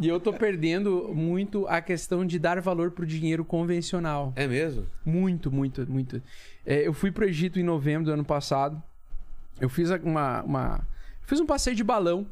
[0.00, 4.32] e eu tô perdendo muito a questão de dar valor pro dinheiro convencional.
[4.34, 4.86] é mesmo?
[5.04, 6.20] Muito, muito, muito.
[6.66, 8.82] É, eu fui pro Egito em novembro do ano passado.
[9.60, 10.88] Eu fiz uma, uma-
[11.22, 12.26] fiz um passeio de balão.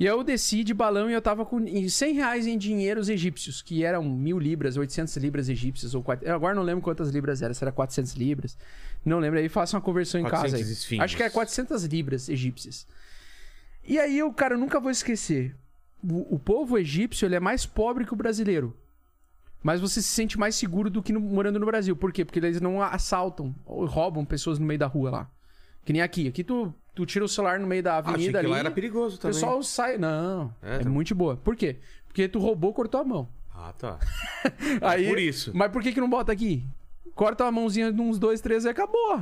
[0.00, 3.60] E eu desci de balão e eu tava com em 100 reais em dinheiros egípcios,
[3.60, 7.42] que eram mil libras, 800 libras egípcias, ou quatro- eu agora não lembro quantas libras
[7.42, 8.56] era, se era 400 libras.
[9.04, 10.44] Não lembro, aí faça uma conversão em casa.
[10.56, 10.58] 400
[10.92, 11.00] aí.
[11.02, 12.86] Acho que era 400 libras egípcias.
[13.84, 15.54] E aí eu, cara, eu nunca vou esquecer.
[16.02, 18.74] O, o povo egípcio, ele é mais pobre que o brasileiro.
[19.62, 21.94] Mas você se sente mais seguro do que no- morando no Brasil.
[21.94, 22.24] Por quê?
[22.24, 25.30] Porque eles não assaltam ou roubam pessoas no meio da rua lá.
[25.84, 26.28] Que nem aqui.
[26.28, 28.48] Aqui tu, tu tira o celular no meio da Ah, avenida ali.
[28.48, 29.34] lá era perigoso o também.
[29.34, 29.98] pessoal sai.
[29.98, 30.54] Não.
[30.62, 31.36] É, É, tá- muito boa.
[31.36, 31.76] Por quê?
[32.06, 33.28] Porque tu roubou, cortou a mão.
[33.54, 33.98] Ah, tá.
[34.82, 35.52] Aí, por isso.
[35.54, 36.64] Mas por que, que não bota aqui?
[37.14, 39.20] Corta a mãozinha de uns dois, três e acabou.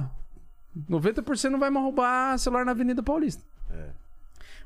[0.89, 3.43] 90% não vai mais roubar celular na Avenida Paulista.
[3.70, 3.89] É.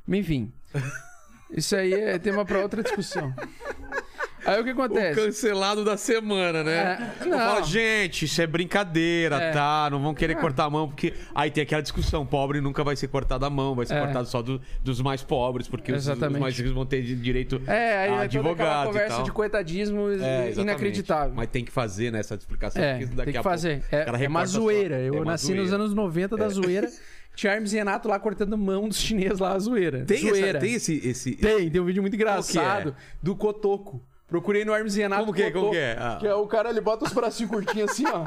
[0.08, 0.52] Enfim.
[1.50, 3.32] Isso aí é tema pra outra discussão.
[4.44, 5.20] Aí o que O acontece?
[5.20, 7.12] cancelado da semana, né?
[7.20, 7.38] É, não.
[7.38, 9.50] falo, gente, isso é brincadeira, É.
[9.52, 9.88] tá?
[9.90, 13.08] Não vão querer cortar a mão, porque aí tem aquela discussão: pobre nunca vai ser
[13.08, 14.00] cortado a mão, vai ser É.
[14.00, 18.04] cortado só do- dos mais pobres, porque os, os mais ricos vão ter direito É,
[18.04, 21.34] aí a é advogado e conversa de coitadismo É, inacreditável.
[21.36, 23.80] Mas tem que fazer nessa explicação, É, porque tem daqui que a fazer.
[23.88, 23.94] pouco.
[24.12, 24.96] o É, é uma zoeira.
[24.96, 25.74] É Eu nasci nos zoeira.
[25.84, 26.88] anos 90 da zoeira.
[27.34, 30.04] Tinha Hermes e Renato lá cortando mão dos chineses lá, a zoeira.
[30.04, 30.58] Tem, essa- zoeira.
[30.58, 31.00] tem esse.
[31.08, 31.32] esse...
[31.36, 34.02] Tem, tem um vídeo muito engraçado Qual do Cotoco.
[34.32, 35.20] Procurei no Hermes Renato.
[35.22, 35.50] Como que é?
[35.50, 35.96] Como Cotoco, que é?
[36.00, 36.16] Ah.
[36.18, 38.24] Que é o cara, ele bota os bracinhos curtinhos assim, ó.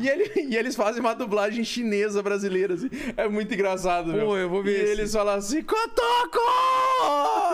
[0.00, 2.88] e, ele, e eles fazem uma dublagem chinesa brasileira, assim.
[3.16, 4.36] É muito engraçado, meu.
[4.36, 4.92] eu vou ver E esse.
[4.92, 6.38] eles falam assim, Cotoco!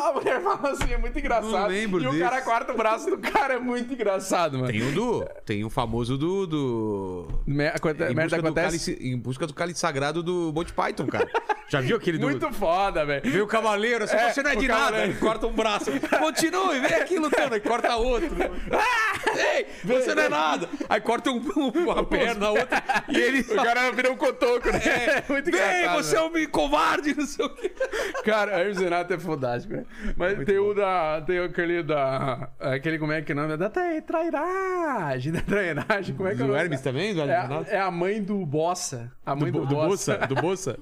[0.05, 1.51] A mulher fala assim, é muito engraçado.
[1.51, 2.23] Não lembro e o desse.
[2.23, 4.71] cara corta o braço do cara, é muito engraçado, mano.
[4.71, 5.25] Tem o do.
[5.47, 6.47] Tem o famoso do.
[6.47, 7.29] do...
[7.47, 8.67] Me- aconte- Em, merda acontece.
[8.67, 11.27] cálice, em busca do cálice sagrado do Monty Python, cara.
[11.69, 12.27] Já viu aquele do.
[12.27, 13.31] Muito foda, velho.
[13.31, 15.13] Vê o cavaleiro, assim, É, você não é o de nada.
[15.19, 15.91] corta um braço.
[16.21, 17.55] Continue, vem aqui lutando.
[17.55, 17.61] Aí
[17.95, 18.35] corta outro.
[18.75, 20.69] Ah, ei, você não é nada.
[20.89, 22.83] Aí corta um, uma perna, outra.
[23.09, 23.45] E ele.
[23.55, 24.81] O cara vira um cotoco, né?
[24.85, 27.73] É, muito vem, você é um covarde, não sei o quê.
[28.25, 29.85] Cara, Hermes e Renato é fantástico, né?
[30.17, 31.23] Mas tem o da.
[31.27, 32.49] Tem aquele da.
[32.59, 33.57] Aquele, como é que é o nome?
[33.57, 35.33] Da trai- trairagem.
[35.33, 36.15] Da trairagem.
[36.17, 36.65] Como é que é o Do nome?
[36.65, 37.15] Hermes também?
[37.15, 39.13] Do É, a- é a mãe do Bossa.
[39.25, 40.17] A mãe do, do, do Bossa.
[40.19, 40.79] Do Bolsa?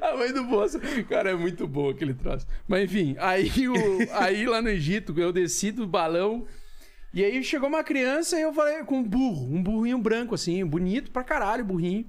[0.00, 0.80] A mãe do Bossa.
[1.08, 2.46] Cara, é muito bom aquele troço.
[2.66, 3.74] Mas enfim, aí, o,
[4.14, 6.19] aí lá no Egito, eu desci do balão.
[7.12, 10.64] E aí chegou uma criança e eu falei com um burro, um burrinho branco, assim,
[10.64, 12.08] bonito pra caralho, burrinho.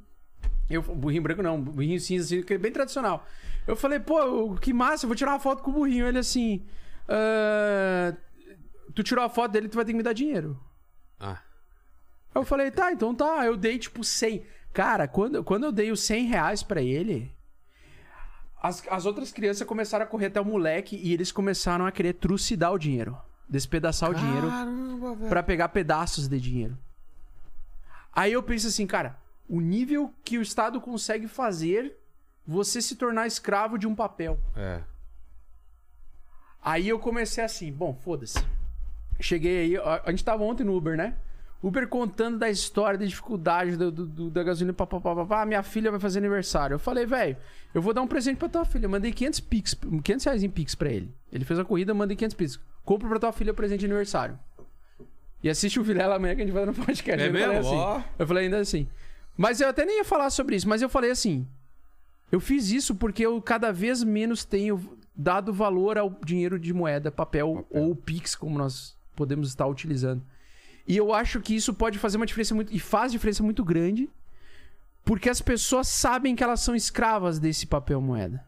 [0.69, 3.25] Eu, burrinho branco não, burrinho cinza, assim, que é bem tradicional.
[3.67, 6.07] Eu falei, pô, que massa, eu vou tirar uma foto com o burrinho.
[6.07, 6.63] Ele assim.
[7.07, 8.13] "Ah,
[8.93, 10.59] tu tirou a foto dele, tu vai ter que me dar dinheiro.
[11.19, 11.39] Ah.
[12.33, 13.45] Eu falei, tá, então tá.
[13.45, 14.43] Eu dei tipo 100.
[14.73, 17.31] Cara, quando, quando eu dei os 100 reais pra ele,
[18.61, 22.13] as, as outras crianças começaram a correr até o moleque e eles começaram a querer
[22.13, 23.17] trucidar o dinheiro.
[23.51, 26.77] Despedaçar o dinheiro Caramba, pra pegar pedaços de dinheiro.
[28.13, 31.97] Aí eu penso assim, cara, o nível que o Estado consegue fazer
[32.47, 34.39] você se tornar escravo de um papel.
[34.55, 34.81] É.
[36.63, 38.39] Aí eu comecei assim, bom, foda-se.
[39.19, 41.17] Cheguei aí, a, a gente tava ontem no Uber, né?
[41.63, 45.91] Uber contando da história, da dificuldade do, do- do- da gasolina, papapá, papá, minha filha
[45.91, 46.73] vai fazer aniversário.
[46.75, 47.37] Eu falei, velho,
[47.73, 48.85] eu vou dar um presente pra tua filha.
[48.85, 51.13] Eu mandei 500 pix, 500 reais em pix pra ele.
[51.31, 52.59] Ele fez a corrida, eu mandei 500 pix.
[52.83, 54.39] Compra pra tua filha presente de aniversário.
[55.43, 57.21] E assiste o Vilela amanhã que a gente vai no podcast.
[57.23, 57.59] É eu falei mesmo?
[57.69, 57.77] assim.
[57.77, 58.01] Ó.
[58.17, 58.87] Eu falei ainda assim.
[59.37, 61.47] Mas eu até nem ia falar sobre isso, mas eu falei assim.
[62.31, 67.11] Eu fiz isso porque eu cada vez menos tenho dado valor ao dinheiro de moeda,
[67.11, 70.21] papel, ou Pix, como nós podemos estar utilizando.
[70.87, 72.73] E eu acho que isso pode fazer uma diferença muito.
[72.73, 74.09] E faz diferença muito grande.
[75.03, 78.45] Porque as pessoas sabem que elas são escravas desse papel moeda.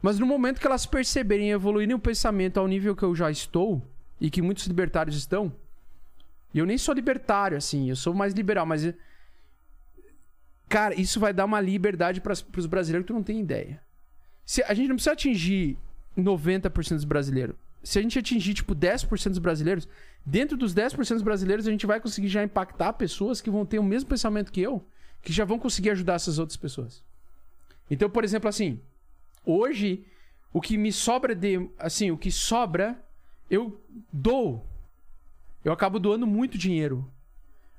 [0.00, 3.30] Mas no momento que elas perceberem e evoluírem o pensamento ao nível que eu já
[3.30, 3.82] estou,
[4.20, 5.52] e que muitos libertários estão,
[6.52, 8.92] e eu nem sou libertário, assim, eu sou mais liberal, mas.
[10.68, 13.80] Cara, isso vai dar uma liberdade para os brasileiros que tu não tem ideia.
[14.44, 15.78] Se, a gente não precisa atingir
[16.16, 17.56] 90% dos brasileiros.
[17.82, 19.88] Se a gente atingir, tipo, 10% dos brasileiros,
[20.24, 23.78] dentro dos 10% dos brasileiros, a gente vai conseguir já impactar pessoas que vão ter
[23.78, 24.84] o mesmo pensamento que eu,
[25.22, 27.02] que já vão conseguir ajudar essas outras pessoas.
[27.90, 28.80] Então, por exemplo, assim,
[29.44, 30.04] hoje
[30.52, 31.68] o que me sobra de.
[31.78, 32.98] Assim, o que sobra,
[33.50, 33.80] eu
[34.12, 34.66] dou.
[35.64, 37.10] Eu acabo doando muito dinheiro.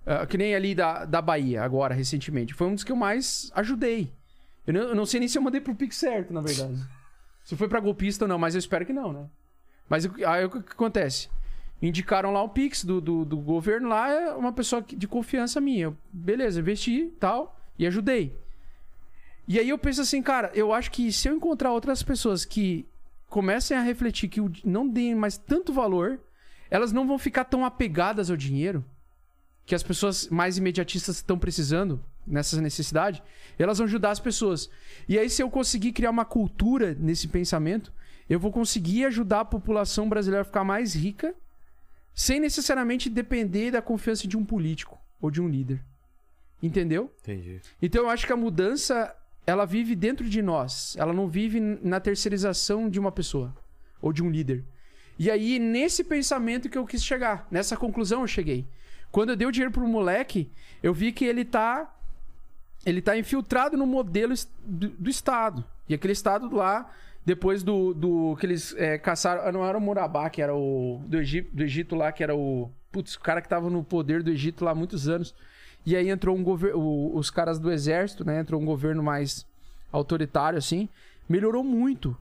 [0.05, 2.53] Ah, que nem ali da, da Bahia, agora, recentemente.
[2.53, 4.11] Foi um dos que eu mais ajudei.
[4.65, 6.79] Eu não, eu não sei nem se eu mandei pro Pix certo, na verdade.
[7.43, 9.29] se foi pra golpista ou não, mas eu espero que não, né?
[9.89, 11.29] Mas aí o que, acontece?
[11.81, 15.95] Indicaram lá o Pix do, do, do governo lá, é uma pessoa de confiança minha.
[16.13, 18.37] Beleza, investi tal, e ajudei.
[19.47, 22.85] E aí eu penso assim, cara, eu acho que se eu encontrar outras pessoas que
[23.27, 26.19] comecem a refletir que não deem mais tanto valor,
[26.69, 28.85] elas não vão ficar tão apegadas ao dinheiro
[29.65, 33.23] que as pessoas mais imediatistas estão precisando nessa necessidade,
[33.57, 34.69] elas vão ajudar as pessoas.
[35.07, 37.91] E aí, se eu conseguir criar uma cultura nesse pensamento,
[38.29, 41.33] eu vou conseguir ajudar a população brasileira a ficar mais rica,
[42.13, 45.83] sem necessariamente depender da confiança de um político ou de um líder.
[46.61, 47.11] Entendeu?
[47.21, 47.61] Entendi.
[47.81, 49.15] Então eu acho que a mudança,
[49.47, 50.95] ela vive dentro de nós.
[50.97, 53.55] Ela não vive na terceirização de uma pessoa
[54.01, 54.63] ou de um líder.
[55.17, 58.65] E aí, nesse pensamento que eu quis chegar, nessa conclusão eu cheguei.
[59.11, 60.49] Quando eu dei o dinheiro pro moleque,
[60.83, 61.93] eu vi que ele tá
[62.85, 64.33] ele tá infiltrado no modelo
[64.63, 65.65] do, do Estado.
[65.87, 66.89] E aquele Estado lá,
[67.25, 69.43] depois do, do que eles é, caçaram.
[69.43, 71.01] ah, Não era o Murabá, que era o.
[71.05, 72.71] Do Egito, do Egito lá, que era o.
[72.91, 75.35] Putz, o cara que tava no poder do Egito lá há muitos anos.
[75.85, 77.15] E aí entrou um governo.
[77.15, 78.39] Os caras do exército, né?
[78.39, 79.45] Entrou um governo mais
[79.91, 80.89] autoritário, assim.
[81.27, 82.17] Melhorou muito.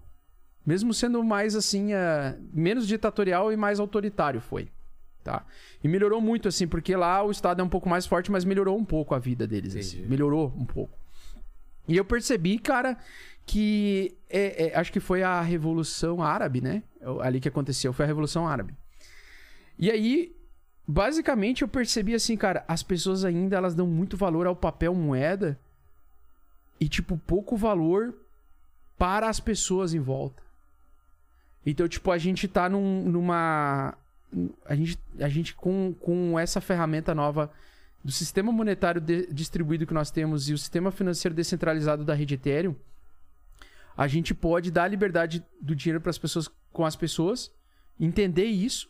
[0.66, 1.94] Mesmo sendo mais assim.
[1.94, 4.68] ah, menos ditatorial e mais autoritário foi.
[5.24, 5.44] Tá?
[5.82, 8.78] E melhorou muito, assim, porque lá o Estado é um pouco mais forte, mas melhorou
[8.78, 9.74] um pouco a vida deles.
[9.76, 10.02] assim.
[10.06, 10.96] Melhorou um pouco.
[11.88, 12.96] E eu percebi, cara,
[13.46, 16.82] que é, é, acho que foi a Revolução Árabe, né?
[17.22, 18.74] Ali que aconteceu, foi a Revolução Árabe.
[19.78, 20.36] E aí,
[20.86, 25.58] basicamente, eu percebi assim, cara, as pessoas ainda elas dão muito valor ao papel moeda
[26.78, 28.14] e, tipo, pouco valor
[28.98, 30.42] para as pessoas em volta.
[31.64, 33.94] Então, tipo, a gente tá num- numa.
[34.66, 37.50] A gente, a gente com, com essa ferramenta nova
[38.04, 39.00] do sistema monetário
[39.32, 42.74] distribuído que nós temos e o sistema financeiro descentralizado da rede Ethereum,
[43.96, 47.50] a gente pode dar a liberdade do dinheiro para as pessoas com as pessoas,
[47.98, 48.88] entender isso,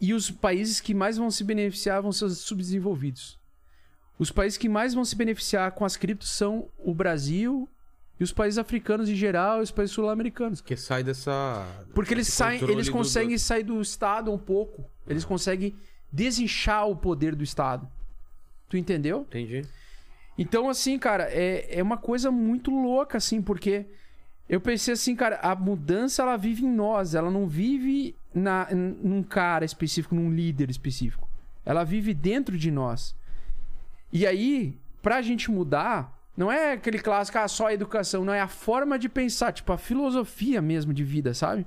[0.00, 3.38] e os países que mais vão se beneficiar vão ser os subdesenvolvidos.
[4.18, 7.68] Os países que mais vão se beneficiar com as criptos são o Brasil
[8.18, 10.60] e os países africanos em geral e os países sul-americanos.
[10.60, 11.66] Porque sai dessa.
[11.94, 14.84] Porque eles saem, eles conseguem do- sair do Estado um pouco.
[15.06, 15.74] Eles conseguem
[16.12, 17.86] desinchar o poder do Estado.
[18.70, 19.22] Tu entendeu?
[19.28, 19.66] Entendi.
[20.38, 23.84] Então, assim, cara, é, é uma coisa muito louca, assim, porque
[24.48, 29.22] eu pensei assim, cara, a mudança ela vive em nós, ela não vive na, num
[29.22, 31.28] cara específico, num líder específico.
[31.66, 33.14] Ela vive dentro de nós.
[34.12, 38.40] E aí, pra gente mudar, não é aquele clássico, ah, só a educação, não é
[38.40, 41.66] a forma de pensar, tipo, a filosofia mesmo de vida, sabe?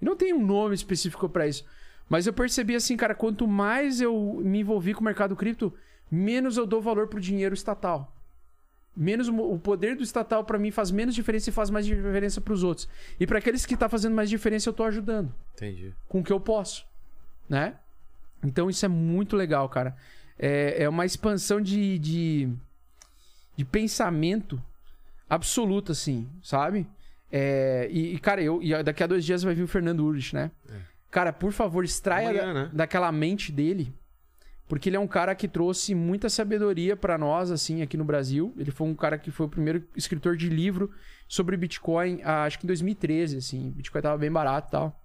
[0.00, 1.64] E não tem um nome específico pra isso.
[2.08, 5.72] Mas eu percebi assim, cara, quanto mais eu me envolvi com o mercado cripto,
[6.10, 8.10] menos eu dou valor pro dinheiro estatal.
[8.96, 12.62] Menos o poder do estatal pra mim faz menos diferença e faz mais diferença pros
[12.62, 12.88] outros.
[13.18, 15.92] E pra aqueles que tá fazendo mais diferença, eu tô ajudando Entendi.
[16.08, 16.86] com o que eu posso,
[17.48, 17.74] né?
[18.42, 19.96] Então isso é muito legal, cara.
[20.38, 22.48] É, é uma expansão de, de,
[23.56, 24.62] de pensamento
[25.28, 26.86] absoluta, assim, sabe?
[27.32, 30.32] É, e, e, cara, eu, e daqui a dois dias vai vir o Fernando Urich,
[30.34, 30.52] né?
[31.10, 32.70] Cara, por favor, extraia Amanhã, da- né?
[32.72, 33.92] daquela mente dele,
[34.68, 38.54] porque ele é um cara que trouxe muita sabedoria pra nós, assim, aqui no Brasil.
[38.58, 40.90] Ele foi um cara que foi o primeiro escritor de livro
[41.28, 43.70] sobre Bitcoin, ah, acho que em 2013, assim.
[43.70, 45.00] Bitcoin tava bem barato e tal.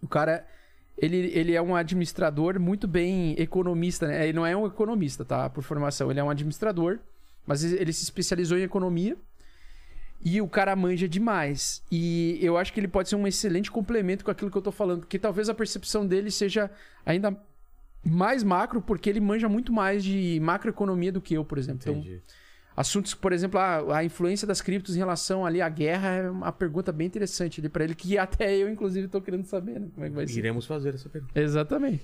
[0.00, 0.46] O cara,
[0.96, 4.24] ele, ele é um administrador muito bem economista, né?
[4.24, 5.50] Ele não é um economista, tá?
[5.50, 6.10] Por formação.
[6.10, 7.00] Ele é um administrador,
[7.44, 9.16] mas ele se especializou em economia.
[10.24, 11.82] E o cara manja demais.
[11.90, 14.70] E eu acho que ele pode ser um excelente complemento com aquilo que eu tô
[14.70, 15.00] falando.
[15.00, 16.70] Porque talvez a percepção dele seja
[17.04, 17.36] ainda
[18.04, 21.80] mais macro, porque ele manja muito mais de macroeconomia do que eu, por exemplo.
[21.82, 22.22] Então, Entendi.
[22.76, 26.52] assuntos, por exemplo, a, a influência das criptos em relação ali à guerra é uma
[26.52, 29.88] pergunta bem interessante ali pra ele, que até eu, inclusive, tô querendo saber, né?
[29.94, 30.38] Como é que vai ser.
[30.38, 31.40] Iremos fazer essa pergunta.
[31.40, 32.02] Exatamente.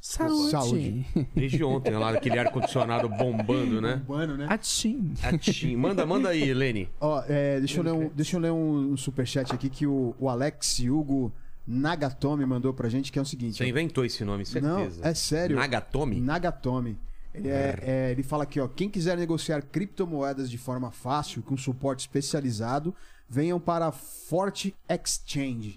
[0.00, 0.50] Saúde.
[0.50, 1.06] Saúde.
[1.34, 3.96] Desde ontem, lá, aquele ar-condicionado bombando, né?
[4.08, 4.46] Urbano, né?
[4.48, 5.12] Atim.
[5.22, 5.76] Atim.
[5.76, 6.88] Manda, manda aí, Lene.
[6.98, 10.14] Ó, é, deixa, eu ler um, deixa eu ler um, um superchat aqui que o,
[10.18, 11.30] o Alex Hugo
[11.70, 13.58] Nagatomi mandou pra gente, que é o seguinte.
[13.58, 15.02] Você inventou esse nome, certeza.
[15.02, 15.56] Não, é sério.
[15.56, 16.18] Nagatomi?
[16.18, 16.98] Nagatomi.
[17.34, 18.66] Ele, é- é, ele fala aqui, ó.
[18.66, 22.94] Quem quiser negociar criptomoedas de forma fácil, com suporte especializado,
[23.28, 25.76] venham para a Forte Exchange.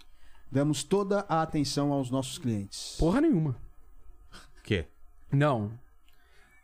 [0.49, 2.95] Damos toda a atenção aos nossos clientes.
[2.97, 3.55] Porra nenhuma.
[4.59, 4.85] O quê?
[5.29, 5.71] Não.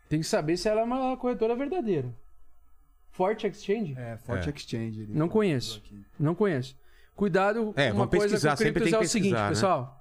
[0.07, 2.13] Tem que saber se ela é uma corretora verdadeira.
[3.11, 3.93] Forte Exchange?
[3.97, 4.53] É, Forte É.
[4.53, 5.01] Exchange.
[5.01, 5.81] ele Não conheço.
[5.83, 6.01] aqui.
[6.17, 6.75] Não conheço.
[7.17, 9.49] Cuidado, É, uma vamos coisa pesquisar, com criptos tem é que o seguinte, né?
[9.49, 9.95] pessoal.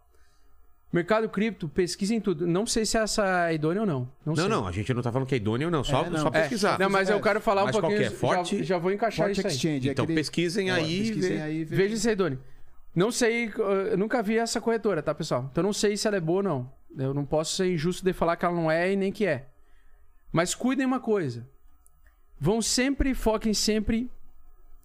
[0.93, 2.47] Mercado cripto, pesquisem tudo.
[2.47, 4.01] Não sei se essa é idônea ou não.
[4.25, 4.49] Não, Não, sei.
[4.49, 5.83] não, a gente não tá falando que é idôneo, não.
[5.83, 6.19] Só, É, não.
[6.21, 6.79] só É, pesquisar.
[6.79, 8.09] Não, mas eu quero falar Mas um qual pouquinho.
[8.11, 8.19] que é?
[8.19, 8.59] Forte?
[8.59, 9.53] Já, já vou encaixar Forte isso aí.
[9.55, 9.89] Exchange.
[9.89, 12.39] é Então aquele- pesquisem É, aí pesquisem aí, Veja se é idônea.
[12.95, 13.51] Não sei,
[13.91, 15.49] eu nunca vi essa corretora, tá, pessoal?
[15.51, 16.73] Então não sei se ela é boa ou não.
[16.97, 19.49] Eu não posso ser injusto de falar que ela não é e nem que é.
[20.33, 21.47] Mas cuidem uma coisa.
[22.39, 24.11] Vão sempre, foquem sempre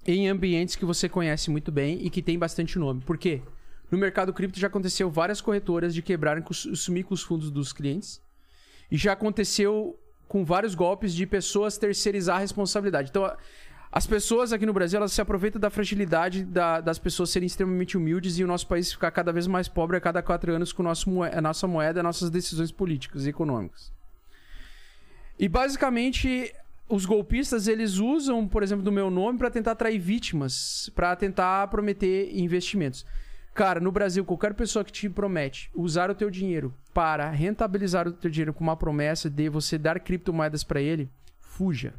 [0.06, 3.02] em ambientes que você conhece muito bem e que tem bastante nome.
[3.02, 3.42] Por quê?
[3.90, 8.22] No mercado cripto já aconteceu várias corretoras de quebrarem, sumir com os fundos dos clientes.
[8.90, 9.98] E já aconteceu
[10.28, 13.10] com vários golpes de pessoas terceirizar a responsabilidade.
[13.10, 13.30] Então,
[13.92, 17.98] as pessoas aqui no Brasil, elas se aproveitam da fragilidade da- das pessoas serem extremamente
[17.98, 20.82] humildes e o nosso país ficar cada vez mais pobre a cada quatro anos com
[20.82, 23.92] nosso a nossa moeda, as nossas decisões políticas e econômicas.
[25.38, 26.54] E basicamente,
[26.92, 31.68] os golpistas, eles usam, por exemplo, do meu nome para tentar atrair vítimas, para tentar
[31.68, 33.06] prometer investimentos.
[33.54, 38.12] Cara, no Brasil, qualquer pessoa que te promete usar o teu dinheiro para rentabilizar o
[38.12, 41.10] teu dinheiro com uma promessa de você dar criptomoedas para ele,
[41.40, 41.94] fuja.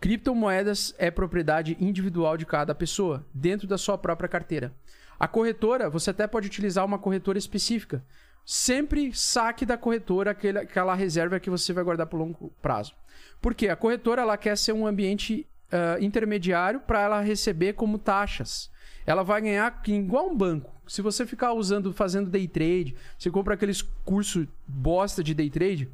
[0.00, 4.72] Criptomoedas é propriedade individual de cada pessoa, dentro da sua própria carteira.
[5.18, 8.04] A corretora, você até pode utilizar uma corretora específica.
[8.44, 12.94] Sempre saque da corretora aquele- aquela reserva que você vai guardar por longo prazo.
[13.40, 13.68] Por quê?
[13.68, 18.70] A corretora ela quer ser um ambiente ah, intermediário para ela receber como taxas.
[19.06, 20.72] Ela vai ganhar igual um banco.
[20.86, 25.90] Se você ficar usando, fazendo day trade, você compra aqueles cursos bosta de day trade,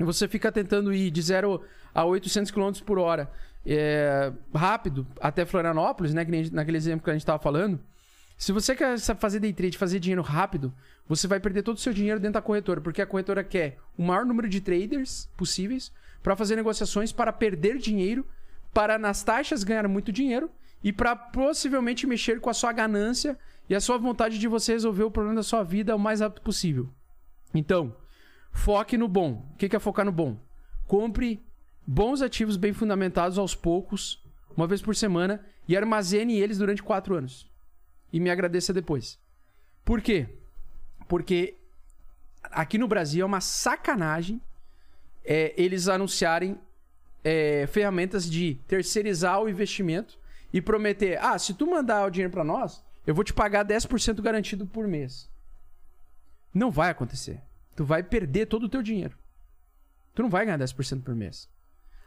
[0.00, 1.62] e você fica tentando ir de 0
[1.94, 3.30] a 800 km por hora
[3.64, 6.24] é, rápido até Florianópolis, né?
[6.24, 7.78] Que naquele exemplo que a gente estava falando.
[8.44, 10.70] Se você quer fazer day trade, fazer dinheiro rápido,
[11.08, 14.02] você vai perder todo o seu dinheiro dentro da corretora, porque a corretora quer o
[14.02, 15.90] maior número de traders possíveis
[16.22, 18.22] para fazer negociações para perder dinheiro,
[18.74, 20.50] para nas taxas ganhar muito dinheiro
[20.82, 25.04] e para possivelmente mexer com a sua ganância e a sua vontade de você resolver
[25.04, 26.90] o problema da sua vida o mais rápido possível.
[27.54, 27.96] Então,
[28.52, 29.50] foque no bom.
[29.54, 30.38] O que é focar no bom?
[30.86, 31.42] Compre
[31.86, 34.22] bons ativos bem fundamentados aos poucos,
[34.54, 37.53] uma vez por semana, e armazene eles durante quatro anos.
[38.14, 39.18] E me agradeça depois.
[39.84, 40.28] Por quê?
[41.08, 41.56] Porque
[42.44, 44.40] aqui no Brasil é uma sacanagem
[45.24, 46.56] é, eles anunciarem
[47.24, 50.16] é, ferramentas de terceirizar o investimento
[50.52, 54.22] e prometer: ah, se tu mandar o dinheiro pra nós, eu vou te pagar 10%
[54.22, 55.28] garantido por mês.
[56.54, 57.42] Não vai acontecer.
[57.74, 59.18] Tu vai perder todo o teu dinheiro.
[60.14, 61.48] Tu não vai ganhar 10% por mês.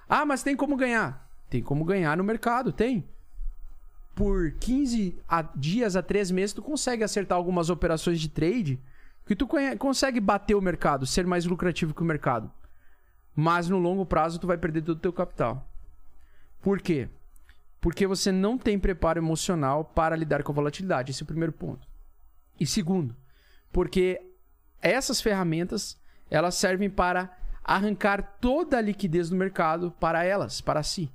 [0.07, 1.29] Ah, mas tem como ganhar?
[1.49, 3.05] Tem como ganhar no mercado, tem.
[4.17, 8.81] Por 15 a- dias a 3 meses, tu consegue acertar algumas operações de trade
[9.27, 12.51] que tu consegue bater o mercado, ser mais lucrativo que o mercado.
[13.35, 15.69] Mas no longo prazo, tu vai perder todo o teu capital.
[16.63, 17.07] Por quê?
[17.79, 21.11] Porque você não tem preparo emocional para lidar com a volatilidade.
[21.11, 21.87] Esse é o primeiro ponto.
[22.59, 23.15] E segundo,
[23.71, 24.19] porque
[24.81, 25.95] essas ferramentas
[26.27, 31.07] elas servem para arrancar toda a liquidez do mercado para elas, para si.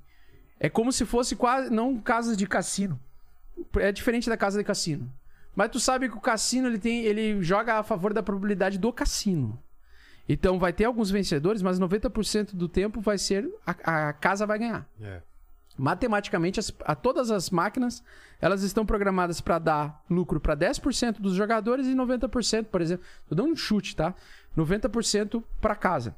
[0.63, 2.99] É como se fosse quase não casas de cassino.
[3.75, 5.11] É diferente da casa de cassino.
[5.55, 8.91] Mas tu sabe que o cassino ele tem, ele joga a favor da probabilidade do
[8.91, 9.61] cassino.
[10.27, 14.57] Então vai ter alguns vencedores, mas 90% do tempo vai ser a, a casa vai
[14.57, 14.87] ganhar.
[15.01, 15.21] É.
[15.77, 18.03] Matematicamente, as- a todas as máquinas
[18.39, 23.35] elas estão programadas para dar lucro para 10% dos jogadores e 90%, por exemplo, tô
[23.35, 24.13] dando um chute, tá?
[24.57, 26.15] 90% para casa.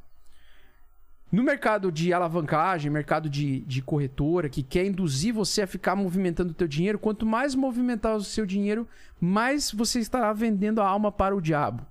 [1.32, 6.52] No mercado de alavancagem, mercado de, de corretora, que quer induzir você a ficar movimentando
[6.52, 8.88] o teu dinheiro, quanto mais movimentar o seu dinheiro,
[9.20, 11.86] mais você estará vendendo a alma para o diabo.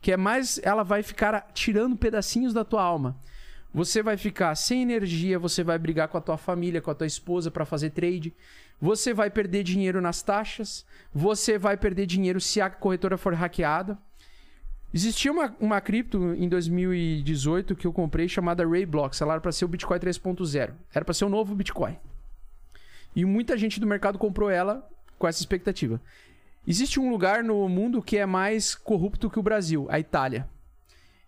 [0.00, 3.16] Que é mais ela vai ficar tirando pedacinhos da tua alma.
[3.72, 7.06] Você vai ficar sem energia, você vai brigar com a tua família, com a tua
[7.06, 8.34] esposa para fazer trade.
[8.80, 10.84] Você vai perder dinheiro nas taxas.
[11.12, 13.98] Você vai perder dinheiro se a corretora for hackeada.
[14.92, 19.20] Existia uma, uma cripto em 2018 que eu comprei chamada Rayblocks.
[19.20, 20.72] Ela era para ser o Bitcoin 3.0.
[20.94, 21.96] Era para ser o novo Bitcoin.
[23.14, 24.88] E muita gente do mercado comprou ela
[25.18, 26.00] com essa expectativa.
[26.66, 30.48] Existe um lugar no mundo que é mais corrupto que o Brasil, a Itália.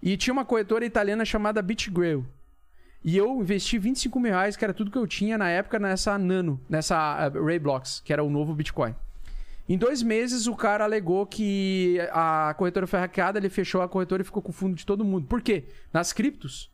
[0.03, 2.25] E tinha uma corretora italiana chamada BitGrail.
[3.03, 6.19] E eu investi 25 mil reais, que era tudo que eu tinha na época, nessa
[6.19, 8.95] Nano, nessa uh, Rayblocks, que era o novo Bitcoin.
[9.73, 14.21] Em dois meses, o cara alegou que a corretora foi hackeada, ele fechou a corretora
[14.21, 15.29] e ficou com o fundo de todo mundo.
[15.29, 15.67] Por quê?
[15.93, 16.69] Nas criptos,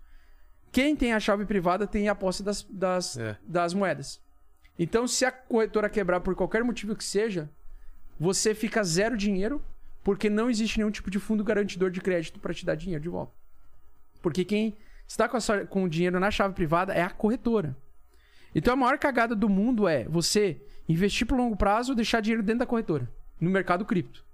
[0.72, 3.36] quem tem a chave privada tem a posse das, das, É.
[3.46, 4.18] das moedas.
[4.78, 7.50] Então, se a corretora quebrar por qualquer motivo que seja,
[8.18, 9.62] você fica zero dinheiro,
[10.02, 13.10] porque não existe nenhum tipo de fundo garantidor de crédito para te dar dinheiro de
[13.10, 13.34] volta.
[14.22, 14.74] Porque quem
[15.06, 17.76] está com, a sua- com o dinheiro na chave privada é a corretora.
[18.54, 22.42] Então a maior cagada do mundo é você investir por longo prazo ou deixar dinheiro
[22.42, 23.10] dentro da corretora,
[23.40, 24.24] no mercado cripto.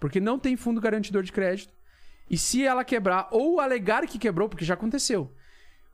[0.00, 1.72] Porque não tem fundo garantidor de crédito.
[2.30, 5.30] E se ela quebrar ou alegar que quebrou, porque já aconteceu,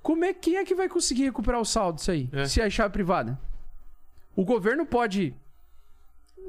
[0.02, 2.28] como é quem é que vai conseguir recuperar o saldo disso aí?
[2.32, 2.44] É.
[2.46, 3.38] Se é chave privada?
[4.36, 5.34] O governo pode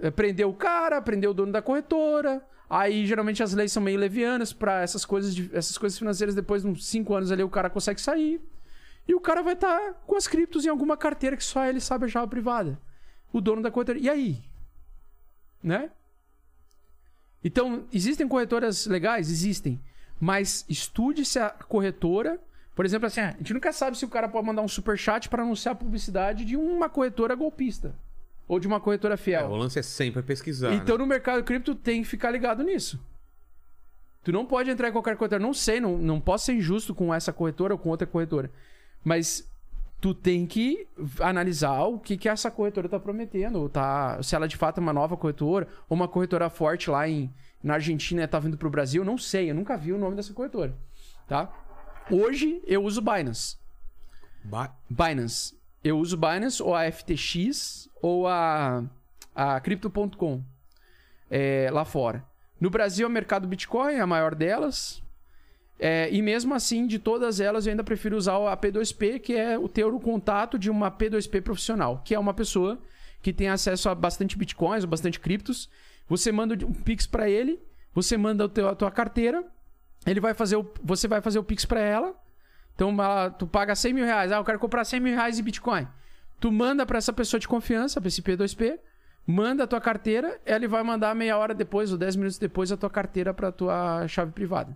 [0.02, 2.46] é, prender o cara, prender o dono da corretora.
[2.70, 6.36] Aí geralmente as leis são meio levianas para essas coisas, de- essas coisas financeiras.
[6.36, 8.40] Depois de uns 5 anos ali o cara consegue sair.
[9.08, 12.06] E o cara vai estar com as criptos em alguma carteira que só ele sabe
[12.06, 12.80] a chave privada.
[13.32, 13.98] O dono da corretora.
[14.00, 14.42] E aí?
[15.62, 15.90] Né?
[17.44, 19.30] Então, existem corretoras legais?
[19.30, 19.80] Existem.
[20.20, 22.40] Mas estude se a corretora.
[22.76, 25.44] Por exemplo, assim, a gente nunca sabe se o cara pode mandar um superchat para
[25.44, 27.94] anunciar a publicidade de uma corretora golpista.
[28.48, 29.48] Ou de uma corretora É, fiel.
[29.48, 30.74] o lance é sempre pesquisar.
[30.74, 31.04] Então, né?
[31.04, 33.00] no mercado cripto, tem que ficar ligado nisso.
[34.24, 35.42] Tu não pode entrar em qualquer corretora.
[35.42, 38.52] Não sei, não, não posso ser injusto com essa corretora ou com outra corretora.
[39.04, 39.49] Mas
[40.02, 40.88] tu tem que
[41.20, 43.68] analisar o que, que essa corretora tá prometendo.
[43.70, 47.32] Tá, se ela de fato é uma nova corretora, ou uma corretora forte lá em,
[47.64, 49.04] na Argentina tá vindo pro Brasil.
[49.04, 50.76] Não sei, eu nunca vi o nome dessa corretora.
[51.28, 51.52] Tá?
[52.10, 53.58] Hoje eu uso Binance.
[54.44, 55.58] Ba- Binance.
[55.84, 58.84] Eu uso Binance ou a FTX ou a,
[59.36, 60.42] a Crypto.com
[61.30, 62.24] é, lá fora.
[62.60, 65.02] No Brasil, o mercado Bitcoin é a maior delas.
[65.80, 69.58] É, e mesmo assim, de todas elas, eu ainda prefiro usar a P2P, que é
[69.58, 72.78] o ter o contato de uma P2P profissional, que é uma pessoa
[73.22, 75.70] que tem acesso a bastante bitcoins, bastante criptos.
[76.08, 77.62] Você manda um Pix para ele,
[77.94, 79.44] você manda o teu, a tua carteira,
[80.06, 82.14] ele vai fazer o, você vai fazer o Pix para ela.
[82.76, 84.32] Então, ela- tu paga 100 mil reais.
[84.32, 85.88] Ah, eu quero comprar 100 mil reais de Bitcoin.
[86.40, 88.80] Tu manda para essa pessoa de confiança, para esse P2P,
[89.28, 92.78] manda a tua carteira, ele vai mandar meia hora depois ou 10 minutos depois a
[92.78, 94.76] tua carteira para tua chave privada.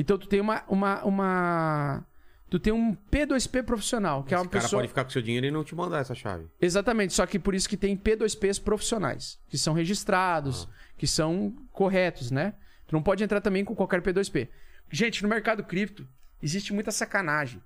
[0.00, 2.06] Então, tu tem uma, uma, uma...
[2.48, 4.80] Tu tem um P2P profissional, que é Esse uma cara pessoa...
[4.80, 6.46] pode ficar com seu dinheiro e não te mandar essa chave.
[6.60, 12.30] Exatamente, só que por isso que tem P2Ps profissionais, que são registrados, que são corretos,
[12.30, 12.54] né?
[12.86, 14.48] Tu não pode entrar também com qualquer P2P.
[14.88, 16.06] Gente, no mercado cripto
[16.40, 17.60] existe muita sacanagem.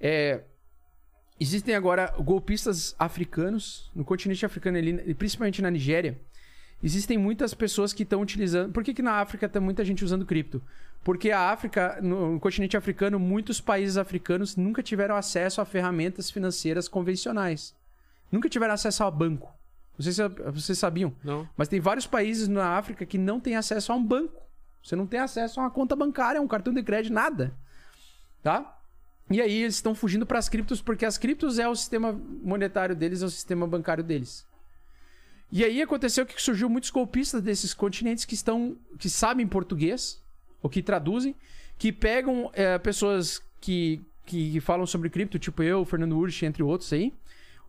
[0.00, 0.42] É,
[1.38, 4.78] existem agora golpistas africanos no continente africano,
[5.16, 6.20] principalmente na Nigéria.
[6.82, 8.72] Existem muitas pessoas que estão utilizando.
[8.72, 10.62] Por que, que na África tem muita gente usando cripto?
[11.02, 16.30] Porque a África, no no continente africano, muitos países africanos nunca tiveram acesso a ferramentas
[16.30, 17.74] financeiras convencionais.
[18.30, 19.52] Nunca tiveram acesso a banco.
[19.98, 21.12] Não sei se vocês sabiam.
[21.24, 21.48] Não.
[21.56, 24.40] Mas tem vários países na África que não têm acesso a um banco.
[24.82, 27.52] Você não tem acesso a uma conta bancária, um cartão de crédito, nada.
[28.42, 28.78] Tá?
[29.30, 32.94] E aí eles estão fugindo para as criptos porque as criptos é o sistema monetário
[32.94, 34.46] deles, é o sistema bancário deles.
[35.50, 40.22] E aí aconteceu que surgiu muitos golpistas desses continentes que estão que sabem português
[40.62, 41.34] ou que traduzem,
[41.78, 46.92] que pegam é, pessoas que, que falam sobre cripto, tipo eu, Fernando Urch, entre outros
[46.92, 47.14] aí,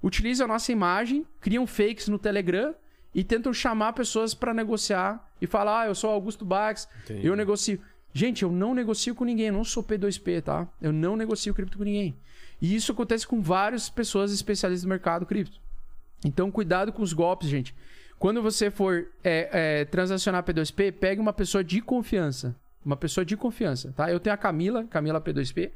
[0.04, 2.74] utilizam a nossa imagem, criam fakes no Telegram
[3.14, 7.28] e tentam chamar pessoas para negociar e falar: ah, eu sou Augusto Bax, Entendi.
[7.28, 7.80] eu negocio.
[8.12, 10.68] Gente, eu não negocio com ninguém, eu não sou P2P, tá?
[10.82, 12.18] Eu não negocio cripto com ninguém.
[12.62, 15.62] E isso acontece com várias pessoas especialistas no mercado cripto.
[16.24, 17.76] Então, cuidado com os golpes, gente.
[18.18, 19.50] Quando você for é,
[19.82, 22.56] é, transacionar P2P, pegue uma pessoa de confiança.
[22.86, 24.12] Uma pessoa de confiança, tá?
[24.12, 25.72] Eu tenho a Camila, Camila P2P.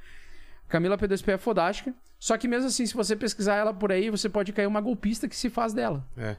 [0.67, 1.93] Camila P2P é fodástica.
[2.19, 5.27] Só que mesmo assim, se você pesquisar ela por aí, você pode cair uma golpista
[5.27, 6.37] que se faz dela, É.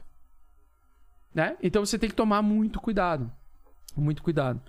[1.33, 1.55] né?
[1.61, 3.31] Então você tem que tomar muito cuidado.
[3.95, 4.59] Muito cuidado,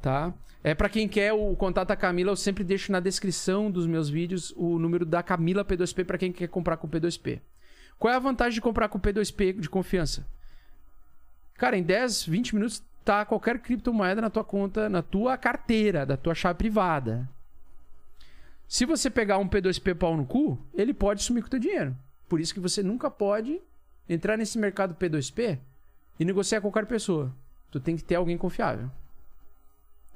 [0.00, 0.32] tá?
[0.62, 4.08] É para quem quer o contato da Camila, eu sempre deixo na descrição dos meus
[4.08, 7.40] vídeos o número da Camila P2P para quem quer comprar com P2P.
[7.98, 10.26] Qual é a vantagem de comprar com P2P de confiança?
[11.56, 16.16] Cara, em 10, 20 minutos tá qualquer criptomoeda na tua conta, na tua carteira, da
[16.16, 17.28] tua chave privada.
[18.66, 21.94] Se você pegar um P2P pau no cu, ele pode sumir com o teu dinheiro.
[22.28, 23.60] Por isso que você nunca pode
[24.08, 25.58] entrar nesse mercado P2P
[26.18, 27.32] e negociar com qualquer pessoa.
[27.70, 28.90] Tu tem que ter alguém confiável.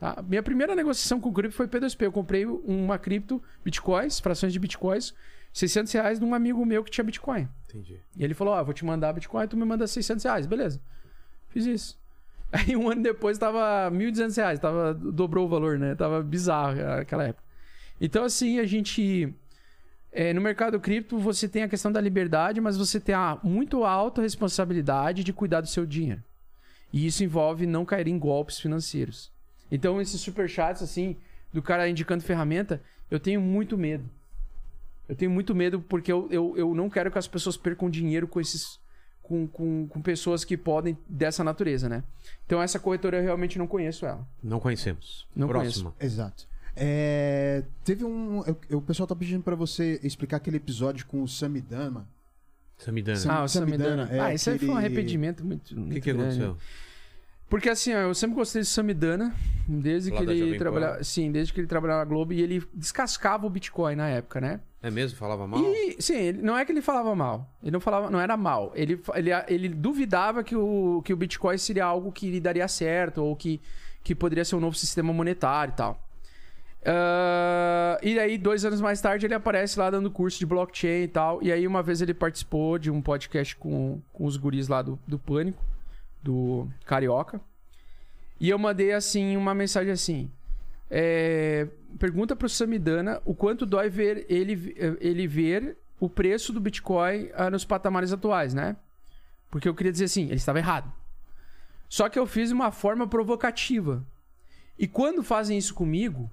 [0.00, 0.22] Tá?
[0.26, 2.02] Minha primeira negociação com cripto foi P2P.
[2.02, 5.14] Eu comprei uma cripto, bitcoins, frações de bitcoins,
[5.52, 7.48] 600 reais de um amigo meu que tinha bitcoin.
[7.68, 8.00] Entendi.
[8.16, 10.46] E ele falou: Ó, vou te mandar bitcoin, tu me manda 600 reais.
[10.46, 10.80] Beleza.
[11.48, 11.98] Fiz isso.
[12.52, 14.58] Aí um ano depois tava 1.200 reais.
[14.58, 15.94] Tava, dobrou o valor, né?
[15.94, 17.46] Tava bizarro aquela época.
[18.00, 19.34] Então, assim, a gente.
[20.12, 23.84] é, no mercado cripto, você tem a questão da liberdade, mas você tem a muito
[23.84, 26.22] alta responsabilidade de cuidar do seu dinheiro.
[26.92, 29.30] E isso envolve não cair em golpes financeiros.
[29.70, 31.16] Então, esses superchats, assim,
[31.52, 32.80] do cara indicando ferramenta,
[33.10, 34.08] eu tenho muito medo.
[35.08, 38.26] Eu tenho muito medo porque eu, eu, eu não quero que as pessoas percam dinheiro
[38.28, 38.78] com esses.
[39.22, 42.02] Com, com, com pessoas que podem dessa natureza, né?
[42.46, 44.26] Então essa corretora eu realmente não conheço ela.
[44.42, 45.26] Não conhecemos.
[45.36, 45.94] Não Próxima.
[46.00, 46.48] Exato.
[46.74, 48.42] É, teve um.
[48.70, 52.06] eu- O pessoal tá pedindo pra você explicar aquele episódio com o Samidana.
[52.78, 53.18] Samidana.
[53.18, 54.16] Sam- Ah, o Samidana, Samidana.
[54.16, 55.78] é, ah, isso aí foi um aquele- arrependimento muito.
[55.78, 56.42] O que, que grande.
[56.42, 56.56] aconteceu?
[57.48, 59.34] Porque assim, ó, eu sempre gostei de Samidana,
[59.66, 63.46] desde Lá que ele trabalhava, sim, desde que ele trabalhava na Globo e ele descascava
[63.46, 64.60] o Bitcoin na época, né?
[64.82, 65.18] É mesmo?
[65.18, 65.60] Falava mal?
[65.60, 68.72] E sim, ele, não é que ele falava mal, ele não falava, não era mal,
[68.74, 73.24] ele, ele, ele duvidava que o, que o Bitcoin seria algo que lhe daria certo
[73.24, 73.60] ou que,
[74.04, 76.08] que poderia ser um novo sistema monetário e tal.
[76.84, 81.08] Ah, e aí, dois anos mais tarde, ele aparece lá dando curso de blockchain e
[81.08, 81.42] tal.
[81.42, 84.98] E aí, uma vez ele participou de um podcast com, com os guris lá do,
[85.06, 85.62] do Pânico,
[86.28, 87.40] do Carioca.
[88.38, 90.30] E eu mandei, assim, uma mensagem assim.
[90.90, 91.66] é,
[91.98, 97.50] pergunta pro Samidana o quanto dói ver ele, ele ver o preço do Bitcoin ah,
[97.50, 98.76] nos patamares atuais, né?
[99.50, 100.92] Porque eu queria dizer assim, ele estava errado.
[101.88, 104.04] Só que eu fiz uma forma provocativa.
[104.78, 106.30] E quando fazem isso comigo,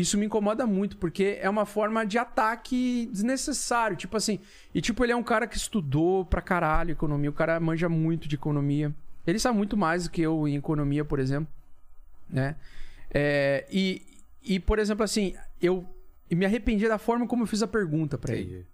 [0.00, 3.96] isso me incomoda muito, porque é uma forma de ataque desnecessário.
[3.96, 4.40] Tipo assim,
[4.74, 8.26] e tipo, ele é um cara que estudou pra caralho economia, o cara manja muito
[8.26, 8.94] de economia.
[9.26, 11.52] Ele sabe muito mais do que eu em economia, por exemplo,
[12.28, 12.56] né?
[13.12, 14.02] É, e,
[14.42, 15.86] e, por exemplo, assim, eu
[16.30, 18.66] me arrependi da forma como eu fiz a pergunta pra ele.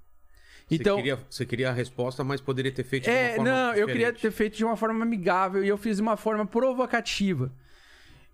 [0.70, 3.51] Então, Você queria, você queria a resposta, mas poderia ter feito de uma é, forma
[3.51, 4.23] não, eu queria diferente.
[4.23, 7.53] ter feito de uma forma amigável e eu fiz de uma forma provocativa.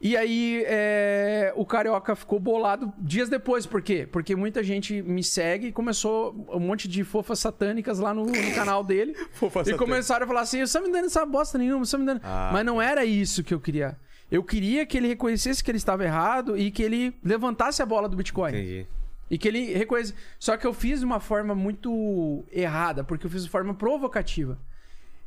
[0.05, 3.66] E aí, é, o Carioca ficou bolado dias depois.
[3.66, 4.05] Por quê?
[4.11, 8.55] Porque muita gente me segue e começou um monte de fofas satânicas lá no, no
[8.55, 9.15] canal dele.
[9.31, 9.79] Fofa e satânica.
[9.79, 12.20] começaram a falar assim: você me dando essa bosta nenhuma, você me dando.
[12.24, 13.97] Ah, Mas não era isso que eu queria.
[14.29, 18.09] Eu queria que ele reconhecesse que ele estava errado e que ele levantasse a bola
[18.09, 18.51] do Bitcoin.
[18.51, 18.87] Entendi.
[19.31, 20.15] E que ele reconhece.
[20.37, 24.59] Só que eu fiz de uma forma muito errada, porque eu fiz de forma provocativa.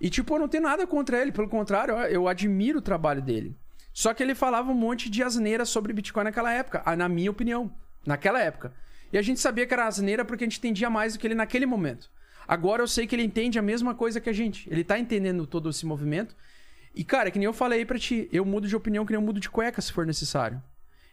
[0.02, 3.56] E, tipo, eu não tenho nada contra ele, pelo contrário, eu admiro o trabalho dele.
[3.96, 7.74] Só que ele falava um monte de asneira sobre Bitcoin naquela época, na minha opinião.
[8.06, 8.74] Naquela época.
[9.12, 11.34] E a gente sabia que era asneira porque a gente entendia mais do que ele
[11.34, 12.12] naquele momento.
[12.46, 14.70] Agora eu sei que ele entende a mesma coisa que a gente.
[14.70, 16.36] Ele tá entendendo todo esse movimento.
[16.94, 19.26] E, cara, que nem eu falei pra ti, eu mudo de opinião que nem eu
[19.26, 20.62] mudo de cueca se for necessário.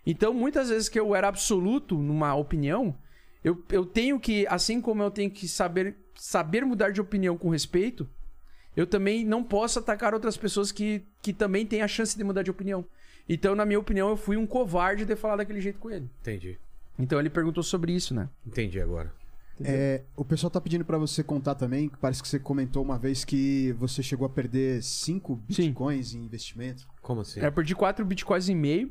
[0.05, 2.99] Então, muitas vezes que eu era absoluto numa opinião,
[3.45, 7.49] eu, eu tenho que, assim como eu tenho que saber, saber mudar de opinião com
[7.49, 8.11] respeito,
[8.77, 12.43] eu também não posso atacar outras pessoas que, que também têm a chance de mudar
[12.43, 12.85] de opinião.
[13.29, 16.09] Então, na minha opinião, eu fui um covarde de falar daquele jeito com ele.
[16.21, 16.59] Entendi.
[16.99, 18.29] Então ele perguntou sobre isso, né?
[18.47, 19.13] Entendi agora.
[19.65, 23.25] É, o pessoal tá pedindo pra você contar também, parece que você comentou uma vez
[23.25, 25.69] que você chegou a perder 5 Sim.
[25.69, 26.89] bitcoins em investimento.
[27.01, 27.41] Como assim?
[27.41, 28.91] Eu perdi 4 bitcoins e meio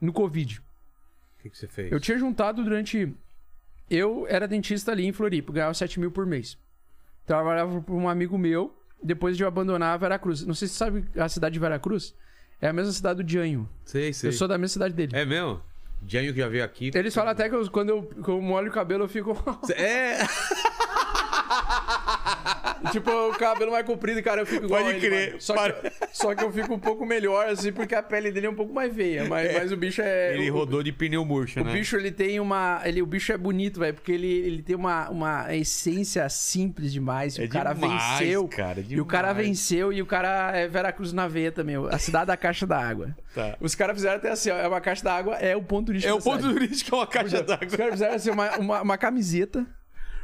[0.00, 0.60] no Covid.
[0.60, 1.90] O que, que você fez?
[1.90, 3.12] Eu tinha juntado durante.
[3.90, 6.58] Eu era dentista ali em Floripa, ganhava 7 mil por mês.
[7.24, 10.44] Trabalhava para um amigo meu, depois de eu abandonar a Veracruz.
[10.44, 12.14] Não sei se você sabe a cidade de Veracruz.
[12.60, 13.68] É a mesma cidade do Janho.
[13.84, 14.30] Sei, sei.
[14.30, 15.12] Eu sou da mesma cidade dele.
[15.14, 15.60] É mesmo?
[16.06, 16.90] Janho que já veio aqui.
[16.94, 19.34] Eles falam até que eu- quando eu, que eu molho o cabelo, eu fico.
[19.76, 20.18] É!
[22.92, 25.36] tipo, o cabelo mais comprido, cara, eu fico igual Pode ele, crer.
[25.40, 28.46] Só, Para- que, só que eu fico um pouco melhor, assim, porque a pele dele
[28.46, 29.24] é um pouco mais veia.
[29.26, 30.34] Mas, mas o bicho é.
[30.34, 31.72] Ele o- rodou de pneu murcho, O né?
[31.72, 32.80] bicho, ele tem uma.
[32.84, 37.38] Ele, o bicho é bonito, velho, porque ele, ele tem uma, uma essência simples demais.
[37.38, 38.48] É o cara demais, venceu.
[38.48, 39.46] cara, é e o cara demais.
[39.48, 41.76] venceu e o cara é Veracruz na veia também.
[41.90, 43.14] A cidade da caixa d'água.
[43.34, 43.56] Tá.
[43.60, 44.56] Os caras fizeram até assim, ó.
[44.56, 46.10] É uma caixa d'água, é o ponto turístico.
[46.12, 47.66] É o ponto turístico, é uma caixa Os d'água.
[47.76, 49.66] caras fizeram assim, uma, uma, uma camiseta.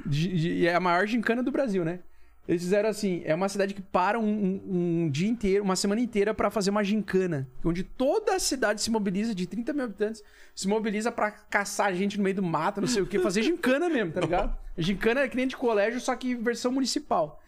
[0.04, 2.00] de- de- e é a maior gincana do Brasil, né?
[2.48, 4.62] Eles fizeram assim: é uma cidade que para um, um-
[5.04, 7.48] um dia inteiro, uma semana inteira, pra fazer uma gincana.
[7.64, 10.22] Onde toda a cidade se mobiliza, de 30 mil habitantes,
[10.54, 13.88] se mobiliza pra caçar gente no meio do mato, não sei o quê, fazer gincana
[13.88, 14.56] mesmo, tá ligado?
[14.76, 17.40] Gincana é que nem de colégio, só que versão municipal.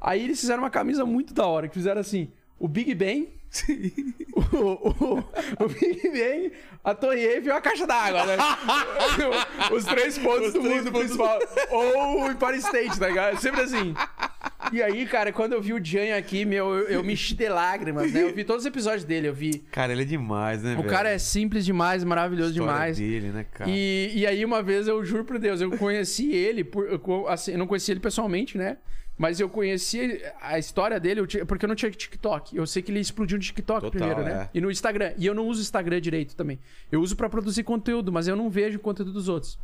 [0.00, 3.34] Aí eles fizeram uma camisa muito da hora, que fizeram assim: o Big Ben.
[4.32, 5.18] o, o-
[5.64, 6.52] o Big Ben,
[6.84, 8.36] a Torre Eiffel e a caixa d'água, né?
[9.72, 11.38] Os três pontos Os do três mundo pontos principal.
[11.70, 13.40] Ou o Empire State, tá ligado?
[13.40, 13.94] Sempre assim.
[14.72, 17.48] E aí, cara, quando eu vi o Jan aqui, meu, eu, eu me enchi de
[17.48, 18.22] lágrimas, né?
[18.22, 19.60] Eu vi todos os episódios dele, eu vi.
[19.70, 22.98] Cara, ele é demais, né, O cara é simples demais, maravilhoso História demais.
[22.98, 23.70] dele, né, cara?
[23.70, 27.52] E, e aí, uma vez, eu juro por Deus, eu conheci ele, por, eu assim,
[27.52, 28.78] eu não conheci ele pessoalmente, né?
[29.18, 32.56] Mas eu conheci a história dele, porque eu não tinha TikTok.
[32.56, 34.48] Eu sei que ele explodiu no TikTok Total, primeiro, né?
[34.54, 34.56] é.
[34.56, 35.12] E no Instagram.
[35.18, 36.60] E eu não uso o Instagram direito também.
[36.90, 39.58] Eu uso pra produzir conteúdo, mas eu não vejo o conteúdo dos outros.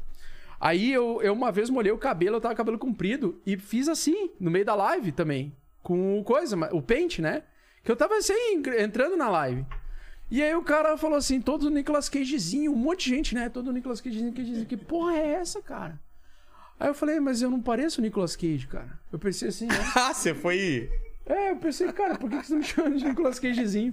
[0.64, 3.54] Aí eu, eu uma vez molhei o cabelo, eu tava com o cabelo comprido, e
[3.54, 5.54] fiz assim, no meio da live também.
[5.82, 7.42] Com o coisa, o pente, né?
[7.82, 9.66] Que eu tava assim, entrando na live.
[10.30, 13.50] E aí o cara falou assim, todo Nicolas Cagezinho, um monte de gente, né?
[13.50, 16.00] Todo Nicolas Cagezinho, Cagezinho, que porra é essa, cara?
[16.80, 18.98] Aí eu falei, mas eu não pareço o Nicolas Cage, cara.
[19.12, 19.74] Eu pensei assim, né?
[19.94, 20.88] Ah, você foi.
[21.26, 23.92] É, eu pensei, cara, por que você tá me chama de Nicolas Cagezinho?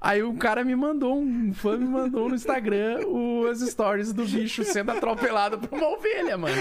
[0.00, 4.62] Aí um cara me mandou, um fã me mandou no Instagram os stories do bicho
[4.62, 6.54] sendo atropelado por uma ovelha, mano.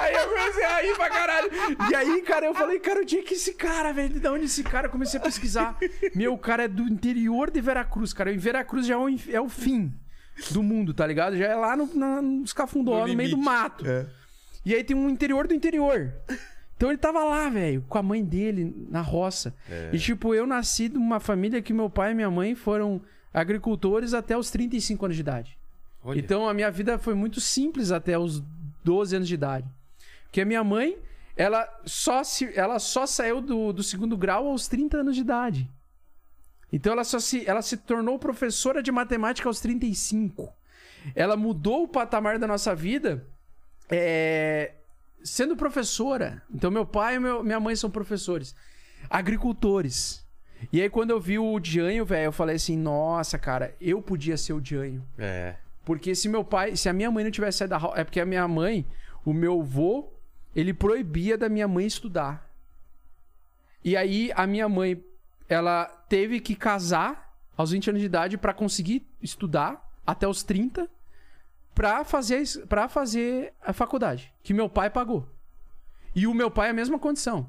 [0.00, 1.50] Aí eu comecei a rir pra caralho.
[1.90, 4.18] E aí, cara, eu falei, cara, onde é que esse cara, velho?
[4.18, 4.88] De onde esse cara?
[4.88, 5.78] Eu comecei a pesquisar.
[6.12, 8.32] Meu, o cara é do interior de Veracruz, cara.
[8.32, 9.92] E Veracruz já é o, é o fim
[10.50, 11.36] do mundo, tá ligado?
[11.36, 13.86] Já é lá no, na, nos cafundó, No no, meio do mato.
[13.86, 14.06] É.
[14.64, 16.12] E aí tem um interior do interior.
[16.82, 19.54] Então ele tava lá, velho, com a mãe dele na roça.
[19.92, 23.00] E tipo, eu nasci de uma família que meu pai e minha mãe foram
[23.32, 25.56] agricultores até os 35 anos de idade.
[26.02, 26.18] Olha.
[26.18, 28.42] Então a minha vida foi muito simples até os
[28.82, 29.68] 12 anos de idade.
[30.24, 30.98] Porque a minha mãe,
[31.36, 35.70] ela só, se, ela só saiu do, do segundo grau aos 30 anos de idade.
[36.72, 40.52] Então ela só se, ela se tornou professora de matemática aos 35.
[41.14, 43.24] Ela mudou o patamar da nossa vida
[43.88, 44.72] é,
[45.24, 46.42] sendo professora.
[46.52, 48.54] Então, meu pai e meu- minha mãe são professores.
[49.08, 50.24] Agricultores.
[50.72, 54.36] E aí, quando eu vi o Dianho, velho, eu falei assim: nossa, cara, eu podia
[54.36, 55.04] ser o Dianho.
[55.18, 55.56] É.
[55.84, 58.00] Porque se meu pai, se a minha mãe não tivesse saído da roça.
[58.00, 58.86] É porque a minha mãe,
[59.24, 60.08] o meu avô,
[60.54, 62.48] ele proibia da minha mãe estudar.
[63.84, 65.02] E aí, a minha mãe,
[65.48, 70.88] ela teve que casar aos 20 anos de idade pra conseguir estudar até os 30
[71.74, 75.28] pra fazer, pra fazer a faculdade, que meu pai pagou.
[76.14, 77.48] E o meu pai é a mesma condição.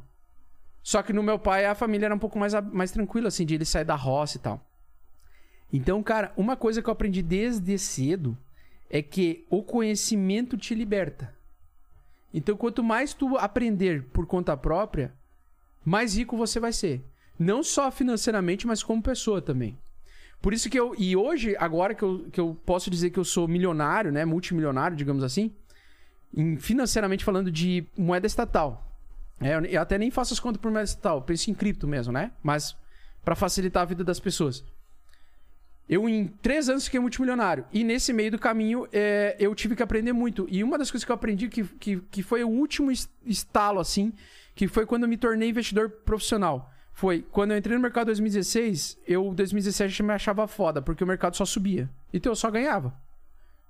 [0.81, 3.55] Só que no meu pai a família era um pouco mais, mais tranquila, assim, de
[3.55, 4.65] ele sair da roça e tal.
[5.71, 8.37] Então, cara, uma coisa que eu aprendi desde cedo
[8.89, 11.33] é que o conhecimento te liberta.
[12.33, 15.13] Então, quanto mais tu aprender por conta própria,
[15.83, 17.03] mais rico você vai ser.
[17.39, 19.77] Não só financeiramente, mas como pessoa também.
[20.43, 20.93] Por isso que eu.
[20.97, 24.25] E hoje, agora que eu, que eu posso dizer que eu sou milionário, né?
[24.25, 25.51] Multimilionário, digamos assim.
[26.35, 28.91] em- financeiramente falando de moeda estatal.
[29.39, 31.21] É, eu- até nem faço as contas por moeda estatal.
[31.21, 32.31] Penso em cripto mesmo, né?
[32.41, 32.75] Mas
[33.23, 34.63] para facilitar a vida das pessoas.
[35.87, 37.65] Eu, em três anos, fiquei multimilionário.
[37.71, 40.47] E nesse meio do caminho, é, eu tive que aprender muito.
[40.49, 43.79] E uma das coisas que eu aprendi, que, que, que foi o último es- estalo,
[43.79, 44.11] assim,
[44.55, 46.72] que foi quando eu me tornei investidor profissional.
[46.93, 51.03] Foi quando eu entrei no mercado em 2016, eu, em 2017, me achava foda, porque
[51.03, 51.89] o mercado só subia.
[52.13, 52.93] Então eu só ganhava.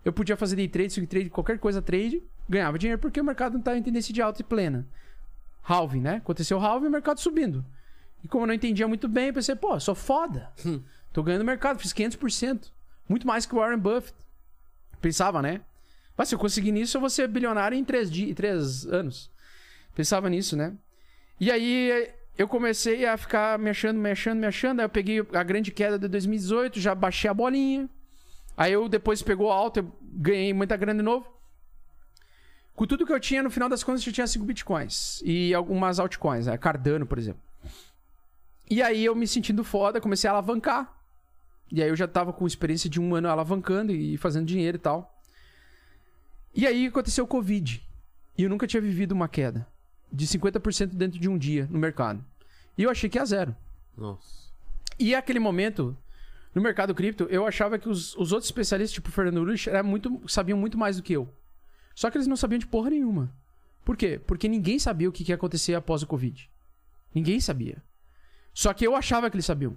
[0.04, 3.54] Eu podia fazer day trade, swing trade, qualquer coisa trade, ganhava dinheiro, porque o mercado
[3.54, 4.86] não estava em tendência de alta e plena.
[5.64, 6.16] Halving, né?
[6.16, 7.66] Aconteceu o halving e o mercado subindo.
[8.22, 10.52] E como eu não entendia muito bem, eu pensei, pô, sou foda.
[11.14, 12.70] Tô ganhando mercado, fiz 500%.
[13.08, 14.14] Muito mais que o Warren Buffett.
[15.02, 15.62] Pensava, né?
[16.18, 19.32] Mas se eu conseguir nisso, eu vou ser bilionário em três, di- em três anos.
[19.96, 20.74] Pensava nisso, né?
[21.40, 24.80] E aí eu comecei a ficar me achando, me achando, me achando.
[24.80, 27.88] Aí eu peguei a grande queda de 2018, já baixei a bolinha.
[28.58, 31.32] Aí eu depois pegou alta, eu ganhei muita grana de novo.
[32.76, 35.22] Com tudo que eu tinha, no final das contas, eu tinha 5 bitcoins.
[35.24, 36.58] E algumas altcoins, né?
[36.58, 37.42] Cardano, por exemplo.
[38.70, 40.92] E aí eu me sentindo foda, comecei a alavancar.
[41.72, 44.80] E aí eu já tava com experiência de um ano alavancando e fazendo dinheiro e
[44.80, 45.22] tal.
[46.56, 47.84] E aí aconteceu o Covid.
[48.36, 49.68] E eu nunca tinha vivido uma queda
[50.14, 52.24] de 50% dentro de um dia no mercado.
[52.78, 53.56] E eu achei que ia zero.
[53.98, 54.54] Nossa.
[55.00, 55.98] E aquele momento,
[56.54, 59.82] no mercado cripto, eu achava que os, os outros especialistas, tipo o Fernando Urich, era
[59.82, 61.28] muito, sabiam muito mais do que eu.
[61.96, 63.34] Só que eles não sabiam de porra nenhuma.
[63.84, 64.22] Por quê?
[64.26, 66.50] Porque ninguém sabia o que ia acontecer após o Covid.
[67.14, 67.84] Ninguém sabia.
[68.54, 69.76] Só que eu achava que eles sabiam.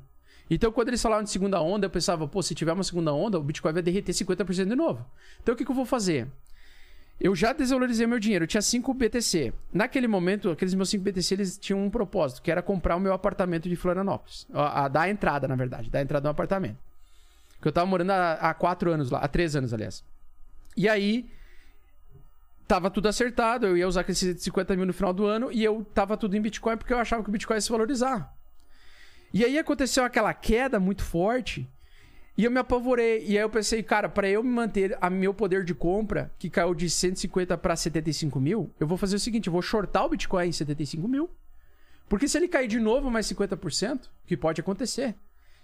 [0.49, 3.39] Então, quando eles falavam de segunda onda, eu pensava, pô, se tiver uma segunda onda,
[3.39, 5.05] o Bitcoin vai derreter 50% de novo.
[5.43, 6.29] Então, o que, que eu vou fazer?
[7.19, 8.45] Eu já desvalorizei meu dinheiro.
[8.45, 9.53] Eu tinha 5 BTC.
[9.73, 13.13] Naquele momento, aqueles meus 5 BTC, eles tinham um propósito, que era comprar o meu
[13.13, 14.47] apartamento de Florianópolis.
[14.53, 15.91] A, a, dar entrada, na verdade.
[15.91, 16.77] Dar entrada no apartamento.
[17.55, 19.21] Porque eu tava morando há, há 4 anos lá.
[19.21, 20.05] Há 3 anos, aliás.
[20.77, 21.27] E aí,
[22.69, 23.67] tava tudo acertado.
[23.67, 25.51] Eu ia usar aqueles 50 mil no final do ano.
[25.51, 28.31] E eu tava tudo em Bitcoin, porque eu achava que o Bitcoin ia se valorizar.
[29.33, 31.67] E aí aconteceu aquela queda muito forte.
[32.37, 33.25] E eu me apavorei.
[33.25, 36.51] E aí eu pensei, cara, para eu me manter a meu poder de compra, que
[36.51, 40.11] caiu de 150 para 75 mil, eu vou fazer o seguinte: eu vou shortar o
[40.11, 41.31] Bitcoin em 75 mil.
[42.09, 45.15] Porque se ele cair de novo mais 50%, que pode acontecer,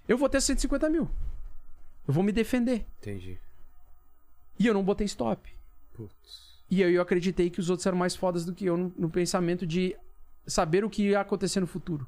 [0.08, 1.08] eu vou ter 150 mil.
[2.08, 2.84] Eu vou me defender.
[3.00, 3.38] Entendi.
[4.58, 5.48] E eu não botei stop.
[5.94, 6.52] Putz.
[6.70, 9.10] E aí eu acreditei que os outros eram mais fodas do que eu no, no
[9.10, 9.94] pensamento de
[10.46, 12.06] saber o que ia acontecer no futuro.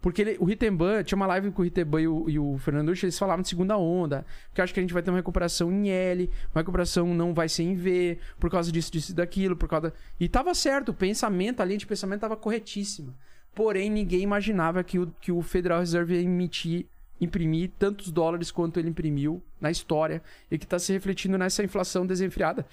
[0.00, 2.90] Porque ele- o Rittenban, tinha uma live com o Rittenban e o, e o Fernando
[2.90, 4.24] Urch, eles falavam de segunda onda,
[4.54, 7.34] que eu acho que a gente vai ter uma recuperação em L, uma recuperação não
[7.34, 9.92] vai ser em V, por causa disso, disso daquilo, por causa...
[10.20, 13.14] E tava certo, o pensamento, a linha de pensamento tava corretíssima.
[13.54, 16.86] Porém, ninguém imaginava que o, que o Federal Reserve ia emitir,
[17.18, 22.06] imprimir tantos dólares quanto ele imprimiu na história, e que tá se refletindo nessa inflação
[22.06, 22.66] desenfreada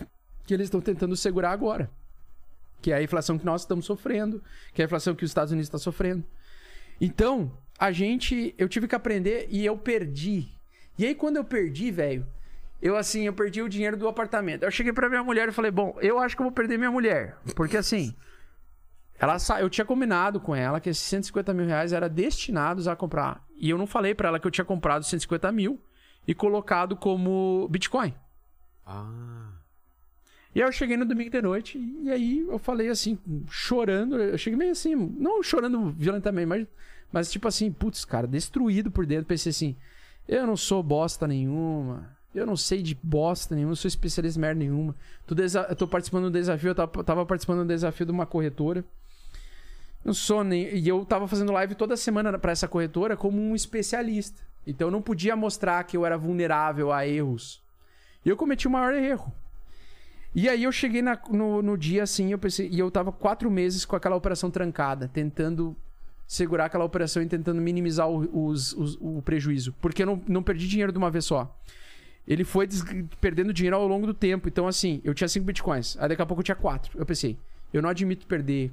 [0.46, 1.90] que eles estão tentando segurar agora.
[2.82, 4.44] Que é a inflação que nós estamos sofrendo,
[4.74, 6.24] que é a inflação que os Estados Unidos estão sofrendo.
[7.00, 8.54] Então, a gente.
[8.58, 10.48] Eu tive que aprender e eu perdi
[10.98, 12.26] E aí, quando eu perdi, velho,
[12.82, 14.64] eu assim, eu perdi o dinheiro do apartamento.
[14.64, 16.92] Eu cheguei pra minha mulher e falei, bom, eu acho que eu vou perder minha
[16.92, 17.38] mulher.
[17.56, 18.14] Porque assim,
[19.18, 19.62] ela sa...
[19.62, 23.42] eu tinha combinado com ela que esses 150 mil reais eram destinados a comprar.
[23.56, 25.82] E eu não falei pra ela que eu tinha comprado 150 mil
[26.28, 28.14] e colocado como Bitcoin.
[28.86, 29.63] Ah.
[30.56, 33.18] E aí eu cheguei no domingo de noite e aí eu falei assim,
[33.50, 34.20] chorando.
[34.20, 36.68] Eu cheguei meio assim, não chorando violentamente, mas,
[37.12, 39.26] mas tipo assim, putz, cara, destruído por dentro.
[39.26, 39.76] Pensei assim,
[40.28, 42.16] eu não sou bosta nenhuma.
[42.36, 44.96] Eu não sei de bosta nenhuma, não sou especialista em merda nenhuma.
[45.26, 48.84] Tô eu tô participando do desafio, eu tava, tava participando do desafio de uma corretora.
[50.04, 50.76] Não sou nem.
[50.76, 54.42] E eu tava fazendo live toda semana pra essa corretora como um especialista.
[54.66, 57.62] Então eu não podia mostrar que eu era vulnerável a erros.
[58.26, 59.34] E eu cometi o maior erro.
[60.36, 63.50] E aí eu cheguei na- no, no dia assim, eu pensei, e eu tava quatro
[63.52, 65.76] meses com aquela operação trancada, tentando
[66.28, 69.74] segurar aquela operação e tentando minimizar o, os- os- o prejuízo.
[69.82, 71.56] Porque eu não, não perdi dinheiro de uma vez só.
[72.28, 72.68] Ele foi
[73.20, 74.48] perdendo dinheiro ao longo do tempo.
[74.48, 75.98] Então, assim, eu tinha cinco bitcoins.
[76.00, 76.98] Aí daqui a pouco eu tinha quatro.
[76.98, 77.38] Eu pensei,
[77.74, 78.72] eu não admito perder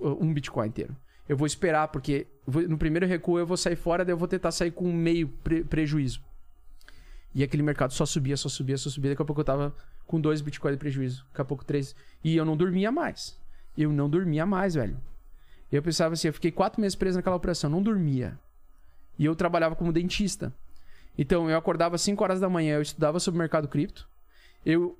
[0.00, 0.94] um bitcoin inteiro.
[1.28, 2.26] Eu vou esperar, porque
[2.68, 5.64] no primeiro recuo eu vou sair fora, daí eu vou tentar sair com meio pre-
[5.64, 6.20] prejuízo.
[7.34, 9.12] E aquele mercado só subia, só subia, só subia.
[9.12, 9.74] Daqui a pouco eu tava
[10.06, 11.24] com dois bitcoins de prejuízo.
[11.30, 11.94] Daqui a pouco três.
[12.22, 13.38] E eu não dormia mais.
[13.76, 14.96] Eu não dormia mais, velho.
[15.72, 18.38] Eu pensava assim, eu fiquei quatro meses preso naquela operação, não dormia.
[19.18, 20.52] E eu trabalhava como dentista.
[21.16, 24.08] Então eu acordava às 5 horas da manhã, eu estudava sobre mercado cripto.
[24.64, 24.96] Eu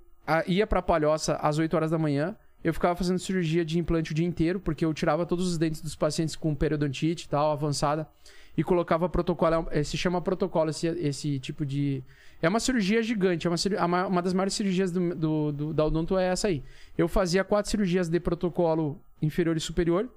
[0.46, 2.36] ia pra Palhoça às 8 horas da manhã.
[2.62, 5.82] Eu ficava fazendo cirurgia de implante o dia inteiro, porque eu tirava todos os dentes
[5.82, 8.08] dos pacientes com periodontite e tal, avançada,
[8.56, 9.68] e colocava protocolo.
[9.70, 12.02] eh, Se chama protocolo esse, esse tipo de.
[12.44, 15.52] É uma cirurgia gigante, é uma, cir- a ma- uma das maiores cirurgias do, do,
[15.52, 16.62] do, da Odonto é essa aí.
[16.98, 20.08] Eu fazia quatro cirurgias de protocolo inferior e superior,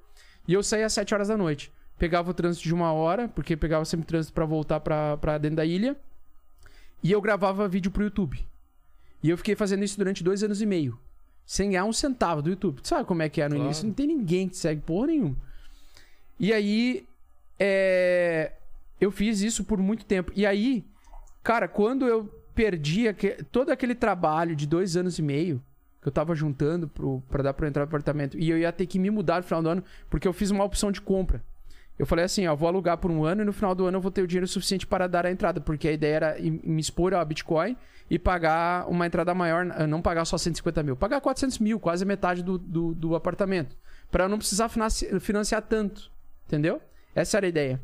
[0.47, 1.71] e eu saía às 7 horas da noite.
[1.97, 5.57] Pegava o trânsito de uma hora, porque pegava sempre trânsito pra voltar pra, pra dentro
[5.57, 5.95] da ilha.
[7.01, 8.37] E eu gravava vídeo pro YouTube.
[9.23, 10.99] E eu fiquei fazendo isso durante dois anos e meio.
[11.45, 12.81] Sem ganhar um centavo do YouTube.
[12.81, 13.65] Tu sabe como é que é no Claro.
[13.65, 13.87] início?
[13.87, 15.35] Não tem ninguém que segue porra nenhuma.
[16.39, 17.05] E aí.
[17.59, 18.51] é,
[18.99, 20.31] Eu fiz isso por muito tempo.
[20.35, 20.83] E aí,
[21.47, 25.63] cara, quando eu perdi aque- todo aquele trabalho de dois anos e meio
[26.01, 27.23] que eu tava juntando pro...
[27.29, 29.43] pra dar pra eu entrar no apartamento, e eu ia ter que me mudar no
[29.43, 31.41] final do ano, porque eu fiz uma opção de compra.
[31.97, 34.01] Eu falei assim, ó, vou alugar por um ano e no final do ano eu
[34.01, 37.13] vou ter o dinheiro suficiente para dar a entrada, porque a ideia era me expor
[37.13, 37.75] ao Bitcoin
[38.09, 42.43] e pagar uma entrada maior, não pagar só 150 mil, pagar 400 mil, quase metade
[42.43, 43.75] do, do, do apartamento,
[44.11, 46.11] para não precisar financi- financiar tanto,
[46.45, 46.81] entendeu?
[47.15, 47.81] Essa era a ideia.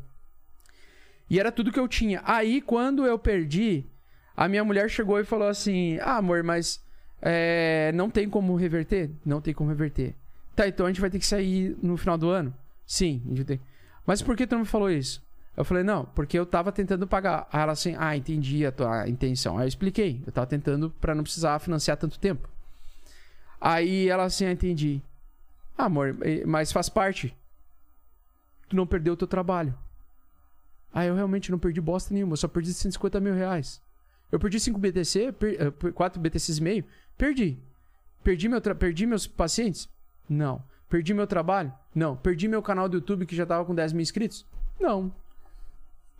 [1.28, 2.22] E era tudo que eu tinha.
[2.24, 3.84] Aí, quando eu perdi,
[4.36, 6.82] a minha mulher chegou e falou assim: Ah, amor, mas
[7.22, 9.10] é, não tem como reverter?
[9.24, 10.14] Não tem como reverter.
[10.54, 12.54] Tá, então a gente vai ter que sair no final do ano?
[12.86, 13.60] Sim, a gente ter.
[14.06, 15.22] Mas por que tu não me falou isso?
[15.56, 17.48] Eu falei, não, porque eu tava tentando pagar.
[17.52, 19.56] Aí ela assim, ah, entendi a tua intenção.
[19.56, 20.22] Aí eu expliquei.
[20.26, 22.48] Eu tava tentando pra não precisar financiar tanto tempo.
[23.60, 25.00] Aí ela assim, ah, entendi.
[25.78, 27.34] Ah, amor, mas faz parte.
[28.68, 29.76] Tu não perdeu o teu trabalho.
[30.96, 33.82] Ah, eu realmente não perdi bosta nenhuma, eu só perdi 150 mil reais.
[34.30, 36.84] Eu perdi 5 BTC, per, per- 4 BTCs e meio,
[37.18, 37.58] perdi.
[38.22, 39.88] Perdi, meu perdi meus pacientes?
[40.28, 40.62] Não.
[40.88, 41.74] Perdi meu trabalho?
[41.92, 42.16] Não.
[42.16, 44.46] Perdi meu canal do YouTube que já tava com 10 mil inscritos?
[44.80, 45.12] Não.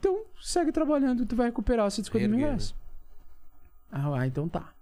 [0.00, 2.74] Então, segue trabalhando e tu vai recuperar os 150 mil Erguer, reais.
[3.92, 4.74] Ah, ah, então tá.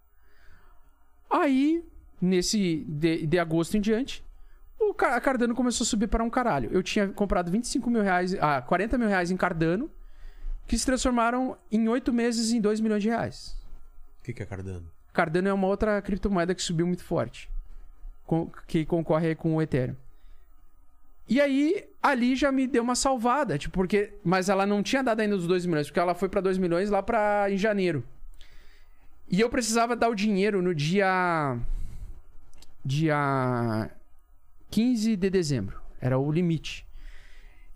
[1.30, 1.84] Aí,
[2.20, 4.24] nesse de, de agosto em diante,
[4.90, 6.68] o a Cardano começou a subir para um caralho.
[6.72, 9.90] Eu tinha comprado 25 mil reais, ah, 40 mil reais em Cardano,
[10.66, 13.56] que se transformaram em 8 meses em 2 milhões de reais.
[14.20, 14.86] O que, que é Cardano?
[15.12, 17.50] Cardano é uma outra criptomoeda que subiu muito forte,
[18.26, 19.94] com- que concorre com o Ethereum.
[21.28, 24.12] E aí, ali já me deu uma salvada, tipo, porque.
[24.24, 26.90] Mas ela não tinha dado ainda os 2 milhões, porque ela foi para 2 milhões
[26.90, 28.04] lá para em janeiro.
[29.30, 31.56] E eu precisava dar o dinheiro no dia.
[32.84, 33.88] Dia
[34.72, 35.80] 15 de dezembro.
[36.00, 36.86] Era o limite.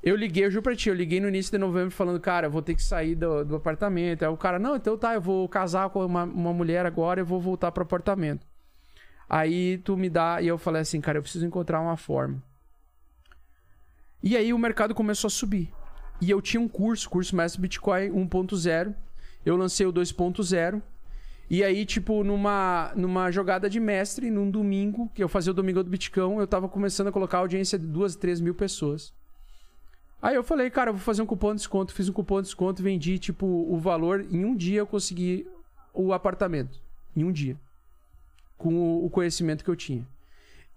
[0.03, 2.51] Eu liguei, eu juro pra ti, eu liguei no início de novembro falando, cara, eu
[2.51, 4.23] vou ter que sair do, do apartamento.
[4.23, 7.27] Aí o cara, não, então tá, eu vou casar com uma, uma mulher agora, eu
[7.27, 8.47] vou voltar pro apartamento.
[9.29, 12.43] Aí tu me dá, e eu falei assim, cara, eu preciso encontrar uma forma.
[14.23, 15.71] E aí o mercado começou a subir.
[16.21, 18.95] E eu tinha um curso, curso Mestre Bitcoin 1.0.
[19.45, 20.81] Eu lancei o 2.0.
[21.49, 25.83] E aí, tipo, numa, numa jogada de mestre, num domingo, que eu fazia o Domingo
[25.83, 29.13] do Bitcão, eu tava começando a colocar audiência de duas, três mil pessoas.
[30.21, 31.93] Aí eu falei, cara, eu vou fazer um cupom de desconto.
[31.93, 34.27] Fiz um cupom de desconto, vendi, tipo, o valor.
[34.29, 35.47] Em um dia eu consegui
[35.95, 36.81] o apartamento.
[37.15, 37.57] Em um dia.
[38.59, 40.05] Com o, o conhecimento que eu tinha.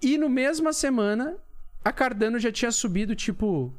[0.02, 1.36] E no mesma semana,
[1.84, 3.74] a Cardano já tinha subido, tipo.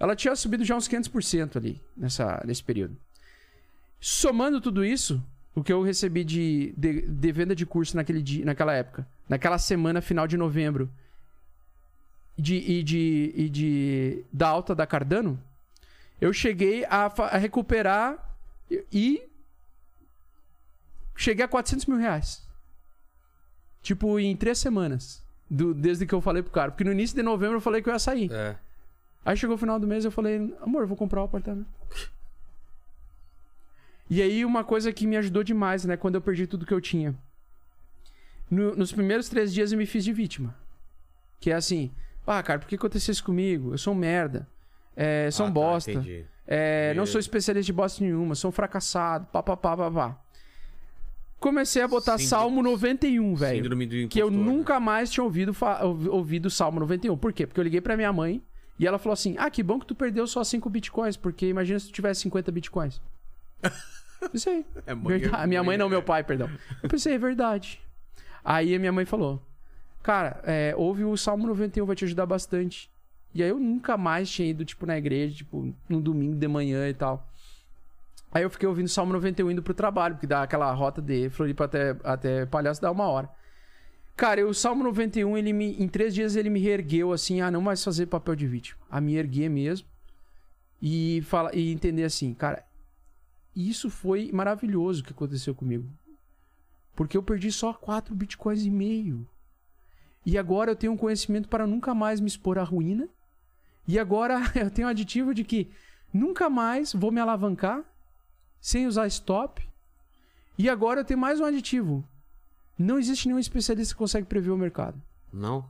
[0.00, 2.96] Ela tinha subido já uns 500% ali, nessa, nesse período.
[4.00, 5.22] Somando tudo isso,
[5.54, 9.58] o que eu recebi de, de, de venda de curso naquele dia, naquela época, naquela
[9.58, 10.90] semana final de novembro,
[12.36, 15.40] de, e, de, e de da alta da Cardano,
[16.20, 18.18] eu cheguei a, a recuperar
[18.92, 19.22] e
[21.16, 22.42] cheguei a 400 mil reais.
[23.82, 25.22] Tipo, em três semanas.
[25.50, 26.70] do- desde que eu falei pro cara.
[26.72, 28.32] Porque no início de novembro eu falei que eu ia sair.
[28.32, 28.56] É.
[29.24, 31.68] Aí chegou o final do mês eu falei, amor, eu vou comprar o apartamento.
[34.08, 35.96] E aí uma coisa que me ajudou demais, né?
[35.96, 37.14] Quando eu perdi tudo que eu tinha.
[38.50, 40.54] No- nos primeiros três dias eu me fiz de vítima.
[41.40, 41.90] Que é assim,
[42.26, 43.72] ah, cara, por que aconteceu isso comigo?
[43.72, 44.46] Eu sou um merda.
[44.96, 46.04] É, sou um Ah, tá, bosta.
[46.46, 50.18] É, não sou especialista de bosta nenhuma, sou um fracassado, pá, pá, pá, pá, pá.
[51.40, 53.56] Comecei a botar Síndrome- Salmo 91, velho.
[53.56, 54.36] Síndrome do Que eu né?
[54.36, 57.16] nunca mais tinha ouvido, fa- ouvi- ouvido Salmo 91.
[57.16, 57.46] Por quê?
[57.46, 58.42] Porque eu liguei pra minha mãe
[58.78, 61.78] e ela falou assim: Ah, que bom que tu perdeu só 5 bitcoins, porque imagina
[61.78, 63.00] se tu tivesse 50 bitcoins.
[64.46, 64.66] Aí.
[64.86, 65.46] É mãe- Verdade.
[65.48, 66.48] Minha mãe não, meu pai, perdão.
[66.82, 67.80] Eu pensei, é verdade.
[68.44, 69.42] Aí a minha mãe falou:
[70.02, 72.90] Cara, é, ouve o Salmo 91, vai te ajudar bastante.
[73.34, 76.88] E aí eu nunca mais tinha ido, tipo, na igreja, tipo, no domingo de manhã
[76.88, 77.28] e tal.
[78.32, 81.28] Aí eu fiquei ouvindo o Salmo 91 indo pro trabalho, porque dá aquela rota de
[81.30, 83.28] Floripa até, até Palhaço dá uma hora.
[84.16, 87.60] Cara, o Salmo 91, ele me, em três dias ele me reergueu assim, a não
[87.60, 88.78] mais fazer papel de vítima.
[88.90, 89.86] A me erguer mesmo.
[90.80, 92.64] E, fala, e entender assim, cara,
[93.54, 95.88] isso foi maravilhoso que aconteceu comigo.
[96.94, 99.26] Porque eu perdi só 4 bitcoins e meio.
[100.24, 103.08] E agora eu tenho um conhecimento para nunca mais me expor à ruína.
[103.86, 105.70] E agora eu tenho um aditivo de que
[106.12, 107.84] nunca mais vou me alavancar
[108.60, 109.62] sem usar stop.
[110.56, 112.04] E agora eu tenho mais um aditivo.
[112.78, 115.00] Não existe nenhum especialista que consegue prever o mercado.
[115.32, 115.68] Não?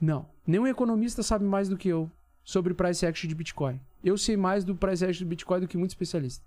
[0.00, 0.28] Não.
[0.46, 2.10] Nenhum economista sabe mais do que eu
[2.44, 3.80] sobre price action de Bitcoin.
[4.02, 6.44] Eu sei mais do price action do Bitcoin do que muito especialista.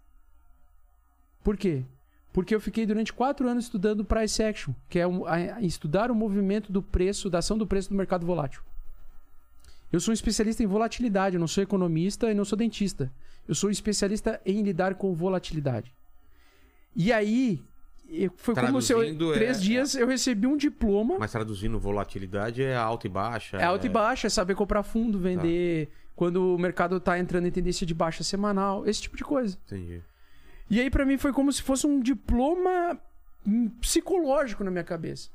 [1.47, 1.85] Por quê?
[2.33, 6.15] Porque eu fiquei durante quatro anos estudando price action, que é um- a- estudar o
[6.15, 8.61] movimento do preço, da ação do preço do mercado volátil.
[9.89, 13.09] Eu sou um especialista em volatilidade, eu não sou economista e não sou dentista.
[13.47, 15.95] Eu sou um especialista em lidar com volatilidade.
[16.93, 17.63] E aí,
[18.35, 21.15] foi como se eu, Traduzindo, três é- dias eu recebi um diploma.
[21.17, 23.55] Mas traduzindo volatilidade é alta e baixa.
[23.55, 27.51] É alta e baixa, é saber comprar fundo, vender, quando o mercado tá entrando em
[27.51, 29.57] tendência de baixa semanal, esse tipo de coisa.
[29.65, 30.01] Entendi.
[30.69, 32.99] E aí pra mim foi como se fosse um diploma
[33.45, 35.29] hum, psicológico na minha cabeça.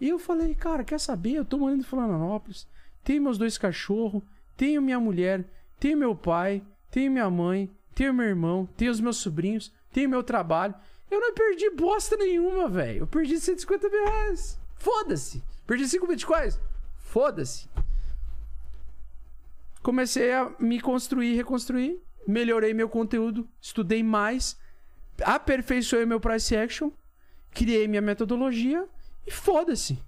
[0.00, 1.34] E eu falei, cara, quer saber?
[1.34, 2.66] Eu tô morando em Florianópolis,
[3.02, 4.22] tenho meus dois cachorros,
[4.56, 5.44] tenho minha mulher,
[5.80, 10.22] tenho meu pai, tenho minha mãe, tenho meu irmão, tenho os meus sobrinhos, tenho meu
[10.22, 10.74] trabalho.
[11.10, 13.00] Eu não perdi bosta nenhuma, velho.
[13.00, 14.58] Eu perdi 150 mil reais.
[14.76, 15.42] Foda-se.
[15.66, 16.60] Perdi 5 bitcoins.
[16.96, 17.68] Foda-se.
[19.82, 22.00] Comecei a me construir, reconstruir.
[22.28, 23.48] Melhorei meu conteúdo.
[23.58, 24.54] Estudei mais.
[25.24, 26.90] Aperfeiçoei meu price action.
[27.50, 28.86] Criei minha metodologia.
[29.26, 29.98] E foda-se.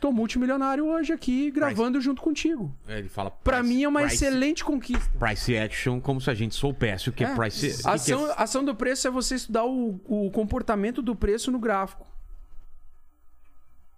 [0.00, 2.72] Tô multimilionário hoje aqui, gravando junto contigo.
[2.86, 3.30] É, Ele fala.
[3.30, 5.08] Pra price- mim é uma price- excelente conquista.
[5.18, 7.34] Price action, como se a gente soubesse o que é, É.
[7.34, 7.68] price.
[7.80, 11.50] o que ação, é- ação do preço é você estudar o, o comportamento do preço
[11.52, 12.06] no gráfico.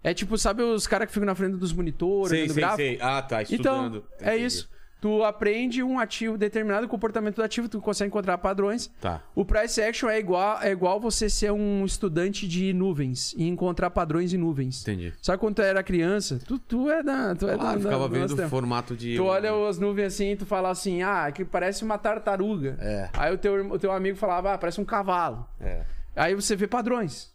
[0.02, 2.76] É tipo, sabe os caras que ficam na frente dos monitores, Sei, sei, gráfico?
[2.78, 2.98] sei.
[3.00, 3.42] Ah, tá.
[3.42, 4.04] Estudando.
[4.16, 4.70] Então, é isso.
[5.00, 8.90] Tu aprende um ativo, determinado comportamento do ativo, tu consegue encontrar padrões.
[9.00, 9.22] Tá.
[9.34, 13.90] O price action é igual, é igual você ser um estudante de nuvens e encontrar
[13.90, 14.82] padrões em nuvens.
[14.82, 15.14] Entendi.
[15.22, 16.38] Sabe quando tu era criança?
[16.46, 17.34] Tu, tu é da.
[17.34, 19.16] Tu é Ah, da, ficava do vendo o formato de.
[19.16, 22.76] Tu olha as nuvens assim e tu fala assim, ah, que parece uma tartaruga.
[22.78, 23.08] É.
[23.14, 25.46] Aí o teu, o teu amigo falava, ah, parece um cavalo.
[25.60, 25.84] É.
[26.14, 27.32] Aí você vê padrões.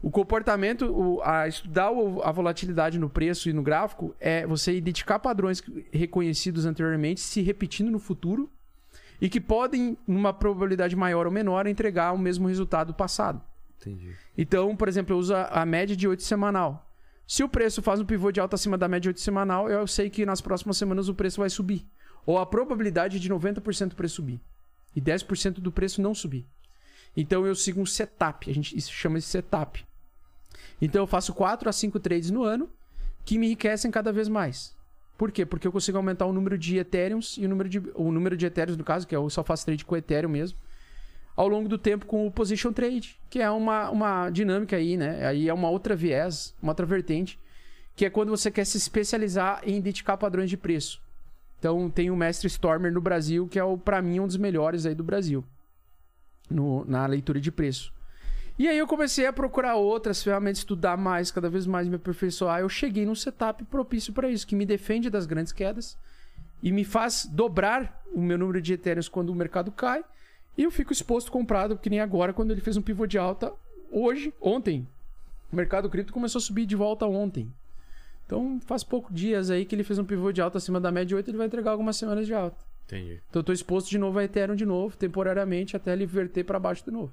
[0.00, 4.72] O comportamento, o- a estudar o- a volatilidade no preço e no gráfico é você
[4.76, 5.62] identificar padrões
[5.92, 8.48] reconhecidos anteriormente se repetindo no futuro
[9.20, 13.42] e que podem, numa probabilidade maior ou menor, entregar o mesmo resultado passado.
[13.80, 14.12] Entendi.
[14.36, 16.84] Então, por exemplo, eu uso a, média de 8 semanal.
[17.26, 19.86] Se o preço faz um pivô de alta acima da média de 8 semanal, eu
[19.86, 21.86] sei que nas próximas semanas o preço vai subir.
[22.24, 24.40] Ou a probabilidade de 90% do preço subir.
[24.94, 26.46] E 10% do preço não subir.
[27.16, 28.50] Então eu sigo um setup.
[28.50, 29.84] A gente chama de setup.
[30.80, 32.68] Então eu faço 4 a 5 trades no ano
[33.24, 34.76] que me enriquecem cada vez mais.
[35.16, 35.44] Por quê?
[35.44, 38.46] Porque eu consigo aumentar o número de Ethereums e o número de, o número de
[38.46, 40.56] Ethereums, no caso, que eu só faço trade com Ethereum mesmo
[41.38, 45.24] ao longo do tempo com o position trade, que é uma, uma dinâmica aí, né?
[45.24, 47.38] Aí é uma outra viés, uma outra vertente,
[47.94, 51.00] que é quando você quer se especializar em identificar padrões de preço.
[51.56, 54.96] Então tem o mestre Stormer no Brasil, que é para mim um dos melhores aí
[54.96, 55.44] do Brasil
[56.50, 57.92] no- na leitura de preço.
[58.58, 62.60] E aí eu comecei a procurar outras ferramentas, estudar mais, cada vez mais me aperfeiçoar.
[62.60, 65.96] Eu cheguei num setup propício para isso, que me defende das grandes quedas
[66.60, 70.04] e me faz dobrar o meu número de Ethereums quando o mercado cai
[70.56, 73.52] E eu fico exposto comprado, que nem agora, quando ele fez um pivô de alta.
[73.92, 74.88] Hoje, ontem,
[75.52, 77.48] o mercado cripto começou a subir de volta ontem.
[78.26, 81.16] Então, faz poucos dias aí que ele fez um pivô de alta acima da média
[81.16, 82.58] 8, ele vai entregar algumas semanas de alta.
[82.88, 83.20] Entendi.
[83.28, 86.58] Então, eu tô exposto de novo a Ethereum de novo, temporariamente, até ele verter para
[86.58, 87.12] baixo de novo.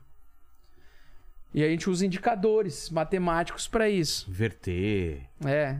[1.53, 4.29] E aí a gente usa indicadores matemáticos para isso.
[4.29, 5.21] Inverter.
[5.45, 5.77] É.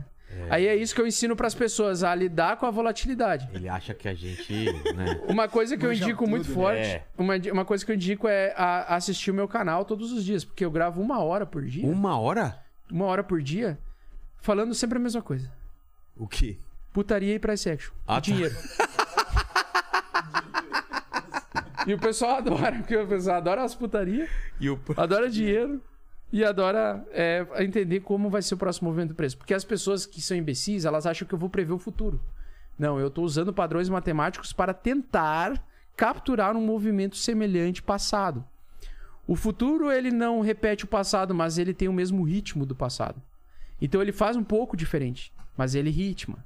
[0.50, 3.48] Aí é isso que eu ensino para as pessoas a lidar com a volatilidade.
[3.54, 4.52] Ele acha que a gente,
[4.94, 5.20] né?
[5.28, 6.54] Uma coisa que eu indico tudo, muito né?
[6.54, 7.04] forte, É.
[7.16, 10.44] uma, uma coisa que eu indico é a- assistir o meu canal todos os dias,
[10.44, 12.58] porque eu gravo uma hora por dia, Uma hora?
[12.90, 13.78] uma hora por dia,
[14.40, 15.50] falando sempre a mesma coisa.
[16.16, 16.58] O quê?
[16.92, 17.92] Putaria e price action.
[18.06, 18.54] Ah, e dinheiro.
[21.86, 24.28] e o pessoal adora, porque o pessoal adora as putarias,
[24.60, 24.78] E o...
[24.96, 25.80] adora dinheiro
[26.32, 29.38] e adora é, entender como vai ser o próximo movimento do preço.
[29.38, 32.20] Porque as pessoas que são imbecis, elas acham que eu vou prever o futuro.
[32.78, 35.64] Não, eu estou usando padrões matemáticos para tentar
[35.96, 38.44] capturar um movimento semelhante passado.
[39.26, 43.20] O futuro ele não repete o passado, mas ele tem o mesmo ritmo do passado.
[43.80, 46.44] Então ele faz um pouco diferente, mas ele ritma.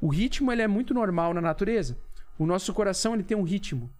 [0.00, 1.96] O ritmo ele é muito normal na natureza.
[2.38, 3.90] O nosso coração ele tem um ritmo.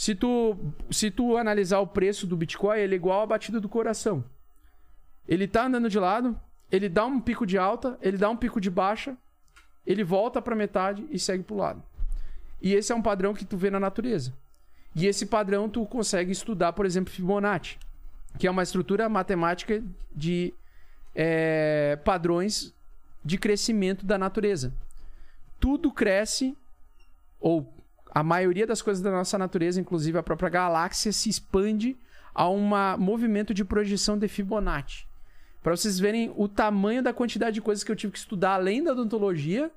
[0.00, 0.56] Se tu,
[0.90, 4.24] se tu analisar o preço do Bitcoin, ele é igual à batida do coração.
[5.28, 6.40] Ele tá andando de lado,
[6.72, 9.14] ele dá um pico de alta, ele dá um pico de baixa,
[9.86, 11.82] ele volta para metade e segue pro lado.
[12.62, 14.32] E esse é um padrão que tu vê na natureza.
[14.96, 17.78] E esse padrão tu consegue estudar, por exemplo, Fibonacci,
[18.38, 19.84] que é uma estrutura matemática
[20.16, 20.54] de
[21.14, 22.72] é, padrões
[23.22, 24.72] de crescimento da natureza.
[25.60, 26.56] Tudo cresce,
[27.38, 27.70] ou
[28.10, 31.96] a maioria das coisas da nossa natureza, inclusive a própria galáxia, se expande
[32.34, 35.06] a um movimento de projeção de Fibonacci.
[35.62, 38.82] Para vocês verem o tamanho da quantidade de coisas que eu tive que estudar além
[38.82, 39.70] da odontologia,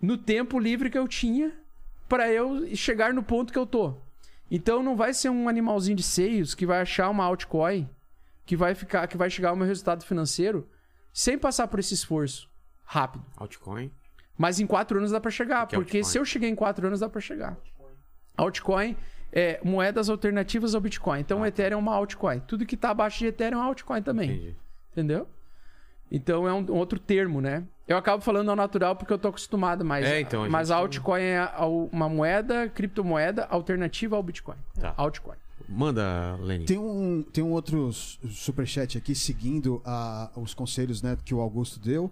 [0.00, 1.52] no tempo livre que eu tinha,
[2.08, 3.94] para eu chegar no ponto que eu tô.
[4.50, 7.88] Então não vai ser um animalzinho de seios que vai achar uma altcoin
[8.46, 10.68] que vai ficar, que vai chegar ao meu resultado financeiro
[11.12, 12.50] sem passar por esse esforço
[12.84, 13.24] rápido.
[13.36, 13.90] Altcoin.
[14.36, 16.10] Mas em quatro anos dá pra chegar, que é porque altcoin?
[16.12, 17.56] se eu cheguei em quatro anos dá pra chegar.
[18.36, 18.96] Altcoin
[19.32, 21.20] é moedas alternativas ao Bitcoin.
[21.20, 22.40] Então o Ethereum é uma altcoin.
[22.40, 24.30] Tudo que tá abaixo de Ethereum é altcoin também.
[24.30, 24.56] Entendi.
[24.92, 25.28] Entendeu?
[26.10, 27.64] Então é um, um outro termo, né?
[27.86, 30.76] Eu acabo falando ao natural porque eu tô acostumado, mas, É, então, a mas gente-
[30.76, 31.48] altcoin é
[31.92, 34.56] uma moeda, criptomoeda alternativa ao Bitcoin.
[34.80, 34.94] Tá.
[34.96, 35.36] Altcoin.
[35.68, 36.64] Manda, Lenny.
[36.66, 41.40] Tem um, tem um outro su- superchat aqui seguindo a- os conselhos né, que o
[41.40, 42.10] Augusto deu.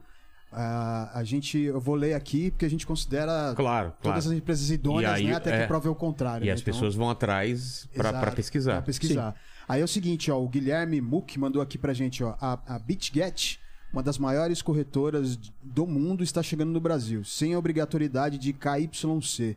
[0.53, 3.93] Ah, a gente, eu vou ler aqui porque a gente considera Claro, claro.
[4.03, 5.61] todas as empresas idôneas, E aí, né, até é.
[5.63, 6.45] que prove o contrário.
[6.45, 6.53] E né?
[6.53, 8.73] as Então- pessoas vão atrás pra pesquisar.
[8.75, 9.35] Pra pesquisar.
[9.69, 12.79] Aí é o seguinte, ó, o Guilherme Muck mandou aqui pra gente, ó, a, a
[12.79, 13.59] BitGet,
[13.93, 19.57] uma das maiores corretoras do mundo, está chegando no Brasil, sem a obrigatoriedade de KYC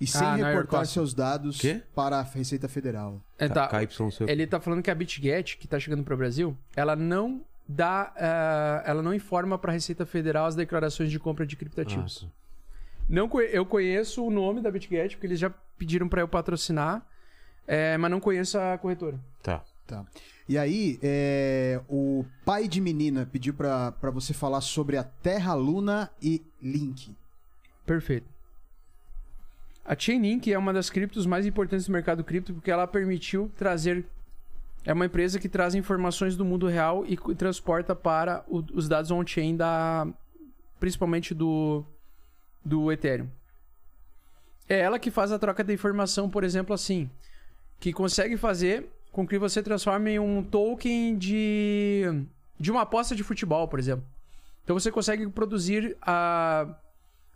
[0.00, 1.80] e sem Ah, reportar seus dados Quê?
[1.94, 3.20] para a Receita Federal.
[3.38, 3.68] É, tá.
[3.68, 4.24] KYC.
[4.28, 8.12] Ele tá falando que a BitGet, que tá chegando pro Brasil, ela não dá.
[8.16, 12.22] eh, ela não informa pra Receita Federal as declarações de compra de criptativos.
[12.22, 12.32] Nossa.
[13.08, 17.06] Não, eu conheço o nome da BitGet, porque eles já pediram pra eu patrocinar,
[17.66, 19.18] eh, mas não conheço a corretora.
[19.42, 19.62] Tá.
[19.86, 20.04] Tá.
[20.48, 25.52] E aí, é, o pai de menina pediu pra pra você falar sobre a Terra,
[25.52, 27.14] Luna e Link.
[27.84, 28.26] Perfeito.
[29.84, 34.06] A Chainlink é uma das criptos mais importantes do mercado cripto porque ela permitiu trazer.
[34.84, 39.10] É uma empresa que traz informações do mundo real e transporta para o- os dados
[39.10, 40.06] on-chain da.
[40.78, 41.84] principalmente do.
[42.64, 43.28] do Ethereum.
[44.68, 47.08] É ela que faz a troca de informação, por exemplo, assim.
[47.80, 52.04] Que consegue fazer com que você transforme um token de.
[52.60, 54.04] de uma aposta de futebol, por exemplo.
[54.62, 56.66] Então você consegue produzir a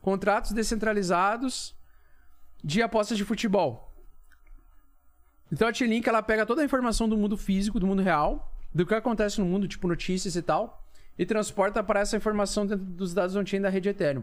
[0.02, 1.75] contratos descentralizados
[2.62, 3.88] de apostas de futebol.
[5.51, 8.85] Então a T-Link ela pega toda a informação do mundo físico, do mundo real, do
[8.85, 10.85] que acontece no mundo, tipo notícias e tal,
[11.18, 14.23] e transporta para essa informação dentro dos dados on-chain da rede Ethereum.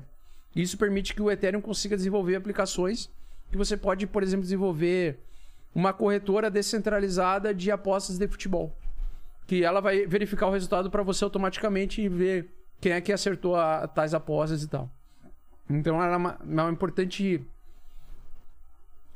[0.55, 3.09] Isso permite que o Ethereum consiga desenvolver aplicações
[3.51, 5.19] que você pode, por exemplo, desenvolver
[5.73, 8.75] uma corretora descentralizada de apostas de futebol.
[9.45, 13.55] Que ela vai verificar o resultado para você automaticamente e ver quem é que acertou
[13.55, 14.89] a, tais apostas e tal.
[15.69, 17.45] Então ela é uma, é uma importante.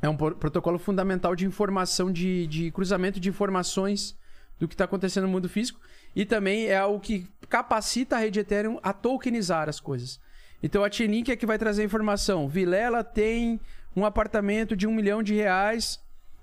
[0.01, 4.17] É um pro- protocolo fundamental de informação, de, de cruzamento de informações
[4.57, 5.79] do que está acontecendo no mundo físico.
[6.15, 10.19] E também é o que capacita a rede Ethereum a tokenizar as coisas.
[10.61, 12.47] Então a Chainlink é que vai trazer a informação.
[12.47, 13.59] Vilela tem
[13.95, 15.99] um apartamento de um milhão de reais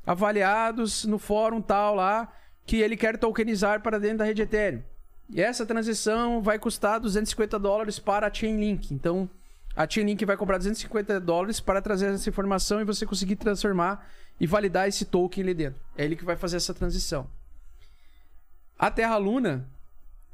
[0.07, 2.33] avaliados no fórum tal lá
[2.65, 4.83] que ele quer tokenizar para dentro da rede Ethereum.
[5.29, 8.95] E essa transição vai custar 250 dólares para a Chainlink.
[8.95, 9.29] Então
[9.77, 14.09] A Chainlink vai cobrar 250 dólares para trazer essa informação e você conseguir transformar
[14.41, 15.81] e validar esse token ali dentro.
[15.97, 17.29] É ele que vai fazer essa transição.
[18.79, 19.69] A Terra Luna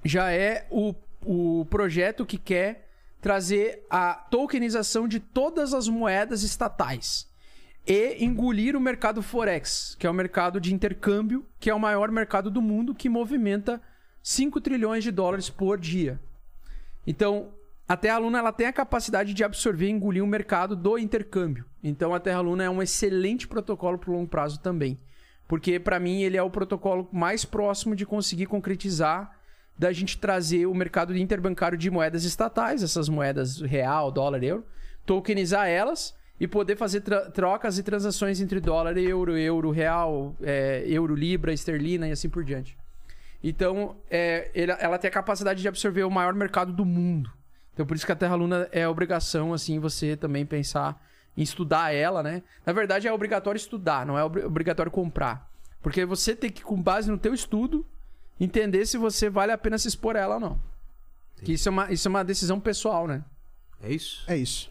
[0.04, 2.88] já é o, o projeto que quer
[3.20, 7.28] trazer a tokenização de todas as moedas estatais
[7.86, 12.10] e engolir o mercado Forex, que é o mercado de intercâmbio, que é o maior
[12.12, 13.80] mercado do mundo, que movimenta
[14.22, 16.20] 5 trilhões de dólares por dia.
[17.04, 17.52] Então,
[17.88, 21.64] a Terra Luna ela tem a capacidade de absorver e engolir o mercado do intercâmbio.
[21.82, 24.98] Então, a Terra Luna é um excelente protocolo para o longo prazo também.
[25.48, 29.36] Porque, para mim, ele é o protocolo mais próximo de conseguir concretizar
[29.78, 34.64] da gente trazer o mercado interbancário de moedas estatais, essas moedas real, dólar, euro,
[35.04, 37.02] tokenizar elas e poder fazer
[37.32, 42.44] trocas e transações entre dólar euro, euro real, é, euro libra, esterlina e assim por
[42.44, 42.78] diante.
[43.42, 47.30] Então, é, ela tem a capacidade de absorver o maior mercado do mundo.
[47.72, 51.02] Então, por isso que a Terra Luna é obrigação, assim, você também pensar
[51.36, 52.42] em estudar ela, né?
[52.66, 55.50] Na verdade, é obrigatório estudar, não é obrigatório comprar.
[55.80, 57.84] Porque você tem que, com base no teu estudo,
[58.38, 60.60] entender se você vale a pena se expor a ela ou não.
[61.42, 63.24] Que isso é uma, isso é uma decisão pessoal, né?
[63.82, 64.22] É isso?
[64.28, 64.70] É isso.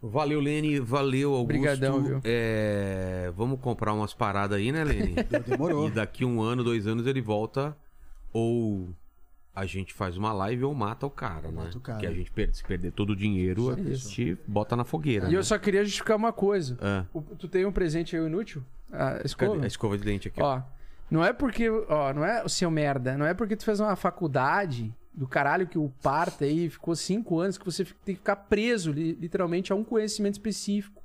[0.00, 0.80] Valeu, Lene.
[0.80, 1.44] Valeu, Augusto.
[1.44, 2.20] Obrigadão, viu?
[2.24, 3.30] É...
[3.36, 5.14] Vamos comprar umas paradas aí, né, Lene?
[5.46, 5.88] Demorou.
[5.88, 7.76] E daqui um ano, dois anos, ele volta
[8.32, 8.88] ou
[9.54, 11.64] a gente faz uma live ou mata o cara, né?
[11.64, 11.98] Mata o cara.
[11.98, 15.26] Que a gente, per- se perder todo o dinheiro, a gente bota na fogueira.
[15.28, 15.36] E né?
[15.36, 16.78] eu só queria justificar uma coisa.
[16.80, 18.64] Ah, O- tu tem um presente aí inútil?
[18.90, 19.52] A escova?
[19.54, 19.64] cadê?
[19.64, 20.40] A escova de dente aqui.
[20.42, 20.56] ó.
[20.58, 20.62] Ó,
[21.10, 21.68] não é porque.
[21.68, 23.16] Ó, não é o seu merda.
[23.18, 27.38] Não é porque tu fez uma faculdade do caralho que o parta aí ficou cinco
[27.38, 31.02] anos que você tem que ficar preso, li- literalmente, a um conhecimento específico.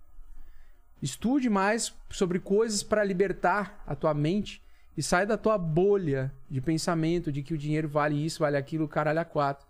[1.01, 4.61] Estude mais sobre coisas para libertar a tua mente
[4.98, 8.88] e sai da tua bolha de pensamento de que o dinheiro vale isso, vale aquilo,
[8.88, 9.67] caralho a quatro.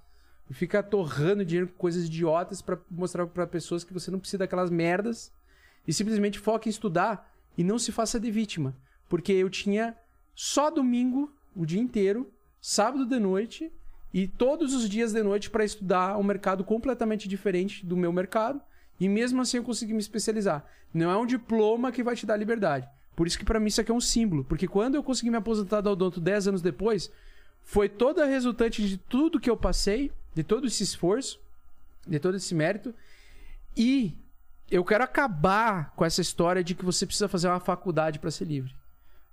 [0.50, 4.38] E fica torrando dinheiro com coisas idiotas para mostrar para pessoas que você não precisa
[4.38, 5.30] daquelas merdas
[5.86, 8.74] e simplesmente foca em estudar e não se faça de vítima.
[9.10, 9.98] Porque eu tinha
[10.34, 12.32] só domingo, o dia inteiro,
[12.62, 13.70] sábado de noite
[14.14, 18.62] e todos os dias de noite para estudar um mercado completamente diferente do meu mercado
[18.98, 20.66] e mesmo assim eu consegui me especializar.
[20.94, 22.88] Não é um diploma que vai te dar liberdade.
[23.18, 25.38] Por isso que para mim isso aqui é um símbolo, porque quando eu consegui me
[25.38, 27.12] aposentar da Odonto 10 anos depois,
[27.64, 31.40] foi toda resultante de tudo que eu passei, de todo esse esforço,
[32.08, 32.94] de todo esse mérito
[33.76, 34.16] e
[34.70, 38.46] eu quero acabar com essa história de que você precisa fazer uma faculdade para ser
[38.46, 38.76] livre.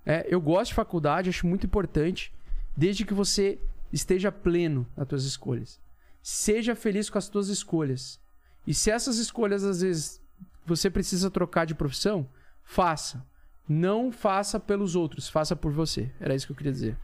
[0.06, 2.32] É, eu gosto de faculdade, acho muito importante,
[2.74, 3.58] desde que você
[3.92, 5.78] esteja pleno nas tuas escolhas.
[6.22, 8.18] Seja feliz com as tuas escolhas.
[8.66, 10.20] E se essas escolhas, às vezes,
[10.64, 12.26] você precisa trocar de profissão,
[12.62, 13.24] faça.
[13.68, 16.10] Não faça pelos outros, faça por você.
[16.20, 16.96] Era isso que eu queria dizer.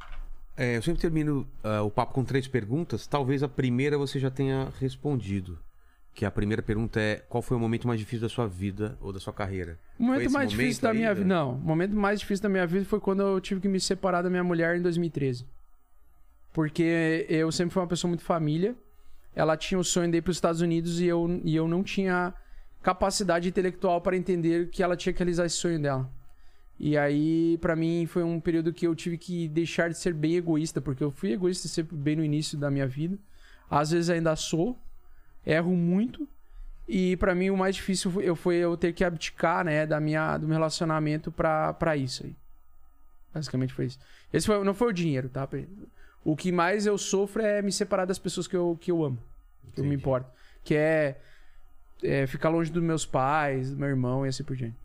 [0.57, 3.07] É, eu sempre termino ah, o papo com três perguntas.
[3.07, 5.59] Talvez a primeira você já tenha respondido.
[6.13, 9.13] Que a primeira pergunta é: qual foi o momento mais difícil da sua vida ou
[9.13, 9.79] da sua carreira?
[9.99, 11.27] O momento mais difícil momento da aí, minha vida.
[11.27, 14.21] Não, o momento mais difícil da minha vida foi quando eu tive que me separar
[14.21, 15.47] da minha mulher em 2013.
[16.53, 18.75] Porque eu sempre fui uma pessoa muito família.
[19.35, 21.85] Ela tinha o sonho de ir para os Estados Unidos e eu, e eu não
[21.85, 22.35] tinha
[22.83, 26.11] capacidade intelectual para entender que ela tinha que realizar esse sonho dela.
[26.83, 30.37] E aí, pra mim, foi um período que eu tive que deixar de ser bem
[30.37, 33.19] egoísta, porque eu fui egoísta sempre bem no início da minha vida.
[33.71, 34.79] Às vezes ainda sou,
[35.45, 36.27] erro muito.
[36.89, 40.01] E pra mim o mais difícil foi eu, foi eu ter que abdicar, né, da
[40.01, 42.35] minha, do meu relacionamento pra, pra isso aí.
[43.35, 43.99] Basicamente foi isso.
[44.33, 45.47] Esse foi, não foi o dinheiro, tá?
[46.25, 49.19] O que mais eu sofro é me separar das pessoas que eu, que eu amo,
[49.75, 50.01] que eu me Entendi.
[50.01, 50.31] importo.
[50.65, 51.21] Que é,
[52.03, 54.77] é ficar longe dos meus pais, do meu irmão e assim por diante.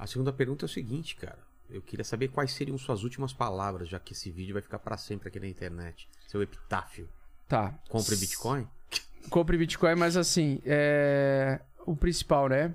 [0.00, 1.38] A segunda pergunta é o seguinte, cara.
[1.68, 4.96] Eu queria saber quais seriam suas últimas palavras, já que esse vídeo vai ficar pra
[4.96, 6.08] sempre aqui na internet.
[6.26, 7.06] Seu epitáfio.
[7.46, 7.78] Tá.
[7.86, 8.66] Compre Bitcoin?
[9.28, 12.74] compre Bitcoin, mas assim, é o principal, né?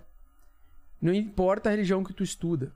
[1.01, 2.71] Não importa a religião que tu estuda.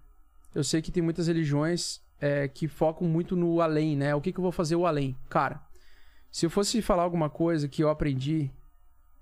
[0.56, 4.16] Eu sei que tem muitas religiões é, que focam muito no além, né?
[4.16, 5.16] O que, que eu vou fazer o além?
[5.30, 5.62] Cara,
[6.32, 8.50] se eu fosse falar alguma coisa que eu aprendi,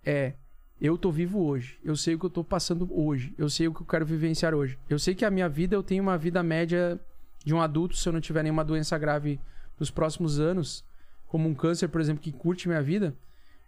[0.05, 0.35] é
[0.79, 1.79] eu tô vivo hoje.
[1.83, 3.33] Eu sei o que eu tô passando hoje.
[3.37, 4.77] Eu sei o que eu quero vivenciar hoje.
[4.89, 6.99] Eu sei que a minha vida, eu tenho uma vida média
[7.43, 9.39] de um adulto, se eu não tiver nenhuma doença grave
[9.79, 10.83] nos próximos anos,
[11.27, 13.15] como um câncer, por exemplo, que curte minha vida.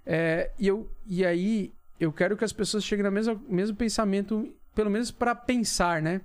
[0.06, 4.54] É, e, eu, e aí, eu quero que as pessoas cheguem no mesmo, mesmo pensamento,
[4.76, 6.22] pelo menos para pensar, né?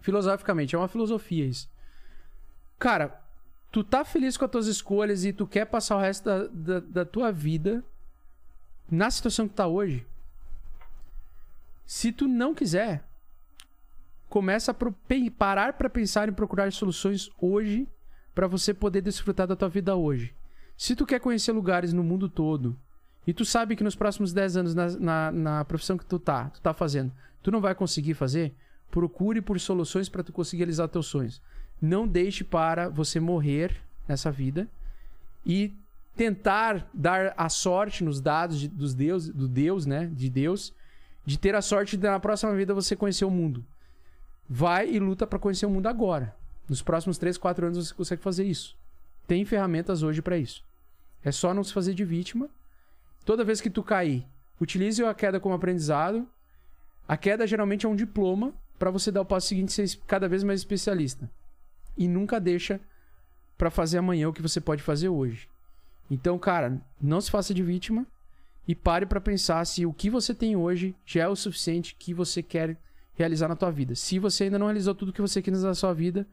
[0.00, 1.70] Filosoficamente, é uma filosofia isso.
[2.78, 3.20] Cara,
[3.70, 6.80] tu tá feliz com as tuas escolhas e tu quer passar o resto da, da,
[6.80, 7.84] da tua vida
[8.90, 10.06] na situação que tá hoje.
[11.86, 13.04] Se tu não quiser,
[14.28, 14.76] começa a
[15.36, 17.86] parar para pensar em procurar soluções hoje
[18.34, 20.34] para você poder desfrutar da tua vida hoje.
[20.76, 22.76] Se tu quer conhecer lugares no mundo todo
[23.26, 26.48] e tu sabe que nos próximos 10 anos na, na, na profissão que tu tá,
[26.50, 27.12] tu tá fazendo,
[27.42, 28.54] tu não vai conseguir fazer,
[28.90, 31.40] procure por soluções para tu conseguir realizar teus sonhos.
[31.80, 33.76] Não deixe para você morrer
[34.08, 34.68] nessa vida
[35.44, 35.74] e
[36.16, 40.74] tentar dar a sorte nos dados de, dos Deus, do Deus, né, de Deus,
[41.24, 43.64] de ter a sorte de na próxima vida você conhecer o mundo.
[44.48, 46.34] Vai e luta para conhecer o mundo agora.
[46.68, 48.76] Nos próximos 3, 4 anos você consegue fazer isso.
[49.26, 50.64] Tem ferramentas hoje para isso.
[51.24, 52.48] É só não se fazer de vítima.
[53.24, 54.26] Toda vez que tu cair,
[54.60, 56.28] utilize a queda como aprendizado.
[57.06, 60.28] A queda geralmente é um diploma para você dar o passo seguinte e ser cada
[60.28, 61.30] vez mais especialista.
[61.96, 62.80] E nunca deixa
[63.56, 65.48] para fazer amanhã o que você pode fazer hoje.
[66.10, 68.06] Então, cara, não se faça de vítima
[68.66, 72.14] e pare para pensar se o que você tem hoje já é o suficiente que
[72.14, 72.76] você quer
[73.14, 73.94] realizar na tua vida.
[73.94, 76.26] Se você ainda não realizou tudo que você quer na sua vida,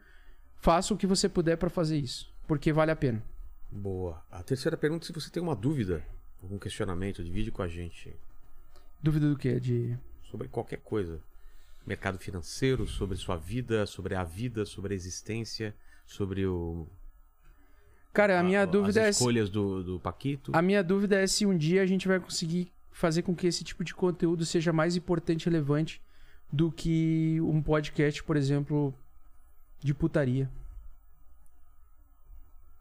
[0.57, 3.23] faça o que você puder para fazer isso, porque vale a pena.
[3.71, 4.23] Boa.
[4.31, 6.03] A terceira pergunta, se você tem uma dúvida,
[6.41, 8.15] algum questionamento, divide com a gente
[9.01, 9.59] Dúvida do quê?
[9.59, 9.97] De
[10.29, 11.21] sobre qualquer coisa.
[11.85, 15.73] Mercado financeiro, sobre sua vida, sobre a vida, sobre a existência,
[16.05, 16.85] sobre o
[18.19, 20.51] Cara, a minha dúvida é as se, escolhas do, do Paquito.
[20.53, 23.63] a minha dúvida é se um dia a gente vai conseguir fazer com que esse
[23.63, 26.01] tipo de conteúdo seja mais importante e relevante
[26.51, 28.93] do que um podcast, por exemplo,
[29.79, 30.49] de putaria.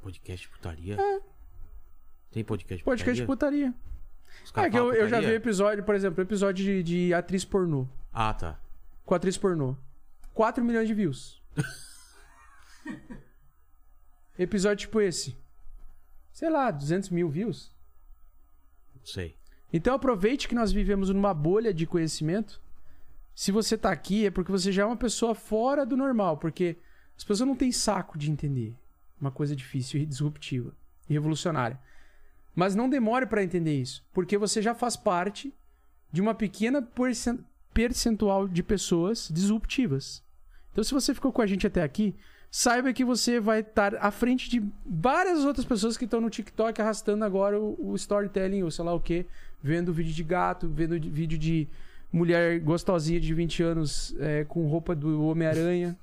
[0.00, 0.96] Podcast de putaria.
[2.32, 3.66] Tem podcast de Podcast de putaria?
[3.68, 4.42] putaria.
[4.44, 5.36] Os caras É que eu, falam eu já vi putaria?
[5.36, 7.86] episódio, por exemplo, episódio de, de atriz pornô.
[8.12, 8.58] Ah, tá.
[9.04, 9.76] Com atriz pornô.
[10.34, 11.40] 4 milhões de views.
[14.38, 15.36] episódio tipo esse.
[16.32, 17.72] Sei lá, 200 mil views.
[18.94, 19.36] Não sei.
[19.72, 22.60] Então aproveite que nós vivemos numa bolha de conhecimento.
[23.34, 26.76] Se você tá aqui é porque você já é uma pessoa fora do normal, porque
[27.16, 28.74] as pessoas não têm saco de entender
[29.20, 30.72] uma coisa difícil e disruptiva
[31.08, 31.78] e revolucionária.
[32.54, 35.52] Mas não demore para entender isso, porque você já faz parte
[36.10, 37.44] de uma pequena percen-
[37.74, 40.22] percentual de pessoas disruptivas.
[40.72, 42.14] Então se você ficou com a gente até aqui,
[42.50, 46.80] saiba que você vai estar à frente de várias outras pessoas que estão no TikTok
[46.80, 49.26] arrastando agora o, o storytelling, ou sei lá o que,
[49.62, 51.68] vendo vídeo de gato, vendo de- vídeo de
[52.12, 55.96] mulher gostosinha de 20 anos é, com roupa do Homem-Aranha,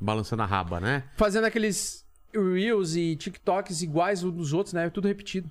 [0.00, 1.04] Balançando a raba, né?
[1.16, 4.90] fazendo aqueles Reels e TikToks iguais uns dos outros, né?
[4.90, 5.50] Tudo repetido.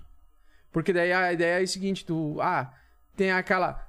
[0.71, 2.37] Porque daí a ideia é o seguinte, tu...
[2.41, 2.71] Ah,
[3.15, 3.87] tem aquela...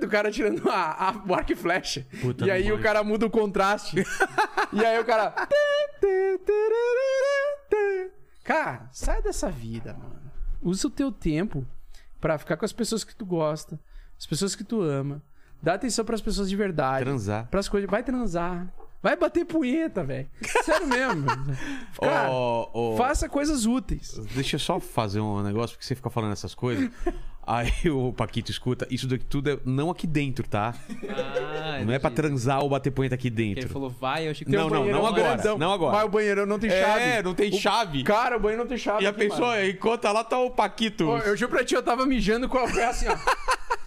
[0.00, 2.06] Do cara tirando a, a o arco e flecha.
[2.20, 3.96] Puta, e aí o cara muda o contraste.
[4.72, 5.34] e aí o cara...
[8.42, 10.30] Cara, sai dessa vida, mano.
[10.60, 11.66] Usa o teu tempo
[12.20, 13.80] pra ficar com as pessoas que tu gosta,
[14.18, 15.22] as pessoas que tu ama.
[15.62, 17.04] Dá atenção pras pessoas de verdade.
[17.04, 17.48] Transar.
[17.48, 17.88] Pras coisas.
[17.90, 18.70] Vai transar.
[19.04, 20.26] Vai bater punheta, velho.
[20.64, 21.26] Sério mesmo.
[22.00, 24.18] Cara, Ó, ó, faça coisas úteis.
[24.34, 26.88] Deixa eu só fazer um negócio, porque você fica falando essas coisas.
[27.46, 30.74] Aí o Paquito escuta, isso daqui tudo é não aqui dentro, tá?
[31.06, 33.68] Ah, Não é pra transar ou bater punheta aqui Ele dentro.
[33.68, 35.58] falou, vai, eu achei que Não, tem não, não agora, grandão.
[35.58, 35.92] não agora.
[35.98, 37.02] Mas o banheiro não tem chave.
[37.04, 38.02] É, não tem O- chave.
[38.04, 39.04] Cara, o banheiro não tem chave.
[39.04, 41.04] E a pessoa, enquanto lá tá o Paquito.
[41.18, 43.14] Eu juro pra ti, eu tava mijando com a pé assim, ó.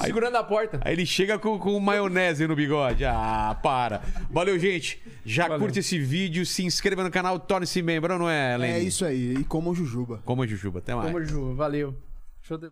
[0.00, 0.80] segurando a porta.
[0.84, 3.04] Aí ele chega com, com maionese no bigode.
[3.04, 4.02] Ah, para.
[4.30, 5.02] Valeu, gente.
[5.24, 5.60] Já Valeu.
[5.60, 8.72] curte esse vídeo, se inscreva no canal, torne-se membro, não é, Lenny?
[8.74, 9.34] É isso aí.
[9.34, 10.22] E como o Jujuba.
[10.24, 10.78] Como Jujuba.
[10.78, 11.10] Até mais.
[11.10, 11.94] Como Ju, valeu.
[12.42, 12.70] Show de...